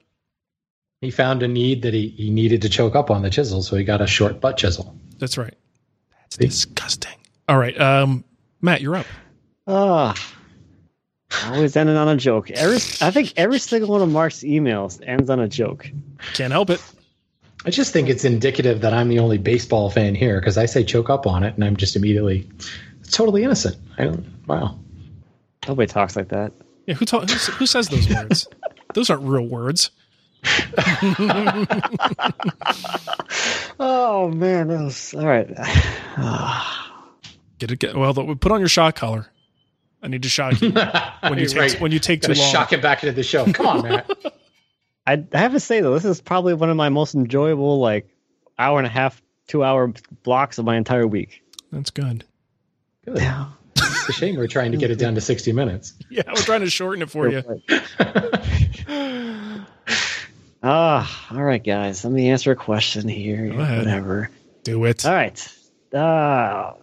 He 1.03 1.11
found 1.11 1.43
a 1.43 1.49
need 1.49 1.83
that 1.83 1.93
he, 1.93 2.09
he 2.09 2.31
needed 2.31 2.63
to 2.63 2.69
choke 2.71 2.95
up 2.95 3.11
on 3.11 3.21
the 3.23 3.29
chisel, 3.29 3.61
so 3.63 3.77
he 3.77 3.83
got 3.85 4.01
a 4.01 4.07
short 4.07 4.41
butt 4.41 4.57
chisel. 4.57 4.97
That's 5.19 5.37
right. 5.37 5.53
That's 6.23 6.37
disgusting. 6.37 7.19
All 7.49 7.59
right. 7.59 7.79
Um, 7.79 8.25
Matt, 8.61 8.81
you're 8.81 8.95
up. 8.97 9.07
Ah. 9.67 10.15
Always 11.47 11.77
ending 11.77 11.97
on 11.97 12.09
a 12.09 12.17
joke. 12.17 12.51
Every, 12.53 12.77
I 13.01 13.11
think 13.11 13.33
every 13.37 13.59
single 13.59 13.91
one 13.91 14.01
of 14.01 14.09
Mark's 14.11 14.41
emails 14.41 15.01
ends 15.05 15.29
on 15.29 15.41
a 15.41 15.49
joke. 15.49 15.91
Can't 16.35 16.53
help 16.53 16.71
it. 16.71 16.81
I 17.65 17.71
just 17.71 17.93
think 17.93 18.09
it's 18.09 18.25
indicative 18.25 18.81
that 18.83 18.93
I'm 18.95 19.09
the 19.09 19.19
only 19.19 19.39
baseball 19.39 19.91
fan 19.91 20.15
here 20.15 20.39
because 20.41 20.57
I 20.57 20.67
say 20.67 20.85
choke 20.85 21.11
up 21.11 21.27
on 21.27 21.43
it, 21.43 21.55
and 21.55 21.65
I'm 21.65 21.77
just 21.77 21.97
immediately 21.97 22.49
totally 23.11 23.43
innocent. 23.45 23.77
I 23.99 24.05
don't. 24.05 24.25
Wow. 24.47 24.79
Nobody 25.67 25.87
talks 25.87 26.15
like 26.15 26.29
that. 26.29 26.53
Yeah, 26.87 26.95
who, 26.95 27.05
ta- 27.07 27.21
who, 27.21 27.33
s- 27.33 27.47
who 27.49 27.67
says 27.67 27.89
those 27.89 28.09
words? 28.09 28.47
those 28.95 29.11
aren't 29.11 29.23
real 29.25 29.47
words. 29.47 29.91
Oh 33.85 34.29
man, 34.29 34.69
that 34.69 34.81
was 34.81 35.13
all 35.15 35.27
right. 35.27 35.49
Get 37.59 37.73
it. 37.73 37.79
Get, 37.81 37.97
well, 37.97 38.13
the, 38.13 38.37
put 38.37 38.53
on 38.53 38.61
your 38.61 38.69
shock 38.69 38.95
collar. 38.95 39.27
I 40.03 40.09
need 40.09 40.23
to 40.23 40.29
shock 40.29 40.61
you 40.61 40.71
when 41.23 41.39
you 41.39 41.47
take 41.47 41.59
right. 41.59 41.81
when 41.81 41.91
you 41.91 41.99
take 41.99 42.23
too 42.23 42.29
Gotta 42.29 42.41
long. 42.41 42.53
shock 42.53 42.73
it 42.73 42.81
back 42.81 43.03
into 43.03 43.15
the 43.15 43.25
show. 43.25 43.51
Come 43.53 43.67
on, 43.67 43.83
man. 43.83 44.05
I, 45.07 45.25
I 45.33 45.39
have 45.39 45.53
to 45.53 45.61
say 45.61 45.81
though, 45.81 45.95
this 45.95 46.05
is 46.05 46.21
probably 46.21 46.55
one 46.55 46.71
of 46.71 46.77
my 46.77 46.91
most 46.91 47.17
enjoyable 47.17 47.81
like 47.81 48.09
hour 48.57 48.79
and 48.79 48.87
a 48.87 48.91
half, 48.91 49.21
two 49.49 49.65
hour 49.65 49.93
blocks 50.23 50.59
of 50.59 50.65
my 50.65 50.77
entire 50.77 51.07
week. 51.07 51.43
That's 51.73 51.91
good. 51.91 52.25
Good. 53.05 53.19
Yeah. 53.19 53.47
It's 53.77 54.09
a 54.09 54.13
shame 54.13 54.37
we're 54.37 54.47
trying 54.47 54.71
to 54.73 54.79
get 54.79 54.93
it 54.93 54.99
down 54.99 55.15
to 55.17 55.21
60 55.21 55.53
minutes. 55.53 55.95
Yeah, 56.11 56.23
we're 56.27 56.35
trying 56.35 56.61
to 56.61 56.71
shorten 56.71 57.03
it 57.03 57.11
for 57.11 57.29
you. 57.29 57.43
Ah, 60.63 61.27
all 61.35 61.43
right, 61.43 61.63
guys. 61.63 62.05
Let 62.05 62.13
me 62.13 62.31
answer 62.31 62.53
a 62.53 62.57
question 62.57 63.09
here. 63.09 63.47
ahead. 63.47 63.79
Whatever. 63.79 64.31
Do 64.63 64.85
it. 64.85 65.05
All 65.05 65.13
right. 65.13 65.49
Uh, 65.93 66.75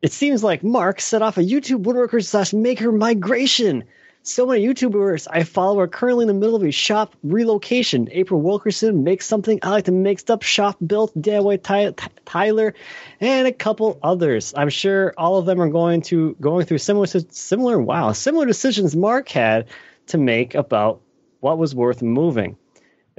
it 0.00 0.12
seems 0.12 0.44
like 0.44 0.62
Marc 0.62 1.00
set 1.00 1.20
off 1.20 1.36
a 1.36 1.42
YouTube 1.42 1.82
woodworker 1.82 2.24
slash 2.24 2.52
maker 2.52 2.92
migration. 2.92 3.84
So 4.22 4.46
many 4.46 4.66
YouTubers 4.66 5.26
I 5.30 5.44
follow 5.44 5.80
are 5.80 5.88
currently 5.88 6.24
in 6.24 6.28
the 6.28 6.34
middle 6.34 6.54
of 6.54 6.62
a 6.62 6.70
shop 6.70 7.16
relocation. 7.22 8.08
April 8.12 8.40
Wilkerson 8.40 9.02
makes 9.02 9.26
something. 9.26 9.58
I 9.62 9.70
like 9.70 9.86
to 9.86 9.92
make 9.92 10.28
up, 10.28 10.42
Shop 10.42 10.76
built. 10.86 11.12
Ty- 11.20 11.56
Ty- 11.56 11.92
Tyler, 12.26 12.74
and 13.18 13.48
a 13.48 13.52
couple 13.52 13.98
others. 14.02 14.52
I'm 14.54 14.68
sure 14.68 15.14
all 15.16 15.38
of 15.38 15.46
them 15.46 15.60
are 15.60 15.70
going 15.70 16.02
to 16.02 16.36
going 16.40 16.66
through 16.66 16.78
similar 16.78 17.06
similar 17.06 17.80
wow 17.80 18.12
similar 18.12 18.44
decisions 18.44 18.94
Marc 18.94 19.30
had 19.30 19.68
to 20.08 20.18
make 20.18 20.54
about 20.54 21.00
what 21.40 21.56
was 21.56 21.74
worth 21.74 22.02
moving. 22.02 22.56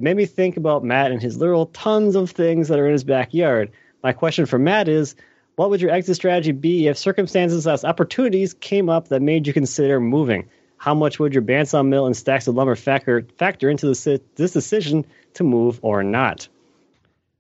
It 0.02 0.04
made 0.04 0.18
me 0.18 0.26
think 0.26 0.58
about 0.58 0.84
Matt 0.84 1.12
and 1.12 1.22
his 1.22 1.38
literal 1.38 1.68
tons 1.68 2.16
of 2.16 2.32
things 2.32 2.70
that 2.70 2.80
are 2.80 2.88
in 2.88 2.94
his 2.94 3.04
backyard. 3.04 3.72
My 4.02 4.14
question 4.14 4.48
for 4.48 4.58
Matt 4.58 4.88
is 4.88 5.16
what 5.58 5.70
would 5.70 5.80
your 5.80 5.92
exit 5.92 6.16
strategy 6.16 6.54
be 6.54 6.88
if 6.88 6.98
circumstances 6.98 7.68
as 7.68 7.86
opportunities 7.86 8.56
came 8.56 8.90
up 8.90 9.10
that 9.10 9.22
made 9.22 9.46
you 9.46 9.54
consider 9.54 10.00
moving? 10.00 10.50
How 10.78 10.96
much 10.96 11.20
would 11.20 11.36
your 11.36 11.44
bandsaw 11.44 11.88
mill 11.88 12.08
and 12.08 12.18
stacks 12.18 12.48
of 12.48 12.56
lumber 12.56 12.76
factor, 12.76 13.28
factor 13.38 13.70
into 13.70 13.86
this, 13.86 14.04
this 14.34 14.52
decision 14.54 15.06
to 15.36 15.44
move 15.44 15.80
or 15.84 16.02
not? 16.02 16.48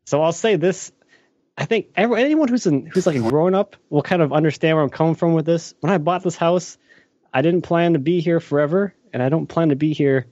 So 0.05 0.21
I'll 0.21 0.31
say 0.31 0.55
this. 0.55 0.91
I 1.57 1.65
think 1.65 1.87
every, 1.95 2.21
anyone 2.21 2.47
who's 2.47 2.67
in, 2.67 2.85
who's 2.85 3.07
like 3.07 3.15
a 3.15 3.27
grown 3.27 3.55
up 3.55 3.75
will 3.89 4.03
kind 4.03 4.21
of 4.21 4.31
understand 4.31 4.77
where 4.77 4.83
I'm 4.83 4.91
coming 4.91 5.15
from 5.15 5.33
with 5.33 5.47
this. 5.47 5.73
When 5.79 5.91
I 5.91 5.97
bought 5.97 6.21
this 6.21 6.35
house, 6.35 6.77
I 7.33 7.41
didn't 7.41 7.63
plan 7.63 7.93
to 7.93 7.99
be 7.99 8.19
here 8.19 8.39
forever, 8.39 8.93
and 9.11 9.23
I 9.23 9.29
don't 9.29 9.47
plan 9.47 9.69
to 9.69 9.75
be 9.75 9.93
here 9.93 10.27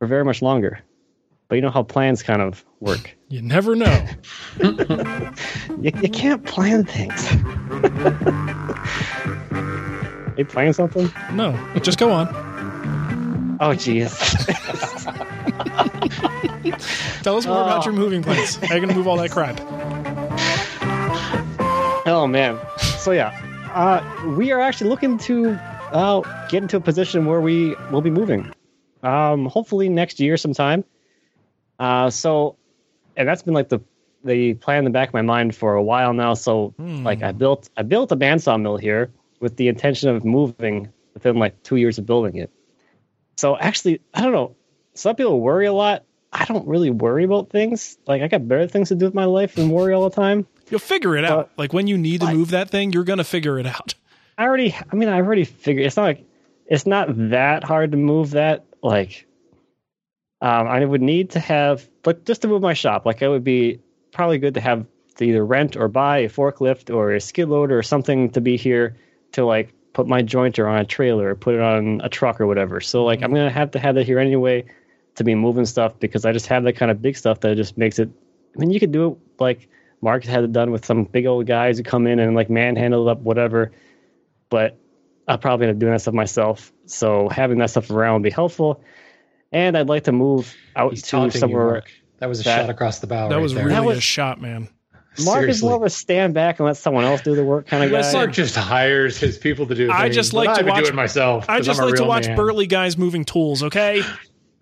for 0.00 0.08
very 0.08 0.24
much 0.24 0.42
longer. 0.42 0.82
But 1.48 1.56
you 1.56 1.62
know 1.62 1.70
how 1.70 1.82
plans 1.82 2.22
kind 2.22 2.42
of 2.42 2.64
work. 2.80 3.14
You 3.30 3.42
never 3.42 3.76
know. 3.76 4.06
You, 5.80 5.92
you 6.02 6.08
can't 6.08 6.44
plan 6.46 6.84
things. 6.86 7.30
Are 9.52 10.34
you 10.38 10.44
playing 10.46 10.72
something? 10.72 11.12
No, 11.34 11.52
just 11.82 11.98
go 11.98 12.10
on. 12.10 12.26
Oh, 13.60 13.74
jeez. 13.76 14.16
Tell 17.22 17.36
us 17.36 17.46
more 17.46 17.60
about 17.62 17.82
Oh. 17.82 17.90
your 17.90 17.92
moving 17.92 18.22
plans. 18.22 18.56
How 18.56 18.74
are 18.74 18.78
you 18.78 18.80
gonna 18.80 18.94
move 18.96 19.06
all 19.06 19.18
that 19.18 19.30
crap? 19.30 19.60
Oh 22.06 22.26
man. 22.26 22.58
So 22.78 23.12
yeah, 23.12 23.28
uh, 23.74 24.34
we 24.36 24.50
are 24.52 24.60
actually 24.60 24.88
looking 24.90 25.18
to 25.18 25.50
uh, 25.92 26.46
get 26.48 26.62
into 26.62 26.78
a 26.78 26.80
position 26.80 27.26
where 27.26 27.40
we 27.42 27.76
will 27.92 28.00
be 28.02 28.10
moving. 28.10 28.52
Um, 29.02 29.44
hopefully 29.46 29.88
next 29.90 30.18
year 30.18 30.36
sometime. 30.38 30.82
Uh, 31.78 32.10
so, 32.10 32.56
and 33.16 33.28
that's 33.28 33.42
been 33.42 33.54
like 33.54 33.68
the 33.68 33.80
the 34.24 34.54
plan 34.54 34.78
in 34.78 34.84
the 34.84 34.90
back 34.90 35.08
of 35.08 35.14
my 35.14 35.22
mind 35.22 35.54
for 35.54 35.74
a 35.74 35.82
while 35.82 36.12
now. 36.12 36.34
So, 36.34 36.74
like, 37.04 37.22
I 37.22 37.32
built 37.32 37.70
I 37.76 37.82
built 37.82 38.10
a 38.12 38.16
bandsaw 38.16 38.60
mill 38.60 38.76
here 38.76 39.10
with 39.40 39.56
the 39.56 39.68
intention 39.68 40.08
of 40.08 40.24
moving 40.24 40.92
within 41.14 41.36
like 41.36 41.62
two 41.62 41.76
years 41.76 41.98
of 41.98 42.06
building 42.06 42.36
it. 42.36 42.50
So 43.36 43.56
actually, 43.56 44.00
I 44.14 44.22
don't 44.22 44.32
know. 44.32 44.56
Some 44.94 45.14
people 45.14 45.40
worry 45.40 45.66
a 45.66 45.72
lot. 45.72 46.04
I 46.32 46.44
don't 46.44 46.66
really 46.66 46.90
worry 46.90 47.24
about 47.24 47.50
things. 47.50 47.96
Like, 48.06 48.20
I 48.22 48.28
got 48.28 48.46
better 48.46 48.66
things 48.66 48.88
to 48.88 48.96
do 48.96 49.04
with 49.04 49.14
my 49.14 49.24
life 49.24 49.54
than 49.54 49.70
worry 49.70 49.94
all 49.94 50.08
the 50.08 50.14
time. 50.14 50.46
You'll 50.70 50.80
figure 50.80 51.16
it 51.16 51.24
out. 51.24 51.50
Like 51.56 51.72
when 51.72 51.86
you 51.86 51.96
need 51.96 52.20
to 52.20 52.34
move 52.34 52.50
that 52.50 52.70
thing, 52.70 52.92
you're 52.92 53.04
gonna 53.04 53.24
figure 53.24 53.58
it 53.58 53.66
out. 53.66 53.94
I 54.38 54.44
already, 54.44 54.74
I 54.74 54.96
mean, 54.96 55.08
I 55.08 55.16
already 55.16 55.44
figured 55.44 55.86
it's 55.86 55.96
not 55.96 56.02
like 56.02 56.24
it's 56.66 56.86
not 56.86 57.08
that 57.30 57.64
hard 57.64 57.92
to 57.92 57.96
move 57.96 58.32
that. 58.32 58.64
Like, 58.82 59.26
um, 60.40 60.68
I 60.68 60.84
would 60.84 61.02
need 61.02 61.30
to 61.30 61.40
have, 61.40 61.88
but 62.02 62.24
just 62.24 62.42
to 62.42 62.48
move 62.48 62.62
my 62.62 62.74
shop, 62.74 63.06
like 63.06 63.22
it 63.22 63.28
would 63.28 63.44
be 63.44 63.80
probably 64.12 64.38
good 64.38 64.54
to 64.54 64.60
have 64.60 64.86
to 65.16 65.24
either 65.24 65.44
rent 65.44 65.76
or 65.76 65.88
buy 65.88 66.18
a 66.18 66.28
forklift 66.28 66.94
or 66.94 67.12
a 67.12 67.20
skid 67.20 67.48
loader 67.48 67.76
or 67.76 67.82
something 67.82 68.30
to 68.30 68.40
be 68.40 68.56
here 68.56 68.96
to 69.32 69.44
like 69.44 69.74
put 69.92 70.06
my 70.06 70.22
jointer 70.22 70.70
on 70.70 70.78
a 70.78 70.84
trailer 70.84 71.30
or 71.30 71.34
put 71.34 71.54
it 71.54 71.60
on 71.60 72.00
a 72.04 72.08
truck 72.08 72.40
or 72.40 72.46
whatever. 72.46 72.80
So 72.80 73.04
like 73.04 73.22
I'm 73.22 73.34
gonna 73.34 73.50
have 73.50 73.72
to 73.72 73.80
have 73.80 73.96
that 73.96 74.06
here 74.06 74.20
anyway 74.20 74.66
to 75.16 75.24
be 75.24 75.34
moving 75.34 75.66
stuff 75.66 75.98
because 75.98 76.24
I 76.24 76.32
just 76.32 76.46
have 76.46 76.62
that 76.64 76.74
kind 76.74 76.90
of 76.90 77.02
big 77.02 77.16
stuff 77.16 77.40
that 77.40 77.56
just 77.56 77.76
makes 77.76 77.98
it. 77.98 78.08
I 78.54 78.60
mean, 78.60 78.70
you 78.70 78.78
could 78.78 78.92
do 78.92 79.12
it 79.12 79.18
like 79.40 79.68
Marc 80.00 80.24
had 80.24 80.44
it 80.44 80.52
done 80.52 80.70
with 80.70 80.84
some 80.84 81.04
big 81.04 81.26
old 81.26 81.46
guys 81.46 81.78
who 81.78 81.84
come 81.84 82.06
in 82.06 82.20
and 82.20 82.36
like 82.36 82.48
manhandle 82.48 83.08
it 83.08 83.10
up, 83.10 83.20
whatever. 83.20 83.72
But 84.48 84.78
I'll 85.26 85.38
probably 85.38 85.66
end 85.66 85.76
up 85.76 85.80
doing 85.80 85.92
that 85.92 86.00
stuff 86.00 86.14
myself. 86.14 86.72
So 86.86 87.28
having 87.28 87.58
that 87.58 87.70
stuff 87.70 87.90
around 87.90 88.14
would 88.14 88.22
be 88.22 88.30
helpful. 88.30 88.82
And 89.52 89.76
I'd 89.78 89.88
like 89.88 90.04
to 90.04 90.12
move 90.12 90.54
out 90.76 90.90
He's 90.92 91.02
to 91.02 91.10
taunting 91.10 91.34
you, 91.36 91.40
somewhere. 91.40 91.66
Marc. 91.70 91.90
That 92.18 92.28
was 92.28 92.40
a 92.40 92.42
shot 92.44 92.68
across 92.68 92.98
the 92.98 93.06
bow. 93.06 93.28
That 93.28 93.36
right 93.36 93.42
was 93.42 93.54
there. 93.54 93.64
really 93.64 93.74
That 93.76 93.84
was- 93.84 93.98
a 93.98 94.02
shot, 94.02 94.40
man. 94.40 94.68
Marc 95.24 95.38
is 95.40 95.58
Seriously. 95.58 95.68
more 95.68 95.76
of 95.78 95.82
a 95.82 95.90
stand 95.90 96.32
back 96.34 96.60
and 96.60 96.66
let 96.66 96.76
someone 96.76 97.02
else 97.04 97.22
do 97.22 97.34
the 97.34 97.42
work 97.44 97.66
kind 97.66 97.82
of 97.82 97.90
guy. 98.12 98.12
Marc 98.12 98.32
just 98.32 98.54
hires 98.54 99.18
his 99.18 99.36
people 99.36 99.66
to 99.66 99.74
do. 99.74 99.90
I 99.90 100.02
things, 100.04 100.14
just 100.14 100.32
like 100.32 100.48
I 100.48 100.58
to 100.58 100.64
would 100.64 100.70
watch 100.70 100.84
do 100.84 100.88
it 100.90 100.94
myself. 100.94 101.46
I 101.48 101.56
'cause 101.56 101.66
just 101.66 101.80
I'm 101.80 101.86
like 101.86 101.96
to 101.96 102.04
watch 102.04 102.26
man. 102.28 102.36
burly 102.36 102.68
guys 102.68 102.96
moving 102.96 103.24
tools. 103.24 103.64
Okay, 103.64 104.00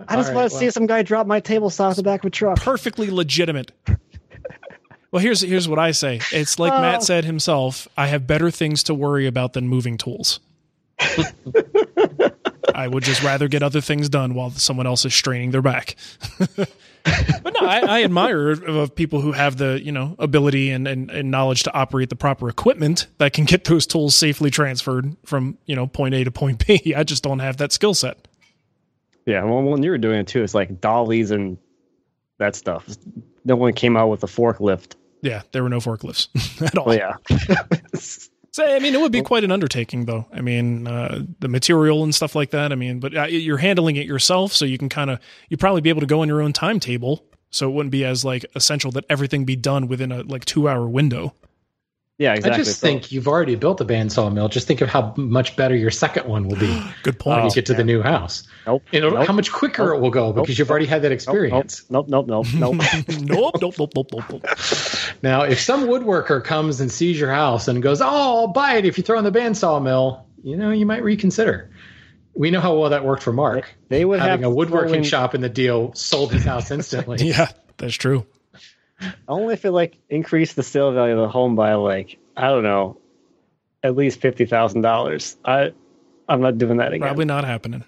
I 0.09 0.17
just 0.17 0.31
All 0.31 0.35
want 0.35 0.35
right, 0.35 0.51
to 0.51 0.57
see 0.57 0.71
some 0.71 0.87
guy 0.87 1.03
drop 1.03 1.27
my 1.27 1.41
table 1.41 1.69
saw 1.69 1.89
off 1.89 1.97
the 1.97 2.03
back 2.03 2.21
of 2.21 2.29
a 2.29 2.31
truck. 2.31 2.57
perfectly 2.59 3.11
legitimate. 3.11 3.73
Well, 5.11 5.21
here's 5.23 5.43
here's 5.43 5.69
what 5.69 5.79
I 5.79 5.91
say. 5.91 6.21
It's 6.33 6.59
like 6.59 6.73
Oh. 6.73 6.81
Matt 6.81 7.03
said 7.03 7.27
himself. 7.27 7.87
I 7.99 8.07
have 8.07 8.27
better 8.27 8.51
things 8.51 8.83
to 8.85 8.95
worry 8.95 9.27
about 9.27 9.53
than 9.53 9.69
moving 9.69 9.99
tools. 9.99 10.41
I 12.75 12.89
would 12.89 13.03
just 13.03 13.23
rather 13.23 13.49
get 13.49 13.63
other 13.63 13.81
things 13.81 14.09
done 14.09 14.35
while 14.35 14.51
someone 14.51 14.87
else 14.87 15.05
is 15.05 15.15
straining 15.15 15.51
their 15.51 15.63
back. 15.63 15.97
but 16.39 17.55
no, 17.55 17.67
I, 17.67 17.81
I 17.81 18.05
admire 18.05 18.51
of 18.51 18.95
people 18.95 19.21
who 19.21 19.33
have 19.33 19.57
the 19.57 19.81
you 19.83 19.93
know 19.93 20.17
ability 20.19 20.71
and, 20.71 20.87
and, 20.89 21.11
and 21.11 21.31
knowledge 21.31 21.63
to 21.65 21.75
operate 21.75 22.09
the 22.09 22.17
proper 22.17 22.49
equipment 22.49 23.07
that 23.19 23.33
can 23.33 23.45
get 23.45 23.65
those 23.65 23.87
tools 23.87 24.15
safely 24.15 24.51
transferred 24.51 25.17
from 25.25 25.59
you 25.67 25.77
know 25.77 25.87
point 25.87 26.15
A 26.15 26.25
to 26.25 26.31
point 26.31 26.67
B. 26.67 26.95
I 26.97 27.05
just 27.05 27.23
don't 27.23 27.39
have 27.39 27.59
that 27.59 27.73
skill 27.73 27.95
set. 27.95 28.29
Yeah, 29.27 29.43
well, 29.45 29.63
when 29.63 29.83
you 29.83 29.91
were 29.91 29.99
doing 29.99 30.21
it 30.21 30.29
too, 30.29 30.43
it's 30.43 30.55
like 30.55 30.81
dollies 30.81 31.33
and 31.33 31.59
that 32.39 32.55
stuff. 32.55 32.89
No 33.45 33.57
one 33.57 33.73
came 33.73 33.97
out 33.97 34.09
with 34.09 34.23
a 34.23 34.27
forklift. 34.27 34.95
Yeah, 35.23 35.43
there 35.53 35.63
were 35.63 35.69
no 35.69 35.79
forklifts 35.79 36.29
at 36.67 36.79
all. 36.79 36.87
Well, 36.87 36.97
yeah. 36.97 37.17
So 38.57 38.65
I 38.65 38.79
mean, 38.79 38.95
it 38.95 39.01
would 39.03 39.13
be 39.13 39.21
quite 39.21 39.45
an 39.45 39.53
undertaking, 39.53 40.07
though. 40.07 40.25
I 40.33 40.41
mean, 40.41 40.87
uh, 40.87 41.25
the 41.41 41.49
material 41.49 42.03
and 42.03 42.15
stuff 42.15 42.35
like 42.35 42.53
that. 42.53 42.73
I 42.73 42.75
mean, 42.75 43.01
but 43.01 43.15
uh, 43.15 43.25
you're 43.25 43.59
handling 43.59 43.97
it 43.97 44.07
yourself, 44.07 44.55
so 44.55 44.65
you 44.65 44.79
can 44.79 44.89
kind 44.89 45.11
of 45.11 45.19
you 45.51 45.59
probably 45.59 45.83
be 45.83 45.91
able 45.91 46.01
to 46.01 46.07
go 46.07 46.23
on 46.23 46.29
your 46.29 46.41
own 46.41 46.55
timetable. 46.55 47.27
So 47.51 47.69
it 47.69 47.75
wouldn't 47.75 47.91
be 47.91 48.03
as 48.03 48.25
like 48.25 48.47
essential 48.55 48.91
that 48.93 49.05
everything 49.11 49.45
be 49.45 49.57
done 49.57 49.89
within 49.89 50.11
a 50.11 50.23
like 50.23 50.47
two 50.47 50.71
hour 50.71 50.89
window. 50.89 51.35
Yeah, 52.19 52.33
I 52.33 52.51
just 52.57 52.81
think 52.81 53.13
you've 53.13 53.29
already 53.29 53.57
built 53.57 53.79
a 53.83 53.85
bandsaw 53.85 54.33
mill. 54.33 54.49
Just 54.49 54.67
think 54.67 54.81
of 54.81 54.89
how 54.89 55.13
much 55.19 55.55
better 55.55 55.77
your 55.77 55.91
second 55.91 56.27
one 56.27 56.49
will 56.49 56.57
be. 56.57 56.83
Good 57.03 57.19
point. 57.19 57.37
when 57.41 57.47
you 57.47 57.53
get 57.55 57.67
to 57.67 57.75
the 57.75 57.85
new 57.85 58.01
house. 58.01 58.45
Nope. 58.67 58.85
You 58.91 59.03
know 59.03 59.11
Nope. 59.11 59.27
how 59.27 59.35
much 59.35 59.53
quicker 59.53 59.85
Nope. 59.85 59.97
it 59.97 60.01
will 60.01 60.11
go 60.11 60.33
because 60.33 60.49
Nope. 60.49 60.59
you've 60.59 60.71
already 60.71 60.87
had 60.87 61.03
that 61.03 61.13
experience. 61.13 61.85
Nope, 61.91 62.09
nope, 62.09 62.27
nope, 62.27 62.47
nope, 62.55 62.75
nope. 63.09 63.21
nope, 63.21 63.55
nope, 63.61 63.75
nope, 63.79 63.91
nope, 63.95 64.07
nope, 64.13 64.25
nope. 64.33 64.47
Now, 65.23 65.43
if 65.43 65.61
some 65.61 65.85
woodworker 65.89 66.43
comes 66.43 66.81
and 66.81 66.91
sees 66.91 67.21
your 67.21 67.31
house 67.31 67.69
and 67.69 67.83
goes, 67.83 68.01
"Oh, 68.01 68.07
I'll 68.07 68.49
buy 68.49 68.77
it 68.77 68.87
if 68.87 68.97
you 68.97 69.05
throw 69.05 69.19
in 69.19 69.25
the 69.25 69.31
bandsaw 69.33 69.83
mill," 69.83 70.25
you 70.43 70.57
know, 70.57 70.71
you 70.71 70.87
might 70.87 71.03
reconsider. 71.05 71.71
We 72.35 72.51
know 72.51 72.61
how 72.61 72.77
well 72.79 72.91
that 72.91 73.05
worked 73.05 73.23
for 73.25 73.33
Marc. 73.33 73.75
They 73.91 74.05
would 74.07 74.21
having 74.21 74.43
have 74.43 74.51
a 74.51 74.55
woodworking 74.55 74.89
throwing- 74.89 75.05
shop 75.05 75.35
in 75.35 75.43
the 75.43 75.49
deal 75.51 75.93
sold 75.95 76.33
his 76.33 76.45
house 76.45 76.71
instantly. 76.71 77.27
yeah, 77.29 77.49
that's 77.77 77.95
true. 77.95 78.27
Only 79.29 79.55
if 79.55 79.65
it 79.65 79.71
like 79.73 79.97
increased 80.09 80.57
the 80.57 80.63
sale 80.63 80.93
value 80.93 81.15
of 81.15 81.21
the 81.21 81.29
home 81.29 81.55
by 81.57 81.75
like 81.75 82.19
I 82.37 82.49
don't 82.49 82.63
know, 82.63 82.99
at 83.83 83.95
least 83.97 84.21
fifty 84.21 84.47
thousand 84.47 84.83
dollars. 84.83 85.37
I 85.45 85.73
I'm 86.29 86.41
not 86.41 86.59
doing 86.59 86.79
that 86.79 86.93
again. 86.93 87.07
Probably 87.07 87.25
not 87.25 87.45
happening. 87.45 87.85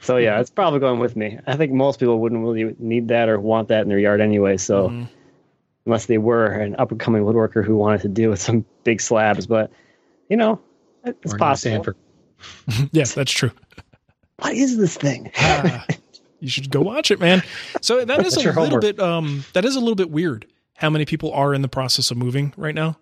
So 0.00 0.16
yeah, 0.16 0.40
it's 0.40 0.50
probably 0.50 0.80
going 0.80 1.00
with 1.00 1.16
me. 1.16 1.38
I 1.46 1.56
think 1.56 1.72
most 1.72 1.98
people 2.00 2.18
wouldn't 2.20 2.40
really 2.42 2.76
need 2.78 3.08
that 3.08 3.28
or 3.28 3.38
want 3.40 3.68
that 3.68 3.82
in 3.82 3.88
their 3.88 3.98
yard 3.98 4.20
anyway. 4.20 4.56
So 4.56 4.90
Mm-hmm. 4.90 5.04
unless 5.86 6.06
they 6.06 6.18
were 6.18 6.46
an 6.46 6.76
up 6.76 6.90
and 6.90 7.00
coming 7.00 7.22
woodworker 7.22 7.64
who 7.64 7.76
wanted 7.76 8.02
to 8.02 8.08
deal 8.08 8.30
with 8.30 8.40
some 8.40 8.64
big 8.84 9.00
slabs, 9.00 9.46
but 9.46 9.70
you 10.28 10.36
know, 10.36 10.60
it's 11.04 11.34
Or 11.34 11.38
possible. 11.38 11.86
Yes, 12.92 13.14
that's 13.14 13.32
true. 13.32 13.50
What 14.38 14.54
is 14.54 14.76
this 14.76 14.96
thing? 14.96 15.32
Ah, 15.36 15.84
you 16.40 16.48
should 16.48 16.70
go 16.70 16.80
watch 16.80 17.10
it, 17.10 17.20
man. 17.20 17.42
So 17.82 18.04
that 18.04 18.24
is 18.26 18.34
a 18.36 18.38
little 18.40 18.52
homework. 18.52 18.82
bit 18.82 19.00
um 19.00 19.44
that 19.54 19.64
is 19.64 19.76
a 19.76 19.80
little 19.80 19.94
bit 19.96 20.10
weird 20.10 20.46
how 20.76 20.90
many 20.90 21.04
people 21.04 21.32
are 21.32 21.52
in 21.54 21.62
the 21.62 21.68
process 21.68 22.10
of 22.10 22.16
moving 22.16 22.54
right 22.56 22.74
now. 22.74 22.98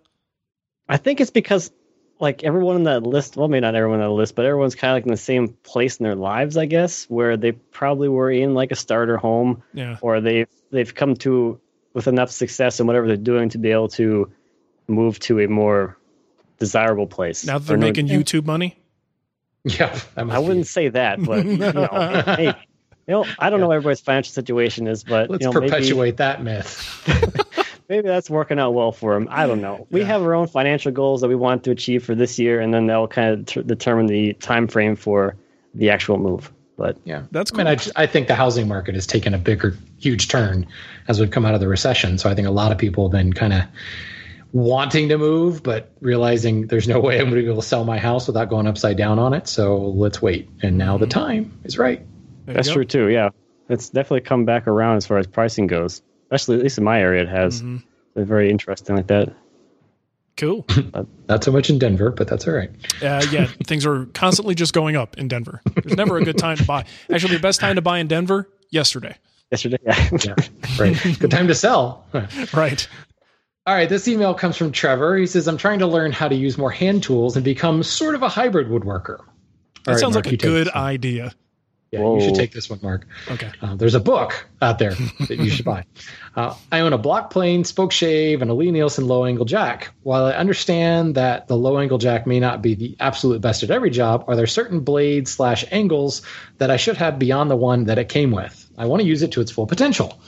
I 0.89 0.97
think 0.97 1.21
it's 1.21 1.31
because 1.31 1.71
like 2.19 2.45
everyone 2.45 2.77
on 2.77 2.83
that 2.85 3.03
list, 3.03 3.37
well, 3.37 3.49
maybe 3.49 3.61
not 3.61 3.75
everyone 3.75 4.01
on 4.01 4.07
the 4.09 4.15
list, 4.15 4.35
but 4.35 4.47
everyone's 4.47 4.75
kind 4.75 4.93
of 4.93 4.97
like 4.97 5.05
in 5.05 5.11
the 5.11 5.17
same 5.19 5.49
place 5.49 5.99
in 5.99 6.05
their 6.05 6.15
lives, 6.15 6.57
I 6.57 6.65
guess, 6.65 7.05
where 7.11 7.37
they 7.37 7.53
probably 7.53 8.09
were 8.09 8.31
in 8.31 8.55
like 8.55 8.71
a 8.73 8.77
starter 8.77 9.19
home, 9.19 9.63
Yeah. 9.75 9.99
or 10.01 10.21
they've 10.23 10.49
they've 10.71 10.95
come 10.95 11.17
to 11.17 11.61
with 11.93 12.07
enough 12.09 12.31
success 12.31 12.81
in 12.81 12.87
whatever 12.87 13.07
they're 13.07 13.17
doing 13.19 13.51
to 13.51 13.59
be 13.59 13.71
able 13.71 13.89
to 13.89 14.31
move 14.89 15.19
to 15.21 15.41
a 15.41 15.49
more 15.49 15.99
desirable 16.59 17.07
place. 17.07 17.45
Now 17.45 17.59
that 17.59 17.67
they're 17.67 17.75
Or 17.75 17.79
no- 17.79 17.87
making 17.87 18.09
YouTube 18.09 18.47
money. 18.47 18.79
Yeah, 19.65 19.99
I 20.17 20.39
wouldn't 20.39 20.69
say 20.69 20.89
that, 20.91 21.21
but 21.23 21.45
you 21.45 21.57
know, 21.57 21.89
hey, 22.25 22.47
you 22.47 22.55
know, 23.13 23.25
I 23.39 23.51
don't 23.51 23.61
know 23.61 23.69
what 23.69 23.77
everybody's 23.77 24.01
financial 24.01 24.33
situation 24.33 24.87
is, 24.87 25.05
but 25.05 25.31
Let's 25.31 25.43
you 25.45 25.51
know, 25.51 25.61
maybe- 25.61 25.71
perpetuate 25.71 26.17
that 26.19 26.43
myth. 26.43 27.03
maybe 27.89 28.09
that's 28.09 28.29
working 28.29 28.59
out 28.59 28.73
well 28.73 28.93
for 28.93 29.15
them. 29.15 29.29
I 29.31 29.47
don't 29.47 29.61
know. 29.61 29.87
We 29.91 30.03
have 30.05 30.23
our 30.23 30.35
own 30.35 30.49
financial 30.49 30.93
goals 30.93 31.21
that 31.21 31.29
we 31.29 31.37
want 31.37 31.65
to 31.65 31.71
achieve 31.71 32.05
for 32.05 32.15
this 32.15 32.39
year, 32.39 32.61
and 32.61 32.73
then 32.73 32.87
that 32.87 32.97
will 32.97 33.09
kind 33.09 33.31
of 33.31 33.47
t- 33.47 33.63
determine 33.63 34.07
the 34.07 34.33
time 34.35 34.69
frame 34.69 34.97
for 34.97 35.37
the 35.75 35.91
actual 35.91 36.19
move. 36.19 36.53
But 36.77 36.99
Yeah, 37.05 37.23
that's. 37.31 37.53
I 37.55 37.57
mean, 37.57 37.67
I, 37.69 37.79
I 37.97 38.07
think 38.07 38.29
the 38.29 38.35
housing 38.35 38.69
market 38.69 38.95
has 38.95 39.07
taken 39.07 39.33
a 39.33 39.39
bigger, 39.39 39.77
huge 39.99 40.29
turn 40.29 40.67
as 41.09 41.19
we've 41.19 41.31
come 41.31 41.47
out 41.47 41.55
of 41.55 41.61
the 41.61 41.69
recession. 41.69 42.19
So 42.19 42.29
I 42.29 42.35
think 42.35 42.47
a 42.47 42.51
lot 42.51 42.71
of 42.71 42.79
people 42.79 43.09
have 43.09 43.13
been 43.13 43.33
kind 43.33 43.55
of 43.55 43.63
wanting 44.53 45.09
to 45.09 45.19
move, 45.19 45.63
but 45.63 45.91
realizing 46.01 46.67
there's 46.67 46.87
no 46.87 47.01
way 47.01 47.15
I'm 47.15 47.31
going 47.31 47.37
to 47.37 47.43
be 47.43 47.47
able 47.47 47.63
to 47.63 47.67
sell 47.67 47.85
my 47.85 47.99
house 47.99 48.27
without 48.27 48.51
going 48.51 48.67
upside 48.67 48.97
down 48.97 49.19
on 49.19 49.33
it. 49.33 49.49
So 49.49 49.79
let's 49.79 50.21
wait. 50.21 50.51
And 50.63 50.77
now 50.77 50.99
the 50.99 51.07
mm-hmm. 51.07 51.19
time 51.19 51.59
is 51.65 51.79
right. 51.79 52.03
That's 52.47 52.71
true 52.71 52.85
too. 52.85 53.09
Yeah, 53.09 53.31
it's 53.69 53.91
definitely 53.91 54.23
come 54.23 54.45
back 54.45 54.67
around 54.67 54.97
as 54.97 55.07
far 55.07 55.19
as 55.19 55.27
pricing 55.27 55.67
goes. 55.67 56.03
Especially 56.25 56.57
at 56.57 56.63
least 56.63 56.79
in 56.79 56.85
my 56.85 57.01
area, 57.01 57.23
it 57.23 57.29
has. 57.29 57.63
Mm-hmm. 57.63 57.77
It's 58.17 58.29
very 58.29 58.51
interesting 58.51 58.97
like 58.97 59.07
that. 59.09 59.35
Cool. 60.37 60.67
Not 61.29 61.45
so 61.45 61.51
much 61.51 61.71
in 61.71 61.79
Denver, 61.79 62.11
but 62.11 62.29
that's 62.29 62.47
all 62.47 62.55
right. 62.55 62.71
Uh, 63.03 63.25
yeah, 63.31 63.47
things 63.65 63.87
are 63.87 64.07
constantly 64.07 64.55
just 64.55 64.73
going 64.73 64.97
up 64.97 65.17
in 65.19 65.29
Denver. 65.29 65.63
There's 65.83 65.97
never 65.97 66.19
a 66.19 66.25
good 66.25 66.37
time 66.37 66.57
to 66.59 66.65
buy. 66.65 66.85
Actually, 67.11 67.37
the 67.37 67.41
best 67.41 67.61
time 67.61 67.77
to 67.77 67.83
buy 67.83 67.99
in 67.99 68.09
Denver 68.09 68.51
yesterday. 68.71 69.17
Yesterday, 69.51 69.79
yeah. 69.85 70.09
yeah, 70.25 70.35
right. 70.79 71.19
Good 71.19 71.31
time 71.31 71.47
to 71.47 71.55
sell. 71.55 72.05
right. 72.53 72.89
All 73.67 73.75
right, 73.75 73.89
this 73.89 74.07
email 74.09 74.35
comes 74.35 74.57
from 74.57 74.73
Trevor. 74.73 75.17
He 75.17 75.27
says, 75.27 75.49
I'm 75.49 75.57
trying 75.57 75.79
to 75.81 75.87
learn 75.87 76.13
how 76.13 76.29
to 76.29 76.35
use 76.35 76.59
more 76.59 76.71
hand 76.71 77.03
tools 77.03 77.37
and 77.37 77.45
become 77.45 77.83
sort 77.83 78.15
of 78.15 78.23
a 78.23 78.29
hybrid 78.29 78.69
woodworker. 78.69 79.19
That 79.19 79.89
All 79.89 79.95
right, 79.95 79.99
sounds 79.99 80.15
Marc, 80.15 80.27
like 80.27 80.35
a 80.35 80.37
good 80.37 80.67
this 80.67 80.75
one. 80.75 80.85
idea. 80.85 81.33
Yeah, 81.93 82.01
you 82.01 82.21
should 82.21 82.35
take 82.35 82.53
this 82.53 82.69
one, 82.69 82.81
Marc. 82.83 83.07
Okay. 83.31 83.51
Uh, 83.63 83.77
there's 83.77 83.95
a 83.95 84.01
book 84.01 84.47
out 84.61 84.79
there 84.79 84.91
that 85.29 85.39
you 85.39 85.51
should 85.51 85.65
buy. 85.65 85.85
Uh, 86.37 86.55
I 86.71 86.81
own 86.81 86.93
a 86.93 86.99
block 86.99 87.31
plane, 87.31 87.65
spoke 87.65 87.93
shave, 87.93 88.43
and 88.43 88.51
a 88.51 88.53
Lie-Nielsen 88.53 89.09
low 89.09 89.25
angle 89.25 89.47
jack. 89.47 89.95
While 90.03 90.27
I 90.27 90.33
understand 90.33 91.15
that 91.15 91.49
the 91.49 91.57
low 91.57 91.79
angle 91.79 91.97
jack 91.97 92.27
may 92.27 92.41
not 92.41 92.61
be 92.61 92.75
the 92.75 92.95
absolute 93.01 93.41
best 93.41 93.63
at 93.63 93.71
every 93.71 93.89
job, 93.89 94.27
are 94.29 94.37
there 94.37 94.47
certain 94.47 94.81
blades 94.81 95.31
slash 95.31 95.65
angles 95.71 96.21
that 96.59 96.71
I 96.71 96.77
should 96.77 96.99
have 96.99 97.19
beyond 97.19 97.51
the 97.51 97.57
one 97.57 97.85
that 97.85 97.99
it 97.99 98.11
came 98.11 98.33
with? 98.33 98.71
I 98.77 98.85
want 98.85 99.01
to 99.01 99.09
use 99.09 99.23
it 99.23 99.33
to 99.33 99.41
its 99.41 99.51
full 99.51 99.67
potential. 99.67 100.21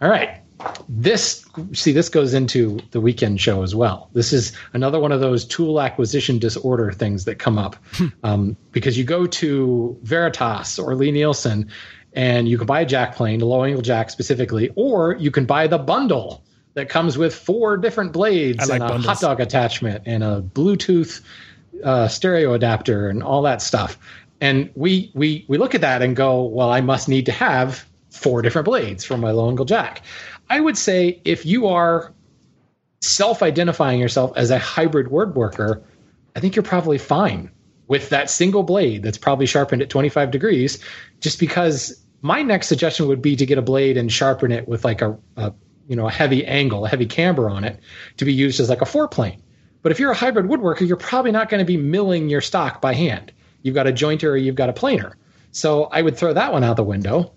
All 0.00 0.10
right. 0.10 0.41
This 0.88 1.44
see 1.72 1.92
this 1.92 2.08
goes 2.08 2.34
into 2.34 2.78
the 2.90 3.00
weekend 3.00 3.40
show 3.40 3.62
as 3.62 3.74
well. 3.74 4.08
This 4.12 4.32
is 4.32 4.52
another 4.72 5.00
one 5.00 5.12
of 5.12 5.20
those 5.20 5.44
tool 5.44 5.80
acquisition 5.80 6.38
disorder 6.38 6.92
things 6.92 7.24
that 7.24 7.36
come 7.36 7.58
up 7.58 7.76
um, 8.22 8.56
because 8.72 8.96
you 8.98 9.04
go 9.04 9.26
to 9.26 9.98
Veritas 10.02 10.78
or 10.78 10.94
Lie-Nielsen 10.94 11.70
and 12.12 12.48
you 12.48 12.58
can 12.58 12.66
buy 12.66 12.82
a 12.82 12.86
jack 12.86 13.14
plane, 13.14 13.40
a 13.40 13.46
low 13.46 13.64
angle 13.64 13.82
jack 13.82 14.10
specifically, 14.10 14.70
or 14.76 15.16
you 15.16 15.30
can 15.30 15.46
buy 15.46 15.66
the 15.66 15.78
bundle 15.78 16.44
that 16.74 16.88
comes 16.88 17.18
with 17.18 17.34
four 17.34 17.76
different 17.76 18.12
blades 18.12 18.68
like 18.68 18.80
and 18.80 18.82
a 18.82 18.88
bundles. 18.88 19.06
hot 19.06 19.20
dog 19.20 19.40
attachment 19.40 20.02
and 20.06 20.22
a 20.22 20.42
Bluetooth 20.42 21.22
uh, 21.82 22.08
stereo 22.08 22.52
adapter 22.54 23.08
and 23.08 23.22
all 23.22 23.42
that 23.42 23.62
stuff. 23.62 23.98
And 24.40 24.70
we 24.74 25.10
we 25.14 25.44
we 25.48 25.58
look 25.58 25.74
at 25.74 25.80
that 25.82 26.02
and 26.02 26.16
go, 26.16 26.42
well, 26.42 26.70
I 26.70 26.80
must 26.80 27.08
need 27.08 27.26
to 27.26 27.32
have 27.32 27.86
four 28.10 28.42
different 28.42 28.66
blades 28.66 29.04
for 29.04 29.16
my 29.16 29.30
low 29.30 29.48
angle 29.48 29.64
jack. 29.64 30.02
I 30.52 30.60
would 30.60 30.76
say 30.76 31.18
if 31.24 31.46
you 31.46 31.68
are 31.68 32.12
self-identifying 33.00 33.98
yourself 33.98 34.32
as 34.36 34.50
a 34.50 34.58
hybrid 34.58 35.06
woodworker, 35.06 35.82
I 36.36 36.40
think 36.40 36.54
you're 36.54 36.62
probably 36.62 36.98
fine 36.98 37.50
with 37.88 38.10
that 38.10 38.28
single 38.28 38.62
blade 38.62 39.02
that's 39.02 39.16
probably 39.16 39.46
sharpened 39.46 39.80
at 39.80 39.88
25 39.88 40.30
degrees. 40.30 40.78
Just 41.20 41.40
because 41.40 42.04
my 42.20 42.42
next 42.42 42.66
suggestion 42.66 43.08
would 43.08 43.22
be 43.22 43.34
to 43.34 43.46
get 43.46 43.56
a 43.56 43.62
blade 43.62 43.96
and 43.96 44.12
sharpen 44.12 44.52
it 44.52 44.68
with 44.68 44.84
like 44.84 45.00
a, 45.00 45.16
a 45.38 45.54
you 45.88 45.96
know 45.96 46.06
a 46.06 46.10
heavy 46.10 46.44
angle, 46.44 46.84
a 46.84 46.88
heavy 46.90 47.06
camber 47.06 47.48
on 47.48 47.64
it 47.64 47.80
to 48.18 48.26
be 48.26 48.34
used 48.34 48.60
as 48.60 48.68
like 48.68 48.82
a 48.82 48.86
fore 48.86 49.08
plane. 49.08 49.42
But 49.80 49.90
if 49.90 49.98
you're 49.98 50.10
a 50.10 50.14
hybrid 50.14 50.44
woodworker, 50.44 50.86
you're 50.86 50.98
probably 50.98 51.32
not 51.32 51.48
going 51.48 51.60
to 51.60 51.64
be 51.64 51.78
milling 51.78 52.28
your 52.28 52.42
stock 52.42 52.82
by 52.82 52.92
hand. 52.92 53.32
You've 53.62 53.74
got 53.74 53.86
a 53.86 53.92
jointer 53.92 54.32
or 54.32 54.36
you've 54.36 54.56
got 54.56 54.68
a 54.68 54.74
planer. 54.74 55.16
So 55.50 55.84
I 55.84 56.02
would 56.02 56.18
throw 56.18 56.34
that 56.34 56.52
one 56.52 56.62
out 56.62 56.76
the 56.76 56.84
window. 56.84 57.32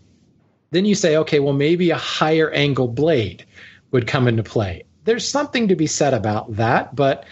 Then 0.72 0.86
you 0.86 0.96
say, 0.96 1.18
okay, 1.18 1.40
well, 1.40 1.54
maybe 1.54 1.92
a 1.92 1.98
higher 1.98 2.50
angle 2.50 2.88
blade 2.88 3.46
would 3.92 4.08
come 4.08 4.28
into 4.28 4.44
play. 4.44 4.84
There's 5.04 5.28
something 5.28 5.68
to 5.68 5.76
be 5.76 5.88
said 5.88 6.14
about 6.14 6.56
that, 6.56 6.96
but 6.96 7.26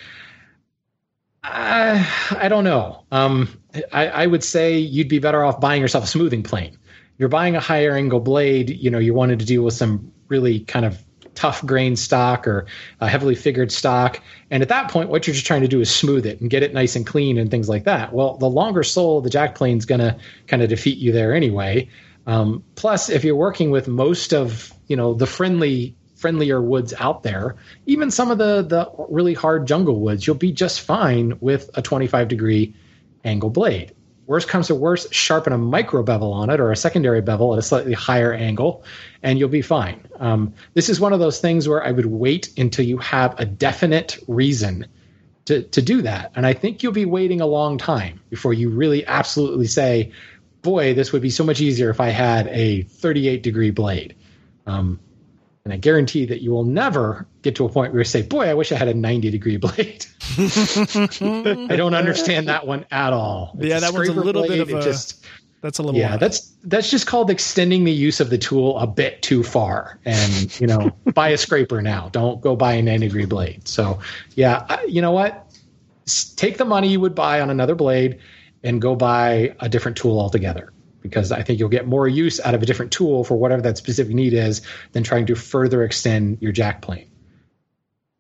I, 1.44 2.08
I 2.32 2.48
don't 2.48 2.64
know. 2.64 3.04
Um, 3.12 3.50
I, 3.92 4.08
I 4.08 4.28
would 4.28 4.44
say 4.44 4.78
you'd 4.78 5.10
be 5.10 5.20
better 5.20 5.44
off 5.44 5.60
buying 5.60 5.82
yourself 5.82 6.06
a 6.06 6.08
smoothing 6.08 6.44
plane. 6.44 6.78
You're 7.18 7.30
buying 7.30 7.56
a 7.56 7.60
higher 7.60 7.96
angle 7.96 8.20
blade, 8.20 8.70
you 8.70 8.90
know, 8.90 9.00
you 9.00 9.14
wanted 9.14 9.40
to 9.40 9.46
deal 9.46 9.64
with 9.64 9.74
some 9.74 10.12
really 10.30 10.62
kind 10.62 10.86
of 10.86 11.04
tough 11.36 11.66
grain 11.66 11.96
stock 11.96 12.48
or 12.48 12.66
a 13.02 13.08
heavily 13.08 13.36
figured 13.36 13.72
stock. 13.72 14.22
And 14.52 14.62
at 14.62 14.70
that 14.70 14.90
point, 14.90 15.10
what 15.10 15.26
you're 15.26 15.34
just 15.34 15.46
trying 15.46 15.62
to 15.62 15.68
do 15.68 15.82
is 15.82 15.94
smooth 15.94 16.26
it 16.26 16.42
and 16.42 16.50
get 16.50 16.64
it 16.64 16.74
nice 16.74 16.96
and 16.96 17.06
clean 17.06 17.38
and 17.38 17.50
things 17.50 17.70
like 17.70 17.86
that. 17.86 18.14
Well, 18.14 18.38
the 18.38 18.50
longer 18.50 18.84
sole 18.84 19.18
of 19.18 19.24
the 19.24 19.30
jack 19.30 19.56
plane 19.56 19.78
is 19.78 19.86
going 19.86 20.02
to 20.02 20.18
kind 20.48 20.62
of 20.62 20.70
defeat 20.70 20.98
you 20.98 21.12
there 21.12 21.34
anyway. 21.34 21.90
Um, 22.26 22.64
plus, 22.76 23.10
if 23.10 23.24
you're 23.24 23.36
working 23.36 23.72
with 23.72 23.88
most 23.88 24.34
of 24.34 24.74
you 24.88 24.96
know 24.96 25.14
the 25.14 25.28
friendly 25.28 25.96
friendlier 26.16 26.62
woods 26.62 26.94
out 26.98 27.24
there, 27.24 27.56
even 27.86 28.10
some 28.12 28.32
of 28.32 28.38
the 28.38 28.62
the 28.62 28.90
really 29.10 29.34
hard 29.34 29.68
jungle 29.68 30.00
woods, 30.00 30.26
you'll 30.26 30.36
be 30.36 30.52
just 30.52 30.82
fine 30.82 31.38
with 31.40 31.70
a 31.74 31.82
25 31.82 32.28
degree 32.28 32.74
angle 33.24 33.50
blade. 33.50 33.94
Worst 34.26 34.48
comes 34.48 34.68
to 34.68 34.76
worst, 34.76 35.14
sharpen 35.14 35.52
a 35.52 35.58
micro 35.58 36.02
bevel 36.02 36.32
on 36.32 36.50
it 36.50 36.62
or 36.62 36.72
a 36.72 36.78
secondary 36.78 37.22
bevel 37.22 37.54
at 37.54 37.60
a 37.60 37.62
slightly 37.62 37.92
higher 37.92 38.32
angle, 38.32 38.86
and 39.22 39.38
you'll 39.38 39.50
be 39.50 39.62
fine. 39.62 40.08
Um, 40.18 40.54
this 40.74 40.88
is 40.88 40.98
one 40.98 41.12
of 41.12 41.20
those 41.20 41.42
things 41.42 41.68
where 41.68 41.84
I 41.84 41.92
would 41.92 42.06
wait 42.06 42.58
until 42.58 42.86
you 42.86 42.98
have 43.00 43.38
a 43.38 43.46
definite 43.46 44.18
reason 44.30 44.88
to, 45.46 45.64
to 45.64 45.82
do 45.82 46.04
that. 46.04 46.32
And 46.36 46.46
I 46.46 46.54
think 46.54 46.84
you'll 46.84 46.94
be 46.94 47.06
waiting 47.06 47.42
a 47.42 47.46
long 47.46 47.78
time 47.78 48.22
before 48.30 48.54
you 48.54 48.70
really 48.70 49.06
absolutely 49.06 49.68
say, 49.68 50.14
boy, 50.64 50.96
this 50.96 51.14
would 51.14 51.22
be 51.22 51.30
so 51.30 51.44
much 51.44 51.62
easier 51.62 51.90
if 51.92 52.00
I 52.00 52.10
had 52.10 52.48
a 52.48 52.82
38 52.84 53.44
degree 53.44 53.70
blade. 53.70 54.16
Um, 54.66 55.00
and 55.66 55.72
I 55.74 55.78
guarantee 55.78 56.26
that 56.26 56.42
you 56.42 56.52
will 56.52 56.66
never 56.66 57.26
get 57.42 57.56
to 57.56 57.66
a 57.66 57.70
point 57.70 57.94
where 57.94 58.02
you 58.02 58.06
say, 58.06 58.22
boy, 58.22 58.50
I 58.50 58.54
wish 58.54 58.72
I 58.72 58.76
had 58.76 58.88
a 58.88 58.94
90 58.94 59.30
degree 59.30 59.58
blade. 59.58 60.06
I 60.38 61.76
don't 61.76 61.94
understand 61.94 62.48
that 62.48 62.66
one 62.66 62.86
at 62.92 63.14
all. 63.14 63.56
It's 63.60 63.68
yeah, 63.68 63.80
that 63.80 63.94
one's 63.94 64.10
a 64.10 64.14
little 64.14 64.46
bit 64.46 64.60
of 64.60 64.70
it 64.70 64.76
a. 64.76 64.82
just 64.82 65.26
that's 65.62 65.80
a 65.80 65.84
little. 65.84 65.98
yeah 65.98 66.16
odd. 66.16 66.20
that's 66.20 66.52
that's 66.66 66.92
just 66.92 67.08
called 67.08 67.30
extending 67.30 67.86
the 67.86 67.92
use 67.92 68.20
of 68.20 68.30
the 68.30 68.38
tool 68.38 68.78
a 68.78 68.86
bit 68.86 69.22
too 69.22 69.44
far 69.44 69.98
and 70.04 70.60
you 70.60 70.68
know 70.68 70.92
buy 71.14 71.30
a 71.30 71.38
scraper 71.38 71.82
now 71.82 72.10
don't 72.10 72.42
go 72.42 72.54
buy 72.54 72.74
a 72.74 72.82
90 72.82 73.08
degree 73.08 73.26
blade 73.26 73.66
so 73.66 74.00
yeah 74.36 74.82
you 74.86 75.02
know 75.02 75.12
what 75.12 75.50
take 76.36 76.58
the 76.58 76.66
money 76.66 76.90
you 76.90 77.00
would 77.00 77.16
buy 77.16 77.40
on 77.40 77.50
another 77.50 77.76
blade 77.76 78.20
and 78.64 78.82
go 78.82 78.96
buy 78.96 79.56
a 79.60 79.70
different 79.70 79.98
tool 79.98 80.20
altogether 80.20 80.72
because 81.02 81.32
i 81.32 81.42
think 81.42 81.60
you'll 81.60 81.70
get 81.70 81.88
more 81.88 82.08
use 82.08 82.40
out 82.42 82.54
of 82.56 82.64
a 82.64 82.66
different 82.66 82.92
tool 82.92 83.24
for 83.24 83.36
whatever 83.36 83.62
that 83.62 83.78
specific 83.78 84.14
need 84.14 84.34
is 84.34 84.62
than 84.94 85.04
trying 85.04 85.26
to 85.26 85.36
further 85.36 85.84
extend 85.84 86.38
your 86.42 86.52
jack 86.52 86.82
plane 86.82 87.10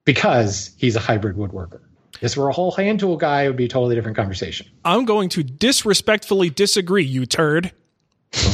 because 0.06 0.72
he's 0.78 0.96
a 0.96 1.00
hybrid 1.00 1.36
woodworker 1.36 1.82
if 2.14 2.22
this 2.22 2.38
were 2.38 2.50
a 2.50 2.54
whole 2.54 2.72
hand 2.72 3.00
tool 3.00 3.18
guy 3.18 3.44
it 3.44 3.48
would 3.48 3.58
be 3.58 3.66
a 3.66 3.70
totally 3.70 3.96
different 3.96 4.18
conversation 4.18 4.68
I'm 4.86 5.06
going 5.06 5.30
to 5.30 5.44
disrespectfully 5.44 6.50
disagree, 6.50 7.04
you 7.06 7.26
turd. 7.26 7.72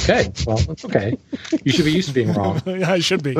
Okay, 0.03 0.31
well, 0.45 0.57
that's 0.57 0.83
okay. 0.83 1.17
You 1.63 1.71
should 1.71 1.85
be 1.85 1.93
used 1.93 2.09
to 2.09 2.13
being 2.13 2.33
wrong. 2.33 2.61
I 2.67 2.99
should 2.99 3.23
be 3.23 3.33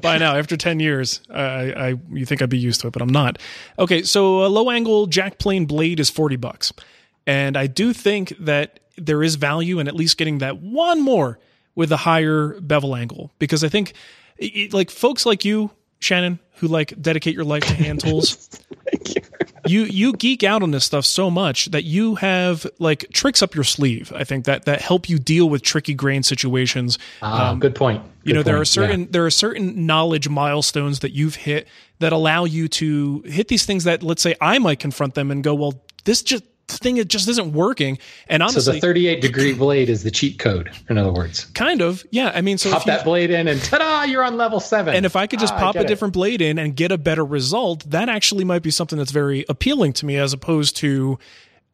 by 0.00 0.18
now. 0.18 0.36
After 0.36 0.56
ten 0.56 0.78
years, 0.78 1.20
I, 1.28 1.72
I 1.72 1.94
you 2.12 2.24
think 2.24 2.42
I'd 2.42 2.48
be 2.48 2.58
used 2.58 2.80
to 2.82 2.86
it, 2.86 2.92
but 2.92 3.02
I'm 3.02 3.08
not. 3.08 3.38
Okay, 3.78 4.02
so 4.02 4.44
a 4.44 4.48
low 4.48 4.70
angle 4.70 5.06
jack 5.06 5.38
plane 5.38 5.66
blade 5.66 5.98
is 5.98 6.10
forty 6.10 6.36
bucks. 6.36 6.72
And 7.26 7.56
I 7.56 7.66
do 7.66 7.92
think 7.92 8.34
that 8.40 8.80
there 8.96 9.22
is 9.22 9.34
value 9.36 9.78
in 9.78 9.88
at 9.88 9.94
least 9.94 10.16
getting 10.16 10.38
that 10.38 10.58
one 10.58 11.00
more 11.02 11.38
with 11.74 11.90
a 11.90 11.96
higher 11.96 12.60
bevel 12.60 12.94
angle 12.94 13.32
because 13.38 13.64
I 13.64 13.68
think 13.68 13.94
it, 14.36 14.72
like 14.72 14.90
folks 14.90 15.26
like 15.26 15.44
you, 15.44 15.70
Shannon, 15.98 16.38
who 16.56 16.68
like 16.68 17.00
dedicate 17.00 17.34
your 17.34 17.44
life 17.44 17.64
to 17.64 17.74
hand 17.74 18.00
tools. 18.04 18.48
you 19.66 19.84
you 19.84 20.12
geek 20.12 20.42
out 20.44 20.62
on 20.62 20.70
this 20.70 20.84
stuff 20.84 21.04
so 21.04 21.30
much 21.30 21.66
that 21.66 21.84
you 21.84 22.16
have 22.16 22.66
like 22.78 23.06
tricks 23.12 23.42
up 23.42 23.54
your 23.54 23.64
sleeve. 23.64 24.12
I 24.14 24.22
think 24.24 24.44
that 24.44 24.66
that 24.66 24.80
help 24.82 25.08
you 25.08 25.18
deal 25.18 25.48
with 25.48 25.62
tricky 25.62 25.94
grain 25.94 26.22
situations. 26.22 26.98
Ah, 27.22 27.54
good 27.54 27.74
point. 27.74 28.02
you 28.22 28.32
Good 28.32 28.34
know 28.34 28.42
there 28.42 28.60
are 28.60 28.64
certain 28.64 29.00
Yeah. 29.00 29.06
there 29.10 29.26
are 29.26 29.30
certain 29.30 29.86
knowledge 29.86 30.28
milestones 30.28 31.00
that 31.00 31.12
you've 31.12 31.36
hit 31.36 31.66
that 31.98 32.12
allow 32.12 32.44
you 32.44 32.68
to 32.68 33.22
hit 33.22 33.48
these 33.48 33.64
things 33.64 33.84
that 33.84 34.02
let's 34.02 34.22
say 34.22 34.34
I 34.40 34.58
might 34.58 34.78
confront 34.78 35.14
them 35.14 35.30
and 35.30 35.42
go, 35.42 35.54
well, 35.54 35.82
this 36.04 36.22
just 36.22 36.44
thing 36.68 36.96
it 36.96 37.08
just 37.08 37.28
isn't 37.28 37.52
working. 37.52 37.98
And 38.28 38.42
honestly, 38.42 38.60
so 38.62 38.72
the 38.72 38.80
38 38.80 39.20
degree 39.20 39.52
blade 39.52 39.88
is 39.88 40.02
the 40.02 40.10
cheat 40.10 40.38
code. 40.38 40.70
In 40.88 40.98
other 40.98 41.12
words, 41.12 41.44
kind 41.54 41.80
of 41.82 42.04
yeah. 42.10 42.32
I 42.34 42.40
mean, 42.40 42.58
so 42.58 42.70
pop 42.70 42.80
if 42.80 42.86
you- 42.86 42.92
that 42.92 43.04
blade 43.04 43.30
in 43.30 43.48
and 43.48 43.62
ta-da, 43.62 44.02
you're 44.04 44.24
on 44.24 44.36
level 44.36 44.60
seven. 44.60 44.94
and 44.94 45.04
if 45.06 45.16
I 45.16 45.26
could 45.26 45.38
just 45.40 45.54
Ah, 45.54 45.58
pop 45.58 45.74
a 45.74 45.78
get 45.78 45.84
it. 45.84 45.88
different 45.88 46.14
blade 46.14 46.40
in 46.40 46.58
and 46.58 46.74
get 46.74 46.90
a 46.92 46.98
better 46.98 47.24
result, 47.24 47.88
that 47.90 48.08
actually 48.08 48.44
might 48.44 48.62
be 48.62 48.70
something 48.70 48.98
that's 48.98 49.12
very 49.12 49.44
appealing 49.48 49.92
to 49.94 50.06
me 50.06 50.16
as 50.16 50.32
opposed 50.32 50.76
to, 50.78 51.18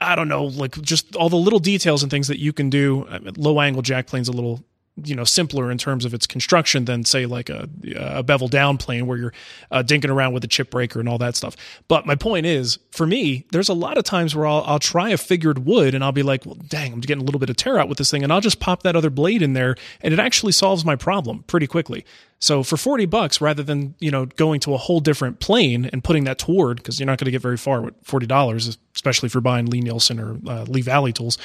I 0.00 0.14
don't 0.16 0.28
know, 0.28 0.44
like 0.44 0.80
just 0.82 1.14
all 1.16 1.28
the 1.28 1.36
little 1.36 1.58
details 1.58 2.02
and 2.02 2.10
things 2.10 2.28
that 2.28 2.38
you 2.38 2.52
can 2.52 2.70
do. 2.70 3.06
Low 3.36 3.60
angle 3.60 3.82
jack 3.82 4.06
plane's 4.06 4.28
a 4.28 4.32
little, 4.32 4.64
you 5.04 5.14
know, 5.14 5.24
simpler 5.24 5.70
in 5.70 5.78
terms 5.78 6.04
of 6.04 6.14
its 6.14 6.26
construction 6.26 6.84
than 6.84 7.04
say 7.04 7.26
like 7.26 7.48
a, 7.48 7.68
a 7.96 8.22
bevel 8.22 8.48
down 8.48 8.78
plane 8.78 9.06
where 9.06 9.18
you're 9.18 9.32
uh, 9.70 9.82
dinking 9.82 10.10
around 10.10 10.32
with 10.32 10.44
a 10.44 10.48
chip 10.48 10.70
breaker 10.70 11.00
and 11.00 11.08
all 11.08 11.18
that 11.18 11.36
stuff. 11.36 11.56
But 11.88 12.06
my 12.06 12.14
point 12.14 12.46
is, 12.46 12.78
for 12.90 13.06
me, 13.06 13.46
there's 13.52 13.68
a 13.68 13.74
lot 13.74 13.98
of 13.98 14.04
times 14.04 14.34
where 14.34 14.46
I'll, 14.46 14.62
I'll 14.66 14.78
try 14.78 15.10
a 15.10 15.16
figured 15.16 15.64
wood 15.66 15.94
and 15.94 16.02
I'll 16.02 16.12
be 16.12 16.22
like, 16.22 16.46
well, 16.46 16.56
dang, 16.68 16.92
I'm 16.92 17.00
getting 17.00 17.22
a 17.22 17.24
little 17.24 17.40
bit 17.40 17.50
of 17.50 17.56
tear 17.56 17.78
out 17.78 17.88
with 17.88 17.98
this 17.98 18.10
thing, 18.10 18.22
and 18.22 18.32
I'll 18.32 18.40
just 18.40 18.60
pop 18.60 18.82
that 18.82 18.96
other 18.96 19.10
blade 19.10 19.42
in 19.42 19.52
there, 19.52 19.76
and 20.00 20.12
it 20.12 20.20
actually 20.20 20.52
solves 20.52 20.84
my 20.84 20.96
problem 20.96 21.44
pretty 21.46 21.66
quickly. 21.66 22.04
So 22.42 22.62
for 22.62 22.78
40 22.78 23.04
bucks, 23.04 23.40
rather 23.42 23.62
than, 23.62 23.94
you 24.00 24.10
know, 24.10 24.24
going 24.24 24.60
to 24.60 24.72
a 24.72 24.78
whole 24.78 25.00
different 25.00 25.40
plane 25.40 25.90
and 25.92 26.02
putting 26.02 26.24
that 26.24 26.38
toward, 26.38 26.78
because 26.78 26.98
you're 26.98 27.06
not 27.06 27.18
going 27.18 27.26
to 27.26 27.30
get 27.30 27.42
very 27.42 27.58
far 27.58 27.82
with 27.82 28.02
$40, 28.04 28.78
especially 28.94 29.26
if 29.26 29.34
you're 29.34 29.42
buying 29.42 29.66
Lie-Nielsen 29.66 30.18
or 30.18 30.38
uh, 30.50 30.62
Lee 30.64 30.80
Valley 30.80 31.12
tools. 31.12 31.36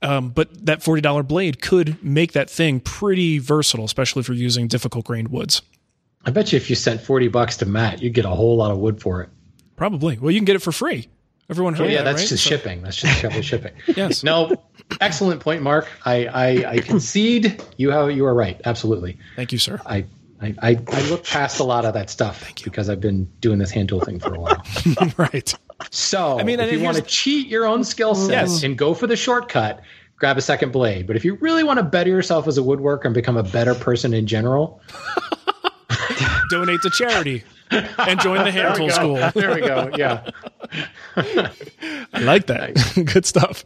Um, 0.00 0.30
but 0.30 0.66
that 0.66 0.78
$40 0.80 1.26
blade 1.26 1.60
could 1.60 2.02
make 2.04 2.32
that 2.34 2.48
thing 2.48 2.78
pretty 2.78 3.38
versatile, 3.38 3.84
especially 3.84 4.20
if 4.20 4.28
you're 4.28 4.36
using 4.36 4.68
difficult 4.68 5.04
grained 5.06 5.28
woods. 5.28 5.60
I 6.24 6.30
bet 6.30 6.52
you 6.52 6.56
if 6.56 6.70
you 6.70 6.76
sent 6.76 7.00
40 7.00 7.28
bucks 7.28 7.56
to 7.58 7.66
Matt, 7.66 8.00
you'd 8.00 8.14
get 8.14 8.24
a 8.24 8.30
whole 8.30 8.56
lot 8.56 8.70
of 8.70 8.78
wood 8.78 9.02
for 9.02 9.22
it. 9.22 9.30
Probably. 9.76 10.16
Well, 10.18 10.30
you 10.30 10.38
can 10.38 10.44
get 10.46 10.54
it 10.56 10.62
for 10.62 10.70
free. 10.72 11.08
Everyone 11.50 11.74
heard 11.74 11.88
Oh, 11.88 11.90
yeah, 11.90 11.98
that, 11.98 12.12
that's 12.12 12.22
right? 12.22 12.28
just 12.28 12.44
So- 12.44 12.50
shipping. 12.50 12.80
That's 12.82 12.96
just 12.96 13.44
shipping. 13.44 13.72
Yes. 13.96 14.22
No, 14.22 14.54
excellent 15.00 15.40
point, 15.40 15.62
Marc. 15.62 15.88
I, 16.06 16.26
I, 16.26 16.46
I 16.74 16.78
concede 16.78 17.60
you 17.76 17.90
have 17.90 18.12
you 18.12 18.24
are 18.24 18.32
right. 18.34 18.58
Absolutely. 18.64 19.18
Thank 19.34 19.50
you, 19.52 19.58
sir. 19.58 19.80
I, 19.84 20.06
I, 20.44 20.54
I, 20.62 20.78
I 20.88 21.00
look 21.10 21.24
past 21.24 21.60
a 21.60 21.64
lot 21.64 21.84
of 21.84 21.94
that 21.94 22.10
stuff 22.10 22.52
because 22.64 22.88
I've 22.88 23.00
been 23.00 23.24
doing 23.40 23.58
this 23.58 23.70
hand 23.70 23.88
tool 23.88 24.00
thing 24.00 24.20
for 24.20 24.34
a 24.34 24.38
while. 24.40 24.62
right. 25.16 25.54
So, 25.90 26.38
I 26.38 26.42
mean, 26.44 26.60
if 26.60 26.72
you 26.72 26.80
want 26.80 26.96
to 26.96 27.02
cheat 27.02 27.48
your 27.48 27.66
own 27.66 27.84
skill 27.84 28.14
set 28.14 28.30
Yes. 28.48 28.62
and 28.62 28.76
go 28.78 28.94
for 28.94 29.06
the 29.06 29.16
shortcut, 29.16 29.82
grab 30.16 30.38
a 30.38 30.42
second 30.42 30.72
blade. 30.72 31.06
But 31.06 31.16
if 31.16 31.24
you 31.24 31.34
really 31.36 31.64
want 31.64 31.78
to 31.78 31.82
better 31.84 32.10
yourself 32.10 32.46
as 32.48 32.58
a 32.58 32.62
woodworker 32.62 33.04
and 33.06 33.14
become 33.14 33.36
a 33.36 33.42
better 33.42 33.74
person 33.74 34.14
in 34.14 34.26
general, 34.26 34.80
Donate 36.50 36.80
to 36.82 36.90
charity 36.90 37.42
and 37.70 38.20
join 38.20 38.44
the 38.44 38.50
hand 38.52 38.76
tool 38.76 38.90
school. 38.90 39.14
There 39.34 39.54
we 39.54 39.60
go. 39.62 39.90
Yeah. 39.96 40.30
I 41.16 42.20
like 42.20 42.46
that. 42.46 42.74
Good 43.12 43.24
stuff. 43.26 43.64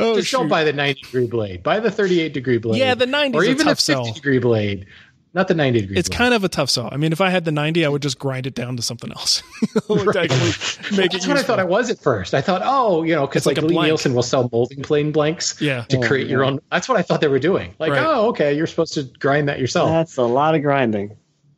Oh, 0.00 0.16
just 0.16 0.32
don't 0.32 0.48
buy 0.48 0.64
the 0.64 0.72
90 0.72 1.02
degree 1.02 1.26
blade. 1.26 1.62
Buy 1.62 1.80
the 1.80 1.90
38 1.90 2.32
degree 2.32 2.58
blade. 2.58 2.78
Yeah, 2.78 2.94
the 2.94 3.06
90 3.06 3.36
or 3.36 3.44
even 3.44 3.66
a 3.68 3.70
tough 3.70 3.78
50 3.80 3.92
sell. 3.92 4.12
degree 4.12 4.38
blade. 4.38 4.86
Not 5.34 5.46
the 5.48 5.54
90 5.54 5.80
degree. 5.82 5.96
It's 5.96 6.08
blade. 6.08 6.16
kind 6.18 6.34
of 6.34 6.42
a 6.42 6.48
tough 6.48 6.70
saw. 6.70 6.88
I 6.90 6.96
mean, 6.96 7.12
if 7.12 7.20
I 7.20 7.28
had 7.30 7.44
the 7.44 7.52
90, 7.52 7.84
I 7.84 7.88
would 7.88 8.00
just 8.02 8.18
grind 8.18 8.46
it 8.46 8.54
down 8.54 8.76
to 8.76 8.82
something 8.82 9.10
else. 9.12 9.42
Like, 9.88 10.30
to 10.30 10.96
make 10.96 11.12
That's 11.12 11.24
it 11.24 11.28
what 11.28 11.36
I 11.36 11.42
thought 11.42 11.58
I 11.60 11.64
was 11.64 11.90
at 11.90 11.98
first. 11.98 12.34
I 12.34 12.40
thought, 12.40 12.62
oh, 12.64 13.02
you 13.02 13.14
know, 13.14 13.26
because 13.26 13.46
like, 13.46 13.56
like 13.58 13.66
Lee 13.66 13.74
blank. 13.74 13.86
Nielsen 13.88 14.14
will 14.14 14.22
sell 14.22 14.48
molding 14.52 14.82
plane 14.82 15.12
blanks 15.12 15.60
Yeah. 15.60 15.82
to 15.84 15.98
Oh, 15.98 16.00
create 16.02 16.26
your 16.28 16.44
own. 16.44 16.60
That's 16.70 16.88
what 16.88 16.98
I 16.98 17.02
thought 17.02 17.20
they 17.20 17.28
were 17.28 17.38
doing. 17.38 17.74
Like, 17.78 17.92
Right. 17.92 18.02
oh, 18.04 18.28
okay, 18.30 18.54
you're 18.54 18.66
supposed 18.66 18.94
to 18.94 19.04
grind 19.18 19.48
that 19.48 19.58
yourself. 19.60 19.90
That's 19.90 20.16
a 20.16 20.22
lot 20.22 20.54
of 20.54 20.62
grinding. 20.62 21.16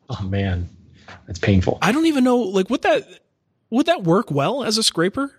oh 0.09 0.23
man, 0.23 0.69
that's 1.27 1.39
painful. 1.39 1.77
I 1.81 1.91
don't 1.91 2.05
even 2.05 2.23
know, 2.23 2.37
like, 2.37 2.69
would 2.69 2.81
that 2.83 3.07
would 3.69 3.85
that 3.87 4.03
work 4.03 4.29
well 4.31 4.63
as 4.63 4.77
a 4.77 4.83
scraper? 4.83 5.31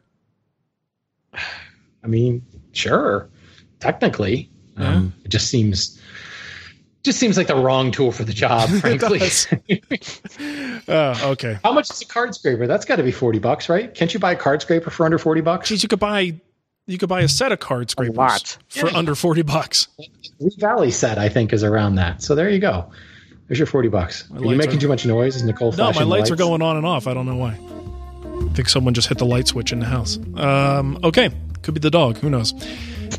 I 1.34 2.06
mean, 2.06 2.44
sure, 2.72 3.28
technically, 3.80 4.50
um, 4.76 5.12
it 5.24 5.28
just 5.28 5.48
seems 5.48 6.00
just 7.02 7.18
seems 7.18 7.36
like 7.36 7.46
the 7.48 7.56
wrong 7.56 7.90
tool 7.90 8.12
for 8.12 8.24
the 8.24 8.32
job. 8.32 8.68
Frankly, 8.80 9.18
does. 9.18 9.46
Oh, 10.88 11.30
okay. 11.32 11.58
how 11.62 11.72
much 11.72 11.90
is 11.90 12.02
a 12.02 12.06
card 12.06 12.34
scraper? 12.34 12.66
That's 12.66 12.84
got 12.84 12.96
to 12.96 13.02
be 13.02 13.12
forty 13.12 13.38
bucks, 13.38 13.68
right? 13.68 13.92
Can't 13.94 14.12
you 14.12 14.20
buy 14.20 14.32
a 14.32 14.36
card 14.36 14.62
scraper 14.62 14.90
for 14.90 15.04
under 15.04 15.18
forty 15.18 15.40
bucks? 15.40 15.68
Geez, 15.68 15.82
you 15.82 15.88
could 15.88 16.00
buy 16.00 16.40
you 16.86 16.98
could 16.98 17.08
buy 17.08 17.20
a 17.20 17.28
set 17.28 17.52
of 17.52 17.60
card 17.60 17.90
scrapers 17.90 18.58
for 18.68 18.88
Yeah. 18.90 18.96
under 18.96 19.14
40 19.14 19.42
bucks. 19.42 19.86
Lee 20.40 20.50
Valley 20.58 20.90
set, 20.90 21.16
I 21.16 21.28
think, 21.28 21.52
is 21.52 21.62
around 21.62 21.94
that. 21.94 22.22
So 22.22 22.34
there 22.34 22.50
you 22.50 22.58
go. 22.58 22.90
There's 23.46 23.58
your 23.58 23.66
forty 23.66 23.88
bucks. 23.88 24.28
Are 24.32 24.40
you 24.40 24.46
lights 24.46 24.58
making 24.58 24.76
are- 24.78 24.80
too 24.80 24.88
much 24.88 25.06
noise? 25.06 25.36
Is 25.36 25.44
Nicole? 25.44 25.70
No, 25.72 25.84
my 25.86 25.92
flashing 25.92 26.08
lights 26.08 26.30
are 26.32 26.36
going 26.36 26.60
on 26.62 26.76
and 26.76 26.84
off. 26.86 27.06
I 27.06 27.14
don't 27.14 27.26
know 27.26 27.36
why. 27.36 27.58
I 28.50 28.54
think 28.54 28.68
someone 28.68 28.94
just 28.94 29.08
hit 29.08 29.18
the 29.18 29.26
light 29.26 29.46
switch 29.46 29.72
in 29.72 29.78
the 29.78 29.86
house. 29.86 30.18
Um, 30.34 30.98
okay, 31.04 31.30
could 31.62 31.74
be 31.74 31.80
the 31.80 31.90
dog. 31.90 32.16
Who 32.18 32.28
knows? 32.30 32.52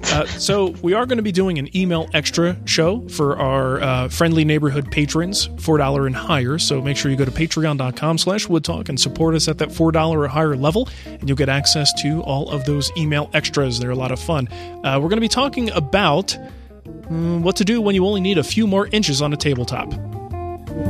Uh, 0.06 0.26
so 0.26 0.68
we 0.82 0.94
are 0.94 1.06
going 1.06 1.18
to 1.18 1.24
be 1.24 1.32
doing 1.32 1.58
an 1.60 1.76
email 1.76 2.10
extra 2.14 2.56
show 2.66 3.08
for 3.10 3.38
our 3.38 3.82
uh, 3.82 4.10
friendly 4.10 4.46
neighborhood 4.46 4.92
patrons, 4.92 5.50
four 5.60 5.78
dollar 5.78 6.08
and 6.08 6.16
higher. 6.16 6.58
So 6.58 6.82
make 6.82 6.98
sure 6.98 7.12
you 7.12 7.18
go 7.18 7.26
to 7.26 7.32
Patreon.com/slash 7.32 8.48
Woodtalk 8.48 8.90
and 8.90 9.00
support 9.00 9.36
us 9.36 9.48
at 9.48 9.58
that 9.60 9.72
four 9.72 9.92
dollar 9.92 10.20
or 10.22 10.28
higher 10.28 10.56
level, 10.56 10.90
and 11.06 11.28
you'll 11.28 11.38
get 11.38 11.50
access 11.50 11.94
to 12.02 12.22
all 12.22 12.50
of 12.50 12.66
those 12.66 12.92
email 12.98 13.30
extras. 13.34 13.80
They're 13.80 13.92
a 13.92 13.96
lot 13.96 14.12
of 14.12 14.20
fun. 14.20 14.48
Uh, 14.84 15.00
we're 15.02 15.10
going 15.10 15.18
to 15.18 15.22
be 15.22 15.28
talking 15.28 15.70
about 15.72 16.38
mm, 16.86 17.42
what 17.42 17.56
to 17.58 17.66
do 17.66 17.82
when 17.82 17.96
you 17.96 18.06
only 18.06 18.22
need 18.22 18.38
a 18.38 18.44
few 18.44 18.68
more 18.68 18.88
inches 18.88 19.22
on 19.22 19.34
a 19.34 19.38
tabletop. 19.38 19.94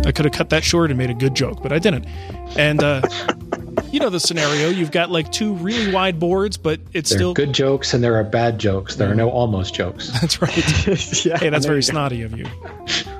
I 0.06 0.12
could 0.12 0.26
have 0.26 0.34
cut 0.34 0.50
that 0.50 0.64
short 0.64 0.92
and 0.92 0.98
made 0.98 1.10
a 1.10 1.14
good 1.14 1.36
joke, 1.36 1.62
but 1.62 1.72
I 1.72 1.80
didn't. 1.80 2.06
And 2.58 2.82
uh, 2.82 3.02
you 3.94 4.00
know 4.00 4.10
the 4.10 4.20
scenario: 4.20 4.70
you've 4.70 4.92
got 4.92 5.10
like 5.10 5.32
two 5.32 5.54
really 5.54 5.92
wide 5.94 6.20
boards, 6.20 6.58
but 6.58 6.80
it's 6.94 7.10
There 7.12 7.18
are 7.18 7.20
still 7.20 7.34
good 7.34 7.54
jokes 7.54 7.94
and 7.94 8.04
there 8.04 8.16
are 8.16 8.24
bad 8.24 8.60
jokes. 8.60 8.96
There 8.96 9.10
are 9.10 9.16
no 9.16 9.30
almost 9.30 9.74
jokes. 9.74 10.10
That's 10.22 10.42
right. 10.42 10.58
yeah, 11.26 11.38
hey, 11.38 11.50
that's 11.50 11.66
very 11.66 11.78
you 11.78 11.82
snotty 11.84 12.22
of 12.24 12.38
you. 12.38 12.46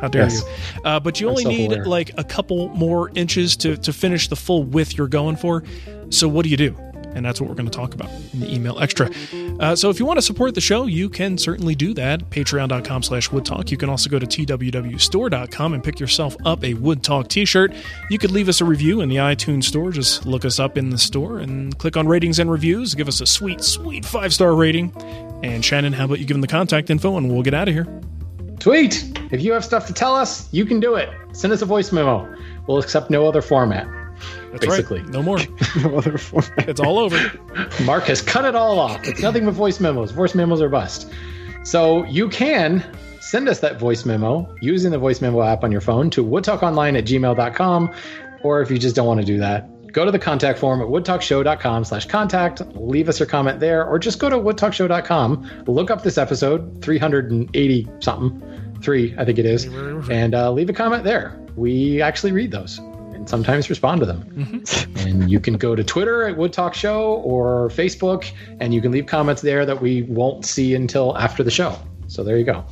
How 0.02 0.08
dare 0.10 0.24
Yes. 0.24 0.42
you? 0.42 0.82
Uh, 0.84 1.00
but 1.00 1.22
you 1.22 1.28
I'm 1.28 1.32
only 1.32 1.46
need 1.46 1.70
self-aware. 1.72 1.86
like 1.86 2.12
a 2.18 2.24
couple 2.24 2.68
more 2.70 3.10
inches 3.16 3.56
to 3.58 3.78
to 3.78 3.94
finish 3.94 4.28
the 4.28 4.36
full 4.36 4.64
width 4.64 4.98
you're 4.98 5.08
going 5.08 5.36
for. 5.38 5.64
So 6.10 6.28
what 6.28 6.44
do 6.44 6.50
you 6.50 6.58
do? 6.58 6.76
And 7.16 7.26
that's 7.26 7.40
what 7.40 7.50
we're 7.50 7.56
going 7.56 7.70
to 7.70 7.78
talk 7.78 7.94
about 7.94 8.10
in 8.34 8.40
the 8.40 8.54
email 8.54 8.80
extra. 8.80 9.10
Uh, 9.60 9.76
so 9.76 9.90
if 9.90 10.00
you 10.00 10.06
want 10.06 10.18
to 10.18 10.22
support 10.22 10.56
the 10.56 10.62
show, 10.62 10.86
you 10.86 11.10
can 11.10 11.38
certainly 11.38 11.76
do 11.76 11.94
that. 11.94 12.30
Patreon.com 12.30 13.04
slash 13.04 13.30
Woodtalk. 13.30 13.72
You 13.72 13.78
can 13.78 13.90
also 13.90 14.10
go 14.10 14.20
to 14.20 14.26
twwstore.com 14.26 15.74
and 15.74 15.84
pick 15.84 16.00
yourself 16.00 16.36
up 16.46 16.64
a 16.64 16.74
Wood 16.74 17.04
Talk 17.04 17.28
t-shirt. 17.28 17.74
You 18.10 18.18
could 18.18 18.32
leave 18.32 18.50
us 18.50 18.62
a 18.62 18.66
review 18.66 19.02
in 19.02 19.10
the 19.10 19.18
iTunes 19.18 19.66
store. 19.66 19.92
Just 19.92 20.26
look 20.26 20.46
us 20.46 20.60
up 20.60 20.78
in 20.78 20.90
the 20.90 20.98
store 20.98 21.40
and 21.40 21.78
click 21.78 21.98
on 21.98 22.08
ratings 22.08 22.40
and 22.40 22.52
reviews. 22.52 22.96
Give 22.96 23.08
us 23.08 23.22
a 23.22 23.26
sweet, 23.26 23.62
sweet 23.62 24.06
five-star 24.06 24.56
rating. 24.56 24.94
And 25.44 25.64
Shannon, 25.64 25.94
how 25.94 26.06
about 26.06 26.20
you 26.20 26.26
give 26.26 26.36
them 26.36 26.42
the 26.42 26.48
contact 26.48 26.90
info 26.90 27.18
and 27.18 27.32
we'll 27.32 27.44
get 27.44 27.54
out 27.54 27.68
of 27.68 27.74
here. 27.74 27.88
Tweet. 28.60 29.20
If 29.32 29.42
you 29.42 29.52
have 29.54 29.66
stuff 29.66 29.88
to 29.88 29.94
tell 29.94 30.16
us, 30.16 30.48
you 30.54 30.66
can 30.66 30.80
do 30.80 30.96
it. 30.96 31.10
Send 31.34 31.52
us 31.52 31.62
a 31.62 31.66
voice 31.66 31.92
memo. 31.92 32.34
We'll 32.68 32.78
accept 32.78 33.10
no 33.10 33.28
other 33.28 33.42
format. 33.42 33.88
That's 34.52 34.66
Basically. 34.66 35.02
right. 35.02 35.10
No 35.10 35.22
more. 35.24 35.40
No 35.82 35.98
other 35.98 36.18
format. 36.18 36.70
It's 36.70 36.80
all 36.80 37.00
over. 37.00 37.18
Marc 37.84 38.06
has 38.06 38.22
cut 38.22 38.46
it 38.46 38.56
all 38.56 38.80
off. 38.80 39.04
It's 39.08 39.22
nothing 39.22 39.46
but 39.46 39.54
voice 39.54 39.80
memos. 39.80 40.12
Voice 40.12 40.36
memos 40.36 40.62
are 40.62 40.70
bust. 40.70 41.10
So 41.64 42.04
you 42.06 42.30
can 42.30 42.86
send 43.20 43.50
us 43.50 43.60
that 43.62 43.80
voice 43.80 44.06
memo 44.06 44.54
using 44.62 44.92
the 44.92 45.00
voice 45.00 45.22
memo 45.22 45.42
app 45.42 45.64
on 45.64 45.72
your 45.72 45.82
phone 45.82 46.10
to 46.12 46.24
woodtalkonline 46.24 46.98
at 46.98 47.06
gmail.com. 47.06 47.92
Or 48.44 48.62
if 48.62 48.70
you 48.70 48.78
just 48.78 48.96
don't 48.96 49.08
want 49.08 49.20
to 49.22 49.26
do 49.26 49.40
that, 49.40 49.70
go 49.94 50.06
to 50.06 50.12
the 50.12 50.20
contact 50.20 50.60
form 50.60 50.82
at 50.82 50.88
woodtalkshow.com 50.88 51.86
slash 51.86 52.06
contact, 52.08 52.62
leave 52.76 53.08
us 53.10 53.20
your 53.20 53.28
comment 53.28 53.60
there, 53.60 53.86
or 53.86 53.98
just 53.98 54.20
go 54.20 54.30
to 54.30 54.36
woodtalkshow.com, 54.38 55.64
look 55.68 55.90
up 55.90 56.04
this 56.04 56.18
episode, 56.18 56.84
380 56.84 57.88
something, 58.00 58.80
three, 58.82 59.16
I 59.18 59.24
think 59.26 59.40
it 59.40 59.46
is, 59.46 59.66
and 60.10 60.36
uh, 60.36 60.52
leave 60.52 60.70
a 60.70 60.74
comment 60.74 61.04
there. 61.04 61.40
We 61.56 62.02
actually 62.02 62.32
read 62.34 62.52
those 62.52 62.80
and 63.24 63.30
sometimes 63.30 63.70
respond 63.70 64.02
to 64.02 64.06
them. 64.06 64.22
Mm-hmm. 64.36 65.08
And 65.08 65.32
you 65.32 65.40
can 65.40 65.54
go 65.54 65.76
to 65.76 65.84
Twitter 65.84 66.28
at 66.28 66.36
Wood 66.36 66.52
Talk 66.52 66.74
Show 66.74 67.22
or 67.24 67.70
Facebook, 67.70 68.30
and 68.60 68.74
you 68.74 68.82
can 68.82 68.92
leave 68.92 69.06
comments 69.06 69.42
there 69.42 69.66
that 69.66 69.82
we 69.82 70.02
won't 70.04 70.46
see 70.46 70.76
until 70.76 71.18
after 71.18 71.42
the 71.42 71.50
show. 71.50 71.78
So 72.08 72.22
there 72.22 72.38
you 72.38 72.44
go. 72.44 72.66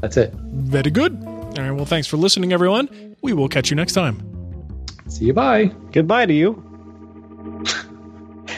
That's 0.00 0.16
it. 0.16 0.32
Very 0.32 0.90
good. 0.90 1.22
All 1.22 1.52
right. 1.58 1.72
Well, 1.72 1.84
thanks 1.84 2.06
for 2.06 2.16
listening, 2.16 2.54
everyone. 2.54 3.16
We 3.20 3.34
will 3.34 3.48
catch 3.50 3.68
you 3.68 3.76
next 3.76 3.92
time. 3.92 4.16
See 5.08 5.26
you. 5.26 5.34
Bye. 5.34 5.66
Goodbye 5.92 6.24
to 6.26 6.34
you. 6.34 6.64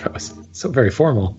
That 0.04 0.14
was 0.14 0.32
so 0.52 0.70
very 0.70 0.90
formal. 0.90 1.38